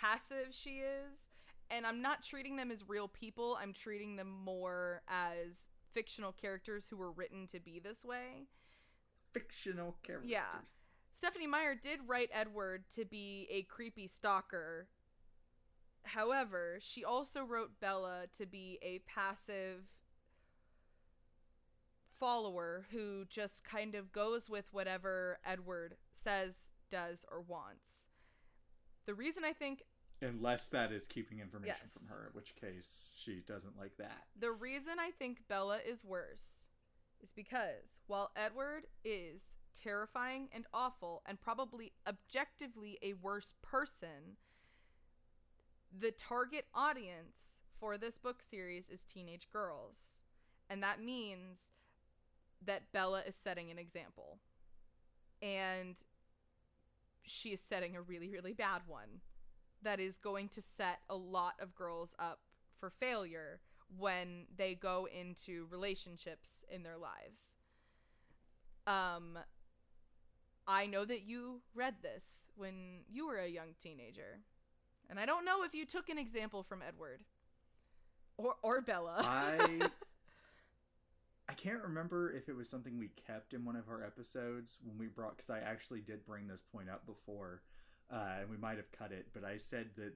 passive 0.02 0.48
she 0.52 0.80
is. 0.80 1.30
And 1.70 1.86
I'm 1.86 2.02
not 2.02 2.24
treating 2.24 2.56
them 2.56 2.72
as 2.72 2.88
real 2.88 3.08
people, 3.08 3.58
I'm 3.62 3.74
treating 3.74 4.16
them 4.16 4.30
more 4.30 5.02
as 5.10 5.68
fictional 5.94 6.32
characters 6.32 6.88
who 6.88 6.96
were 6.96 7.12
written 7.12 7.48
to 7.48 7.60
be 7.60 7.80
this 7.80 8.06
way. 8.06 8.48
Fictional 9.34 9.98
characters. 10.04 10.30
Yeah. 10.30 10.62
Stephenie 11.14 11.48
Meyer 11.48 11.76
did 11.76 12.00
write 12.08 12.30
Edward 12.32 12.84
to 12.92 13.04
be 13.04 13.48
a 13.50 13.64
creepy 13.64 14.08
stalker. 14.08 14.88
However, 16.04 16.78
she 16.80 17.04
also 17.04 17.44
wrote 17.44 17.80
Bella 17.80 18.26
to 18.38 18.46
be 18.46 18.80
a 18.82 19.00
passive 19.00 19.84
follower 22.20 22.86
who 22.92 23.26
just 23.30 23.64
kind 23.64 23.94
of 23.96 24.12
goes 24.12 24.50
with 24.50 24.66
whatever 24.72 25.38
Edward 25.46 25.98
says, 26.12 26.72
does, 26.90 27.26
or 27.32 27.42
wants. 27.42 28.10
The 29.06 29.14
reason 29.14 29.44
I 29.44 29.54
think 29.54 29.84
Unless 30.20 30.70
that 30.70 30.92
is 30.92 31.06
keeping 31.06 31.42
information 31.42 31.78
Yes. 31.84 31.94
from 31.94 32.08
her, 32.08 32.28
in 32.28 32.34
which 32.34 32.56
case 32.56 33.12
she 33.16 33.42
doesn't 33.48 33.78
like 33.78 33.96
that. 33.98 34.26
The 34.40 34.52
reason 34.52 34.96
I 35.00 35.12
think 35.12 35.48
Bella 35.48 35.78
is 35.88 36.04
worse 36.04 36.68
is 37.22 37.32
because 37.32 38.00
while 38.08 38.32
Edward 38.36 38.88
is 39.04 39.54
terrifying 39.76 40.50
and 40.52 40.66
awful 40.74 41.22
and 41.28 41.40
probably 41.40 41.94
objectively 42.08 42.98
a 43.04 43.14
worse 43.14 43.54
person, 43.62 44.38
the 45.98 46.12
target 46.12 46.66
audience 46.74 47.60
for 47.80 47.98
this 47.98 48.18
book 48.18 48.42
series 48.42 48.90
is 48.90 49.04
teenage 49.04 49.48
girls. 49.52 50.24
And 50.70 50.82
that 50.84 51.02
means 51.02 51.72
that 52.66 52.92
Bella 52.92 53.24
is 53.26 53.36
setting 53.36 53.72
an 53.72 53.78
example. 53.78 54.40
And 55.42 55.96
she 57.24 57.50
is 57.50 57.62
setting 57.62 57.96
a 57.96 58.02
really, 58.02 58.30
really 58.30 58.54
bad 58.54 58.82
one 58.88 59.22
that 59.84 60.00
is 60.00 60.18
going 60.18 60.50
to 60.50 60.62
set 60.62 61.00
a 61.10 61.16
lot 61.16 61.54
of 61.60 61.76
girls 61.76 62.16
up 62.20 62.40
for 62.80 62.90
failure 62.90 63.60
when 63.96 64.46
they 64.56 64.76
go 64.76 65.08
into 65.08 65.68
relationships 65.70 66.66
in 66.70 66.84
their 66.84 66.98
lives. 66.98 67.56
Um 68.86 69.38
I 70.68 70.86
know 70.86 71.06
that 71.06 71.24
you 71.24 71.62
read 71.74 71.96
this 72.02 72.48
when 72.56 73.04
you 73.08 73.28
were 73.28 73.38
a 73.38 73.48
young 73.48 73.76
teenager. 73.80 74.42
And 75.10 75.20
I 75.20 75.26
don't 75.26 75.46
know 75.46 75.64
if 75.64 75.74
you 75.74 75.86
took 75.86 76.10
an 76.10 76.18
example 76.18 76.64
from 76.64 76.82
Edward 76.86 77.22
or 78.38 78.56
or 78.62 78.82
Bella. 78.82 79.18
I 79.20 79.90
I 81.50 81.54
can't 81.54 81.82
remember 81.82 82.34
if 82.34 82.50
it 82.50 82.56
was 82.56 82.70
something 82.70 82.98
we 82.98 83.10
kept 83.26 83.54
in 83.54 83.64
one 83.64 83.76
of 83.76 83.88
our 83.90 84.04
episodes 84.04 84.78
when 84.84 84.98
we 84.98 85.08
brought 85.08 85.38
because 85.38 85.50
I 85.50 85.60
actually 85.60 86.02
did 86.02 86.26
bring 86.26 86.48
this 86.48 86.62
point 86.62 86.90
up 86.90 87.06
before, 87.06 87.62
uh, 88.12 88.42
and 88.42 88.50
we 88.50 88.58
might 88.58 88.78
have 88.78 88.92
cut 88.92 89.12
it. 89.12 89.28
But 89.34 89.46
I 89.46 89.58
said 89.58 89.88
that, 89.96 90.14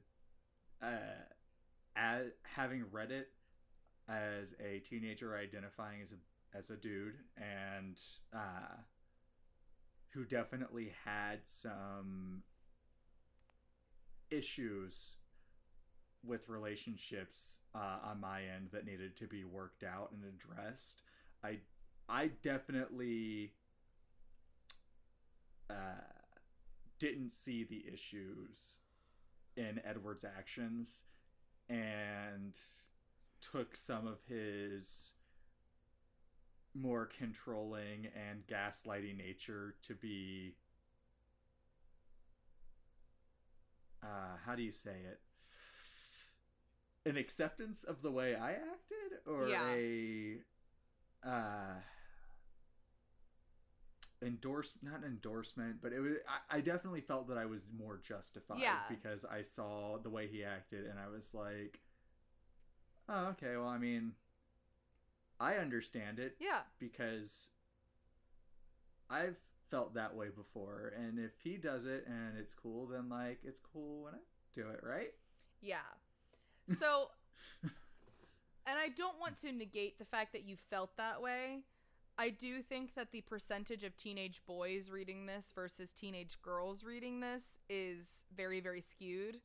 uh, 0.85 1.23
as 1.95 2.27
having 2.43 2.83
read 2.91 3.11
it 3.11 3.29
as 4.09 4.53
a 4.59 4.79
teenager 4.79 5.37
identifying 5.37 6.01
as 6.01 6.11
a 6.11 6.57
as 6.57 6.69
a 6.69 6.75
dude 6.75 7.15
and 7.37 7.97
uh, 8.33 8.75
who 10.13 10.25
definitely 10.25 10.91
had 11.05 11.39
some 11.45 12.43
issues 14.31 15.17
with 16.25 16.49
relationships 16.49 17.59
uh, 17.75 17.97
on 18.03 18.19
my 18.19 18.41
end 18.43 18.69
that 18.71 18.85
needed 18.85 19.15
to 19.17 19.27
be 19.27 19.43
worked 19.43 19.83
out 19.83 20.11
and 20.11 20.23
addressed. 20.23 21.01
I 21.43 21.59
I 22.07 22.31
definitely 22.43 23.53
uh, 25.69 25.73
didn't 26.99 27.31
see 27.31 27.63
the 27.63 27.83
issues 27.91 28.75
in 29.57 29.81
Edward's 29.85 30.25
actions 30.25 31.03
and 31.69 32.53
took 33.51 33.75
some 33.75 34.07
of 34.07 34.17
his 34.27 35.13
more 36.73 37.09
controlling 37.17 38.07
and 38.15 38.45
gaslighting 38.47 39.17
nature 39.17 39.75
to 39.83 39.93
be 39.95 40.55
uh, 44.03 44.37
how 44.45 44.55
do 44.55 44.63
you 44.63 44.71
say 44.71 44.95
it? 45.05 45.19
An 47.09 47.17
acceptance 47.17 47.83
of 47.83 48.01
the 48.01 48.11
way 48.11 48.35
I 48.35 48.51
acted, 48.51 49.19
or 49.25 49.47
Yeah. 49.49 49.63
a 49.75 50.37
uh, 51.27 51.81
endorse 54.21 54.73
not 54.83 55.03
endorsement, 55.03 55.77
but 55.81 55.93
it 55.93 55.99
was. 55.99 56.13
I, 56.27 56.57
I 56.57 56.61
definitely 56.61 57.01
felt 57.01 57.27
that 57.29 57.37
I 57.37 57.45
was 57.45 57.61
more 57.75 57.99
justified 58.03 58.59
Yeah. 58.61 58.79
because 58.89 59.25
I 59.25 59.41
saw 59.41 59.97
the 59.97 60.09
way 60.09 60.27
he 60.27 60.43
acted, 60.43 60.85
and 60.85 60.99
I 60.99 61.07
was 61.09 61.33
like, 61.33 61.79
"Oh, 63.09 63.27
okay. 63.29 63.57
Well, 63.57 63.67
I 63.67 63.77
mean, 63.79 64.13
I 65.39 65.55
understand 65.55 66.19
it 66.19 66.35
Yeah. 66.39 66.61
because 66.79 67.49
I've 69.09 69.37
felt 69.71 69.95
that 69.95 70.13
way 70.15 70.27
before, 70.27 70.93
and 70.97 71.17
if 71.17 71.31
he 71.43 71.57
does 71.57 71.85
it 71.85 72.05
and 72.05 72.37
it's 72.37 72.53
cool, 72.53 72.87
then 72.87 73.09
like 73.09 73.39
it's 73.43 73.61
cool 73.73 74.03
when 74.03 74.13
I 74.13 74.17
do 74.53 74.69
it, 74.69 74.81
right? 74.83 75.11
Yeah. 75.61 75.77
So, 76.79 77.09
and 77.63 77.71
I 78.77 78.89
don't 78.89 79.19
want 79.19 79.37
to 79.41 79.51
negate 79.51 79.97
the 79.97 80.05
fact 80.05 80.33
that 80.33 80.43
you 80.43 80.57
felt 80.69 80.97
that 80.97 81.21
way. 81.21 81.61
I 82.17 82.29
do 82.29 82.61
think 82.61 82.93
that 82.95 83.11
the 83.11 83.21
percentage 83.21 83.83
of 83.83 83.97
teenage 83.97 84.41
boys 84.45 84.91
reading 84.91 85.25
this 85.25 85.51
versus 85.55 85.93
teenage 85.93 86.41
girls 86.41 86.83
reading 86.83 87.21
this 87.21 87.57
is 87.69 88.25
very, 88.35 88.59
very 88.59 88.81
skewed. 88.81 89.39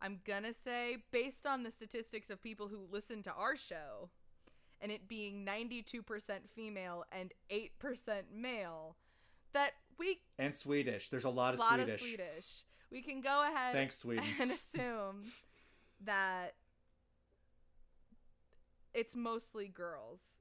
I'm 0.00 0.20
gonna 0.24 0.52
say, 0.52 0.98
based 1.10 1.46
on 1.46 1.62
the 1.62 1.70
statistics 1.70 2.30
of 2.30 2.42
people 2.42 2.68
who 2.68 2.86
listen 2.90 3.22
to 3.24 3.32
our 3.32 3.56
show, 3.56 4.10
and 4.80 4.92
it 4.92 5.08
being 5.08 5.44
92% 5.44 6.04
female 6.54 7.04
and 7.10 7.32
8% 7.50 7.70
male, 8.32 8.96
that 9.56 9.72
we 9.98 10.18
And 10.38 10.54
Swedish. 10.54 11.08
There's 11.08 11.24
a 11.24 11.30
lot 11.30 11.54
of 11.54 11.60
lot 11.60 11.74
Swedish. 11.76 11.94
of 11.94 12.00
Swedish. 12.00 12.64
We 12.90 13.02
can 13.02 13.20
go 13.20 13.42
ahead 13.50 13.74
Thanks, 13.74 13.98
Sweden. 13.98 14.24
and 14.40 14.50
assume 14.52 15.24
that 16.04 16.54
it's 18.94 19.16
mostly 19.16 19.68
girls 19.68 20.36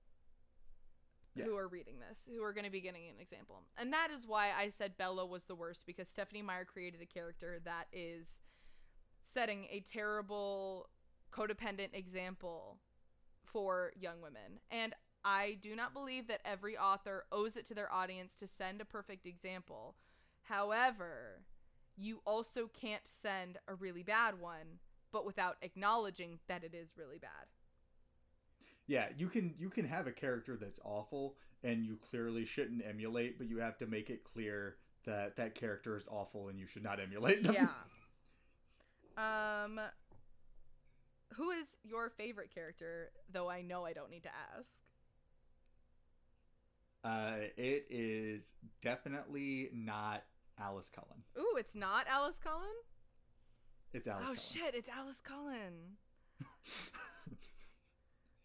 Yeah. 1.35 1.45
who 1.45 1.55
are 1.57 1.67
reading 1.67 1.95
this, 2.07 2.27
who 2.33 2.43
are 2.43 2.53
going 2.53 2.65
to 2.65 2.71
be 2.71 2.81
getting 2.81 3.07
an 3.09 3.19
example. 3.19 3.63
And 3.77 3.91
that 3.93 4.09
is 4.11 4.27
why 4.27 4.51
I 4.57 4.69
said 4.69 4.97
Bella 4.97 5.25
was 5.25 5.45
the 5.45 5.55
worst 5.55 5.85
because 5.85 6.07
Stephenie 6.07 6.41
Meyer 6.41 6.65
created 6.65 7.01
a 7.01 7.05
character 7.05 7.59
that 7.65 7.87
is 7.91 8.39
setting 9.21 9.67
a 9.71 9.79
terrible 9.81 10.89
codependent 11.33 11.89
example 11.93 12.77
for 13.43 13.91
young 13.99 14.21
women. 14.21 14.59
And 14.71 14.93
I 15.25 15.57
do 15.59 15.75
not 15.75 15.93
believe 15.93 16.27
that 16.27 16.41
every 16.45 16.77
author 16.77 17.25
owes 17.31 17.57
it 17.57 17.65
to 17.65 17.73
their 17.73 17.91
audience 17.91 18.35
to 18.35 18.47
send 18.47 18.79
a 18.79 18.85
perfect 18.85 19.25
example. 19.25 19.95
However, 20.43 21.41
you 21.97 22.21
also 22.25 22.69
can't 22.79 23.07
send 23.07 23.57
a 23.67 23.73
really 23.73 24.03
bad 24.03 24.39
one, 24.39 24.79
but 25.11 25.25
without 25.25 25.57
acknowledging 25.63 26.39
that 26.47 26.63
it 26.63 26.75
is 26.75 26.95
really 26.95 27.17
bad. 27.17 27.47
Yeah, 28.85 29.07
you 29.17 29.29
can 29.29 29.55
you 29.57 29.71
can 29.71 29.85
have 29.85 30.05
a 30.05 30.11
character 30.11 30.57
that's 30.57 30.79
awful 30.85 31.37
and 31.63 31.83
you 31.83 31.97
clearly 31.97 32.45
shouldn't 32.45 32.85
emulate, 32.85 33.39
but 33.39 33.49
you 33.49 33.57
have 33.57 33.79
to 33.79 33.87
make 33.87 34.11
it 34.11 34.23
clear 34.23 34.75
that 35.05 35.35
that 35.37 35.55
character 35.55 35.97
is 35.97 36.03
awful 36.07 36.49
and 36.49 36.59
you 36.59 36.67
should 36.67 36.83
not 36.83 36.99
emulate 36.99 37.43
them. 37.43 37.55
Yeah. 37.55 37.67
Um 39.17 39.79
who 41.35 41.51
is 41.51 41.77
your 41.83 42.09
favorite 42.09 42.53
character, 42.53 43.11
though 43.31 43.49
I 43.49 43.61
know 43.61 43.85
I 43.85 43.93
don't 43.93 44.09
need 44.11 44.23
to 44.23 44.31
ask? 44.57 44.81
Uh, 47.05 47.35
it 47.55 47.85
is 47.89 48.53
definitely 48.81 49.69
not 49.73 50.23
Alice 50.59 50.89
Cullen. 50.89 51.23
Ooh, 51.37 51.55
it's 51.57 51.75
not 51.75 52.07
Alice 52.07 52.39
Cullen? 52.39 52.65
It's 53.93 54.07
Alice 54.07 54.23
oh 54.23 54.33
Cullen. 54.33 54.39
shit, 54.39 54.75
it's 54.75 54.89
Alice 54.89 55.21
Cullen. 55.21 55.97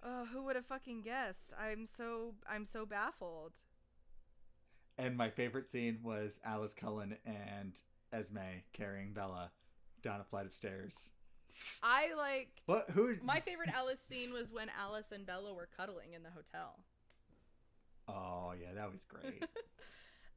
Oh, 0.03 0.25
who 0.33 0.45
would 0.45 0.57
have 0.57 0.65
fucking 0.65 1.03
guessed? 1.03 1.53
I'm 1.59 1.85
so 1.85 2.35
I'm 2.49 2.65
so 2.65 2.87
baffled. 2.87 3.53
And 4.99 5.17
my 5.17 5.29
favorite 5.31 5.69
scene 5.69 5.99
was 6.03 6.41
Alice 6.45 6.75
Cullen 6.75 7.17
and 7.27 7.75
Esme 8.13 8.63
carrying 8.73 9.13
Bella 9.13 9.51
down 10.03 10.21
a 10.21 10.25
flight 10.25 10.47
of 10.47 10.55
stairs. 10.55 11.11
I 11.83 12.15
like. 12.17 12.63
What? 12.67 12.91
Who? 12.91 13.17
my 13.23 13.41
favorite 13.41 13.71
Alice 13.75 14.01
scene 14.01 14.33
was 14.33 14.53
when 14.53 14.71
Alice 14.79 15.13
and 15.13 15.27
Bella 15.27 15.53
were 15.53 15.69
cuddling 15.77 16.15
in 16.15 16.23
the 16.23 16.31
hotel. 16.31 16.79
Oh 18.11 18.53
yeah, 18.61 18.75
that 18.75 18.91
was 18.91 19.05
great. 19.05 19.45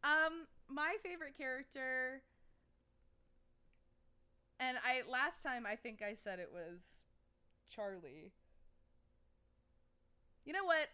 Um, 0.03 0.47
my 0.67 0.97
favorite 1.01 1.37
character, 1.37 2.21
and 4.59 4.77
I 4.83 5.09
last 5.09 5.41
time 5.41 5.65
I 5.65 5.77
think 5.77 6.01
I 6.01 6.13
said 6.13 6.39
it 6.39 6.49
was 6.53 7.05
Charlie. 7.69 8.33
You 10.43 10.51
know 10.51 10.65
what? 10.65 10.89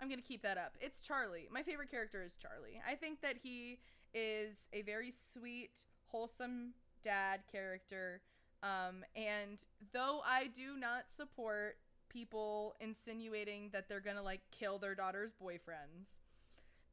I'm 0.00 0.08
gonna 0.08 0.22
keep 0.22 0.42
that 0.42 0.58
up. 0.58 0.74
It's 0.80 1.00
Charlie. 1.00 1.48
My 1.50 1.62
favorite 1.64 1.90
character 1.90 2.22
is 2.22 2.36
Charlie. 2.36 2.80
I 2.88 2.94
think 2.94 3.20
that 3.22 3.38
he 3.42 3.80
is 4.12 4.68
a 4.72 4.82
very 4.82 5.10
sweet, 5.10 5.84
wholesome 6.06 6.74
dad 7.02 7.40
character. 7.50 8.20
Um, 8.62 9.04
and 9.16 9.58
though 9.92 10.20
I 10.24 10.46
do 10.46 10.76
not 10.78 11.10
support 11.10 11.78
people 12.14 12.76
insinuating 12.80 13.70
that 13.72 13.88
they're 13.88 14.00
gonna 14.00 14.22
like 14.22 14.40
kill 14.56 14.78
their 14.78 14.94
daughter's 14.94 15.34
boyfriends, 15.34 16.20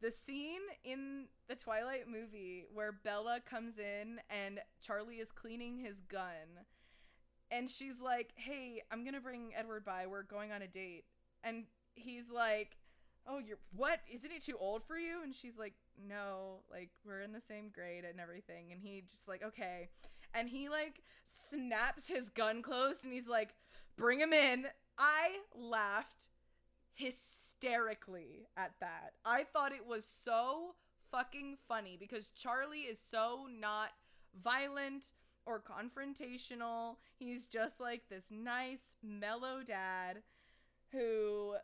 the 0.01 0.11
scene 0.11 0.61
in 0.83 1.25
the 1.47 1.55
Twilight 1.55 2.07
movie 2.09 2.65
where 2.73 2.91
Bella 2.91 3.39
comes 3.47 3.77
in 3.77 4.19
and 4.29 4.59
Charlie 4.81 5.19
is 5.19 5.31
cleaning 5.31 5.77
his 5.77 6.01
gun 6.01 6.65
and 7.51 7.69
she's 7.69 8.01
like, 8.01 8.31
"Hey, 8.35 8.81
I'm 8.91 9.03
to 9.13 9.19
bring 9.19 9.53
Edward 9.55 9.83
by. 9.83 10.07
We're 10.07 10.23
going 10.23 10.51
on 10.51 10.61
a 10.61 10.67
date." 10.67 11.05
And 11.43 11.65
he's 11.93 12.31
like, 12.31 12.77
"Oh, 13.27 13.39
you're 13.39 13.59
what? 13.75 13.99
Isn't 14.11 14.31
he 14.31 14.39
too 14.39 14.57
old 14.57 14.83
for 14.85 14.97
you?" 14.97 15.21
And 15.21 15.35
she's 15.35 15.59
like, 15.59 15.73
"No, 15.97 16.61
like 16.71 16.89
we're 17.05 17.21
in 17.21 17.33
the 17.33 17.41
same 17.41 17.69
grade 17.69 18.05
and 18.05 18.19
everything." 18.19 18.71
And 18.71 18.81
he 18.81 19.03
just 19.07 19.27
like, 19.27 19.43
"Okay." 19.43 19.89
And 20.33 20.49
he 20.49 20.69
like 20.69 21.03
snaps 21.49 22.07
his 22.07 22.29
gun 22.29 22.61
closed 22.61 23.03
and 23.03 23.13
he's 23.13 23.27
like, 23.27 23.53
"Bring 23.97 24.19
him 24.19 24.33
in." 24.33 24.67
I 25.01 25.39
laughed 25.55 26.29
hysterically 26.93 28.47
at 28.55 28.73
that. 28.81 29.13
I 29.25 29.43
thought 29.43 29.71
it 29.71 29.87
was 29.87 30.05
so 30.05 30.75
fucking 31.09 31.57
funny 31.67 31.97
because 31.99 32.29
Charlie 32.29 32.81
is 32.81 32.99
so 32.99 33.47
not 33.59 33.89
violent 34.43 35.13
or 35.47 35.59
confrontational. 35.59 36.97
He's 37.17 37.47
just 37.47 37.79
like 37.79 38.09
this 38.09 38.31
nice, 38.31 38.95
mellow 39.01 39.63
dad 39.65 40.21
who 40.91 41.55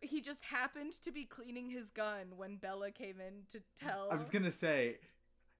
he 0.00 0.22
just 0.22 0.44
happened 0.44 0.94
to 1.02 1.12
be 1.12 1.26
cleaning 1.26 1.68
his 1.68 1.90
gun 1.90 2.38
when 2.38 2.56
Bella 2.56 2.90
came 2.90 3.20
in 3.20 3.42
to 3.50 3.60
tell. 3.78 4.08
I 4.10 4.16
was 4.16 4.30
gonna 4.30 4.50
say, 4.50 4.96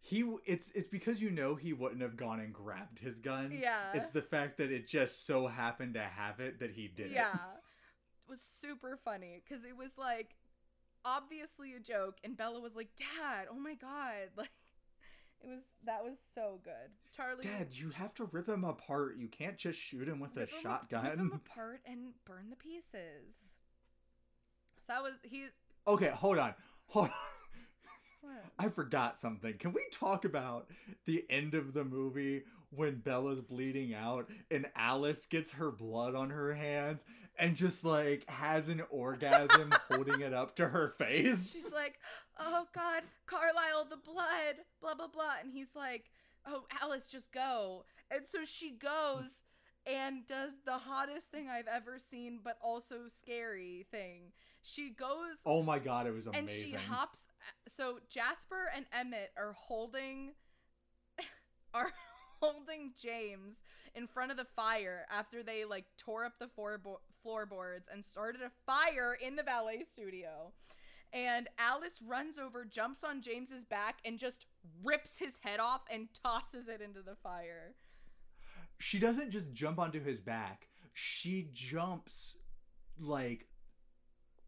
he. 0.03 0.25
It's 0.45 0.71
it's 0.75 0.89
because 0.89 1.23
you 1.23 1.31
know 1.31 1.55
he 1.55 1.73
wouldn't 1.73 2.03
have 2.03 2.17
gone 2.17 2.41
and 2.41 2.53
grabbed 2.53 2.99
his 2.99 3.15
gun. 3.15 3.57
Yeah. 3.59 3.93
It's 3.95 4.11
the 4.11 4.21
fact 4.21 4.59
that 4.59 4.71
it 4.71 4.87
just 4.87 5.27
so 5.27 5.47
happened 5.47 5.95
to 5.95 6.03
have 6.03 6.41
it 6.41 6.61
that 6.61 6.73
he 6.73 6.89
did 6.89 7.13
yeah. 7.13 7.29
it. 7.29 7.35
It 7.35 8.29
was 8.29 8.41
super 8.43 8.99
funny 9.03 9.41
because 9.43 9.65
it 9.65 9.77
was 9.77 9.97
like 9.97 10.35
obviously 11.05 11.73
a 11.75 11.81
joke, 11.81 12.19
and 12.25 12.37
Bella 12.37 12.61
was 12.61 12.77
like, 12.77 12.91
"Dad, 12.97 13.47
oh 13.51 13.59
my 13.59 13.75
god!" 13.75 14.29
Like 14.37 14.51
it 15.41 15.49
was 15.49 15.63
that 15.85 16.05
was 16.05 16.19
so 16.35 16.61
good. 16.63 16.93
Charlie, 17.17 17.43
Dad, 17.43 17.69
you 17.73 17.91
have 17.91 18.15
to 18.15 18.25
rip 18.27 18.49
him 18.49 18.65
apart. 18.65 19.17
You 19.17 19.29
can't 19.29 19.57
just 19.59 19.79
shoot 19.79 20.07
him 20.09 20.21
with 20.21 20.37
a 20.37 20.43
'em- 20.43 20.49
shotgun. 20.63 21.05
rip 21.05 21.19
'em 21.19 21.33
apart 21.47 21.81
and 21.85 22.13
burn 22.25 22.51
the 22.51 22.57
pieces. 22.57 23.57
So 24.81 24.93
that 24.93 25.03
was 25.03 25.15
he's 25.23 25.51
Okay, 25.87 26.09
hold 26.09 26.39
on. 26.39 26.55
Hold 26.87 27.09
on. 27.09 27.15
What? 28.23 28.45
I 28.59 28.69
forgot 28.69 29.19
something. 29.19 29.55
Can 29.59 29.73
we 29.73 29.83
talk 29.91 30.25
about 30.25 30.69
the 31.07 31.25
end 31.29 31.55
of 31.55 31.75
the 31.75 31.85
movie 31.85 32.43
when 32.71 32.97
Bella's 32.97 33.41
bleeding 33.41 33.95
out 33.95 34.31
and 34.51 34.67
Alice 34.75 35.27
gets 35.27 35.51
her 35.53 35.71
blood 35.71 36.15
on 36.15 36.31
her 36.31 36.55
hands 36.55 37.05
and 37.39 37.57
just 37.57 37.85
like 37.85 38.29
has 38.31 38.69
an 38.69 38.83
orgasm 38.91 39.73
holding 39.91 40.21
it 40.21 40.33
up 40.33 40.57
to 40.57 40.69
her 40.69 40.95
face? 40.99 41.51
She's 41.53 41.73
like, 41.73 41.99
"Oh 42.39 42.67
God, 42.75 43.03
Carlisle, 43.27 43.87
the 43.91 43.97
blood, 43.97 44.57
blah 44.81 44.95
blah 44.95 45.09
blah," 45.09 45.35
and 45.43 45.53
he's 45.53 45.75
like, 45.75 46.11
"Oh, 46.47 46.65
Alice, 46.81 47.07
just 47.07 47.33
go." 47.33 47.85
And 48.11 48.27
so 48.27 48.45
she 48.45 48.71
goes 48.71 49.43
and 49.87 50.27
does 50.27 50.53
the 50.65 50.79
hottest 50.79 51.31
thing 51.31 51.49
I've 51.49 51.67
ever 51.67 51.99
seen, 51.99 52.41
but 52.43 52.57
also 52.63 53.09
scary 53.09 53.87
thing. 53.91 54.33
She 54.63 54.91
goes 54.91 55.37
oh 55.45 55.63
my 55.63 55.79
god, 55.79 56.07
it 56.07 56.15
was 56.15 56.27
amazing. 56.27 56.41
and 56.41 56.51
she 56.51 56.73
hops. 56.73 57.29
So 57.67 57.99
Jasper 58.09 58.71
and 58.75 58.87
Emmett 58.93 59.33
are 59.37 59.55
holding, 59.55 60.33
are 61.75 61.93
holding 62.41 62.93
James 63.01 63.63
in 63.95 64.07
front 64.07 64.31
of 64.31 64.37
the 64.37 64.45
fire 64.45 65.07
after 65.11 65.43
they 65.43 65.65
like 65.65 65.87
tore 65.99 66.25
up 66.25 66.35
the 66.39 66.47
floorbo- 66.47 67.01
floorboards 67.23 67.89
and 67.93 68.05
started 68.05 68.41
a 68.43 68.51
fire 68.67 69.17
in 69.21 69.37
the 69.37 69.43
ballet 69.43 69.83
studio. 69.83 70.53
And 71.13 71.49
Alice 71.59 72.01
runs 72.07 72.39
over, 72.39 72.65
jumps 72.65 73.05
on 73.05 73.21
James's 73.21 73.67
back, 73.67 73.99
and 74.03 74.19
just 74.19 74.47
rips 74.83 75.19
his 75.19 75.37
head 75.43 75.61
off 75.61 75.83
and 75.93 76.09
tosses 76.25 76.69
it 76.69 76.81
into 76.81 77.03
the 77.03 77.17
fire. 77.23 77.75
She 78.83 78.99
doesn't 78.99 79.31
just 79.31 79.53
jump 79.53 79.79
onto 79.79 80.03
his 80.03 80.21
back. 80.21 80.67
She 80.93 81.49
jumps 81.53 82.37
like 82.99 83.47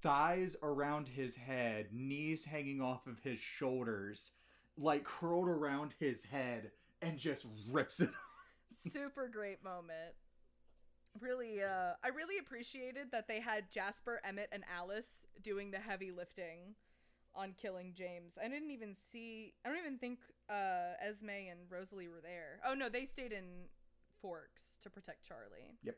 thighs 0.03 0.57
around 0.61 1.07
his 1.07 1.37
head, 1.37 1.87
knees 1.93 2.45
hanging 2.45 2.81
off 2.83 3.07
of 3.07 3.21
his 3.21 3.39
shoulders, 3.39 4.33
like 4.77 5.05
curled 5.05 5.49
around 5.49 5.95
his 6.01 6.25
head, 6.25 6.73
and 7.01 7.17
just 7.17 7.47
rips 7.71 8.01
it. 8.01 8.11
Super 8.73 9.29
great 9.29 9.63
moment. 9.63 10.15
Really, 11.21 11.63
uh, 11.63 11.93
I 12.03 12.09
really 12.09 12.39
appreciated 12.39 13.13
that 13.13 13.29
they 13.29 13.39
had 13.39 13.71
Jasper, 13.71 14.21
Emmett, 14.25 14.49
and 14.51 14.65
Alice 14.77 15.27
doing 15.43 15.71
the 15.71 15.79
heavy 15.79 16.11
lifting 16.11 16.75
on 17.37 17.55
killing 17.57 17.93
James. 17.95 18.37
I 18.45 18.49
didn't 18.49 18.73
even 18.73 18.95
see. 18.95 19.55
I 19.65 19.69
don't 19.69 19.79
even 19.79 19.99
think 19.99 20.19
uh, 20.51 20.95
Esme 21.01 21.31
and 21.31 21.61
Rosalie 21.71 22.09
were 22.09 22.21
there. 22.21 22.59
Oh 22.67 22.75
no, 22.75 22.89
they 22.89 23.07
stayed 23.07 23.31
in 23.31 23.69
Forks 24.25 24.79
to 24.81 24.89
protect 24.89 25.29
Charlie. 25.29 25.77
Yep. 25.83 25.97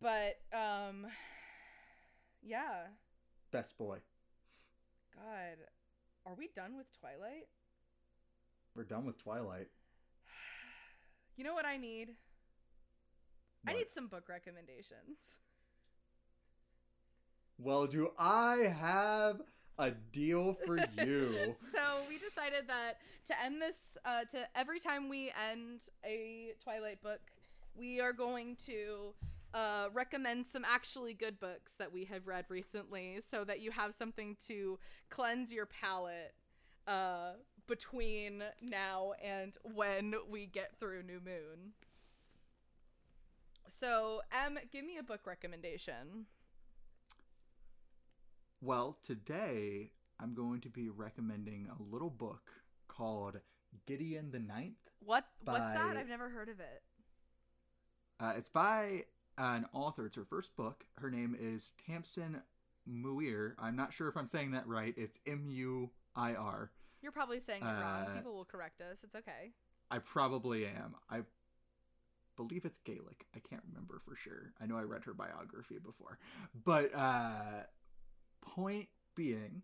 But 0.00 0.38
um, 0.56 1.06
yeah. 2.42 2.86
Best 3.52 3.76
boy. 3.76 3.98
God, 5.14 5.58
are 6.24 6.34
we 6.34 6.48
done 6.54 6.78
with 6.78 6.86
Twilight? 6.98 7.48
We're 8.74 8.84
done 8.84 9.04
with 9.04 9.22
Twilight. 9.22 9.68
You 11.36 11.42
know 11.42 11.52
what 11.52 11.66
I 11.66 11.78
need? 11.78 12.10
I 13.66 13.72
need 13.72 13.90
some 13.90 14.06
book 14.06 14.28
recommendations. 14.28 15.40
Well, 17.58 17.88
do 17.88 18.12
I 18.16 18.72
have 18.78 19.40
a 19.78 19.90
deal 19.90 20.56
for 20.66 20.76
you? 20.76 21.54
so 21.72 21.80
we 22.08 22.18
decided 22.18 22.68
that 22.68 22.98
to 23.26 23.42
end 23.42 23.60
this, 23.60 23.96
uh, 24.04 24.24
to 24.30 24.46
every 24.54 24.78
time 24.78 25.08
we 25.08 25.32
end 25.50 25.80
a 26.04 26.52
Twilight 26.62 27.02
book, 27.02 27.20
we 27.76 28.00
are 28.00 28.12
going 28.12 28.56
to 28.66 29.14
uh, 29.52 29.88
recommend 29.92 30.46
some 30.46 30.64
actually 30.64 31.14
good 31.14 31.38
books 31.38 31.76
that 31.76 31.92
we 31.92 32.04
have 32.04 32.26
read 32.26 32.44
recently, 32.48 33.18
so 33.26 33.44
that 33.44 33.60
you 33.60 33.70
have 33.70 33.94
something 33.94 34.36
to 34.46 34.78
cleanse 35.10 35.52
your 35.52 35.66
palate 35.66 36.34
uh, 36.86 37.32
between 37.66 38.42
now 38.62 39.12
and 39.22 39.56
when 39.62 40.14
we 40.28 40.46
get 40.46 40.78
through 40.78 41.02
New 41.02 41.20
Moon. 41.24 41.72
So, 43.66 44.20
Em, 44.30 44.58
give 44.72 44.84
me 44.84 44.98
a 44.98 45.02
book 45.02 45.20
recommendation. 45.26 46.26
Well, 48.64 48.96
today 49.02 49.90
I'm 50.18 50.34
going 50.34 50.62
to 50.62 50.70
be 50.70 50.88
recommending 50.88 51.68
a 51.68 51.94
little 51.94 52.08
book 52.08 52.50
called 52.88 53.38
Gideon 53.86 54.30
the 54.30 54.38
Ninth. 54.38 54.78
What? 55.04 55.26
What's 55.44 55.70
that? 55.72 55.98
I've 55.98 56.08
never 56.08 56.30
heard 56.30 56.48
of 56.48 56.60
it. 56.60 56.82
Uh, 58.18 58.32
it's 58.38 58.48
by 58.48 59.04
an 59.36 59.66
author. 59.74 60.06
It's 60.06 60.16
her 60.16 60.24
first 60.24 60.56
book. 60.56 60.86
Her 60.96 61.10
name 61.10 61.36
is 61.38 61.74
Tamsin 61.84 62.40
Muir. 62.86 63.54
I'm 63.58 63.76
not 63.76 63.92
sure 63.92 64.08
if 64.08 64.16
I'm 64.16 64.28
saying 64.28 64.52
that 64.52 64.66
right. 64.66 64.94
It's 64.96 65.18
M 65.26 65.44
U 65.46 65.90
I 66.16 66.32
R. 66.32 66.70
You're 67.02 67.12
probably 67.12 67.40
saying 67.40 67.60
it 67.60 67.66
wrong. 67.66 68.06
Uh, 68.08 68.14
People 68.14 68.34
will 68.34 68.46
correct 68.46 68.80
us. 68.80 69.04
It's 69.04 69.14
okay. 69.14 69.52
I 69.90 69.98
probably 69.98 70.64
am. 70.64 70.94
I 71.10 71.20
believe 72.38 72.64
it's 72.64 72.78
Gaelic. 72.78 73.26
I 73.36 73.40
can't 73.40 73.62
remember 73.68 74.00
for 74.06 74.16
sure. 74.16 74.54
I 74.58 74.64
know 74.64 74.78
I 74.78 74.84
read 74.84 75.04
her 75.04 75.12
biography 75.12 75.76
before. 75.84 76.18
But 76.64 76.94
uh 76.94 77.64
point 78.44 78.88
being 79.14 79.62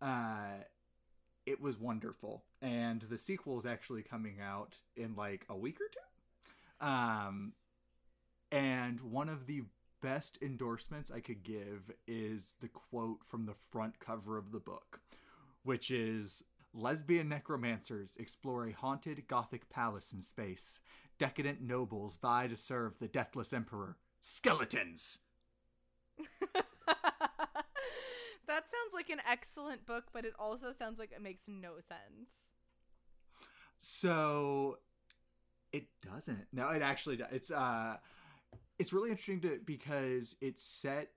uh 0.00 0.62
it 1.46 1.60
was 1.60 1.78
wonderful 1.78 2.44
and 2.60 3.02
the 3.02 3.18
sequel 3.18 3.58
is 3.58 3.66
actually 3.66 4.02
coming 4.02 4.36
out 4.44 4.76
in 4.96 5.14
like 5.16 5.44
a 5.48 5.56
week 5.56 5.78
or 5.80 5.88
two. 5.88 6.86
Um 6.86 7.52
and 8.50 9.00
one 9.00 9.28
of 9.28 9.46
the 9.46 9.62
best 10.00 10.38
endorsements 10.40 11.10
I 11.10 11.20
could 11.20 11.42
give 11.42 11.90
is 12.06 12.54
the 12.60 12.68
quote 12.68 13.18
from 13.26 13.42
the 13.42 13.54
front 13.70 13.98
cover 13.98 14.38
of 14.38 14.52
the 14.52 14.60
book, 14.60 15.00
which 15.64 15.90
is 15.90 16.44
Lesbian 16.74 17.28
necromancers 17.28 18.16
explore 18.18 18.66
a 18.66 18.72
haunted 18.72 19.26
Gothic 19.26 19.68
palace 19.70 20.12
in 20.12 20.22
space. 20.22 20.80
Decadent 21.18 21.60
nobles 21.60 22.16
vie 22.16 22.46
to 22.46 22.56
serve 22.56 22.98
the 22.98 23.08
deathless 23.08 23.52
emperor. 23.52 23.96
Skeletons! 24.20 25.18
that 28.48 28.64
sounds 28.64 28.92
like 28.94 29.08
an 29.10 29.20
excellent 29.30 29.86
book, 29.86 30.06
but 30.12 30.24
it 30.24 30.32
also 30.38 30.72
sounds 30.72 30.98
like 30.98 31.12
it 31.12 31.22
makes 31.22 31.44
no 31.48 31.74
sense. 31.80 32.52
So 33.78 34.78
it 35.72 35.86
doesn't. 36.02 36.46
No, 36.52 36.68
it 36.70 36.82
actually 36.82 37.16
does. 37.16 37.28
It's 37.32 37.50
uh 37.50 37.96
it's 38.78 38.92
really 38.92 39.10
interesting 39.10 39.40
to 39.42 39.60
because 39.64 40.34
it's 40.40 40.62
set 40.62 41.10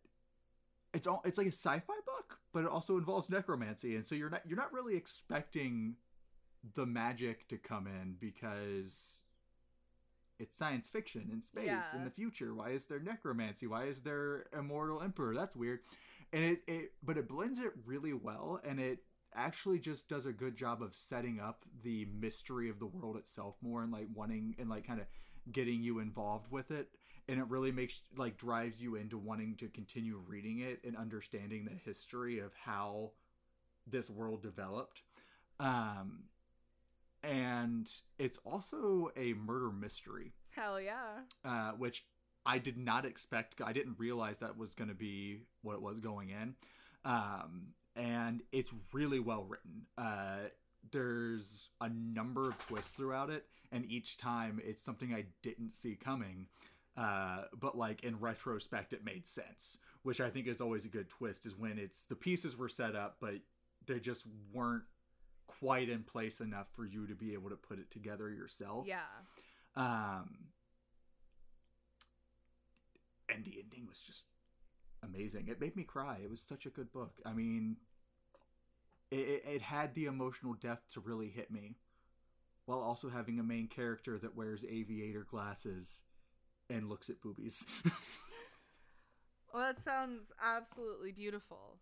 it's 0.94 1.08
all 1.08 1.22
it's 1.26 1.38
like 1.38 1.48
a 1.48 1.52
sci-fi 1.52 1.80
book, 2.06 2.38
but 2.54 2.64
it 2.66 2.70
also 2.70 2.98
involves 2.98 3.30
necromancy 3.30 3.96
and 3.96 4.06
so 4.06 4.16
you're 4.16 4.30
not 4.30 4.42
you're 4.46 4.58
not 4.58 4.74
really 4.74 4.96
expecting 4.96 5.96
the 6.76 6.86
magic 6.86 7.48
to 7.48 7.58
come 7.58 7.88
in 7.88 8.16
because 8.20 9.18
it's 10.38 10.56
science 10.56 10.88
fiction 10.90 11.30
in 11.32 11.42
space 11.42 11.66
Yeah. 11.66 11.84
in 11.96 12.04
the 12.04 12.10
future. 12.12 12.54
Why 12.54 12.70
is 12.72 12.86
there 12.86 13.00
necromancy? 13.00 13.68
Why 13.68 13.86
is 13.86 14.02
there 14.02 14.46
immortal 14.58 15.02
emperor? 15.02 15.34
That's 15.36 15.56
weird. 15.56 15.80
And 16.34 16.44
it, 16.44 16.62
it 16.68 16.92
but 17.04 17.18
it 17.18 17.28
blends 17.28 17.60
it 17.60 17.72
really 17.86 18.14
well 18.14 18.60
and 18.64 18.80
it 18.80 19.00
actually 19.34 19.80
just 19.80 20.08
does 20.10 20.26
a 20.26 20.34
good 20.34 20.56
job 20.56 20.82
of 20.82 20.96
setting 20.96 21.40
up 21.40 21.64
the 21.84 22.06
mystery 22.20 22.70
of 22.70 22.80
the 22.80 22.86
world 22.86 23.18
itself 23.18 23.56
more 23.62 23.84
and 23.84 23.92
like 23.92 24.08
wanting 24.14 24.56
and 24.60 24.70
like 24.70 24.86
kind 24.86 25.00
of 25.00 25.08
getting 25.52 25.82
you 25.82 26.00
involved 26.00 26.52
with 26.52 26.72
it. 26.72 26.90
And 27.28 27.40
it 27.40 27.46
really 27.48 27.72
makes 27.72 28.02
like 28.18 28.38
drives 28.38 28.82
you 28.82 28.96
into 28.96 29.18
wanting 29.18 29.56
to 29.58 29.68
continue 29.70 30.22
reading 30.28 30.60
it 30.60 30.82
and 30.84 30.98
understanding 30.98 31.66
the 31.66 31.76
history 31.86 32.40
of 32.40 32.52
how 32.54 33.12
this 33.88 34.10
world 34.10 34.42
developed. 34.42 35.04
Um 35.60 36.24
and 37.24 37.90
it's 38.18 38.40
also 38.46 39.12
a 39.16 39.34
murder 39.34 39.72
mystery. 39.72 40.34
Hell 40.56 40.82
yeah. 40.82 41.22
uh, 41.46 41.72
which 41.72 42.04
I 42.46 42.58
did 42.58 42.78
not 42.78 43.06
expect. 43.06 43.62
I 43.62 43.74
didn't 43.74 43.96
realize 43.98 44.40
that 44.40 44.58
was 44.58 44.74
going 44.74 44.90
to 44.90 44.96
be 44.96 45.42
what 45.62 45.76
it 45.76 45.82
was 45.82 46.00
going 46.00 46.30
in. 46.30 46.56
Um, 47.06 47.74
and 47.96 48.42
it's 48.52 48.74
really 48.94 49.20
well 49.20 49.44
written. 49.44 49.86
Uh, 49.98 50.50
there's 50.92 51.70
a 51.80 51.90
number 51.90 52.50
of 52.50 52.68
twists 52.68 52.94
throughout 52.94 53.30
it, 53.30 53.46
and 53.72 53.86
each 53.86 54.18
time 54.18 54.60
it's 54.64 54.82
something 54.82 55.14
I 55.14 55.26
didn't 55.44 55.72
see 55.72 55.96
coming. 55.96 56.48
Uh, 56.98 57.44
but 57.60 57.78
like 57.78 58.04
in 58.04 58.20
retrospect, 58.20 58.94
it 58.94 59.06
made 59.06 59.26
sense, 59.26 59.78
which 60.04 60.20
I 60.20 60.30
think 60.30 60.48
is 60.48 60.60
always 60.60 60.86
a 60.86 60.90
good 60.90 61.10
twist. 61.10 61.46
Is 61.46 61.58
when 61.58 61.78
it's 61.78 62.04
the 62.04 62.16
pieces 62.16 62.58
were 62.58 62.70
set 62.70 62.96
up, 62.96 63.18
but 63.22 63.36
they 63.88 64.00
just 64.00 64.26
weren't 64.52 64.84
quite 65.48 65.90
in 65.90 66.04
place 66.04 66.42
enough 66.42 66.68
for 66.76 66.86
you 66.86 67.08
to 67.08 67.16
be 67.16 67.34
able 67.34 67.50
to 67.50 67.56
put 67.56 67.80
it 67.80 67.92
together 67.92 68.30
yourself. 68.30 68.88
Yeah. 68.88 69.00
Um, 69.76 70.30
and 73.34 73.46
the 73.46 73.60
ending 73.64 73.88
was 73.88 74.00
just 74.00 74.24
amazing. 75.04 75.48
It 75.48 75.60
made 75.62 75.76
me 75.76 75.84
cry. 75.84 76.20
It 76.24 76.30
was 76.30 76.42
such 76.42 76.66
a 76.66 76.70
good 76.70 76.92
book. 76.92 77.14
I 77.26 77.34
mean, 77.34 77.78
it, 79.10 79.44
it, 79.48 79.62
had 79.62 79.94
the 79.94 80.06
emotional 80.06 80.54
depth 80.54 80.94
to 80.94 81.00
really 81.00 81.30
hit 81.30 81.52
me, 81.52 81.76
while 82.66 82.80
also 82.80 83.10
having 83.10 83.40
a 83.40 83.44
main 83.44 83.68
character 83.68 84.18
that 84.20 84.36
wears 84.36 84.64
aviator 84.70 85.26
glasses 85.30 86.04
and 86.70 86.90
looks 86.90 87.10
at 87.10 87.22
boobies. 87.22 87.66
Well, 89.54 89.64
that 89.64 89.80
sounds 89.80 90.32
absolutely 90.42 91.12
beautiful. 91.12 91.78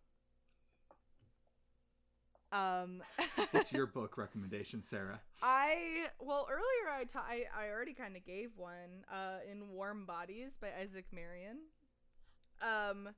Um, 2.51 3.03
What's 3.51 3.71
your 3.71 3.85
book 3.85 4.17
recommendation, 4.17 4.81
Sarah? 4.81 5.19
I 5.41 6.07
well 6.19 6.47
earlier 6.49 6.91
I 6.93 7.03
ta- 7.05 7.25
I, 7.27 7.45
I 7.55 7.69
already 7.69 7.93
kind 7.93 8.15
of 8.15 8.25
gave 8.25 8.51
one 8.57 9.05
uh 9.11 9.37
in 9.49 9.69
Warm 9.69 10.05
Bodies 10.05 10.57
by 10.59 10.69
Isaac 10.81 11.05
Marion. 11.13 11.57
Um 12.61 13.09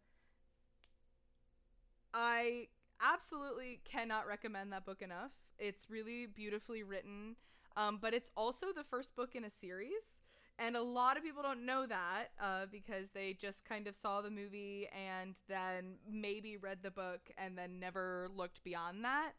I 2.13 2.67
absolutely 3.01 3.81
cannot 3.85 4.27
recommend 4.27 4.73
that 4.73 4.85
book 4.85 5.01
enough. 5.01 5.31
It's 5.57 5.89
really 5.89 6.25
beautifully 6.25 6.83
written. 6.83 7.37
Um 7.77 7.99
but 8.01 8.13
it's 8.13 8.31
also 8.35 8.67
the 8.75 8.83
first 8.83 9.15
book 9.15 9.33
in 9.35 9.45
a 9.45 9.49
series 9.49 10.19
and 10.61 10.75
a 10.77 10.81
lot 10.81 11.17
of 11.17 11.23
people 11.23 11.43
don't 11.43 11.65
know 11.65 11.85
that 11.87 12.27
uh, 12.39 12.65
because 12.71 13.09
they 13.09 13.33
just 13.33 13.65
kind 13.65 13.87
of 13.87 13.95
saw 13.95 14.21
the 14.21 14.29
movie 14.29 14.87
and 14.93 15.35
then 15.49 15.95
maybe 16.09 16.55
read 16.55 16.79
the 16.83 16.91
book 16.91 17.31
and 17.37 17.57
then 17.57 17.79
never 17.79 18.27
looked 18.33 18.63
beyond 18.63 19.03
that. 19.03 19.31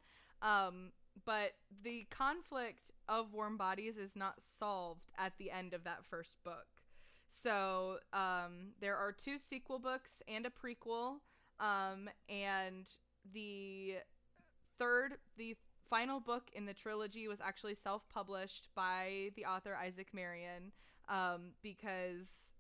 Um, 0.42 0.92
but 1.24 1.52
the 1.82 2.06
conflict 2.10 2.90
of 3.08 3.32
warm 3.32 3.56
bodies 3.56 3.96
is 3.98 4.16
not 4.16 4.42
solved 4.42 5.10
at 5.16 5.38
the 5.38 5.50
end 5.50 5.72
of 5.72 5.84
that 5.84 6.04
first 6.04 6.42
book 6.42 6.66
so 7.32 7.98
um, 8.12 8.72
there 8.80 8.96
are 8.96 9.10
two 9.10 9.38
sequel 9.38 9.78
books 9.78 10.22
and 10.28 10.46
a 10.46 10.50
prequel 10.50 11.20
Um, 11.60 12.10
and 12.28 12.88
the 13.32 13.96
third, 14.78 15.14
the 15.36 15.56
final 15.88 16.20
book 16.20 16.50
in 16.54 16.66
the 16.66 16.74
trilogy 16.74 17.28
was 17.28 17.40
actually 17.40 17.74
self 17.74 18.08
published 18.08 18.68
by 18.74 19.30
the 19.36 19.44
author 19.44 19.76
Isaac 19.76 20.08
Marion 20.12 20.72
um, 21.12 21.52
because 21.62 22.54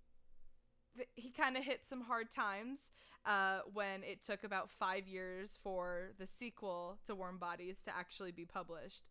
th- 0.96 1.08
he 1.14 1.30
kind 1.30 1.56
of 1.56 1.64
hit 1.64 1.84
some 1.84 2.02
hard 2.02 2.30
times 2.30 2.92
uh, 3.24 3.60
when 3.72 4.02
it 4.02 4.22
took 4.22 4.44
about 4.44 4.70
five 4.70 5.08
years 5.08 5.58
for 5.62 6.10
the 6.18 6.26
sequel 6.26 6.98
to 7.06 7.14
Warm 7.14 7.38
Bodies 7.38 7.82
to 7.84 7.96
actually 7.96 8.30
be 8.32 8.44
published. 8.44 9.04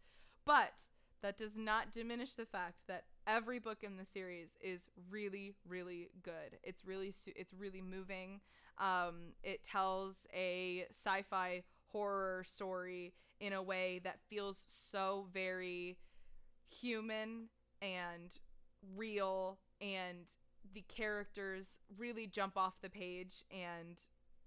But 0.45 0.89
that 1.23 1.37
does 1.37 1.57
not 1.57 1.91
diminish 1.91 2.33
the 2.33 2.45
fact 2.45 2.81
that 2.87 3.05
every 3.25 3.59
book 3.59 3.79
in 3.83 3.97
the 3.97 4.05
series 4.05 4.57
is 4.61 4.89
really, 5.09 5.55
really 5.67 6.09
good. 6.21 6.59
It's 6.63 6.85
really, 6.85 7.11
su- 7.11 7.33
it's 7.35 7.53
really 7.53 7.81
moving. 7.81 8.41
Um, 8.77 9.33
it 9.43 9.63
tells 9.63 10.27
a 10.33 10.85
sci-fi 10.89 11.63
horror 11.87 12.43
story 12.45 13.13
in 13.39 13.53
a 13.53 13.61
way 13.61 14.01
that 14.03 14.19
feels 14.29 14.65
so 14.91 15.27
very 15.33 15.97
human 16.69 17.49
and 17.81 18.37
real 18.95 19.59
and 19.79 20.35
the 20.73 20.83
characters 20.87 21.79
really 21.97 22.27
jump 22.27 22.57
off 22.57 22.81
the 22.81 22.89
page 22.89 23.43
and 23.51 23.97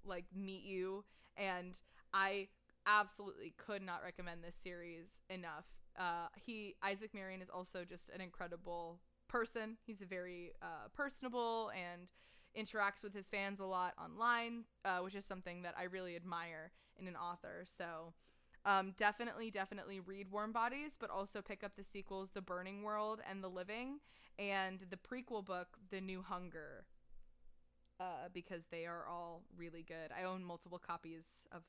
like 0.05 0.25
meet 0.35 0.63
you 0.63 1.05
and 1.37 1.83
i 2.13 2.49
absolutely 2.87 3.55
could 3.57 3.83
not 3.83 4.03
recommend 4.05 4.43
this 4.43 4.57
series 4.57 5.21
enough. 5.31 5.65
Uh 5.99 6.27
he 6.37 6.75
isaac 6.83 7.15
marion 7.15 7.41
is 7.41 7.51
also 7.51 7.85
just 7.85 8.11
an 8.11 8.21
incredible 8.21 9.01
person. 9.29 9.77
He's 9.87 10.03
a 10.03 10.07
very 10.07 10.53
uh 10.63 10.89
personable 10.95 11.71
and 11.75 12.13
interacts 12.57 13.03
with 13.03 13.15
his 13.15 13.29
fans 13.29 13.59
a 13.59 13.65
lot 13.65 13.95
online 13.99 14.65
uh, 14.85 14.99
which 14.99 15.17
is 15.17 15.25
something 15.25 15.63
that 15.63 15.75
i 15.77 15.85
really 15.85 16.15
admire 16.15 16.73
in 16.99 17.09
an 17.09 17.17
author. 17.17 17.65
So 17.65 18.13
um, 18.67 18.93
definitely 18.97 19.51
definitely 19.51 20.01
read 20.01 20.31
warm 20.31 20.53
bodies 20.53 20.97
but 20.99 21.11
also 21.11 21.43
pick 21.43 21.63
up 21.63 21.77
the 21.77 21.85
sequels 21.85 22.31
the 22.31 22.41
burning 22.41 22.83
world 22.83 23.21
and 23.29 23.43
the 23.43 23.49
living 23.49 23.99
and 24.39 24.81
the 24.91 24.97
prequel 24.97 25.45
book 25.45 25.77
the 25.91 26.01
new 26.01 26.23
hunger 26.23 26.85
uh, 28.01 28.29
because 28.33 28.67
they 28.71 28.87
are 28.87 29.07
all 29.09 29.43
really 29.57 29.83
good 29.83 30.11
i 30.19 30.25
own 30.25 30.43
multiple 30.45 30.79
copies 30.85 31.47
of 31.53 31.63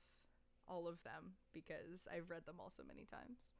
all 0.68 0.88
of 0.88 1.02
them 1.04 1.34
because 1.54 2.08
i've 2.14 2.30
read 2.30 2.46
them 2.46 2.56
all 2.60 2.70
so 2.70 2.84
many 2.88 3.06
times 3.06 3.52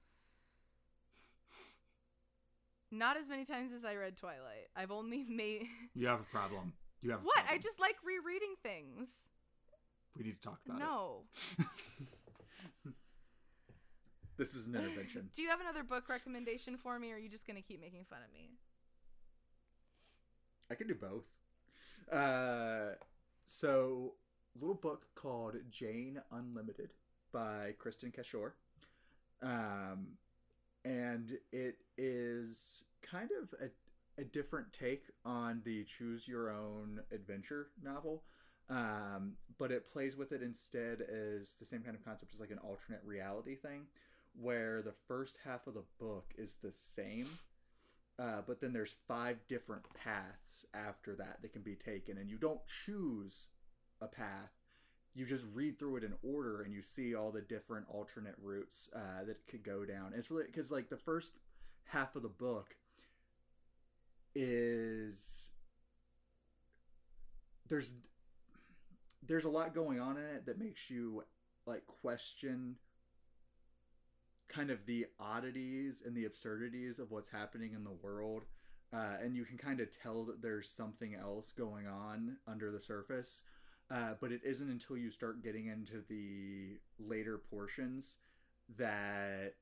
not 2.92 3.18
as 3.18 3.30
many 3.30 3.46
times 3.46 3.74
as 3.74 3.84
i 3.86 3.96
read 3.96 4.16
twilight 4.18 4.68
i've 4.76 4.92
only 4.92 5.24
made 5.30 5.66
You 5.94 6.08
have 6.08 6.22
a 6.22 6.24
problem. 6.24 6.74
You 7.02 7.12
have 7.12 7.20
what 7.22 7.44
i 7.50 7.58
just 7.58 7.80
like 7.80 7.96
rereading 8.04 8.56
things 8.64 9.30
we 10.18 10.24
need 10.24 10.42
to 10.42 10.42
talk 10.42 10.60
about 10.66 10.78
it. 10.78 10.80
no 10.80 11.22
it. 11.60 11.66
This 14.38 14.54
is 14.54 14.68
an 14.68 14.76
intervention. 14.76 15.30
do 15.36 15.42
you 15.42 15.50
have 15.50 15.62
another 15.62 15.84
book 15.84 16.10
recommendation 16.10 16.78
for 16.78 17.00
me 17.00 17.12
or 17.12 17.16
are 17.16 17.20
you 17.20 17.30
just 17.30 17.48
gonna 17.48 17.62
keep 17.62 17.80
making 17.80 18.06
fun 18.10 18.20
of 18.26 18.34
me 18.34 18.50
I 20.70 20.76
can 20.76 20.88
do 20.88 20.96
both. 20.96 21.26
Uh, 22.12 22.96
so, 23.46 24.14
little 24.60 24.76
book 24.76 25.06
called 25.16 25.56
Jane 25.70 26.20
Unlimited 26.32 26.92
by 27.32 27.74
Kristin 27.84 28.14
Cashore. 28.14 28.54
Um, 29.42 30.08
and 30.84 31.38
it 31.52 31.78
is 31.98 32.84
kind 33.02 33.30
of 33.42 33.54
a, 33.60 34.22
a 34.22 34.24
different 34.24 34.72
take 34.74 35.04
on 35.24 35.62
the 35.66 35.84
choose 35.84 36.28
your 36.28 36.50
own 36.50 37.00
adventure 37.12 37.68
novel. 37.84 38.24
Um, 38.70 39.34
but 39.60 39.72
it 39.72 39.92
plays 39.92 40.18
with 40.18 40.32
it 40.32 40.42
instead 40.42 41.02
as 41.02 41.56
the 41.60 41.66
same 41.66 41.82
kind 41.82 41.96
of 41.96 42.04
concept 42.04 42.34
as 42.34 42.40
like 42.40 42.50
an 42.50 42.58
alternate 42.60 43.02
reality 43.06 43.56
thing, 43.56 43.82
where 44.40 44.82
the 44.82 44.94
first 45.08 45.40
half 45.44 45.68
of 45.68 45.74
the 45.74 45.84
book 46.00 46.34
is 46.38 46.58
the 46.62 46.72
same 46.72 47.28
uh, 48.18 48.42
but 48.48 48.62
then 48.62 48.72
there's 48.72 48.96
five 49.08 49.38
different 49.48 49.84
paths 49.94 50.66
after 50.74 51.16
that 51.16 51.40
that 51.42 51.52
can 51.52 51.62
be 51.62 51.76
taken 51.76 52.18
and 52.18 52.30
you 52.30 52.38
don't 52.38 52.62
choose 52.86 53.50
a 54.02 54.08
path. 54.08 54.52
You 55.14 55.26
just 55.26 55.46
read 55.54 55.78
through 55.78 55.98
it 55.98 56.04
in 56.04 56.14
order 56.24 56.62
and 56.62 56.74
you 56.74 56.82
see 56.82 57.14
all 57.14 57.32
the 57.32 57.42
different 57.42 57.88
alternate 57.90 58.36
routes 58.42 58.90
uh, 58.96 59.26
that 59.26 59.46
could 59.48 59.64
go 59.64 59.84
down. 59.86 60.08
And 60.08 60.16
it's 60.16 60.32
really 60.32 60.46
because 60.46 60.72
like 60.72 60.90
the 60.90 60.98
first 60.98 61.32
half 61.86 62.16
of 62.16 62.22
the 62.22 62.30
book 62.30 62.76
is 64.34 65.52
there's 67.70 67.92
there's 69.28 69.46
a 69.46 69.50
lot 69.50 69.74
going 69.74 70.00
on 70.00 70.18
in 70.18 70.24
it 70.24 70.46
that 70.46 70.60
makes 70.60 70.90
you 70.90 71.24
like 71.66 71.86
question 71.88 72.76
kind 74.56 74.70
of 74.70 74.86
the 74.86 75.06
oddities 75.20 76.02
and 76.06 76.16
the 76.16 76.26
absurdities 76.26 77.00
of 77.00 77.12
what's 77.12 77.30
happening 77.30 77.74
in 77.74 77.84
the 77.84 77.92
world 78.02 78.44
uh, 78.94 79.18
and 79.22 79.36
you 79.36 79.44
can 79.44 79.58
kind 79.58 79.82
of 79.82 79.90
tell 79.92 80.24
that 80.24 80.42
there's 80.42 80.70
something 80.70 81.16
else 81.16 81.52
going 81.52 81.88
on 81.88 82.38
under 82.48 82.72
the 82.72 82.80
surface 82.80 83.42
uh, 83.92 84.14
but 84.22 84.32
it 84.32 84.42
isn't 84.44 84.70
until 84.70 84.98
you 84.98 85.12
start 85.12 85.44
getting 85.44 85.68
into 85.68 86.04
the 86.10 86.78
later 87.00 87.38
portions 87.38 88.18
that 88.78 89.56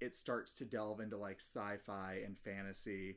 it 0.00 0.14
starts 0.14 0.52
to 0.54 0.64
delve 0.64 1.00
into 1.00 1.16
like 1.16 1.40
sci-fi 1.40 2.20
and 2.24 2.36
fantasy 2.38 3.16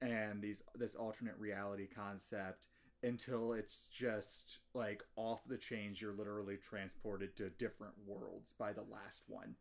and 0.00 0.42
these 0.42 0.62
this 0.74 0.94
alternate 0.94 1.36
reality 1.38 1.86
concept 1.86 2.66
until 3.02 3.52
it's 3.52 3.88
just 3.92 4.58
like 4.74 5.02
off 5.16 5.40
the 5.46 5.56
chains 5.56 6.00
you're 6.00 6.12
literally 6.12 6.56
transported 6.56 7.36
to 7.36 7.50
different 7.50 7.94
worlds 8.06 8.54
by 8.58 8.72
the 8.72 8.84
last 8.90 9.22
one. 9.28 9.54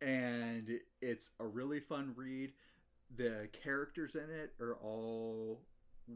And 0.00 0.68
it's 1.00 1.30
a 1.38 1.46
really 1.46 1.80
fun 1.80 2.12
read. 2.16 2.52
The 3.16 3.48
characters 3.52 4.14
in 4.14 4.30
it 4.30 4.54
are 4.60 4.76
all 4.76 5.60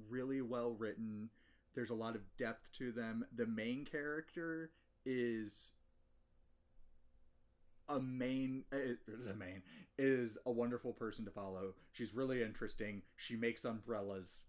really 0.08 0.40
well 0.40 0.74
written. 0.78 1.28
There's 1.74 1.90
a 1.90 1.94
lot 1.94 2.14
of 2.14 2.22
depth 2.36 2.72
to 2.78 2.92
them. 2.92 3.24
The 3.36 3.46
main 3.46 3.84
character 3.84 4.70
is 5.04 5.72
a 7.88 8.00
main 8.00 8.64
eh, 8.72 8.94
is 9.08 9.26
a 9.26 9.34
main 9.34 9.62
is 9.98 10.38
a 10.46 10.50
wonderful 10.50 10.92
person 10.92 11.24
to 11.24 11.30
follow. 11.30 11.74
She's 11.92 12.14
really 12.14 12.42
interesting. 12.42 13.02
She 13.16 13.36
makes 13.36 13.64
umbrellas 13.64 14.44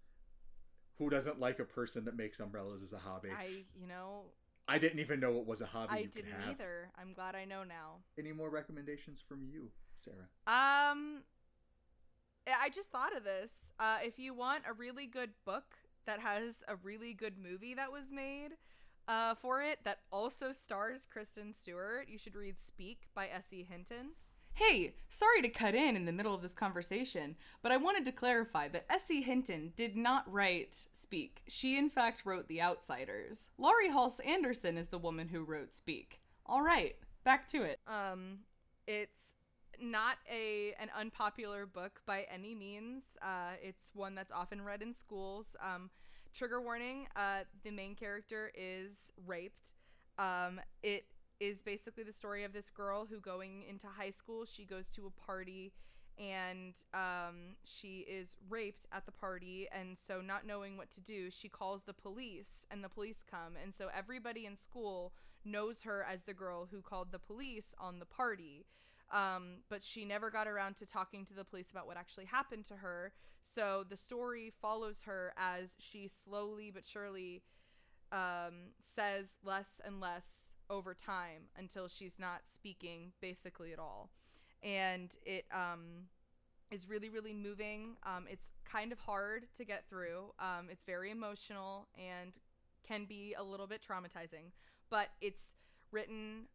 who 0.98 1.10
doesn't 1.10 1.40
like 1.40 1.60
a 1.60 1.66
person 1.66 2.06
that 2.06 2.16
makes 2.16 2.40
umbrellas 2.40 2.82
as 2.84 2.94
a 2.94 2.98
hobby? 2.98 3.30
I, 3.30 3.42
I, 3.42 3.48
you 3.80 3.88
know, 3.88 4.22
I 4.68 4.78
didn't 4.78 5.00
even 5.00 5.20
know 5.20 5.38
it 5.40 5.46
was 5.46 5.62
a 5.62 5.66
hobby. 5.66 5.94
I 5.94 5.98
you 6.00 6.08
didn't 6.08 6.32
have. 6.32 6.52
either. 6.52 6.90
I'm 7.00 7.14
glad 7.14 7.36
I 7.36 7.46
know 7.46 7.64
now. 7.64 7.98
Any 8.18 8.32
more 8.32 8.50
recommendations 8.50 9.20
from 9.28 9.44
you, 9.44 9.70
Sarah? 10.00 10.28
Um, 10.48 11.24
I 12.48 12.70
just 12.74 12.90
thought 12.90 13.16
of 13.16 13.24
this. 13.24 13.74
Uh, 13.80 13.98
if 14.04 14.20
you 14.20 14.34
want 14.34 14.64
a 14.68 14.74
really 14.74 15.06
good 15.06 15.32
book 15.46 15.76
that 16.06 16.20
has 16.20 16.64
a 16.68 16.76
really 16.76 17.14
good 17.14 17.38
movie 17.38 17.74
that 17.74 17.92
was 17.92 18.12
made 18.12 18.50
uh, 19.08 19.36
for 19.36 19.62
it 19.62 19.80
that 19.84 20.00
also 20.12 20.52
stars 20.52 21.06
Kristen 21.06 21.54
Stewart, 21.54 22.08
you 22.08 22.18
should 22.18 22.36
read 22.36 22.58
Speak 22.60 23.08
by 23.14 23.28
S.E. 23.28 23.66
Hinton. 23.70 24.12
Hey, 24.58 24.94
sorry 25.10 25.42
to 25.42 25.50
cut 25.50 25.76
in 25.76 25.98
in 25.98 26.06
the 26.06 26.14
middle 26.14 26.34
of 26.34 26.42
this 26.42 26.56
conversation, 26.56 27.36
but 27.62 27.74
I 27.74 27.78
wanted 27.78 28.06
to 28.06 28.14
clarify 28.14 28.70
that 28.70 28.86
S.E. 28.90 29.22
Hinton 29.22 29.74
did 29.76 29.98
not 29.98 30.32
write 30.32 30.88
Speak. 30.94 31.42
She, 31.50 31.78
in 31.78 31.90
fact, 31.90 32.26
wrote 32.26 32.48
The 32.48 32.62
Outsiders. 32.62 33.50
Laurie 33.58 33.90
Halse 33.90 34.22
Anderson 34.22 34.78
is 34.78 34.88
the 34.88 34.98
woman 34.98 35.28
who 35.28 35.44
wrote 35.44 35.74
Speak. 35.74 36.22
All 36.46 36.62
right, 36.62 36.96
back 37.26 37.50
to 37.50 37.64
it. 37.64 37.82
Um, 37.86 38.40
it's 38.88 39.34
not 39.82 40.20
a 40.32 40.74
an 40.80 40.90
unpopular 40.98 41.66
book 41.66 42.00
by 42.06 42.26
any 42.34 42.56
means. 42.56 43.18
Uh, 43.22 43.58
it's 43.62 43.92
one 43.94 44.16
that's 44.16 44.32
often 44.32 44.62
read 44.62 44.82
in 44.82 44.94
schools. 44.94 45.58
Um, 45.62 45.90
trigger 46.34 46.62
warning: 46.62 47.08
uh, 47.18 47.40
the 47.66 47.72
main 47.72 47.94
character 47.94 48.54
is 48.56 49.12
raped. 49.28 49.74
Um, 50.18 50.62
it 50.82 51.04
is 51.40 51.62
basically 51.62 52.04
the 52.04 52.14
story 52.14 52.44
of 52.44 52.54
this 52.54 52.70
girl 52.70 53.06
who, 53.10 53.20
going 53.20 53.64
into 53.70 53.88
high 53.88 54.10
school, 54.10 54.46
she 54.46 54.66
goes 54.66 54.90
to 54.90 55.06
a 55.06 55.26
party 55.26 55.74
and 56.18 56.74
um, 56.94 57.58
she 57.66 58.06
is 58.10 58.36
raped 58.50 58.86
at 58.92 59.06
the 59.06 59.12
party. 59.12 59.68
And 59.72 59.98
so, 59.98 60.22
not 60.22 60.46
knowing 60.46 60.78
what 60.78 60.92
to 60.92 61.02
do, 61.02 61.30
she 61.30 61.50
calls 61.50 61.84
the 61.84 61.94
police, 61.94 62.66
and 62.72 62.84
the 62.84 62.90
police 62.90 63.24
come. 63.30 63.54
And 63.62 63.76
so, 63.76 63.90
everybody 63.96 64.46
in 64.46 64.56
school 64.56 65.14
knows 65.44 65.84
her 65.84 66.06
as 66.10 66.24
the 66.24 66.34
girl 66.34 66.68
who 66.72 66.82
called 66.82 67.12
the 67.12 67.20
police 67.20 67.76
on 67.80 68.00
the 68.00 68.06
party. 68.06 68.66
Um, 69.12 69.60
but 69.70 69.84
she 69.84 70.04
never 70.04 70.32
got 70.32 70.48
around 70.48 70.78
to 70.78 70.86
talking 70.86 71.26
to 71.26 71.34
the 71.34 71.44
police 71.44 71.70
about 71.70 71.86
what 71.86 71.98
actually 71.98 72.26
happened 72.26 72.66
to 72.66 72.78
her. 72.78 73.14
So 73.44 73.86
the 73.88 73.98
story 73.98 74.52
follows 74.62 75.04
her 75.04 75.32
as 75.38 75.76
she 75.80 76.08
slowly 76.08 76.72
but 76.72 76.84
surely 76.84 77.44
um, 78.12 78.72
says 78.80 79.38
less 79.44 79.80
and 79.86 80.00
less 80.00 80.52
over 80.70 80.94
time 80.94 81.50
until 81.58 81.88
she's 81.88 82.20
not 82.20 82.42
speaking 82.46 83.12
basically 83.22 83.74
at 83.74 83.80
all. 83.80 84.10
And 84.64 85.16
it 85.26 85.46
um, 85.52 86.08
is 86.72 86.90
really, 86.90 87.10
really 87.10 87.34
moving. 87.34 87.98
Um, 88.04 88.26
it's 88.30 88.52
kind 88.64 88.92
of 88.92 89.00
hard 89.00 89.48
to 89.56 89.66
get 89.66 89.88
through, 89.90 90.34
um, 90.40 90.68
it's 90.70 90.84
very 90.84 91.12
emotional 91.12 91.88
and 91.98 92.34
can 92.88 93.06
be 93.06 93.36
a 93.38 93.44
little 93.44 93.68
bit 93.68 93.86
traumatizing, 93.88 94.52
but 94.90 95.10
it's 95.22 95.56
written 95.92 96.48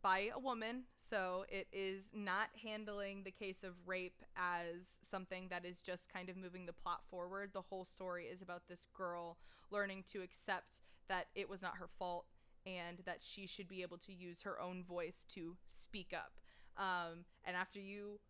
by 0.00 0.30
a 0.34 0.38
woman, 0.38 0.82
so 0.96 1.44
it 1.48 1.68
is 1.72 2.10
not 2.12 2.48
handling 2.64 3.22
the 3.22 3.30
case 3.30 3.62
of 3.62 3.74
rape 3.86 4.24
as 4.36 4.98
something 5.02 5.46
that 5.48 5.64
is 5.64 5.80
just 5.80 6.12
kind 6.12 6.28
of 6.28 6.36
moving 6.36 6.66
the 6.66 6.72
plot 6.72 7.02
forward. 7.08 7.50
The 7.52 7.62
whole 7.62 7.84
story 7.84 8.24
is 8.24 8.42
about 8.42 8.62
this 8.68 8.86
girl 8.92 9.38
learning 9.70 10.04
to 10.12 10.20
accept 10.20 10.80
that 11.08 11.26
it 11.36 11.48
was 11.48 11.62
not 11.62 11.76
her 11.76 11.86
fault 11.86 12.26
and 12.66 12.98
that 13.04 13.20
she 13.20 13.46
should 13.46 13.68
be 13.68 13.82
able 13.82 13.98
to 13.98 14.12
use 14.12 14.42
her 14.42 14.60
own 14.60 14.84
voice 14.84 15.24
to 15.30 15.56
speak 15.68 16.14
up. 16.14 16.32
Um, 16.76 17.24
and 17.44 17.56
after 17.56 17.80
you 17.80 18.20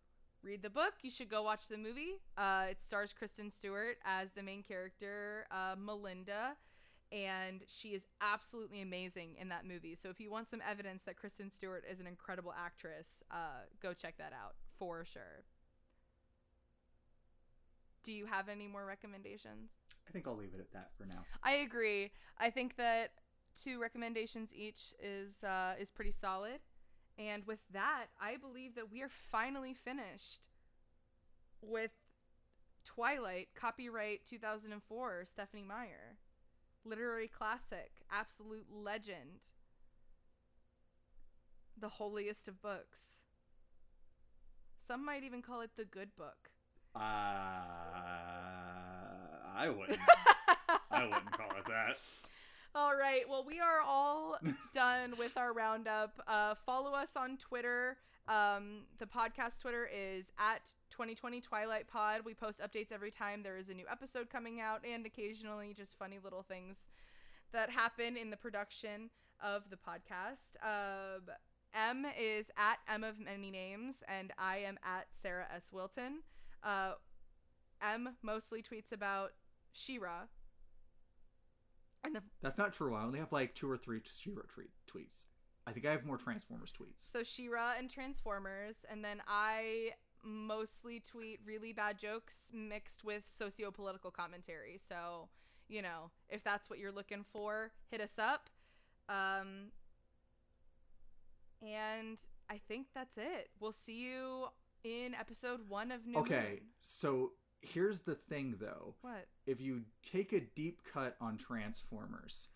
read 0.43 0.61
the 0.61 0.69
book, 0.69 0.93
you 1.01 1.09
should 1.09 1.29
go 1.29 1.43
watch 1.43 1.67
the 1.67 1.77
movie. 1.77 2.21
Uh, 2.37 2.65
it 2.69 2.81
stars 2.81 3.13
Kristen 3.13 3.49
Stewart 3.49 3.97
as 4.05 4.31
the 4.31 4.43
main 4.43 4.63
character, 4.63 5.47
uh, 5.51 5.75
Melinda, 5.77 6.57
and 7.11 7.61
she 7.67 7.89
is 7.89 8.05
absolutely 8.21 8.81
amazing 8.81 9.35
in 9.39 9.49
that 9.49 9.65
movie. 9.65 9.95
So 9.95 10.09
if 10.09 10.19
you 10.19 10.31
want 10.31 10.49
some 10.49 10.61
evidence 10.67 11.03
that 11.03 11.15
Kristen 11.15 11.51
Stewart 11.51 11.85
is 11.89 11.99
an 11.99 12.07
incredible 12.07 12.53
actress, 12.57 13.23
uh, 13.31 13.65
go 13.81 13.93
check 13.93 14.17
that 14.17 14.33
out 14.33 14.55
for 14.77 15.05
sure. 15.05 15.43
Do 18.03 18.11
you 18.11 18.25
have 18.25 18.49
any 18.49 18.67
more 18.67 18.85
recommendations? 18.85 19.71
I 20.07 20.11
think 20.11 20.27
I'll 20.27 20.35
leave 20.35 20.53
it 20.53 20.59
at 20.59 20.73
that 20.73 20.89
for 20.97 21.05
now. 21.05 21.23
I 21.41 21.53
agree. 21.53 22.11
I 22.37 22.49
think 22.49 22.75
that 22.75 23.11
two 23.55 23.79
recommendations 23.79 24.53
each 24.53 24.93
is 25.01 25.43
uh, 25.43 25.73
is 25.79 25.91
pretty 25.91 26.11
solid. 26.11 26.59
And 27.17 27.45
with 27.45 27.63
that, 27.71 28.07
I 28.19 28.37
believe 28.37 28.75
that 28.75 28.91
we 28.91 29.01
are 29.01 29.09
finally 29.09 29.73
finished 29.73 30.47
with 31.61 31.91
Twilight, 32.83 33.49
copyright 33.55 34.25
2004, 34.25 35.23
Stephenie 35.25 35.63
Meyer. 35.63 36.17
Literary 36.85 37.27
classic, 37.27 37.91
absolute 38.11 38.65
legend. 38.71 39.53
The 41.79 41.89
holiest 41.89 42.47
of 42.47 42.61
books. 42.61 43.17
Some 44.77 45.05
might 45.05 45.23
even 45.23 45.41
call 45.41 45.61
it 45.61 45.71
the 45.77 45.85
good 45.85 46.15
book. 46.17 46.49
Uh, 46.95 46.99
I 49.55 49.69
wouldn't. 49.69 49.99
I 50.91 51.03
wouldn't 51.05 51.31
call 51.31 51.51
it 51.57 51.65
that. 51.67 51.99
All 52.75 52.95
right. 52.95 53.29
Well, 53.29 53.43
we 53.45 53.59
are 53.59 53.81
all 53.85 54.39
done 54.73 55.13
with 55.19 55.37
our 55.37 55.53
roundup. 55.53 56.19
Uh, 56.27 56.55
follow 56.65 56.93
us 56.93 57.15
on 57.15 57.37
Twitter. 57.37 57.97
Um, 58.27 58.85
the 58.97 59.05
podcast 59.05 59.61
Twitter 59.61 59.87
is 59.93 60.31
at 60.39 60.73
2020 60.89 61.39
Twilight 61.39 61.87
Pod. 61.87 62.21
We 62.25 62.33
post 62.33 62.61
updates 62.61 62.91
every 62.91 63.11
time 63.11 63.43
there 63.43 63.57
is 63.57 63.69
a 63.69 63.75
new 63.75 63.85
episode 63.91 64.29
coming 64.31 64.59
out, 64.59 64.83
and 64.91 65.05
occasionally 65.05 65.75
just 65.75 65.99
funny 65.99 66.17
little 66.23 66.41
things 66.41 66.87
that 67.51 67.69
happen 67.69 68.17
in 68.17 68.31
the 68.31 68.37
production 68.37 69.11
of 69.39 69.69
the 69.69 69.75
podcast. 69.75 70.55
Um, 70.63 71.29
Em 71.75 72.07
is 72.19 72.49
at 72.57 72.77
M 72.91 73.03
of 73.03 73.19
many 73.19 73.51
names, 73.51 74.03
and 74.07 74.31
I 74.39 74.57
am 74.57 74.79
at 74.83 75.07
Sarah 75.11 75.45
S. 75.53 75.71
Wilton. 75.71 76.23
Uh, 76.63 76.93
Em 77.83 78.15
mostly 78.23 78.63
tweets 78.63 78.91
about 78.91 79.33
She-Ra. 79.73 80.23
And 82.03 82.15
the 82.15 82.21
That's 82.41 82.57
not 82.57 82.73
true. 82.73 82.95
I 82.95 83.03
only 83.03 83.19
have 83.19 83.31
like 83.31 83.55
two 83.55 83.69
or 83.69 83.77
three 83.77 84.01
She-Ra 84.03 84.43
tweet 84.53 84.69
tweets. 84.91 85.25
I 85.65 85.71
think 85.71 85.85
I 85.85 85.91
have 85.91 86.05
more 86.05 86.17
Transformers 86.17 86.71
tweets. 86.77 87.09
So 87.09 87.23
She-Ra 87.23 87.75
and 87.77 87.89
Transformers, 87.89 88.85
and 88.89 89.03
then 89.03 89.21
I 89.27 89.91
mostly 90.23 90.99
tweet 90.99 91.39
really 91.45 91.71
bad 91.73 91.97
jokes 91.97 92.51
mixed 92.53 93.03
with 93.03 93.23
socio-political 93.29 94.11
commentary. 94.11 94.77
So, 94.77 95.29
you 95.67 95.81
know, 95.81 96.11
if 96.29 96.43
that's 96.43 96.69
what 96.69 96.79
you're 96.79 96.91
looking 96.91 97.23
for, 97.23 97.71
hit 97.89 98.01
us 98.01 98.19
up. 98.19 98.49
Um 99.09 99.71
and 101.61 102.19
I 102.49 102.57
think 102.57 102.87
that's 102.93 103.17
it. 103.17 103.49
We'll 103.59 103.71
see 103.71 104.03
you 104.05 104.47
in 104.83 105.13
episode 105.13 105.61
1 105.69 105.91
of 105.91 106.05
New 106.05 106.17
Okay, 106.19 106.35
Moon. 106.35 106.59
so 106.83 107.31
here's 107.63 107.99
the 107.99 108.15
thing 108.15 108.55
though. 108.59 108.95
What? 109.01 109.27
If 109.45 109.61
you 109.61 109.81
take 110.05 110.33
a 110.33 110.39
deep 110.39 110.81
cut 110.91 111.15
on 111.19 111.37
Transformers, 111.37 112.49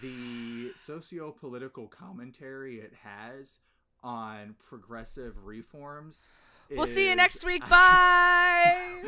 the 0.00 0.72
socio 0.86 1.30
political 1.30 1.88
commentary 1.88 2.80
it 2.80 2.92
has 3.02 3.58
on 4.02 4.54
progressive 4.68 5.44
reforms. 5.44 6.28
We'll 6.70 6.86
see 6.86 7.08
you 7.08 7.16
next 7.16 7.44
week. 7.44 7.68
Bye. 7.68 9.02